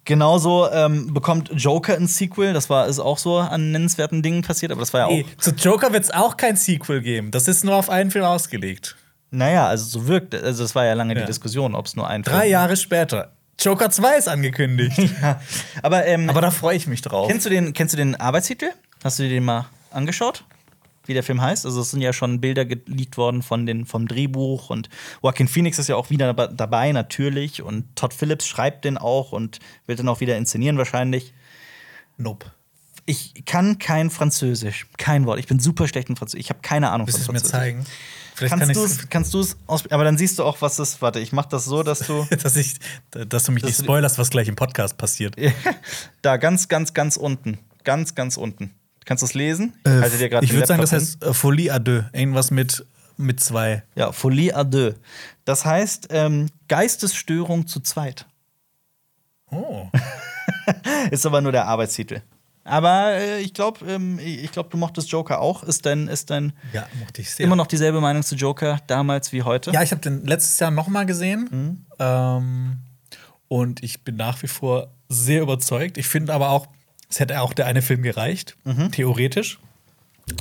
Genauso 0.05 0.69
ähm, 0.71 1.13
bekommt 1.15 1.51
Joker 1.55 1.95
ein 1.97 2.07
Sequel. 2.07 2.53
Das 2.53 2.69
war 2.69 2.87
ist 2.89 2.99
auch 2.99 3.19
so 3.19 3.39
an 3.39 3.71
nennenswerten 3.71 4.23
Dingen 4.23 4.43
passiert, 4.43 4.73
aber 4.73 4.81
das 4.81 4.93
war 4.93 5.01
ja 5.01 5.07
auch. 5.07 5.11
Nee, 5.11 5.27
zu 5.39 5.51
Joker 5.53 5.93
wird 5.93 6.05
es 6.05 6.11
auch 6.11 6.37
kein 6.37 6.57
Sequel 6.57 7.01
geben. 7.01 7.31
Das 7.31 7.49
ist 7.49 7.65
nur 7.65 7.77
auf 7.77 7.89
einen 7.91 8.11
Film 8.11 8.25
ausgelegt. 8.25 8.97
Naja, 9.31 9.67
also 9.69 9.85
so 9.87 10.07
wirkt. 10.09 10.35
Also 10.35 10.63
das 10.65 10.75
war 10.75 10.85
ja 10.85 10.95
lange 10.95 11.15
Ja. 11.15 11.21
die 11.21 11.27
Diskussion, 11.27 11.75
ob 11.75 11.87
es 11.87 11.97
nur 11.97 12.09
ein 12.09 12.23
Drei 12.23 12.41
Film- 12.41 12.51
Jahre 12.53 12.77
später. 12.77 13.33
Joker 13.61 13.91
2 13.91 14.17
ist 14.17 14.29
angekündigt. 14.29 14.97
Ja. 15.23 15.41
Aber, 15.83 16.07
ähm, 16.07 16.29
Aber 16.31 16.41
da 16.41 16.51
freue 16.51 16.77
ich 16.77 16.87
mich 16.87 17.03
drauf. 17.03 17.29
Kennst 17.29 17.47
du 17.47 17.51
den, 17.51 17.73
kennst 17.73 17.93
du 17.93 17.97
den 17.97 18.17
Arbeitstitel? 18.17 18.71
Hast 19.05 19.19
du 19.19 19.23
dir 19.25 19.29
den 19.31 19.45
mal 19.45 19.67
angeschaut? 19.91 20.45
Wie 21.07 21.15
der 21.15 21.23
Film 21.23 21.41
heißt? 21.41 21.65
Also, 21.67 21.81
es 21.81 21.91
sind 21.91 22.01
ja 22.03 22.13
schon 22.13 22.41
Bilder 22.41 22.65
geleakt 22.65 23.17
worden 23.17 23.43
von 23.43 23.67
den, 23.67 23.85
vom 23.87 24.07
Drehbuch 24.07 24.71
und 24.71 24.89
Joaquin 25.23 25.49
Phoenix 25.49 25.79
ist 25.79 25.89
ja 25.89 25.97
auch 25.97 26.11
wieder 26.11 26.33
dab- 26.35 26.57
dabei, 26.57 26.93
natürlich. 26.93 27.63
Und 27.63 27.85
Todd 27.97 28.15
Phillips 28.15 28.47
schreibt 28.47 28.85
den 28.85 28.97
auch 28.99 29.33
und 29.33 29.59
wird 29.87 29.99
den 29.99 30.09
auch 30.09 30.21
wieder 30.21 30.37
inszenieren, 30.37 30.77
wahrscheinlich. 30.79 31.33
Nope. 32.17 32.47
Ich 33.07 33.45
kann 33.47 33.79
kein 33.79 34.11
Französisch. 34.11 34.87
Kein 34.99 35.27
Wort. 35.27 35.39
Ich 35.41 35.47
bin 35.49 35.59
super 35.59 35.89
schlecht 35.89 36.09
in 36.11 36.17
Französisch. 36.17 36.45
Ich 36.45 36.51
habe 36.51 36.61
keine 36.63 36.91
Ahnung 36.91 37.07
Willst 37.07 37.25
von 37.25 37.35
es 37.35 37.43
mir 37.45 37.49
Französisch. 37.51 37.61
zeigen? 37.61 37.87
Vielleicht 38.35 38.53
Kannst 38.53 38.67
kann 38.67 38.75
du 38.75 38.85
ich 38.85 38.93
es 38.93 39.09
kannst 39.09 39.35
aus 39.67 39.91
aber 39.91 40.05
dann 40.05 40.17
siehst 40.17 40.39
du 40.39 40.45
auch, 40.45 40.61
was 40.61 40.79
es. 40.79 41.01
Warte, 41.03 41.21
ich 41.21 41.33
mach 41.33 41.47
das 41.47 41.65
so, 41.65 41.83
dass 41.83 42.01
du. 42.01 42.27
dass, 42.43 42.57
ich, 42.57 42.77
dass 43.11 43.45
du 43.45 43.53
mich 43.53 43.63
Dass 43.63 43.71
nicht 43.71 43.85
spoilerst, 43.85 44.19
was 44.19 44.31
gleich 44.31 44.49
im 44.49 44.57
Podcast 44.57 44.97
passiert. 44.97 45.37
da, 46.23 46.37
ganz, 46.37 46.69
ganz, 46.69 46.95
ganz 46.95 47.17
unten. 47.17 47.59
Ganz, 47.85 48.15
ganz 48.15 48.37
unten. 48.37 48.75
Kannst 49.05 49.23
du 49.23 49.27
es 49.27 49.35
lesen? 49.35 49.75
Äh, 49.85 50.09
dir 50.11 50.29
grad 50.29 50.45
ich 50.45 50.53
würde 50.53 50.67
sagen, 50.67 50.81
das 50.81 50.93
heißt 50.93 51.23
äh, 51.25 51.35
Folie 51.35 51.73
à 51.73 51.79
deux. 51.79 52.05
Irgendwas 52.13 52.51
mit, 52.51 52.85
mit 53.17 53.41
zwei. 53.41 53.83
Ja, 53.95 54.13
Folie 54.13 54.55
à 54.57 54.65
deux. 54.65 54.95
Das 55.45 55.65
heißt, 55.65 56.09
ähm, 56.11 56.47
Geistesstörung 56.69 57.67
zu 57.67 57.81
zweit. 57.81 58.27
Oh. 59.51 59.89
Ist 61.11 61.27
aber 61.27 61.41
nur 61.41 61.53
der 61.53 61.67
Arbeitstitel. 61.67 62.23
Aber 62.71 63.13
äh, 63.15 63.41
ich 63.41 63.53
glaube, 63.55 63.85
ähm, 63.87 64.19
ich 64.19 64.51
glaube, 64.53 64.69
du 64.71 64.77
mochtest 64.77 65.11
Joker 65.11 65.41
auch. 65.41 65.63
Ist 65.63 65.85
dein, 65.87 66.09
ist 66.09 66.31
dein 66.31 66.53
Ja, 66.73 66.87
mochte 67.01 67.21
ich 67.23 67.31
sehr. 67.31 67.45
immer 67.47 67.57
noch 67.57 67.67
dieselbe 67.67 68.01
Meinung 68.01 68.23
zu 68.23 68.35
Joker 68.37 68.79
damals 68.87 69.33
wie 69.33 69.43
heute? 69.43 69.71
Ja, 69.73 69.83
ich 69.83 69.91
habe 69.91 70.01
den 70.01 70.25
letztes 70.27 70.59
Jahr 70.59 70.71
noch 70.71 70.89
mal 70.89 71.05
gesehen. 71.07 71.49
Mhm. 71.51 71.87
Ähm, 71.99 72.79
und 73.49 73.83
ich 73.83 74.05
bin 74.05 74.17
nach 74.17 74.43
wie 74.43 74.49
vor 74.49 74.89
sehr 75.09 75.43
überzeugt. 75.43 75.99
Ich 75.99 76.07
finde 76.07 76.33
aber 76.33 76.51
auch, 76.51 76.69
es 77.09 77.19
hätte 77.19 77.41
auch 77.41 77.53
der 77.53 77.67
eine 77.67 77.83
Film 77.83 78.03
gereicht, 78.03 78.57
Mhm. 78.65 78.93
theoretisch. 78.93 79.59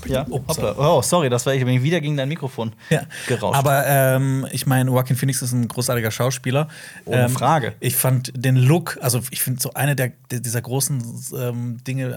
Ja. 0.06 0.26
Ups. 0.30 0.58
Hoppla. 0.58 0.76
Oh, 0.78 1.02
sorry, 1.02 1.30
das 1.30 1.46
war 1.46 1.54
ich 1.54 1.64
bin 1.66 1.84
wieder 1.84 2.02
gegen 2.02 2.18
dein 2.18 2.30
Mikrofon 2.30 2.74
Ja. 2.90 3.02
gerauscht. 3.28 3.58
Aber 3.58 3.86
ähm, 3.88 4.48
ich 4.52 4.66
meine, 4.66 4.90
Joaquin 4.90 5.16
Phoenix 5.16 5.42
ist 5.42 5.52
ein 5.54 5.68
großartiger 5.68 6.12
Schauspieler. 6.12 6.68
Ohne 7.06 7.26
ähm, 7.26 7.30
Frage. 7.30 7.74
Ich 7.80 7.96
fand 7.96 8.32
den 8.36 8.56
Look, 8.56 8.98
also 9.02 9.22
ich 9.32 9.42
finde 9.42 9.62
so 9.62 9.74
eine 9.74 9.96
der, 9.96 10.12
dieser 10.32 10.62
großen 10.62 11.04
ähm, 11.38 11.84
Dinge, 11.84 12.16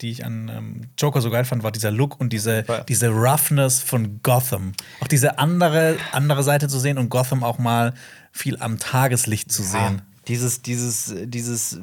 die, 0.00 0.10
ich 0.10 0.24
an 0.24 0.50
ähm, 0.54 0.80
Joker 0.98 1.20
so 1.20 1.30
geil 1.30 1.44
fand, 1.44 1.62
war 1.62 1.72
dieser 1.72 1.90
Look 1.90 2.20
und 2.20 2.32
diese, 2.32 2.64
Ja. 2.68 2.80
diese 2.80 3.08
Roughness 3.08 3.80
von 3.80 4.20
Gotham. 4.22 4.72
Auch 5.00 5.08
diese 5.08 5.38
andere, 5.38 5.96
andere 6.12 6.42
Seite 6.42 6.68
zu 6.68 6.78
sehen 6.78 6.98
und 6.98 7.08
Gotham 7.08 7.44
auch 7.44 7.58
mal 7.58 7.94
viel 8.32 8.56
am 8.60 8.78
Tageslicht 8.78 9.50
zu 9.50 9.62
sehen. 9.62 10.02
Dieses, 10.28 10.62
dieses, 10.62 11.14
dieses 11.24 11.80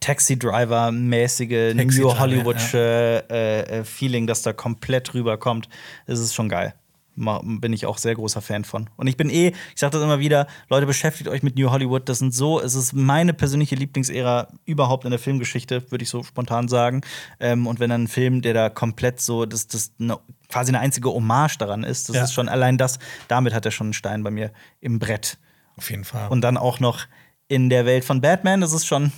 Taxi-Driver-mäßige 0.00 1.74
Taxi 1.76 2.00
New 2.00 2.08
Driver, 2.08 2.18
Hollywood-Feeling, 2.20 3.30
äh, 3.30 3.60
äh, 3.80 3.84
Feeling, 3.84 4.26
das 4.26 4.42
da 4.42 4.52
komplett 4.52 5.14
rüberkommt, 5.14 5.68
ist 6.06 6.34
schon 6.34 6.48
geil. 6.48 6.74
Bin 7.16 7.72
ich 7.72 7.86
auch 7.86 7.96
sehr 7.96 8.14
großer 8.14 8.42
Fan 8.42 8.64
von. 8.64 8.90
Und 8.96 9.06
ich 9.06 9.16
bin 9.16 9.30
eh, 9.30 9.48
ich 9.74 9.80
sage 9.80 9.92
das 9.92 10.02
immer 10.02 10.18
wieder, 10.18 10.46
Leute, 10.68 10.84
beschäftigt 10.84 11.28
euch 11.30 11.42
mit 11.42 11.56
New 11.56 11.70
Hollywood. 11.70 12.06
Das 12.10 12.18
sind 12.18 12.34
so, 12.34 12.60
es 12.60 12.74
ist 12.74 12.92
meine 12.92 13.32
persönliche 13.32 13.74
Lieblingsära 13.74 14.48
überhaupt 14.66 15.06
in 15.06 15.10
der 15.10 15.18
Filmgeschichte, 15.18 15.90
würde 15.90 16.02
ich 16.02 16.10
so 16.10 16.22
spontan 16.22 16.68
sagen. 16.68 17.00
Ähm, 17.40 17.66
und 17.66 17.80
wenn 17.80 17.88
dann 17.88 18.02
ein 18.04 18.08
Film, 18.08 18.42
der 18.42 18.52
da 18.52 18.68
komplett 18.68 19.18
so, 19.22 19.46
das, 19.46 19.66
das 19.66 19.92
eine, 19.98 20.18
quasi 20.50 20.70
eine 20.72 20.80
einzige 20.80 21.08
Hommage 21.08 21.56
daran 21.56 21.84
ist, 21.84 22.10
das 22.10 22.16
Ja. 22.16 22.24
ist 22.24 22.34
schon 22.34 22.50
allein 22.50 22.76
das, 22.76 22.98
damit 23.28 23.54
hat 23.54 23.64
er 23.64 23.70
schon 23.70 23.86
einen 23.86 23.94
Stein 23.94 24.22
bei 24.22 24.30
mir 24.30 24.52
im 24.82 24.98
Brett. 24.98 25.38
Auf 25.78 25.90
jeden 25.90 26.04
Fall. 26.04 26.28
Und 26.28 26.42
dann 26.42 26.58
auch 26.58 26.80
noch 26.80 27.06
in 27.48 27.70
der 27.70 27.86
Welt 27.86 28.04
von 28.04 28.20
Batman, 28.20 28.60
das 28.60 28.72
ist 28.72 28.86
schon, 28.86 29.12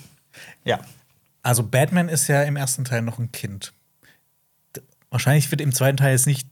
ja. 0.65 0.81
Also 1.43 1.63
Batman 1.63 2.09
ist 2.09 2.29
ja 2.29 2.43
im 2.43 2.57
ersten 2.57 2.85
Teil 2.85 3.03
noch 3.03 3.19
ein 3.19 3.33
Kind. 3.33 3.73
Wahrscheinlich 5.11 5.51
wird 5.51 5.61
im 5.61 5.73
zweiten 5.73 5.97
Teil 5.97 6.13
jetzt 6.13 6.27
nicht 6.27 6.49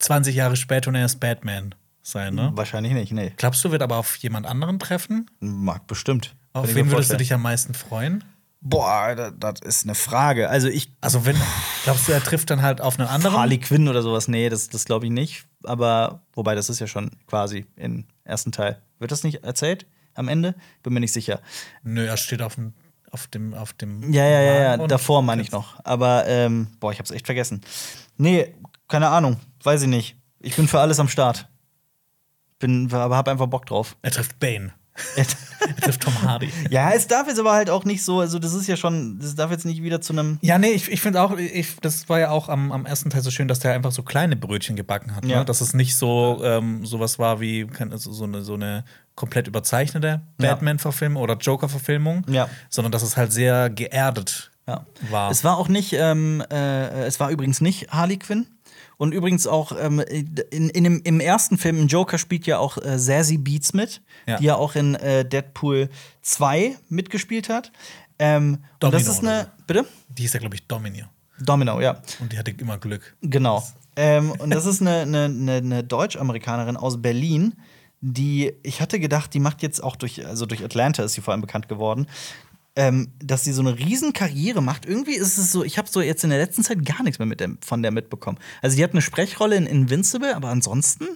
20 0.00 0.34
Jahre 0.34 0.56
später 0.56 0.88
und 0.88 0.96
er 0.96 1.04
ist 1.04 1.20
Batman. 1.20 1.74
sein, 2.02 2.34
ne? 2.34 2.50
Wahrscheinlich 2.54 2.92
nicht, 2.92 3.12
nee. 3.12 3.32
Glaubst 3.36 3.64
du, 3.64 3.70
wird 3.70 3.82
aber 3.82 3.96
auf 3.96 4.16
jemand 4.16 4.46
anderen 4.46 4.78
treffen? 4.78 5.30
Mag 5.38 5.86
bestimmt. 5.86 6.34
Auf 6.52 6.66
Kann 6.66 6.74
wen 6.74 6.86
würdest 6.86 6.90
du 6.90 6.94
vorstellen. 6.94 7.18
dich 7.18 7.32
am 7.34 7.42
meisten 7.42 7.74
freuen? 7.74 8.24
Boah, 8.62 9.14
das, 9.14 9.32
das 9.38 9.60
ist 9.60 9.84
eine 9.84 9.94
Frage. 9.94 10.50
Also 10.50 10.68
ich. 10.68 10.92
Also, 11.00 11.24
wenn, 11.24 11.36
glaubst 11.84 12.08
du, 12.08 12.12
er 12.12 12.22
trifft 12.22 12.50
dann 12.50 12.62
halt 12.62 12.80
auf 12.80 12.98
einen 12.98 13.08
anderen? 13.08 13.36
Harley 13.36 13.58
Quinn 13.58 13.88
oder 13.88 14.02
sowas, 14.02 14.28
nee, 14.28 14.48
das, 14.48 14.68
das 14.68 14.84
glaube 14.84 15.06
ich 15.06 15.12
nicht. 15.12 15.44
Aber, 15.62 16.22
wobei, 16.34 16.54
das 16.54 16.68
ist 16.68 16.80
ja 16.80 16.86
schon 16.86 17.10
quasi 17.26 17.66
im 17.76 18.04
ersten 18.24 18.52
Teil. 18.52 18.82
Wird 18.98 19.12
das 19.12 19.22
nicht 19.22 19.44
erzählt 19.44 19.86
am 20.20 20.28
Ende? 20.28 20.54
Bin 20.82 20.92
mir 20.92 21.00
nicht 21.00 21.12
sicher. 21.12 21.40
Nö, 21.82 22.06
er 22.06 22.16
steht 22.16 22.42
auf 22.42 22.54
dem, 22.54 22.74
auf 23.10 23.26
dem, 23.26 23.54
auf 23.54 23.72
dem. 23.72 24.12
Ja, 24.12 24.24
ja, 24.24 24.40
ja, 24.40 24.54
ja, 24.60 24.86
davor 24.86 25.22
meine 25.22 25.42
ich 25.42 25.50
noch. 25.50 25.84
Aber, 25.84 26.26
ähm, 26.26 26.68
boah, 26.78 26.92
ich 26.92 26.98
hab's 26.98 27.10
echt 27.10 27.26
vergessen. 27.26 27.60
Nee, 28.16 28.54
keine 28.88 29.08
Ahnung, 29.08 29.38
weiß 29.62 29.82
ich 29.82 29.88
nicht. 29.88 30.16
Ich 30.40 30.56
bin 30.56 30.68
für 30.68 30.80
alles 30.80 31.00
am 31.00 31.08
Start. 31.08 31.48
Bin, 32.58 32.92
aber 32.92 33.16
hab 33.16 33.28
einfach 33.28 33.46
Bock 33.46 33.66
drauf. 33.66 33.96
Er 34.02 34.10
trifft 34.10 34.38
Bane. 34.38 34.72
Er 35.16 35.26
trifft 35.76 36.02
Tom 36.02 36.22
Hardy. 36.22 36.50
ja, 36.70 36.90
es 36.92 37.06
darf 37.06 37.26
jetzt 37.26 37.38
aber 37.38 37.52
halt 37.52 37.70
auch 37.70 37.84
nicht 37.84 38.04
so, 38.04 38.20
also 38.20 38.38
das 38.38 38.52
ist 38.54 38.66
ja 38.66 38.76
schon, 38.76 39.18
das 39.18 39.34
darf 39.34 39.50
jetzt 39.50 39.64
nicht 39.64 39.82
wieder 39.82 40.00
zu 40.00 40.12
einem. 40.12 40.38
Ja, 40.42 40.58
nee, 40.58 40.70
ich, 40.70 40.90
ich 40.90 41.00
finde 41.00 41.22
auch, 41.22 41.36
ich, 41.38 41.76
das 41.80 42.08
war 42.08 42.18
ja 42.18 42.30
auch 42.30 42.48
am, 42.48 42.72
am 42.72 42.86
ersten 42.86 43.10
Teil 43.10 43.22
so 43.22 43.30
schön, 43.30 43.48
dass 43.48 43.60
der 43.60 43.72
einfach 43.72 43.92
so 43.92 44.02
kleine 44.02 44.36
Brötchen 44.36 44.76
gebacken 44.76 45.14
hat. 45.14 45.24
Ja. 45.24 45.40
Ne? 45.40 45.44
Dass 45.44 45.60
es 45.60 45.74
nicht 45.74 45.96
so 45.96 46.40
ähm, 46.44 46.84
sowas 46.86 47.18
war 47.18 47.40
wie 47.40 47.66
keine- 47.66 47.96
so, 47.98 48.12
so, 48.12 48.24
eine, 48.24 48.42
so 48.42 48.54
eine 48.54 48.84
komplett 49.14 49.46
überzeichnete 49.48 50.22
Ja. 50.38 50.48
Batman-Verfilmung 50.50 51.22
oder 51.22 51.36
Joker-Verfilmung, 51.36 52.24
Ja. 52.28 52.48
sondern 52.68 52.92
dass 52.92 53.02
es 53.02 53.16
halt 53.16 53.32
sehr 53.32 53.70
geerdet 53.70 54.50
Ja. 54.66 54.86
war. 55.10 55.30
Es 55.30 55.44
war 55.44 55.56
auch 55.58 55.68
nicht, 55.68 55.92
ähm, 55.94 56.42
äh, 56.50 57.04
es 57.04 57.20
war 57.20 57.30
übrigens 57.30 57.60
nicht 57.60 57.90
Harley 57.90 58.16
Quinn. 58.18 58.46
Und 59.00 59.14
übrigens 59.14 59.46
auch 59.46 59.72
ähm, 59.80 59.98
in, 60.50 60.68
in 60.68 60.84
dem, 60.84 61.00
im 61.04 61.20
ersten 61.20 61.56
Film, 61.56 61.78
im 61.78 61.86
Joker, 61.86 62.18
spielt 62.18 62.46
ja 62.46 62.58
auch 62.58 62.76
äh, 62.76 62.98
Zazie 62.98 63.38
Beats 63.38 63.72
mit, 63.72 64.02
Ja. 64.26 64.36
die 64.36 64.44
ja 64.44 64.56
auch 64.56 64.74
in 64.74 64.94
äh, 64.94 65.24
Deadpool 65.24 65.88
2 66.20 66.76
mitgespielt 66.90 67.48
hat. 67.48 67.72
Ähm, 68.18 68.58
und 68.58 68.62
Domino 68.80 68.98
das 68.98 69.08
ist 69.08 69.24
eine. 69.24 69.46
Bitte? 69.66 69.86
Die 70.10 70.24
ist 70.24 70.34
ja, 70.34 70.40
glaube 70.40 70.54
ich, 70.54 70.66
Domino. 70.66 71.06
Domino, 71.40 71.80
ja. 71.80 72.02
Und 72.20 72.30
die 72.30 72.36
hatte 72.38 72.50
immer 72.50 72.76
Glück. 72.76 73.16
Genau. 73.22 73.66
Ähm, 73.96 74.32
und 74.32 74.50
das 74.50 74.66
ist 74.66 74.82
eine, 74.82 74.96
eine, 75.00 75.24
eine, 75.24 75.52
eine 75.54 75.82
Deutsch-Amerikanerin 75.82 76.76
aus 76.76 77.00
Berlin, 77.00 77.54
die, 78.02 78.52
ich 78.62 78.82
hatte 78.82 79.00
gedacht, 79.00 79.32
die 79.32 79.40
macht 79.40 79.62
jetzt 79.62 79.82
auch 79.82 79.96
durch, 79.96 80.26
also 80.26 80.44
durch 80.44 80.62
Atlanta 80.62 81.04
ist 81.04 81.14
sie 81.14 81.22
vor 81.22 81.32
allem 81.32 81.40
bekannt 81.40 81.68
geworden, 81.70 82.06
ähm, 82.76 83.12
dass 83.18 83.44
sie 83.44 83.52
so 83.52 83.62
eine 83.62 83.78
riesen 83.78 84.12
Karriere 84.12 84.62
macht. 84.62 84.86
Irgendwie 84.86 85.14
ist 85.14 85.38
es 85.38 85.52
so, 85.52 85.64
ich 85.64 85.78
habe 85.78 85.88
so 85.88 86.00
jetzt 86.00 86.24
in 86.24 86.30
der 86.30 86.38
letzten 86.38 86.62
Zeit 86.62 86.84
gar 86.84 87.02
nichts 87.02 87.18
mehr 87.18 87.26
mit 87.26 87.40
dem, 87.40 87.58
von 87.60 87.82
der 87.82 87.90
mitbekommen. 87.90 88.38
Also 88.62 88.76
die 88.76 88.84
hat 88.84 88.92
eine 88.92 89.02
Sprechrolle 89.02 89.56
in 89.56 89.66
Invincible, 89.66 90.34
aber 90.34 90.48
ansonsten 90.48 91.06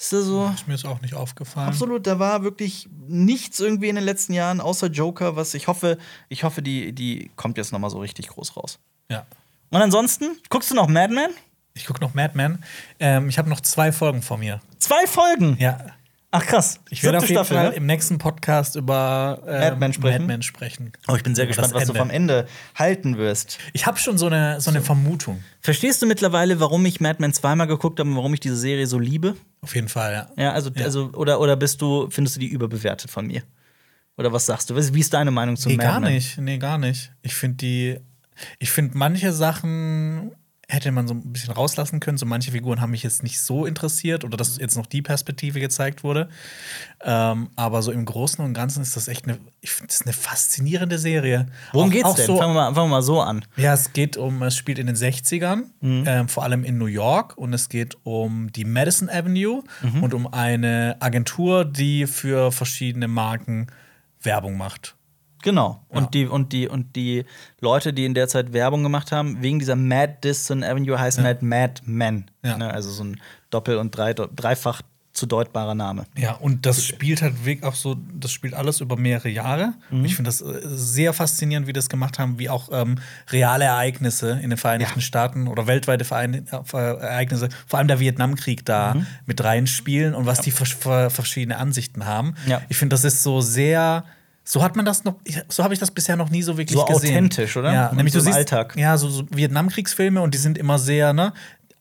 ist 0.00 0.14
das 0.14 0.24
so. 0.24 0.50
Ist 0.54 0.66
mir 0.66 0.74
jetzt 0.74 0.86
auch 0.86 1.02
nicht 1.02 1.14
aufgefallen. 1.14 1.68
Absolut, 1.68 2.06
da 2.06 2.18
war 2.18 2.42
wirklich 2.42 2.88
nichts 3.06 3.60
irgendwie 3.60 3.90
in 3.90 3.96
den 3.96 4.04
letzten 4.04 4.32
Jahren, 4.32 4.60
außer 4.60 4.86
Joker, 4.86 5.36
was 5.36 5.52
ich 5.52 5.66
hoffe, 5.66 5.98
ich 6.30 6.44
hoffe, 6.44 6.62
die, 6.62 6.94
die 6.94 7.30
kommt 7.36 7.58
jetzt 7.58 7.72
noch 7.72 7.78
mal 7.78 7.90
so 7.90 7.98
richtig 7.98 8.28
groß 8.28 8.56
raus. 8.56 8.78
Ja. 9.10 9.26
Und 9.70 9.82
ansonsten, 9.82 10.38
guckst 10.48 10.70
du 10.70 10.74
noch 10.74 10.88
Mad 10.88 11.12
Men? 11.12 11.30
Ich 11.74 11.84
gucke 11.84 12.00
noch 12.00 12.14
Mad 12.14 12.32
Men. 12.34 12.64
Ähm, 12.98 13.28
ich 13.28 13.38
habe 13.38 13.50
noch 13.50 13.60
zwei 13.60 13.92
Folgen 13.92 14.22
vor 14.22 14.38
mir. 14.38 14.60
Zwei 14.78 15.06
Folgen. 15.06 15.56
Ja. 15.60 15.78
Ach 16.32 16.46
krass. 16.46 16.78
Ich 16.90 17.02
werde 17.02 17.18
auf 17.18 17.24
jeden 17.24 17.34
Staffel, 17.34 17.56
Fall 17.56 17.70
ne? 17.70 17.74
im 17.76 17.86
nächsten 17.86 18.18
Podcast 18.18 18.76
über 18.76 19.42
ähm, 19.46 19.60
Mad 19.60 19.76
Men 19.78 19.92
sprechen. 19.92 20.26
Mad 20.28 20.42
sprechen. 20.44 20.92
Oh, 21.08 21.16
ich 21.16 21.24
bin 21.24 21.34
sehr 21.34 21.46
gespannt, 21.46 21.74
was 21.74 21.86
du 21.86 21.94
vom 21.94 22.08
Ende 22.10 22.46
halten 22.76 23.18
wirst. 23.18 23.58
Ich 23.72 23.86
habe 23.86 23.98
schon 23.98 24.16
so 24.16 24.26
eine, 24.26 24.60
so 24.60 24.70
eine 24.70 24.80
Vermutung. 24.80 25.42
Verstehst 25.60 26.00
du 26.02 26.06
mittlerweile, 26.06 26.60
warum 26.60 26.86
ich 26.86 27.00
Mad 27.00 27.16
Men 27.20 27.32
zweimal 27.32 27.66
geguckt 27.66 27.98
habe 27.98 28.08
und 28.08 28.16
warum 28.16 28.32
ich 28.32 28.40
diese 28.40 28.56
Serie 28.56 28.86
so 28.86 28.98
liebe? 29.00 29.34
Auf 29.60 29.74
jeden 29.74 29.88
Fall, 29.88 30.28
ja. 30.36 30.42
Ja, 30.44 30.52
also, 30.52 30.70
Ja. 30.74 30.84
also 30.84 31.10
oder, 31.14 31.40
oder 31.40 31.56
bist 31.56 31.82
du, 31.82 32.08
findest 32.10 32.36
du 32.36 32.40
die 32.40 32.48
überbewertet 32.48 33.10
von 33.10 33.26
mir? 33.26 33.42
Oder 34.16 34.32
was 34.32 34.46
sagst 34.46 34.70
du? 34.70 34.76
Wie 34.76 35.00
ist 35.00 35.12
deine 35.12 35.32
Meinung 35.32 35.56
zu 35.56 35.68
Nee, 35.68 35.76
Mad 35.78 35.88
gar 35.88 36.00
Men? 36.00 36.12
nicht. 36.14 36.38
Nee, 36.38 36.58
gar 36.58 36.78
nicht. 36.78 37.10
Ich 37.22 37.34
finde 37.34 37.56
die. 37.56 37.98
Ich 38.58 38.70
finde, 38.70 38.96
manche 38.96 39.32
Sachen 39.32 40.30
hätte 40.70 40.92
man 40.92 41.08
so 41.08 41.14
ein 41.14 41.32
bisschen 41.32 41.52
rauslassen 41.52 42.00
können. 42.00 42.16
So 42.16 42.26
manche 42.26 42.52
Figuren 42.52 42.80
haben 42.80 42.92
mich 42.92 43.02
jetzt 43.02 43.22
nicht 43.22 43.40
so 43.40 43.66
interessiert 43.66 44.24
oder 44.24 44.36
dass 44.36 44.56
jetzt 44.58 44.76
noch 44.76 44.86
die 44.86 45.02
Perspektive 45.02 45.58
gezeigt 45.60 46.04
wurde. 46.04 46.28
Ähm, 47.02 47.48
aber 47.56 47.82
so 47.82 47.92
im 47.92 48.04
Großen 48.04 48.44
und 48.44 48.54
Ganzen 48.54 48.82
ist 48.82 48.94
das 48.96 49.08
echt 49.08 49.24
eine, 49.26 49.38
ich 49.60 49.70
finde 49.70 49.88
das 49.88 50.02
eine 50.02 50.12
faszinierende 50.12 50.98
Serie. 50.98 51.46
Worum 51.72 51.88
Auch- 51.88 51.92
geht's 51.92 52.04
auch 52.04 52.14
denn? 52.16 52.26
So, 52.26 52.36
fangen, 52.38 52.54
wir 52.54 52.60
mal, 52.70 52.74
fangen 52.74 52.88
wir 52.90 52.96
mal 52.96 53.02
so 53.02 53.20
an. 53.20 53.44
Ja, 53.56 53.74
es 53.74 53.92
geht 53.92 54.16
um, 54.16 54.42
es 54.42 54.56
spielt 54.56 54.78
in 54.78 54.86
den 54.86 54.96
60ern, 54.96 55.64
Mhm. 55.80 56.04
ähm, 56.06 56.28
vor 56.28 56.44
allem 56.44 56.64
in 56.64 56.78
New 56.78 56.86
York 56.86 57.36
und 57.36 57.52
es 57.52 57.68
geht 57.68 57.96
um 58.04 58.52
die 58.52 58.64
Madison 58.64 59.08
Avenue 59.08 59.62
Mhm. 59.82 60.02
und 60.02 60.14
um 60.14 60.32
eine 60.32 60.96
Agentur, 61.00 61.64
die 61.64 62.06
für 62.06 62.52
verschiedene 62.52 63.08
Marken 63.08 63.66
Werbung 64.22 64.56
macht. 64.56 64.94
Genau. 65.42 65.82
Ja. 65.90 65.98
Und, 65.98 66.14
die, 66.14 66.26
und, 66.26 66.52
die, 66.52 66.68
und 66.68 66.94
die 66.96 67.24
Leute, 67.60 67.92
die 67.92 68.04
in 68.04 68.14
der 68.14 68.28
Zeit 68.28 68.52
Werbung 68.52 68.82
gemacht 68.82 69.12
haben, 69.12 69.42
wegen 69.42 69.58
dieser 69.58 69.76
Madison 69.76 70.62
Avenue 70.62 70.98
heißen 70.98 71.24
halt 71.24 71.42
Mad 71.42 71.82
Men. 71.84 72.30
Ja. 72.44 72.56
Ne? 72.58 72.72
Also 72.72 72.90
so 72.90 73.04
ein 73.04 73.20
doppel- 73.50 73.78
und 73.78 73.96
drei, 73.96 74.12
dreifach 74.14 74.82
zu 75.12 75.26
deutbarer 75.26 75.74
Name. 75.74 76.04
Ja, 76.16 76.34
und 76.34 76.66
das 76.66 76.84
spielt 76.84 77.20
halt 77.20 77.44
wirklich 77.44 77.64
auch 77.64 77.74
so, 77.74 77.96
das 78.14 78.30
spielt 78.30 78.54
alles 78.54 78.80
über 78.80 78.96
mehrere 78.96 79.28
Jahre. 79.28 79.74
Mhm. 79.90 80.04
Ich 80.04 80.14
finde 80.14 80.28
das 80.28 80.40
äh, 80.40 80.60
sehr 80.62 81.12
faszinierend, 81.12 81.66
wie 81.66 81.72
das 81.72 81.88
gemacht 81.88 82.20
haben, 82.20 82.38
wie 82.38 82.48
auch 82.48 82.68
ähm, 82.70 82.94
reale 83.30 83.64
Ereignisse 83.64 84.38
in 84.40 84.50
den 84.50 84.56
Vereinigten 84.56 85.00
Ja. 85.00 85.04
Staaten 85.04 85.48
oder 85.48 85.66
weltweite 85.66 86.04
Verein 86.04 86.46
äh, 86.46 86.76
Ereignisse, 86.76 87.48
vor 87.66 87.80
allem 87.80 87.88
der 87.88 87.98
Vietnamkrieg 87.98 88.64
da 88.64 88.94
Mhm. 88.94 89.06
mit 89.26 89.42
reinspielen 89.42 90.14
und 90.14 90.26
was 90.26 90.42
die 90.42 90.52
vers 90.52 90.70
ver 90.70 91.10
verschiedene 91.10 91.58
Ansichten 91.58 92.06
haben. 92.06 92.34
Ja. 92.46 92.62
Ich 92.68 92.76
finde, 92.76 92.94
das 92.94 93.02
ist 93.04 93.24
so 93.24 93.40
sehr. 93.40 94.04
So 94.52 94.64
hat 94.64 94.74
man 94.74 94.84
das 94.84 95.04
noch, 95.04 95.14
so 95.48 95.62
habe 95.62 95.74
ich 95.74 95.78
das 95.78 95.92
bisher 95.92 96.16
noch 96.16 96.28
nie 96.28 96.42
so 96.42 96.56
wirklich 96.58 96.76
So 96.76 96.84
gesehen. 96.84 97.10
authentisch, 97.10 97.56
oder? 97.56 97.72
Ja, 97.72 97.86
Und 97.90 97.98
nämlich 97.98 98.12
so 98.12 98.18
im 98.18 98.32
Alltag. 98.32 98.74
Ja, 98.76 98.96
so, 98.98 99.08
so 99.08 99.22
Vietnamkriegsfilme 99.30 100.20
und 100.20 100.34
die 100.34 100.38
sind 100.38 100.58
immer 100.58 100.76
sehr, 100.80 101.12
ne? 101.12 101.32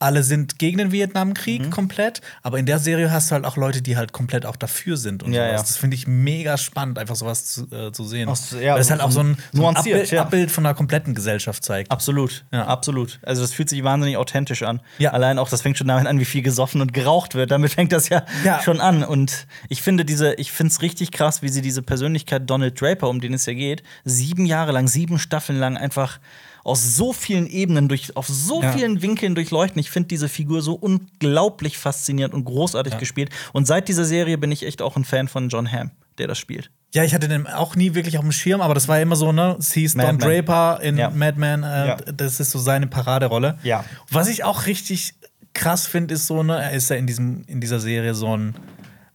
Alle 0.01 0.23
sind 0.23 0.59
gegen 0.59 0.77
den 0.77 0.91
Vietnamkrieg 0.93 1.61
Mhm. 1.65 1.69
komplett, 1.71 2.21
aber 2.41 2.57
in 2.57 2.65
der 2.65 2.79
Serie 2.79 3.11
hast 3.11 3.29
du 3.29 3.35
halt 3.35 3.43
auch 3.45 3.57
Leute, 3.57 3.81
die 3.81 3.97
halt 3.97 4.13
komplett 4.13 4.45
auch 4.45 4.55
dafür 4.55 4.95
sind 4.95 5.23
und 5.23 5.33
Ja, 5.33 5.41
sowas. 5.47 5.51
ja. 5.51 5.57
Das 5.67 5.77
finde 5.77 5.95
ich 5.95 6.07
mega 6.07 6.57
spannend, 6.57 6.97
einfach 6.97 7.17
sowas 7.17 7.45
zu, 7.45 7.69
äh, 7.71 7.91
zu 7.91 8.05
sehen. 8.05 8.33
So, 8.33 8.57
ja, 8.57 8.75
Weil 8.75 8.81
es 8.81 8.89
halt 8.91 9.01
auch 9.01 9.11
so 9.11 9.19
ein, 9.19 9.37
so 9.51 9.67
ein 9.67 9.75
Abbild, 9.75 10.09
ja. 10.11 10.21
Abbild 10.21 10.51
von 10.51 10.65
einer 10.65 10.73
kompletten 10.73 11.13
Gesellschaft 11.15 11.63
zeigt. 11.65 11.91
Absolut, 11.91 12.45
Ja. 12.53 12.65
absolut. 12.65 13.19
Also 13.23 13.41
das 13.41 13.51
fühlt 13.53 13.67
sich 13.69 13.83
wahnsinnig 13.83 14.15
authentisch 14.15 14.63
an. 14.63 14.79
Ja. 14.99 15.11
Allein 15.11 15.37
auch, 15.37 15.49
das 15.49 15.61
fängt 15.63 15.77
schon 15.77 15.87
damit 15.87 16.07
an, 16.07 16.17
wie 16.19 16.25
viel 16.25 16.43
gesoffen 16.43 16.79
und 16.79 16.93
geraucht 16.93 17.35
wird. 17.35 17.51
Damit 17.51 17.73
fängt 17.73 17.91
das 17.91 18.07
ja, 18.07 18.23
Ja. 18.45 18.61
schon 18.63 18.79
an. 18.79 19.03
Und 19.03 19.47
ich 19.67 19.81
finde 19.81 20.05
diese, 20.05 20.33
ich 20.35 20.53
finde 20.53 20.71
es 20.71 20.81
richtig 20.81 21.11
krass, 21.11 21.41
wie 21.41 21.49
sie 21.49 21.61
diese 21.61 21.81
Persönlichkeit 21.81 22.49
Donald 22.49 22.79
Draper, 22.79 23.09
um 23.09 23.19
den 23.19 23.33
es 23.33 23.45
ja 23.45 23.53
geht, 23.53 23.83
sieben 24.05 24.45
Jahre 24.45 24.71
lang, 24.71 24.87
sieben 24.87 25.19
Staffeln 25.19 25.59
lang 25.59 25.75
einfach 25.75 26.19
aus 26.63 26.95
so 26.95 27.13
vielen 27.13 27.47
Ebenen, 27.47 27.87
durch, 27.87 28.15
auf 28.15 28.27
so 28.27 28.61
Ja. 28.61 28.71
vielen 28.71 29.01
Winkeln 29.01 29.35
durchleuchten. 29.35 29.79
Ich 29.79 29.89
finde 29.91 30.07
diese 30.07 30.29
Figur 30.29 30.61
so 30.61 30.73
unglaublich 30.73 31.77
faszinierend 31.77 32.33
und 32.33 32.45
großartig 32.45 32.93
Ja. 32.93 32.99
gespielt. 32.99 33.29
Und 33.53 33.65
seit 33.67 33.87
dieser 33.87 34.05
Serie 34.05 34.37
bin 34.37 34.51
ich 34.51 34.65
echt 34.65 34.81
auch 34.81 34.95
ein 34.95 35.05
Fan 35.05 35.27
von 35.27 35.49
John 35.49 35.71
Hamm, 35.71 35.91
der 36.17 36.27
das 36.27 36.37
spielt. 36.37 36.71
Ja, 36.93 37.03
ich 37.03 37.13
hatte 37.13 37.27
den 37.27 37.45
auch 37.45 37.75
nie 37.75 37.93
wirklich 37.93 38.17
auf 38.17 38.23
dem 38.23 38.31
Schirm, 38.31 38.61
aber 38.61 38.73
das 38.73 38.87
war 38.87 38.99
immer 38.99 39.15
so, 39.15 39.31
ne? 39.31 39.57
Mad 39.95 40.07
Don. 40.11 40.17
Draper 40.19 40.79
in 40.81 40.97
Ja. 40.97 41.09
Mad 41.11 41.37
Men, 41.39 41.61
äh, 41.63 41.87
Ja. 41.87 41.95
das 41.97 42.39
ist 42.39 42.49
so 42.51 42.57
seine 42.59 42.87
Paraderolle. 42.87 43.59
Ja. 43.63 43.85
Was 44.09 44.27
ich 44.27 44.43
auch 44.43 44.65
richtig 44.65 45.13
krass 45.53 45.85
finde, 45.85 46.15
ist 46.15 46.25
so, 46.27 46.41
ne, 46.41 46.59
er 46.61 46.71
ist 46.71 46.89
ja 46.89 46.95
in, 46.95 47.05
diesem, 47.05 47.43
in 47.47 47.61
dieser 47.61 47.79
Serie 47.79 48.15
so 48.15 48.35
ein, 48.35 48.55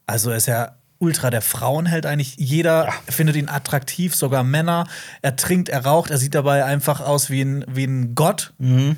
also 0.07 0.31
er 0.31 0.37
ist 0.37 0.47
ja 0.47 0.77
ultra 1.05 1.31
der 1.31 1.43
Frauenheld 1.43 2.07
eigentlich. 2.07 2.37
Jeder 2.39 2.93
findet 3.09 3.37
ihn 3.37 3.49
attraktiv, 3.49 4.15
sogar 4.15 4.43
Männer. 4.43 4.87
Er 5.23 5.37
trinkt, 5.37 5.69
er 5.69 5.85
raucht, 5.85 6.11
er 6.11 6.19
sieht 6.19 6.35
dabei 6.35 6.65
einfach 6.65 7.01
aus 7.01 7.31
wie 7.31 7.43
ein, 7.43 7.65
wie 7.69 7.85
ein 7.85 8.15
Gott. 8.15 8.55
Mhm. 8.59 8.97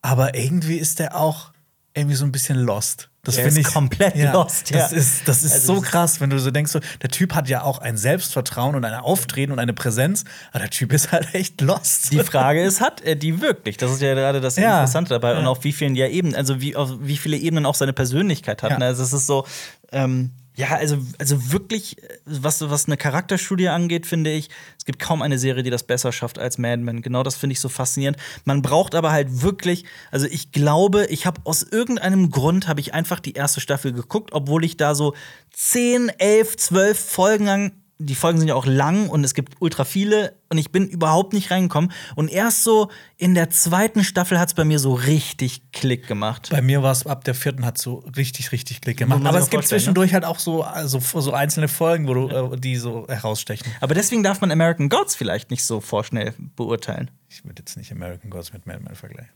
Aber 0.00 0.34
irgendwie 0.34 0.76
ist 0.78 0.98
er 1.00 1.16
auch 1.16 1.52
irgendwie 1.94 2.16
so 2.16 2.24
ein 2.24 2.32
bisschen 2.32 2.58
lost. 2.58 3.08
Das 3.24 3.36
finde 3.36 3.50
ist 3.50 3.58
ich 3.58 3.66
komplett 3.66 4.16
lost, 4.32 4.70
ja. 4.70 4.78
Das 4.78 4.92
ist, 4.92 5.28
das 5.28 5.44
ist 5.44 5.52
Also 5.52 5.76
so 5.76 5.80
krass, 5.80 6.20
wenn 6.20 6.30
du 6.30 6.40
so 6.40 6.50
denkst, 6.50 6.72
so, 6.72 6.80
der 7.02 7.08
Typ 7.10 7.36
hat 7.36 7.48
ja 7.48 7.62
auch 7.62 7.78
ein 7.78 7.96
Selbstvertrauen 7.96 8.74
und 8.74 8.84
ein 8.84 8.94
Auftreten 8.94 9.52
und 9.52 9.60
eine 9.60 9.72
Präsenz, 9.74 10.24
aber 10.50 10.60
der 10.60 10.70
Typ 10.70 10.92
ist 10.92 11.12
halt 11.12 11.32
echt 11.32 11.60
lost. 11.60 12.10
Die 12.10 12.18
Frage 12.18 12.64
ist, 12.64 12.80
hat 12.80 13.00
er 13.00 13.14
die 13.14 13.40
wirklich? 13.40 13.76
Das 13.76 13.92
ist 13.92 14.02
ja 14.02 14.14
gerade 14.14 14.40
das 14.40 14.56
Ja. 14.56 14.78
Interessante 14.80 15.10
dabei. 15.10 15.36
Und 15.36 15.44
Ja. 15.44 15.50
auf 15.50 15.62
wie 15.62 15.72
vielen 15.72 15.94
ja 15.94 16.08
Ebenen, 16.08 16.34
also 16.34 16.60
wie, 16.60 16.74
auf 16.74 16.90
wie 17.00 17.16
viele 17.16 17.36
Ebenen 17.36 17.64
auch 17.64 17.76
seine 17.76 17.92
Persönlichkeit 17.92 18.64
hat. 18.64 18.72
Ja. 18.72 18.78
ne? 18.78 18.86
Also 18.86 19.04
es 19.04 19.12
ist 19.12 19.28
so, 19.28 19.46
ähm, 19.92 20.32
ja, 20.62 20.76
also, 20.76 20.98
also 21.18 21.52
wirklich, 21.52 21.96
was, 22.24 22.60
was 22.70 22.86
eine 22.86 22.96
Charakterstudie 22.96 23.68
angeht, 23.68 24.06
finde 24.06 24.30
ich, 24.30 24.48
es 24.78 24.84
gibt 24.84 25.00
kaum 25.00 25.20
eine 25.20 25.36
Serie, 25.36 25.64
die 25.64 25.70
das 25.70 25.82
besser 25.82 26.12
schafft 26.12 26.38
als 26.38 26.56
Mad 26.56 26.80
Men. 26.80 27.02
Genau 27.02 27.24
das 27.24 27.34
finde 27.34 27.54
ich 27.54 27.60
so 27.60 27.68
faszinierend. 27.68 28.16
Man 28.44 28.62
braucht 28.62 28.94
aber 28.94 29.10
halt 29.10 29.42
wirklich, 29.42 29.84
also 30.12 30.26
ich 30.26 30.52
glaube, 30.52 31.06
ich 31.06 31.26
habe 31.26 31.40
aus 31.44 31.64
irgendeinem 31.64 32.30
Grund 32.30 32.68
habe 32.68 32.80
ich 32.80 32.94
einfach 32.94 33.18
die 33.18 33.32
erste 33.32 33.60
Staffel 33.60 33.92
geguckt, 33.92 34.30
obwohl 34.32 34.64
ich 34.64 34.76
da 34.76 34.94
so 34.94 35.14
10, 35.50 36.10
11, 36.18 36.56
12 36.56 36.98
Folgen 36.98 37.46
lang 37.46 37.72
die 38.06 38.14
Folgen 38.16 38.38
sind 38.38 38.48
ja 38.48 38.56
auch 38.56 38.66
lang 38.66 39.08
und 39.08 39.22
es 39.22 39.32
gibt 39.32 39.54
ultra 39.60 39.84
viele 39.84 40.34
und 40.52 40.58
ich 40.58 40.70
bin 40.70 40.86
überhaupt 40.86 41.32
nicht 41.32 41.50
reingekommen. 41.50 41.90
Und 42.14 42.28
erst 42.30 42.62
so 42.62 42.90
in 43.16 43.34
der 43.34 43.48
zweiten 43.48 44.04
Staffel 44.04 44.38
hat 44.38 44.48
es 44.48 44.54
bei 44.54 44.64
mir 44.64 44.78
so 44.78 44.92
richtig 44.92 45.72
Klick 45.72 46.06
gemacht. 46.06 46.50
Bei 46.50 46.60
mir 46.60 46.82
war 46.82 46.92
es 46.92 47.06
ab 47.06 47.24
der 47.24 47.34
vierten 47.34 47.64
hat 47.64 47.78
so 47.78 48.04
richtig, 48.16 48.52
richtig 48.52 48.82
Klick 48.82 48.98
gemacht. 48.98 49.24
Aber 49.24 49.38
es 49.38 49.44
gibt 49.44 49.62
vorstellen, 49.62 49.80
zwischendurch 49.80 50.12
halt 50.12 50.26
auch 50.26 50.38
so, 50.38 50.62
also, 50.62 51.00
so 51.00 51.32
einzelne 51.32 51.68
Folgen, 51.68 52.06
wo 52.06 52.12
du, 52.12 52.28
äh, 52.28 52.60
die 52.60 52.76
so 52.76 53.06
herausstechen. 53.08 53.72
Aber 53.80 53.94
deswegen 53.94 54.22
darf 54.22 54.42
man 54.42 54.50
American 54.50 54.90
Gods 54.90 55.16
vielleicht 55.16 55.50
nicht 55.50 55.64
so 55.64 55.80
vorschnell 55.80 56.34
beurteilen. 56.54 57.10
Ich 57.30 57.42
würde 57.44 57.62
jetzt 57.62 57.78
nicht 57.78 57.90
American 57.90 58.28
Gods 58.28 58.52
mit 58.52 58.66
Mad 58.66 58.80
Men 58.80 58.94
vergleichen. 58.94 59.32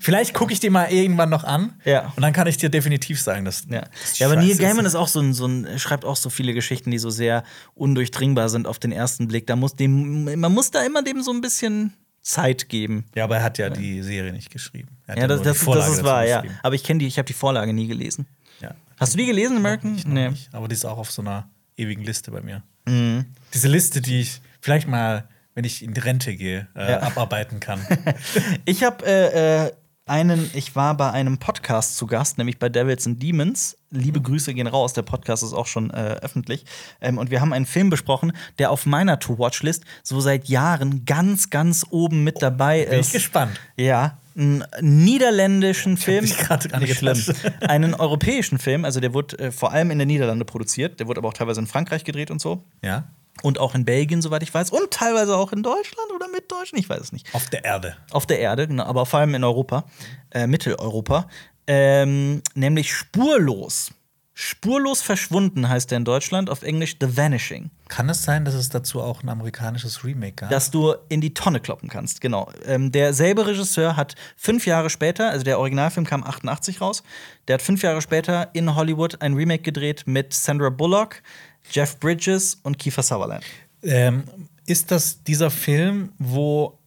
Vielleicht 0.00 0.34
gucke 0.34 0.52
ich 0.52 0.60
die 0.60 0.70
mal 0.70 0.86
irgendwann 0.92 1.30
noch 1.30 1.44
an. 1.44 1.80
Ja. 1.84 2.12
Und 2.16 2.22
dann 2.22 2.32
kann 2.32 2.46
ich 2.46 2.56
dir 2.56 2.68
definitiv 2.68 3.20
sagen, 3.20 3.44
dass. 3.44 3.64
Ja, 3.68 3.82
dass 4.02 4.18
ja 4.18 4.26
aber 4.26 4.36
Neil 4.36 4.56
Gaiman 4.56 4.84
ist 4.86 4.94
auch 4.94 5.08
so 5.08 5.20
ein, 5.20 5.32
so 5.34 5.46
ein, 5.46 5.78
schreibt 5.78 6.04
auch 6.04 6.16
so 6.16 6.30
viele 6.30 6.54
Geschichten, 6.54 6.90
die 6.90 6.98
so 6.98 7.10
sehr 7.10 7.44
undurchdringbar 7.74 8.48
sind 8.48 8.66
auf 8.66 8.78
den 8.78 8.92
ersten 8.92 9.28
Blick. 9.28 9.46
Da 9.46 9.56
muss 9.56 9.76
dem, 9.76 10.24
man 10.40 10.52
muss 10.52 10.70
da 10.70 10.82
immer 10.84 11.02
dem 11.02 11.22
so 11.22 11.30
ein 11.32 11.40
bisschen 11.40 11.92
Zeit 12.22 12.68
geben. 12.68 13.04
Ja, 13.14 13.24
aber 13.24 13.36
er 13.36 13.42
hat 13.44 13.58
ja 13.58 13.70
die 13.70 14.02
Serie 14.02 14.32
nicht 14.32 14.50
geschrieben. 14.50 14.88
Ja, 15.08 15.26
das, 15.28 15.42
das, 15.42 15.64
das 15.64 15.88
ist 15.90 16.04
wahr, 16.04 16.26
ja. 16.26 16.42
Aber 16.62 16.74
ich 16.74 16.82
kenne 16.82 16.98
die, 16.98 17.06
ich 17.06 17.18
habe 17.18 17.26
die 17.26 17.32
Vorlage 17.32 17.72
nie 17.72 17.86
gelesen. 17.86 18.26
ja. 18.60 18.74
Hast 18.98 19.12
du 19.12 19.18
die 19.18 19.26
gelesen, 19.26 19.58
American? 19.58 19.94
Noch 19.96 20.30
nicht, 20.30 20.48
aber 20.54 20.68
die 20.68 20.74
ist 20.74 20.86
auch 20.86 20.96
auf 20.98 21.10
so 21.12 21.20
einer 21.22 21.48
ewigen 21.76 22.02
Liste 22.02 22.30
bei 22.30 22.40
mir. 22.40 22.62
Mhm. 22.88 23.26
Diese 23.52 23.68
Liste, 23.68 24.00
die 24.00 24.20
ich 24.22 24.40
vielleicht 24.62 24.88
mal, 24.88 25.28
wenn 25.54 25.64
ich 25.64 25.82
in 25.84 25.92
die 25.92 26.00
Rente 26.00 26.34
gehe, 26.34 26.66
äh, 26.74 26.92
Ja. 26.92 27.02
abarbeiten 27.02 27.60
kann. 27.60 27.80
Ich 28.64 28.82
habe 28.82 29.04
äh, 29.06 29.66
äh, 29.66 29.72
einen, 30.06 30.50
ich 30.54 30.76
war 30.76 30.96
bei 30.96 31.10
einem 31.10 31.38
Podcast 31.38 31.96
zu 31.96 32.06
Gast, 32.06 32.38
nämlich 32.38 32.60
bei 32.60 32.68
Devils 32.68 33.06
and 33.06 33.20
Demons. 33.20 33.76
Liebe 33.90 34.22
Grüße 34.22 34.54
gehen 34.54 34.68
raus, 34.68 34.92
der 34.92 35.02
Podcast 35.02 35.42
ist 35.42 35.52
auch 35.52 35.66
schon 35.66 35.90
äh, 35.90 36.18
öffentlich. 36.22 36.64
Ähm, 37.00 37.18
und 37.18 37.30
wir 37.30 37.40
haben 37.40 37.52
einen 37.52 37.66
Film 37.66 37.90
besprochen, 37.90 38.32
der 38.60 38.70
auf 38.70 38.86
meiner 38.86 39.18
To-Watch-List 39.18 39.84
so 40.04 40.20
seit 40.20 40.48
Jahren 40.48 41.04
ganz, 41.04 41.50
ganz 41.50 41.84
oben 41.90 42.22
mit 42.22 42.40
dabei 42.40 42.84
Bin 42.84 43.00
ich 43.00 43.06
ist. 43.06 43.12
gespannt. 43.14 43.60
Ja, 43.76 44.18
einen 44.36 44.64
niederländischen 44.80 45.96
Film. 45.96 46.24
Nicht 46.24 46.96
schlimm. 46.96 47.20
Einen 47.60 47.94
europäischen 47.94 48.58
Film, 48.58 48.84
also 48.84 49.00
der 49.00 49.12
wurde 49.14 49.38
äh, 49.38 49.50
vor 49.50 49.72
allem 49.72 49.90
in 49.90 49.98
den 49.98 50.08
Niederlande 50.08 50.44
produziert, 50.44 51.00
der 51.00 51.08
wurde 51.08 51.18
aber 51.18 51.28
auch 51.28 51.34
teilweise 51.34 51.60
in 51.60 51.66
Frankreich 51.66 52.04
gedreht 52.04 52.30
und 52.30 52.40
so. 52.40 52.62
Ja. 52.82 53.04
Und 53.42 53.58
auch 53.58 53.74
in 53.74 53.84
Belgien, 53.84 54.22
soweit 54.22 54.42
ich 54.42 54.52
weiß. 54.52 54.70
Und 54.70 54.90
teilweise 54.90 55.36
auch 55.36 55.52
in 55.52 55.62
Deutschland 55.62 56.10
mit 56.36 56.50
Deutschland, 56.50 56.84
ich 56.84 56.88
weiß 56.88 57.00
es 57.00 57.12
nicht. 57.12 57.26
Auf 57.34 57.48
der 57.50 57.64
Erde. 57.64 57.96
Auf 58.10 58.26
der 58.26 58.38
Erde, 58.38 58.68
genau, 58.68 58.84
aber 58.84 59.06
vor 59.06 59.20
allem 59.20 59.34
in 59.34 59.44
Europa, 59.44 59.84
äh, 60.30 60.46
Mitteleuropa. 60.46 61.28
Ähm, 61.66 62.42
nämlich 62.54 62.92
Spurlos. 62.92 63.90
Spurlos 64.38 65.00
verschwunden 65.00 65.66
heißt 65.66 65.90
der 65.90 65.96
in 65.96 66.04
Deutschland, 66.04 66.50
auf 66.50 66.62
Englisch 66.62 66.96
The 67.00 67.16
Vanishing. 67.16 67.70
Kann 67.88 68.10
es 68.10 68.22
sein, 68.22 68.44
dass 68.44 68.52
es 68.52 68.68
dazu 68.68 69.00
auch 69.00 69.22
ein 69.22 69.30
amerikanisches 69.30 70.04
Remake 70.04 70.34
gab? 70.34 70.50
Dass 70.50 70.70
du 70.70 70.94
in 71.08 71.22
die 71.22 71.32
Tonne 71.32 71.58
kloppen 71.58 71.88
kannst, 71.88 72.20
genau. 72.20 72.50
Ähm, 72.66 72.92
derselbe 72.92 73.46
Regisseur 73.46 73.96
hat 73.96 74.14
fünf 74.36 74.66
Jahre 74.66 74.90
später, 74.90 75.30
also 75.30 75.42
der 75.42 75.58
Originalfilm 75.58 76.06
kam 76.06 76.22
88 76.22 76.82
raus, 76.82 77.02
der 77.48 77.54
hat 77.54 77.62
fünf 77.62 77.82
Jahre 77.82 78.02
später 78.02 78.50
in 78.52 78.74
Hollywood 78.74 79.22
ein 79.22 79.32
Remake 79.32 79.62
gedreht 79.62 80.02
mit 80.04 80.34
Sandra 80.34 80.68
Bullock, 80.68 81.22
Jeff 81.70 81.98
Bridges 81.98 82.58
und 82.62 82.78
Kiefer 82.78 83.02
Sutherland. 83.02 83.42
ähm, 83.82 84.24
ist 84.66 84.90
das 84.90 85.22
dieser 85.22 85.50
Film, 85.50 86.12
wo 86.18 86.78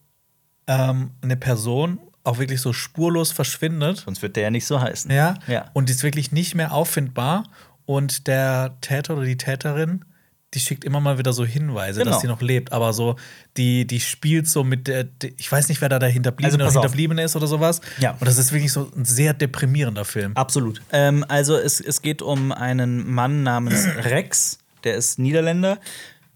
ähm, 0.66 1.10
eine 1.22 1.36
Person 1.36 1.98
auch 2.24 2.38
wirklich 2.38 2.60
so 2.60 2.72
spurlos 2.72 3.32
verschwindet? 3.32 3.98
Sonst 4.04 4.22
wird 4.22 4.36
der 4.36 4.44
ja 4.44 4.50
nicht 4.50 4.66
so 4.66 4.80
heißen. 4.80 5.10
Ja. 5.10 5.34
Ja. 5.46 5.70
Und 5.72 5.88
die 5.88 5.92
ist 5.92 6.02
wirklich 6.02 6.32
nicht 6.32 6.54
mehr 6.54 6.72
auffindbar. 6.72 7.44
Und 7.86 8.26
der 8.28 8.76
Täter 8.82 9.14
oder 9.16 9.24
die 9.24 9.36
Täterin, 9.38 10.04
die 10.54 10.60
schickt 10.60 10.84
immer 10.84 11.00
mal 11.00 11.16
wieder 11.18 11.32
so 11.32 11.44
Hinweise, 11.44 12.00
Genau. 12.00 12.12
dass 12.12 12.20
sie 12.20 12.26
noch 12.28 12.40
lebt. 12.42 12.72
Aber 12.72 12.92
so, 12.92 13.16
die, 13.56 13.86
die 13.86 13.98
spielt 14.00 14.46
so 14.48 14.62
mit 14.64 14.86
der, 14.86 15.04
die, 15.04 15.34
ich 15.38 15.50
weiß 15.50 15.68
nicht, 15.68 15.80
wer 15.80 15.88
da 15.88 15.98
der 15.98 16.08
Hinterbliebene 16.10 16.62
Also 16.64 16.78
oder. 16.78 16.82
Hinterbliebene 16.82 17.22
ist 17.22 17.34
oder 17.36 17.46
sowas. 17.46 17.80
Ja. 17.98 18.12
Und 18.12 18.26
das 18.26 18.36
ist 18.38 18.52
wirklich 18.52 18.72
so 18.72 18.90
ein 18.96 19.04
sehr 19.04 19.32
deprimierender 19.32 20.04
Film. 20.04 20.36
Absolut. 20.36 20.82
Ähm, 20.92 21.24
also 21.28 21.56
es, 21.56 21.80
es 21.80 22.02
geht 22.02 22.20
um 22.20 22.52
einen 22.52 23.08
Mann 23.10 23.42
namens 23.42 23.86
Rex, 24.04 24.58
der 24.84 24.94
ist 24.96 25.18
Niederländer. 25.18 25.78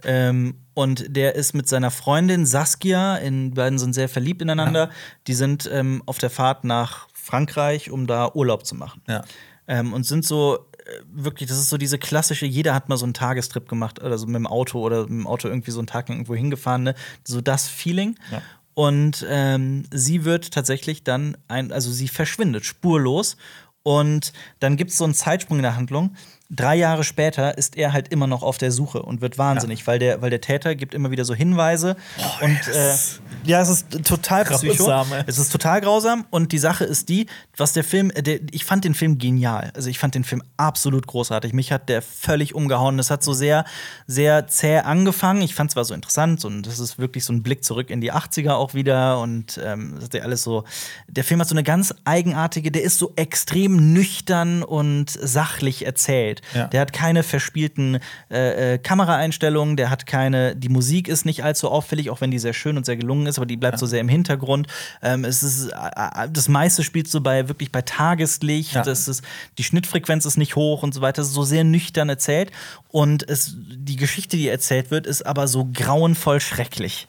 Ähm, 0.05 0.57
und 0.75 1.17
der 1.17 1.37
ist 1.37 1.55
mit 1.55 1.69
seiner 1.69 1.91
Freundin 1.91 2.47
Saskia, 2.47 3.17
in, 3.17 3.51
die 3.51 3.55
beiden 3.55 3.79
sind 3.79 3.95
sehr 3.95 4.09
verliebt 4.09 4.43
ineinander. 4.43 4.91
Die 5.29 5.35
sind 5.35 5.71
ähm, 5.73 6.03
auf 6.07 6.19
der 6.19 6.31
Fahrt 6.31 6.65
nach 6.65 7.09
Frankreich, 7.15 7.91
um 7.91 8.07
da 8.07 8.33
Urlaub 8.35 8.67
zu 8.67 8.75
machen. 8.75 9.01
Ja. 9.09 9.25
Ähm, 9.69 9.93
und 9.93 10.05
sind 10.05 10.25
so 10.25 10.57
äh, 10.57 11.01
wirklich, 11.07 11.49
das 11.49 11.59
ist 11.59 11.71
so 11.71 11.79
diese 11.79 11.99
klassische, 11.99 12.45
jeder 12.45 12.75
hat 12.75 12.89
mal 12.89 12.97
so 12.97 13.07
einen 13.07 13.15
Tagestrip 13.15 13.69
gemacht 13.69 14.03
oder 14.03 14.19
so 14.19 14.27
mit 14.27 14.35
dem 14.35 14.49
Auto 14.49 14.81
oder 14.81 15.03
mit 15.03 15.11
dem 15.11 15.27
Auto 15.29 15.49
irgendwie 15.49 15.71
so 15.71 15.79
einen 15.79 15.87
Tag 15.87 16.11
irgendwo 16.11 16.35
hingefahren, 16.35 16.83
ne? 16.83 16.95
So 17.23 17.41
das 17.41 17.69
Feeling. 17.69 18.19
Ja. 18.33 18.43
Und 18.75 19.25
ähm, 19.29 19.85
sie 19.93 20.25
wird 20.25 20.51
tatsächlich 20.51 21.05
dann 21.05 21.37
ein, 21.47 21.71
also 21.71 21.93
sie 21.93 22.09
verschwindet 22.09 22.65
spurlos. 22.65 23.37
Und 23.85 24.33
dann 24.59 24.77
gibt 24.77 24.91
es 24.91 24.97
so 24.97 25.05
einen 25.05 25.15
Zeitsprung 25.15 25.59
in 25.59 25.63
der 25.63 25.77
Handlung. 25.77 26.17
Drei 26.51 26.77
Jahre 26.77 27.05
später 27.05 27.57
ist 27.57 27.77
er 27.77 27.93
halt 27.93 28.09
immer 28.09 28.27
noch 28.27 28.43
auf 28.43 28.59
der 28.59 28.71
Suche 28.71 29.03
und 29.03 29.21
wird 29.23 29.39
wahnsinnig, 29.39 29.87
weil, 29.87 29.99
der, 29.99 30.21
weil 30.23 30.31
der 30.31 30.41
Täter 30.43 30.75
gibt 30.75 30.95
immer 30.95 31.11
wieder 31.11 31.25
so 31.25 31.35
Hinweise. 31.35 31.97
und 32.43 32.51
äh, 32.69 32.73
das- 32.73 33.21
ja, 33.45 33.61
es 33.61 33.69
ist 33.69 34.05
total. 34.07 34.45
Grausam. 34.45 35.07
Es 35.27 35.39
ist 35.39 35.51
total 35.53 35.81
grausam. 35.81 36.25
Und 36.31 36.53
die 36.53 36.59
Sache 36.59 36.85
ist 36.85 37.09
die, 37.11 37.27
was 37.57 37.73
der 37.75 37.85
Film, 37.85 38.11
äh, 38.11 38.23
der, 38.23 38.41
ich 38.53 38.65
fand 38.65 38.85
den 38.85 38.95
Film 38.95 39.19
genial. 39.19 39.71
Also 39.75 39.89
ich 39.91 39.99
fand 39.99 40.15
den 40.15 40.25
Film 40.25 40.43
absolut 40.57 41.07
großartig. 41.07 41.53
Mich 41.53 41.73
hat 41.73 41.89
der 41.89 42.01
völlig 42.03 42.55
umgehauen. 42.55 42.99
Es 42.99 43.11
hat 43.11 43.23
so 43.23 43.33
sehr, 43.33 43.65
sehr 44.07 44.47
zäh 44.47 44.79
angefangen. 44.79 45.43
Ich 45.43 45.55
fand 45.55 45.71
es 45.71 45.75
zwar 45.75 45.85
so 45.85 45.95
interessant 45.95 46.45
und 46.45 46.63
das 46.67 46.79
ist 46.79 46.99
wirklich 46.99 47.25
so 47.25 47.33
ein 47.33 47.43
Blick 47.43 47.65
zurück 47.65 47.91
in 47.91 48.01
die 48.01 48.13
80er 48.13 48.53
auch 48.53 48.73
wieder. 48.75 49.19
Und 49.21 49.61
ähm, 49.63 49.93
das 49.97 50.05
ist 50.05 50.15
ja 50.15 50.23
alles 50.23 50.43
so. 50.43 50.65
Der 51.09 51.25
Film 51.25 51.41
hat 51.41 51.49
so 51.49 51.55
eine 51.55 51.65
ganz 51.65 51.95
eigenartige, 52.05 52.71
der 52.71 52.83
ist 52.83 52.99
so 52.99 53.13
extrem 53.17 53.93
nüchtern 53.93 54.63
und 54.63 55.11
sachlich 55.11 55.85
erzählt. 55.85 56.41
Ja. 56.53 56.67
Der 56.67 56.81
hat 56.81 56.93
keine 56.93 57.23
verspielten 57.23 57.99
äh, 58.31 58.75
äh, 58.75 58.79
Kameraeinstellungen, 58.79 59.77
der 59.77 59.91
hat 59.91 60.07
keine, 60.07 60.55
die 60.57 60.69
Musik 60.69 61.09
ist 61.09 61.25
nicht 61.25 61.45
allzu 61.45 61.71
auffällig, 61.71 62.11
auch 62.11 62.21
wenn 62.21 62.31
die 62.31 62.39
sehr 62.39 62.53
schön 62.53 62.77
und 62.77 62.85
sehr 62.87 62.97
gelungen 62.97 63.27
ist, 63.27 63.39
aber 63.39 63.47
die 63.47 63.57
bleibt 63.57 63.79
so 63.79 63.87
sehr 63.87 64.01
im 64.01 64.09
Hintergrund. 64.09 64.67
Ähm, 65.03 65.25
es 65.25 65.43
ist, 65.43 65.69
äh, 65.69 65.75
äh, 65.75 66.29
das 66.31 66.49
meiste 66.49 66.83
spielt 66.83 67.09
so 67.09 67.21
bei 67.21 67.49
wirklich 67.49 67.73
bei 67.73 67.83
Tageslicht, 67.83 68.75
Ja. 68.75 68.83
das 68.83 69.09
ist, 69.09 69.23
die 69.59 69.65
Schnittfrequenz 69.65 70.25
ist 70.27 70.37
nicht 70.37 70.57
hoch 70.57 70.83
und 70.83 70.93
so 70.95 71.01
weiter, 71.01 71.23
es 71.23 71.29
ist 71.29 71.35
so 71.35 71.45
sehr 71.45 71.65
nüchtern 71.65 72.09
erzählt. 72.09 72.51
Und 72.89 73.29
es, 73.29 73.57
die 73.57 73.97
Geschichte, 73.97 74.37
die 74.37 74.49
erzählt 74.49 74.91
wird, 74.91 75.07
ist 75.07 75.27
aber 75.27 75.49
so 75.49 75.69
grauenvoll 75.73 76.41
schrecklich. 76.41 77.09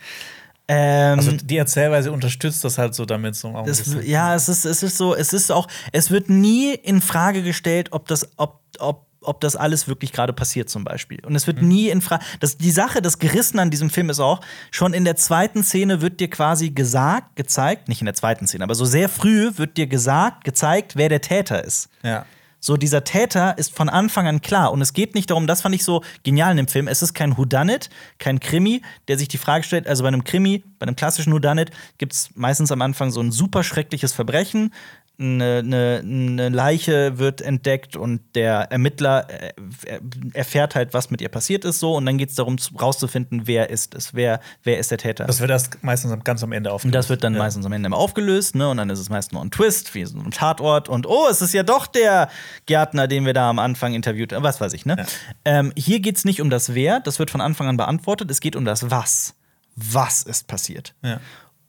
Ähm, 0.67 1.19
Also 1.19 1.31
die 1.31 1.57
Erzählweise 1.57 2.11
unterstützt 2.11 2.63
das 2.63 2.77
halt 2.77 2.95
so 2.95 3.05
damit 3.05 3.35
so 3.35 3.53
es, 3.67 3.95
ja, 4.03 4.33
es 4.33 4.49
ist, 4.49 4.65
es 4.65 4.81
ist 4.81 4.97
so, 4.97 5.13
es 5.13 5.31
ist 5.31 5.51
auch, 5.51 5.67
es 5.91 6.09
wird 6.09 6.29
nie 6.29 6.73
in 6.73 7.01
Frage 7.01 7.43
gestellt, 7.43 7.89
ob 7.91 8.07
das, 8.07 8.27
ob, 8.37 8.61
ob, 8.79 9.05
ob 9.27 9.41
das 9.41 9.55
alles 9.55 9.87
wirklich 9.87 10.11
gerade 10.11 10.33
passiert, 10.33 10.69
zum 10.69 10.83
Beispiel. 10.83 11.19
Und 11.25 11.35
es 11.35 11.47
wird 11.47 11.61
nie 11.61 11.89
in 11.89 12.01
Frage. 12.01 12.23
Die 12.59 12.71
Sache, 12.71 13.01
das 13.01 13.19
Gerissen 13.19 13.59
an 13.59 13.71
diesem 13.71 13.89
Film 13.89 14.09
ist 14.09 14.19
auch, 14.19 14.41
schon 14.71 14.93
in 14.93 15.05
der 15.05 15.15
zweiten 15.15 15.63
Szene 15.63 16.01
wird 16.01 16.19
dir 16.19 16.29
quasi 16.29 16.69
gesagt, 16.69 17.35
gezeigt, 17.35 17.89
nicht 17.89 18.01
in 18.01 18.05
der 18.05 18.15
zweiten 18.15 18.47
Szene, 18.47 18.63
aber 18.63 18.75
so 18.75 18.85
sehr 18.85 19.09
früh 19.09 19.51
wird 19.55 19.77
dir 19.77 19.87
gesagt, 19.87 20.43
gezeigt, 20.43 20.95
wer 20.95 21.09
der 21.09 21.21
Täter 21.21 21.63
ist. 21.63 21.89
Ja. 22.03 22.25
So, 22.65 22.77
dieser 22.77 23.03
Täter 23.03 23.59
ist 23.59 23.75
von 23.75 23.89
Anfang 23.89 24.25
an 24.25 24.41
klar. 24.41 24.71
Und 24.71 24.81
es 24.81 24.93
geht 24.93 25.13
nicht 25.13 25.29
darum, 25.29 25.45
das 25.45 25.61
fand 25.61 25.75
ich 25.75 25.83
so 25.83 26.01
genial 26.23 26.49
in 26.49 26.57
dem 26.57 26.67
Film. 26.67 26.87
Es 26.87 27.03
ist 27.03 27.13
kein 27.13 27.37
Whodunit, 27.37 27.91
kein 28.17 28.39
Krimi, 28.39 28.81
der 29.07 29.19
sich 29.19 29.27
die 29.27 29.37
Frage 29.37 29.63
stellt, 29.63 29.87
also 29.87 30.01
bei 30.01 30.07
einem 30.07 30.23
Krimi, 30.23 30.63
bei 30.79 30.87
einem 30.87 30.95
klassischen 30.95 31.31
Whodunit, 31.31 31.69
gibt 31.99 32.13
es 32.13 32.31
meistens 32.33 32.71
am 32.71 32.81
Anfang 32.81 33.11
so 33.11 33.21
ein 33.21 33.31
super 33.31 33.63
schreckliches 33.63 34.13
Verbrechen. 34.13 34.73
Eine, 35.17 35.59
eine, 35.59 35.99
eine 36.03 36.49
Leiche 36.49 37.17
wird 37.17 37.39
entdeckt 37.41 37.95
und 37.95 38.19
der 38.35 38.69
Ermittler 38.71 39.27
äh, 39.29 39.53
er- 39.85 39.99
erfährt 40.33 40.75
halt, 40.75 40.93
was 40.93 41.09
mit 41.09 41.21
ihr 41.21 41.29
passiert 41.29 41.63
ist, 41.63 41.79
so. 41.79 41.95
Und 41.95 42.05
dann 42.05 42.17
geht 42.17 42.29
es 42.31 42.35
darum, 42.35 42.57
zu- 42.57 42.75
rauszufinden, 42.75 43.47
wer 43.47 43.69
ist 43.69 43.95
es, 43.95 44.13
wer, 44.13 44.41
wer 44.63 44.77
ist 44.77 44.91
der 44.91 44.97
Täter. 44.97 45.23
Das 45.25 45.39
wird 45.39 45.51
erst 45.51 45.81
meistens 45.83 46.11
am- 46.11 46.23
ganz 46.23 46.43
am 46.43 46.51
Ende 46.51 46.69
Und 46.69 46.75
aufgelöst. 46.75 46.95
das 46.95 47.09
wird 47.09 47.23
dann 47.23 47.33
ja. 47.33 47.39
meistens 47.39 47.65
am 47.65 47.71
Ende 47.71 47.87
immer 47.87 47.95
aufgelöst, 47.97 48.55
ne? 48.55 48.67
Und 48.69 48.75
dann 48.75 48.89
ist 48.89 48.99
es 48.99 49.09
meistens 49.09 49.31
noch 49.33 49.41
ein 49.41 49.51
Twist, 49.51 49.95
wie 49.95 50.03
so 50.03 50.17
ein 50.19 50.31
Tatort. 50.31 50.89
Und 50.89 51.07
oh, 51.07 51.27
es 51.31 51.41
ist 51.41 51.53
ja 51.53 51.63
doch 51.63 51.87
der 51.87 52.29
Gärtner, 52.65 53.07
den 53.07 53.25
wir 53.25 53.33
da 53.33 53.49
am 53.49 53.59
Anfang 53.59 53.93
interviewt 53.93 54.33
haben. 54.33 54.43
Was 54.43 54.59
weiß 54.59 54.73
ich, 54.73 54.85
ne? 54.85 54.97
Ja. 54.99 55.05
Ähm, 55.45 55.71
hier 55.77 56.01
geht 56.01 56.17
es 56.17 56.25
nicht 56.25 56.41
um 56.41 56.49
das 56.49 56.73
Wer, 56.73 56.99
das 56.99 57.19
wird 57.19 57.31
von 57.31 57.39
Anfang 57.39 57.67
an 57.69 57.77
beantwortet. 57.77 58.29
Es 58.31 58.41
geht 58.41 58.57
um 58.57 58.65
das 58.65 58.91
Was. 58.91 59.33
Was 59.77 60.23
ist 60.23 60.47
passiert? 60.47 60.93
Ja. 61.03 61.19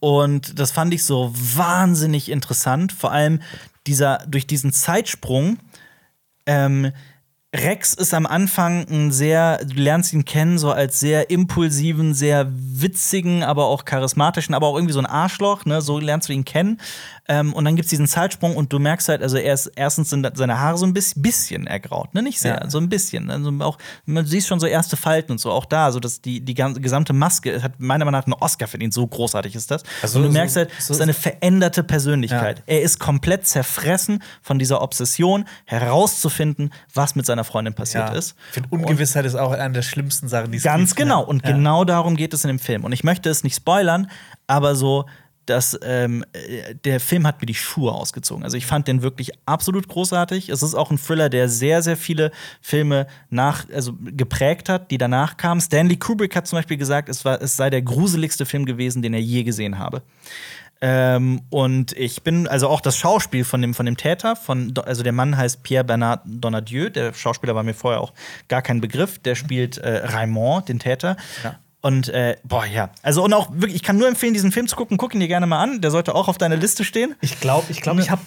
Und 0.01 0.59
das 0.59 0.71
fand 0.71 0.93
ich 0.95 1.05
so 1.05 1.33
wahnsinnig 1.35 2.31
interessant. 2.31 2.93
Vor 2.93 3.13
allem 3.13 3.41
dieser, 3.87 4.19
durch 4.27 4.47
diesen 4.47 4.73
Zeitsprung 4.73 5.59
ähm, 6.47 6.93
Rex 7.55 7.95
ist 7.95 8.13
am 8.13 8.27
Anfang 8.27 8.87
ein 8.91 9.13
sehr, 9.13 9.65
du 9.65 9.81
lernst 9.81 10.13
ihn 10.13 10.25
kennen, 10.25 10.59
so 10.59 10.71
als 10.71 11.01
sehr 11.01 11.31
impulsiven, 11.31 12.13
sehr 12.13 12.51
witzigen, 12.53 13.43
aber 13.43 13.67
auch 13.67 13.85
charismatischen, 13.85 14.55
aber 14.55 14.67
auch 14.67 14.77
irgendwie 14.77 14.93
so 14.93 14.99
ein 14.99 15.07
Arschloch, 15.07 15.65
ne? 15.65 15.81
So 15.81 15.99
lernst 15.99 16.29
du 16.29 16.33
ihn 16.33 16.45
kennen. 16.45 16.81
Ähm, 17.29 17.53
und 17.55 17.65
dann 17.65 17.75
gibt's 17.75 17.91
diesen 17.91 18.07
Zeitsprung 18.07 18.57
und 18.57 18.73
du 18.73 18.79
merkst 18.79 19.09
halt, 19.09 19.21
also 19.23 19.37
er 19.37 19.55
ist, 19.55 19.67
erstens 19.75 20.11
sind 20.11 20.31
seine 20.37 20.61
Haare 20.61 20.79
so 20.79 20.87
ein 20.87 20.93
bisschen, 20.93 21.23
bisschen 21.23 21.67
ergraut, 21.67 22.15
ne? 22.15 22.23
Nicht 22.23 22.39
sehr, 22.39 22.61
Ja. 22.63 22.71
so 22.71 22.79
ein 22.79 22.89
bisschen. 22.89 23.31
Also 23.31 23.51
auch, 23.61 23.79
man 24.05 24.25
siehst 24.27 24.47
schon 24.47 24.61
so 24.61 24.67
erste 24.67 24.97
Falten 24.97 25.33
und 25.33 25.39
so, 25.39 25.51
auch 25.51 25.65
da, 25.65 25.91
so 25.91 25.99
dass 25.99 26.21
die, 26.21 26.41
die 26.41 26.55
ganze- 26.55 26.81
gesamte 26.81 27.13
Maske 27.13 27.63
hat 27.63 27.81
meiner 27.81 28.05
Meinung 28.05 28.21
nach 28.21 28.27
einen 28.27 28.35
Oscar 28.35 28.69
verdient, 28.69 28.95
so 28.95 29.07
großartig 29.07 29.57
ist 29.57 29.71
das. 29.73 29.83
Also 30.03 30.19
und 30.19 30.25
du 30.27 30.29
so- 30.31 30.35
merkst 30.35 30.57
halt, 30.57 30.71
so- 30.71 30.77
es 30.79 30.91
ist 30.91 31.01
eine 31.01 31.15
veränderte 31.15 31.83
Persönlichkeit. 31.83 32.59
Ja. 32.59 32.65
Er 32.75 32.83
ist 32.83 33.01
komplett 33.01 33.47
zerfressen 33.47 34.23
von 34.43 34.59
dieser 34.61 34.81
Obsession, 34.83 35.47
herauszufinden, 35.65 36.71
was 36.95 37.15
mit 37.15 37.27
seiner 37.27 37.45
Freundin 37.45 37.75
passiert 37.75 38.15
ist. 38.15 38.35
Ich 38.49 38.55
finde, 38.55 38.69
Ungewissheit 38.71 39.25
ist 39.25 39.35
auch 39.35 39.53
eine 39.53 39.73
der 39.73 39.83
schlimmsten 39.83 40.29
Sachen, 40.29 40.53
die 40.53 40.59
es 40.59 40.63
Ganz 40.65 40.91
gibt, 40.91 41.01
genau. 41.09 41.21
ne? 41.21 41.27
Und 41.27 41.45
Ja. 41.45 41.53
genau 41.53 41.85
darum 41.85 42.17
geht 42.17 42.35
es 42.35 42.45
in 42.45 42.49
dem 42.49 42.59
Film. 42.59 42.85
Und 42.85 42.93
ich 42.93 43.05
möchte 43.05 43.31
es 43.31 43.43
nicht 43.45 43.57
spoilern, 43.57 44.11
aber 44.47 44.75
so, 44.77 45.07
dass 45.47 45.79
ähm, 45.83 46.25
äh, 46.33 46.75
der 46.75 47.01
Film 47.01 47.27
hat 47.27 47.41
mir 47.41 47.47
die 47.47 47.55
Schuhe 47.55 47.93
ausgezogen. 47.93 48.45
Also 48.45 48.57
ich 48.57 48.67
fand 48.67 48.89
den 48.89 49.03
wirklich 49.03 49.33
absolut 49.47 49.89
großartig. 49.89 50.49
Es 50.49 50.63
ist 50.63 50.75
auch 50.75 50.91
ein 50.91 50.99
Thriller, 50.99 51.29
der 51.29 51.49
sehr, 51.49 51.83
sehr 51.83 51.97
viele 51.97 52.31
Filme 52.61 53.07
nach, 53.31 53.67
also 53.73 53.95
geprägt 54.01 54.69
hat, 54.69 54.91
die 54.91 54.99
danach 54.99 55.37
kamen. 55.37 55.61
Stanley 55.61 55.97
Kubrick 55.97 56.37
hat 56.37 56.47
zum 56.47 56.59
Beispiel 56.59 56.77
gesagt, 56.77 57.09
es, 57.09 57.25
war, 57.25 57.41
es 57.41 57.57
sei 57.57 57.71
der 57.71 57.83
gruseligste 57.83 58.45
Film 58.45 58.67
gewesen, 58.67 59.03
den 59.03 59.15
er 59.15 59.21
je 59.21 59.45
gesehen 59.45 59.79
habe. 59.79 60.03
Ähm, 60.81 61.41
und 61.49 61.93
ich 61.95 62.23
bin, 62.23 62.47
also 62.47 62.69
auch 62.69 62.83
das 62.83 62.99
Schauspiel 62.99 63.45
von 63.45 63.63
dem, 63.63 63.73
von 63.73 63.87
dem 63.87 63.97
Täter, 63.97 64.37
von, 64.37 64.75
also 64.85 65.03
der 65.03 65.13
Mann 65.13 65.37
heißt 65.37 65.63
Pierre 65.63 65.85
Bernard 65.85 66.21
Donadieu, 66.27 66.91
der 66.91 67.15
Schauspieler 67.15 67.55
war 67.55 67.63
mir 67.63 67.73
vorher 67.73 68.01
auch 68.03 68.13
gar 68.49 68.61
kein 68.61 68.83
Begriff, 68.83 69.19
der 69.19 69.37
spielt 69.37 69.79
äh, 69.79 70.05
Raymond, 70.05 70.69
den 70.69 70.79
Täter. 70.79 71.17
Ja. 71.43 71.59
Und 71.83 72.09
äh, 72.09 72.37
boah, 72.43 72.67
ja. 72.67 72.91
Also 73.03 73.23
und 73.23 73.33
auch 73.33 73.51
wirklich, 73.53 73.77
ich 73.77 73.83
kann 73.83 73.97
nur 73.97 74.09
empfehlen, 74.09 74.35
diesen 74.35 74.51
Film 74.51 74.67
zu 74.67 74.77
gucken. 74.77 74.97
Guck 74.97 75.15
ihn 75.15 75.21
dir 75.21 75.29
gerne 75.29 75.47
mal 75.47 75.63
an. 75.63 75.81
Der 75.81 75.91
sollte 75.91 76.15
auch 76.15 76.29
auf 76.29 76.39
deiner 76.39 76.57
Liste 76.57 76.85
stehen. 76.85 77.15
Ich 77.21 77.39
glaube, 77.41 77.67
ich, 77.71 77.81
glaub, 77.81 77.99
ich 77.99 78.11
habe 78.11 78.23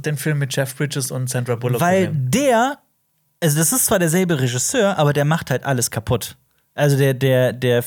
den 0.00 0.16
Film 0.16 0.38
mit 0.38 0.54
Jeff 0.54 0.74
Bridges 0.76 1.10
und 1.10 1.28
Sandra 1.28 1.56
Bullock 1.56 1.80
Weil 1.80 2.06
gesehen. 2.06 2.30
der, 2.30 2.78
also 3.40 3.58
das 3.58 3.72
ist 3.72 3.86
zwar 3.86 3.98
derselbe 3.98 4.40
Regisseur, 4.40 4.98
aber 4.98 5.12
der 5.12 5.24
macht 5.24 5.50
halt 5.50 5.64
alles 5.64 5.90
kaputt. 5.90 6.36
Also 6.74 6.96
der, 6.96 7.12
der, 7.12 7.52
der, 7.52 7.84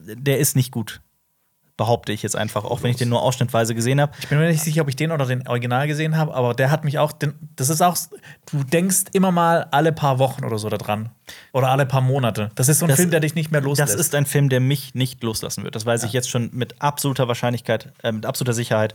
der 0.00 0.38
ist 0.38 0.56
nicht 0.56 0.72
gut. 0.72 1.00
Behaupte 1.78 2.12
ich 2.12 2.22
jetzt 2.24 2.34
einfach, 2.36 2.64
auch 2.64 2.82
wenn 2.82 2.90
ich 2.90 2.96
den 2.96 3.08
nur 3.08 3.22
ausschnittweise 3.22 3.74
gesehen 3.74 4.00
habe. 4.00 4.12
Ich 4.20 4.28
bin 4.28 4.38
mir 4.38 4.48
nicht 4.48 4.62
sicher, 4.62 4.82
ob 4.82 4.88
ich 4.88 4.96
den 4.96 5.12
oder 5.12 5.24
den 5.24 5.46
Original 5.48 5.86
gesehen 5.86 6.16
habe, 6.16 6.34
aber 6.34 6.52
der 6.52 6.70
hat 6.70 6.84
mich 6.84 6.98
auch. 6.98 7.12
Den, 7.12 7.34
das 7.56 7.68
ist 7.70 7.80
auch. 7.80 7.96
Du 8.50 8.64
denkst 8.64 9.04
immer 9.12 9.30
mal 9.30 9.68
alle 9.70 9.92
paar 9.92 10.18
Wochen 10.18 10.44
oder 10.44 10.58
so 10.58 10.68
da 10.68 10.76
dran. 10.76 11.10
Oder 11.52 11.68
alle 11.68 11.86
paar 11.86 12.00
Monate. 12.00 12.50
Das 12.56 12.68
ist 12.68 12.80
so 12.80 12.84
ein 12.86 12.88
Das- 12.88 12.96
Film, 12.98 13.10
der 13.12 13.20
dich 13.20 13.34
nicht 13.36 13.52
mehr 13.52 13.60
loslässt. 13.60 13.94
Das 13.94 14.00
ist 14.00 14.14
ein 14.14 14.26
Film, 14.26 14.48
der 14.48 14.58
mich 14.60 14.94
nicht 14.96 15.22
loslassen 15.22 15.62
wird. 15.62 15.76
Das 15.76 15.86
weiß 15.86 16.02
ich 16.02 16.12
jetzt 16.12 16.28
schon 16.28 16.50
mit 16.52 16.82
absoluter 16.82 17.28
Wahrscheinlichkeit, 17.28 17.92
äh, 18.02 18.10
mit 18.12 18.26
absoluter 18.26 18.54
Sicherheit. 18.54 18.94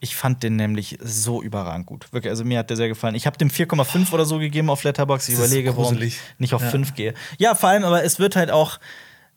Ich 0.00 0.16
fand 0.16 0.42
den 0.42 0.56
nämlich 0.56 0.98
so 1.02 1.40
überragend 1.40 1.86
gut. 1.86 2.12
Wirklich, 2.12 2.30
also 2.32 2.44
mir 2.44 2.58
hat 2.58 2.68
der 2.68 2.76
sehr 2.76 2.88
gefallen. 2.88 3.14
Ich 3.14 3.26
habe 3.26 3.38
dem 3.38 3.48
4,5 3.48 4.12
oder 4.12 4.24
so 4.24 4.38
gegeben 4.40 4.70
auf 4.70 4.82
Letterboxd. 4.82 5.28
Ich 5.28 5.34
überlege, 5.36 5.76
warum 5.76 6.02
ich 6.02 6.18
nicht 6.38 6.52
auf 6.52 6.62
Ja. 6.62 6.68
5 6.68 6.94
gehe. 6.94 7.14
Ja, 7.38 7.54
vor 7.54 7.68
allem, 7.68 7.84
aber 7.84 8.02
es 8.02 8.18
wird 8.18 8.34
halt 8.34 8.50
auch. 8.50 8.80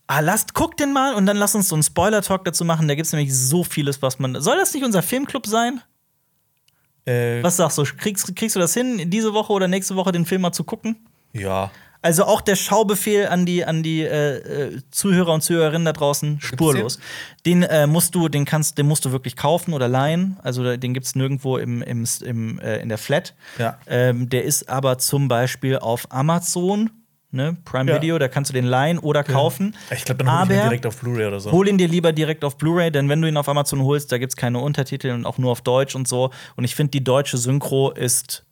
Ah, 0.08 0.22
lasst, 0.22 0.54
guck 0.54 0.78
den 0.78 0.94
mal 0.94 1.14
und 1.16 1.26
dann 1.26 1.36
lass 1.38 1.54
uns 1.54 1.68
so 1.68 1.76
einen 1.76 1.84
Spoiler-Talk 1.84 2.46
dazu 2.46 2.64
machen. 2.64 2.88
Da 2.88 2.96
gibt 2.96 3.06
es 3.08 3.14
nämlich 3.14 3.36
so 3.36 3.64
vieles, 3.66 4.02
was 4.02 4.20
man. 4.20 4.40
Soll 4.42 4.58
das 4.58 4.74
nicht 4.74 4.86
unser 4.86 5.02
Filmclub 5.02 5.46
sein? 5.46 5.82
äh, 7.06 7.42
Was 7.44 7.58
sagst 7.58 7.78
du? 7.78 7.84
Kriegst, 7.84 8.36
kriegst 8.36 8.56
du 8.56 8.60
das 8.60 8.74
hin, 8.74 9.10
diese 9.10 9.34
Woche 9.34 9.52
oder 9.54 9.68
nächste 9.68 9.96
Woche 9.96 10.12
den 10.12 10.26
Film 10.26 10.42
mal 10.42 10.52
zu 10.54 10.64
gucken? 10.64 11.08
ja. 11.34 11.72
Also 12.04 12.26
auch 12.26 12.42
der 12.42 12.56
Schaubefehl 12.56 13.28
an 13.28 13.48
die, 13.48 13.66
an 13.66 13.82
die 13.82 14.02
äh, 14.04 14.36
äh, 14.38 14.82
Zuhörer 14.92 15.34
und 15.34 15.42
Zuhörerinnen 15.42 15.84
da 15.84 15.94
draußen 15.94 16.40
spurlos. 16.40 17.00
Den 17.44 17.64
äh, 17.64 17.88
musst 17.88 18.14
du, 18.14 18.30
den 18.30 18.46
kannst, 18.46 18.78
den 18.78 18.88
musst 18.88 19.04
du 19.04 19.12
wirklich 19.12 19.36
kaufen 19.36 19.74
oder 19.74 19.88
leihen. 19.88 20.38
Also 20.44 20.78
den 20.78 20.94
gibt's 20.94 21.16
nirgendwo 21.16 21.58
im, 21.58 21.82
im, 21.82 22.06
im, 22.24 22.60
äh, 22.60 22.78
in 22.78 22.90
der 22.90 23.00
Flat. 23.00 23.34
Ja. 23.58 23.80
Ähm, 23.88 24.30
der 24.30 24.44
ist 24.46 24.70
aber 24.70 25.00
zum 25.00 25.28
Beispiel 25.28 25.80
auf 25.80 26.10
Amazon, 26.12 26.92
ne, 27.32 27.58
Prime 27.66 27.90
Ja. 27.92 27.98
Video, 28.02 28.18
da 28.20 28.28
kannst 28.28 28.50
du 28.50 28.54
den 28.54 28.66
leihen 28.66 28.98
oder 29.00 29.24
kaufen. 29.24 29.76
Ich 29.92 30.06
glaube, 30.06 30.24
dann 30.24 30.34
hole 30.42 30.44
ich 30.54 30.58
ihn 30.60 30.64
direkt 30.64 30.86
auf 30.86 30.98
Blu-ray 30.98 31.26
oder 31.28 31.40
so. 31.40 31.52
Hol 31.52 31.68
ihn 31.68 31.78
dir 31.78 31.88
lieber 31.88 32.12
direkt 32.14 32.44
auf 32.44 32.58
Blu-ray, 32.58 32.92
denn 32.92 33.10
wenn 33.10 33.22
du 33.22 33.28
ihn 33.28 33.38
auf 33.38 33.48
Amazon 33.50 33.82
holst, 33.82 34.12
da 34.12 34.18
gibt's 34.18 34.36
keine 34.36 34.60
Untertitel 34.60 35.10
und 35.12 35.26
auch 35.26 35.38
nur 35.38 35.52
auf 35.52 35.62
Deutsch 35.62 35.96
und 35.96 36.08
so. 36.08 36.32
Und 36.56 36.64
ich 36.64 36.76
finde, 36.76 36.92
die 36.92 37.04
deutsche 37.04 37.38
Synchro 37.38 37.92
ist 37.92 38.44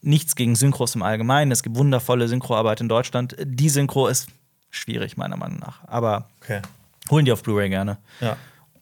nichts 0.00 0.36
gegen 0.36 0.54
Synchros 0.56 0.94
im 0.94 1.02
Allgemeinen. 1.02 1.50
Es 1.50 1.62
gibt 1.62 1.76
wundervolle 1.76 2.28
Synchroarbeit 2.28 2.80
in 2.80 2.88
Deutschland. 2.88 3.36
Die 3.42 3.68
Synchro 3.68 4.06
ist 4.06 4.28
schwierig, 4.70 5.16
meiner 5.16 5.36
Meinung 5.36 5.58
nach. 5.58 5.80
Aber 5.86 6.28
Okay. 6.42 6.62
holen 7.10 7.24
die 7.24 7.32
auf 7.32 7.42
Blu-ray 7.42 7.68
gerne. 7.68 7.98
Ja. 8.20 8.36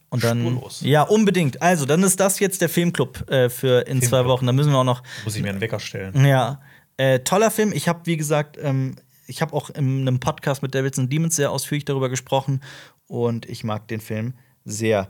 Und 0.09 0.23
dann, 0.23 0.39
Spurlos. 0.39 0.79
ja, 0.81 1.01
unbedingt. 1.01 1.61
Also, 1.61 1.85
dann 1.85 2.01
ist 2.03 2.17
das 2.19 2.39
jetzt 2.39 2.61
der 2.61 2.69
Filmclub 2.69 3.29
äh, 3.29 3.49
für 3.49 3.81
in 3.87 3.99
zwei 4.01 4.07
Filmclub. 4.19 4.27
Wochen. 4.37 4.45
Da 4.45 4.53
müssen 4.53 4.71
wir 4.71 4.77
auch 4.77 4.83
noch 4.85 5.03
Muss 5.25 5.35
ich 5.35 5.41
mir 5.41 5.49
einen 5.49 5.59
Wecker 5.59 5.79
stellen. 5.81 6.25
ja, 6.25 6.61
äh, 6.95 7.19
toller 7.19 7.51
Film. 7.51 7.73
Ich 7.73 7.87
habe, 7.89 7.99
wie 8.05 8.15
gesagt, 8.15 8.57
ähm, 8.61 8.95
ich 9.27 9.41
habe 9.41 9.53
auch 9.53 9.69
in 9.69 10.01
einem 10.01 10.19
Podcast 10.19 10.61
mit 10.61 10.73
Devils 10.73 10.97
and 10.97 11.11
Demons 11.11 11.35
sehr 11.35 11.51
ausführlich 11.51 11.85
darüber 11.85 12.09
gesprochen 12.09 12.61
und 13.07 13.47
ich 13.47 13.63
mag 13.63 13.87
den 13.87 13.99
Film 13.99 14.33
sehr. 14.65 15.09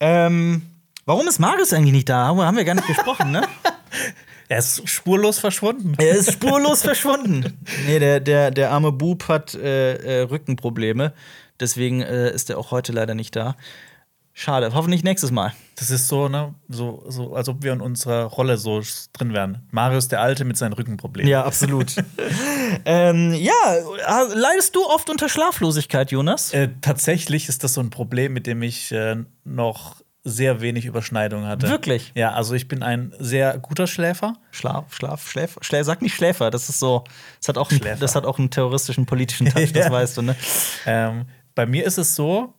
Ähm, 0.00 0.62
warum 1.04 1.28
ist 1.28 1.38
Marius 1.38 1.72
eigentlich 1.72 1.92
nicht 1.92 2.08
da? 2.08 2.26
Haben 2.26 2.56
wir 2.56 2.64
gar 2.64 2.74
nicht 2.74 2.88
gesprochen, 2.88 3.30
ne? 3.30 3.42
Er 4.48 4.58
ist 4.58 4.86
spurlos 4.86 5.38
verschwunden. 5.38 5.94
Er 5.96 6.10
ist 6.10 6.30
spurlos 6.30 6.82
verschwunden. 6.82 7.58
Nee, 7.86 7.98
der, 7.98 8.20
der, 8.20 8.50
der 8.50 8.70
arme 8.70 8.92
Bub 8.92 9.26
hat 9.28 9.54
äh, 9.54 9.94
äh, 9.94 10.20
Rückenprobleme. 10.24 11.14
Deswegen 11.58 12.02
äh, 12.02 12.30
ist 12.34 12.50
er 12.50 12.58
auch 12.58 12.70
heute 12.70 12.92
leider 12.92 13.14
nicht 13.14 13.34
da. 13.34 13.56
Schade. 14.34 14.72
Hoffentlich 14.74 15.04
nächstes 15.04 15.30
Mal. 15.30 15.52
Das 15.76 15.90
ist 15.90 16.08
so, 16.08 16.28
ne, 16.28 16.54
so, 16.68 17.04
so, 17.08 17.34
als 17.34 17.48
ob 17.48 17.62
wir 17.62 17.72
in 17.72 17.80
unserer 17.80 18.24
Rolle 18.24 18.56
so 18.56 18.80
drin 19.12 19.34
wären. 19.34 19.66
Marius 19.70 20.08
der 20.08 20.20
Alte 20.20 20.44
mit 20.44 20.56
seinen 20.56 20.72
Rückenproblemen. 20.72 21.30
Ja, 21.30 21.44
absolut. 21.44 21.94
ähm, 22.84 23.34
ja, 23.34 23.52
leidest 24.34 24.74
du 24.74 24.84
oft 24.86 25.10
unter 25.10 25.28
Schlaflosigkeit, 25.28 26.10
Jonas? 26.12 26.52
Äh, 26.54 26.70
tatsächlich 26.80 27.48
ist 27.48 27.62
das 27.64 27.74
so 27.74 27.80
ein 27.80 27.90
Problem, 27.90 28.32
mit 28.32 28.46
dem 28.46 28.62
ich 28.62 28.90
äh, 28.92 29.16
noch 29.44 29.96
sehr 30.24 30.60
wenig 30.60 30.84
Überschneidung 30.86 31.46
hatte. 31.46 31.68
Wirklich? 31.68 32.12
Ja, 32.14 32.32
also 32.32 32.54
ich 32.54 32.68
bin 32.68 32.82
ein 32.82 33.12
sehr 33.18 33.58
guter 33.58 33.86
Schläfer. 33.86 34.34
Schlaf, 34.52 34.94
Schlaf, 34.94 35.28
Schläfer. 35.28 35.60
Schlä 35.64 35.82
sag 35.82 36.00
nicht 36.00 36.14
Schläfer, 36.14 36.50
das 36.50 36.68
ist 36.68 36.78
so. 36.78 37.04
Das 37.40 37.48
hat 37.48 37.58
auch, 37.58 37.70
einen, 37.70 37.80
Schläfer. 37.80 37.98
das 38.00 38.14
hat 38.14 38.24
auch 38.24 38.38
einen 38.38 38.50
terroristischen 38.50 39.04
politischen 39.04 39.46
Touch, 39.48 39.72
das 39.72 39.86
Ja. 39.86 39.90
weißt 39.92 40.16
du, 40.18 40.22
ne? 40.22 40.36
Ähm, 40.86 41.26
bei 41.54 41.66
mir 41.66 41.84
ist 41.84 41.98
es 41.98 42.14
so, 42.14 42.54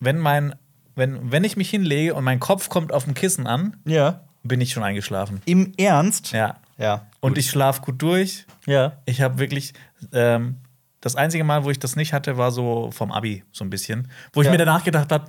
wenn 0.00 0.18
mein, 0.18 0.54
wenn, 0.98 1.32
wenn 1.32 1.44
ich 1.44 1.56
mich 1.56 1.70
hinlege 1.70 2.14
und 2.14 2.24
mein 2.24 2.40
Kopf 2.40 2.68
kommt 2.68 2.92
auf 2.92 3.04
dem 3.04 3.14
Kissen 3.14 3.46
an, 3.46 3.76
Ja. 3.86 4.20
bin 4.42 4.60
ich 4.60 4.72
schon 4.72 4.82
eingeschlafen. 4.82 5.40
Im 5.46 5.72
Ernst? 5.78 6.32
Ja. 6.32 6.56
Ja. 6.76 7.06
Und 7.20 7.38
ich 7.38 7.48
schlafe 7.50 7.80
gut 7.82 8.00
durch. 8.02 8.46
Ja. 8.66 8.98
Ich 9.06 9.20
habe 9.22 9.38
wirklich 9.38 9.72
ähm, 10.12 10.56
das 11.00 11.16
einzige 11.16 11.42
Mal, 11.44 11.64
wo 11.64 11.70
ich 11.70 11.78
das 11.78 11.96
nicht 11.96 12.12
hatte, 12.12 12.36
war 12.36 12.50
so 12.52 12.90
vom 12.92 13.10
Abi 13.12 13.42
so 13.52 13.64
ein 13.64 13.70
bisschen, 13.70 14.08
wo 14.32 14.40
ich 14.42 14.46
Ja. 14.46 14.52
mir 14.52 14.58
danach 14.58 14.84
gedacht 14.84 15.10
habe, 15.10 15.26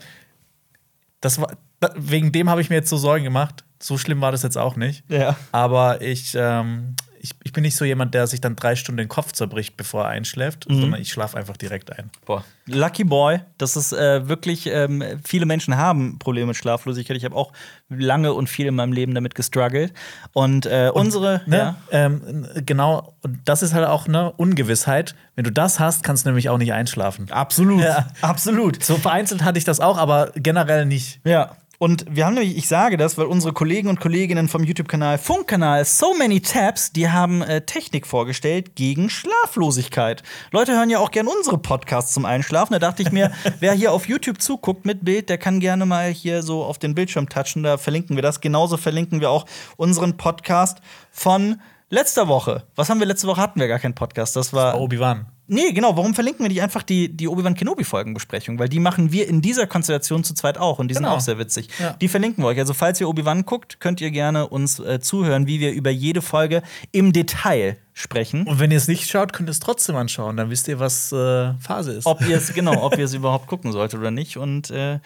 das 1.22 1.40
war 1.40 1.52
wegen 1.96 2.34
dem 2.34 2.50
habe 2.50 2.60
ich 2.62 2.70
mir 2.70 2.76
jetzt 2.76 2.90
so 2.90 2.98
Sorgen 2.98 3.24
gemacht. 3.24 3.64
So 3.82 3.98
schlimm 3.98 4.20
war 4.20 4.34
das 4.34 4.44
jetzt 4.44 4.58
auch 4.58 4.76
nicht. 4.76 5.04
Ja. 5.10 5.38
Aber 5.54 6.02
ich, 6.02 6.34
ähm, 6.38 6.96
ich, 7.22 7.32
ich 7.44 7.52
bin 7.54 7.64
nicht 7.64 7.76
so 7.76 7.86
jemand, 7.86 8.14
der 8.14 8.28
sich 8.28 8.42
dann 8.42 8.56
drei 8.56 8.76
Stunden 8.76 8.98
den 8.98 9.08
Kopf 9.10 9.32
zerbricht, 9.34 9.76
bevor 9.78 10.04
er 10.06 10.10
einschläft, 10.10 10.70
Mhm. 10.70 10.82
sondern 10.82 11.02
ich 11.02 11.12
schlafe 11.12 11.38
einfach 11.38 11.58
direkt 11.58 11.98
ein. 11.98 12.10
Boah. 12.26 12.44
Lucky 12.66 13.04
Boy, 13.04 13.40
das 13.58 13.76
ist 13.76 13.92
äh, 13.94 14.28
wirklich, 14.28 14.68
ähm, 14.68 15.04
viele 15.24 15.46
Menschen 15.46 15.76
haben 15.78 16.20
Probleme 16.20 16.48
mit 16.48 16.56
Schlaflosigkeit. 16.56 17.18
Ich 17.18 17.26
habe 17.26 17.36
auch 17.36 17.52
lange 17.90 18.34
und 18.34 18.48
viel 18.48 18.68
in 18.68 18.76
meinem 18.76 18.94
Leben 18.94 19.14
damit 19.16 19.36
gestruggelt. 19.36 19.94
Und, 20.34 20.66
äh, 20.66 20.92
unsere, 20.94 21.42
Ne? 21.46 21.58
ja. 21.58 21.76
Ähm, 21.92 22.46
genau, 22.66 23.14
und 23.22 23.40
das 23.46 23.64
ist 23.64 23.74
halt 23.74 23.88
auch 23.88 24.08
eine 24.08 24.32
Ungewissheit. 24.34 25.16
Wenn 25.36 25.44
du 25.44 25.52
das 25.52 25.80
hast, 25.80 26.04
kannst 26.04 26.26
du 26.26 26.30
nämlich 26.30 26.50
auch 26.50 26.58
nicht 26.58 26.74
einschlafen. 26.74 27.32
Absolut. 27.32 27.82
Ja. 27.82 28.08
Absolut. 28.22 28.84
So 28.84 28.96
vereinzelt 28.98 29.44
hatte 29.44 29.58
ich 29.58 29.66
das 29.66 29.80
auch, 29.80 29.98
aber 29.98 30.32
generell 30.36 30.86
nicht. 30.86 31.20
Ja. 31.26 31.56
Und 31.80 32.06
wir 32.10 32.26
haben 32.26 32.34
nämlich, 32.34 32.58
ich 32.58 32.68
sage 32.68 32.98
das, 32.98 33.18
weil 33.18 33.26
unsere 33.26 33.54
Kollegen 33.54 33.88
und 33.88 34.02
Kolleginnen 34.02 34.50
vom 34.50 34.66
YouTube-Kanal 34.66 35.18
Funkkanal 35.18 35.86
So 35.86 36.14
Many 36.14 36.42
Tabs, 36.42 36.92
die 36.92 37.10
haben 37.10 37.42
äh, 37.42 37.62
Technik 37.62 38.06
vorgestellt 38.06 38.76
gegen 38.76 39.10
Schlaflosigkeit. 39.10 40.22
Leute 40.52 40.74
hören 40.74 40.90
ja 40.90 41.00
auch 41.00 41.12
gern 41.12 41.28
unsere 41.28 41.58
Podcasts 41.58 42.14
zum 42.14 42.26
Einschlafen. 42.26 42.74
Da 42.74 42.80
dachte 42.80 43.02
ich 43.02 43.14
mir, 43.14 43.32
wer 43.62 43.72
hier 43.72 43.94
auf 43.94 44.10
YouTube 44.10 44.42
zuguckt 44.42 44.86
mit 44.86 45.06
Bild, 45.06 45.30
der 45.30 45.38
kann 45.38 45.62
gerne 45.62 45.86
mal 45.86 46.10
hier 46.10 46.44
so 46.44 46.66
auf 46.66 46.80
den 46.80 46.96
Bildschirm 46.96 47.30
touchen. 47.30 47.64
Da 47.64 47.78
verlinken 47.78 48.18
wir 48.18 48.24
das. 48.24 48.42
Genauso 48.42 48.76
verlinken 48.76 49.22
wir 49.22 49.30
auch 49.30 49.46
unseren 49.78 50.18
Podcast 50.18 50.80
von 51.12 51.62
letzter 51.90 52.28
Woche. 52.28 52.64
Was 52.76 52.90
haben 52.90 53.00
wir 53.00 53.08
letzte 53.08 53.28
Woche? 53.28 53.40
Hatten 53.40 53.62
wir 53.62 53.70
gar 53.70 53.80
keinen 53.80 53.96
Podcast. 53.96 54.36
Das 54.36 54.52
war 54.52 54.82
Obi-Wan. 54.82 55.28
Nee, 55.52 55.72
genau, 55.74 55.98
warum 55.98 56.14
verlinken 56.14 56.44
wir 56.44 56.50
nicht 56.50 56.62
einfach 56.62 56.84
die, 56.84 57.10
die 57.10 57.28
Obi-Wan 57.28 57.56
Kenobi-Folgenbesprechung? 57.56 58.60
Weil 58.60 58.70
die 58.70 58.80
machen 58.80 59.12
wir 59.12 59.28
in 59.28 59.42
dieser 59.42 59.66
Konstellation 59.68 60.24
zu 60.24 60.34
zweit 60.36 60.58
auch 60.60 60.78
und 60.80 60.88
die 60.90 60.94
sind 60.94 61.04
Genau. 61.04 61.16
auch 61.16 61.20
sehr 61.22 61.40
witzig. 61.40 61.70
Ja. 61.80 61.94
Die 61.94 62.08
verlinken 62.08 62.44
wir 62.44 62.50
euch. 62.50 62.60
Also, 62.60 62.74
falls 62.76 63.02
ihr 63.02 63.10
Obi-Wan 63.10 63.46
guckt, 63.46 63.80
könnt 63.80 64.00
ihr 64.00 64.12
gerne 64.12 64.48
uns 64.48 64.80
äh, 64.80 65.00
zuhören, 65.00 65.48
wie 65.48 65.60
wir 65.60 65.72
über 65.72 65.90
jede 65.90 66.22
Folge 66.22 66.62
im 66.92 67.14
Detail 67.14 67.78
sprechen. 67.94 68.46
Und 68.48 68.60
wenn 68.60 68.70
ihr 68.72 68.78
es 68.78 68.88
nicht 68.88 69.10
schaut, 69.10 69.34
könnt 69.34 69.50
ihr 69.50 69.52
es 69.52 69.60
trotzdem 69.60 69.96
anschauen. 69.96 70.38
Dann 70.38 70.50
wisst 70.52 70.68
ihr, 70.68 70.80
was 70.80 71.12
äh, 71.12 71.54
Phase 71.56 71.94
ist. 71.94 72.06
Ob 72.06 72.22
ihr 72.28 72.38
es, 72.38 72.54
genau, 72.54 72.84
ob 72.84 72.98
ihr 72.98 73.06
es 73.06 73.14
überhaupt 73.16 73.48
gucken 73.48 73.72
solltet 73.72 74.00
oder 74.00 74.12
nicht. 74.12 74.38
Und 74.38 74.70
äh, 74.70 75.00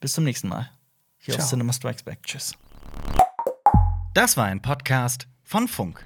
bis 0.00 0.14
zum 0.14 0.24
nächsten 0.24 0.48
Mal. 0.48 0.70
Hier 1.18 1.34
Ciao. 1.34 1.44
auf 1.44 1.50
Cinema 1.50 1.72
Strikes 1.74 2.02
Back. 2.02 2.22
Tschüss. 2.22 2.54
Das 4.14 4.36
war 4.38 4.46
ein 4.46 4.62
Podcast 4.62 5.28
von 5.44 5.68
Funk. 5.68 6.04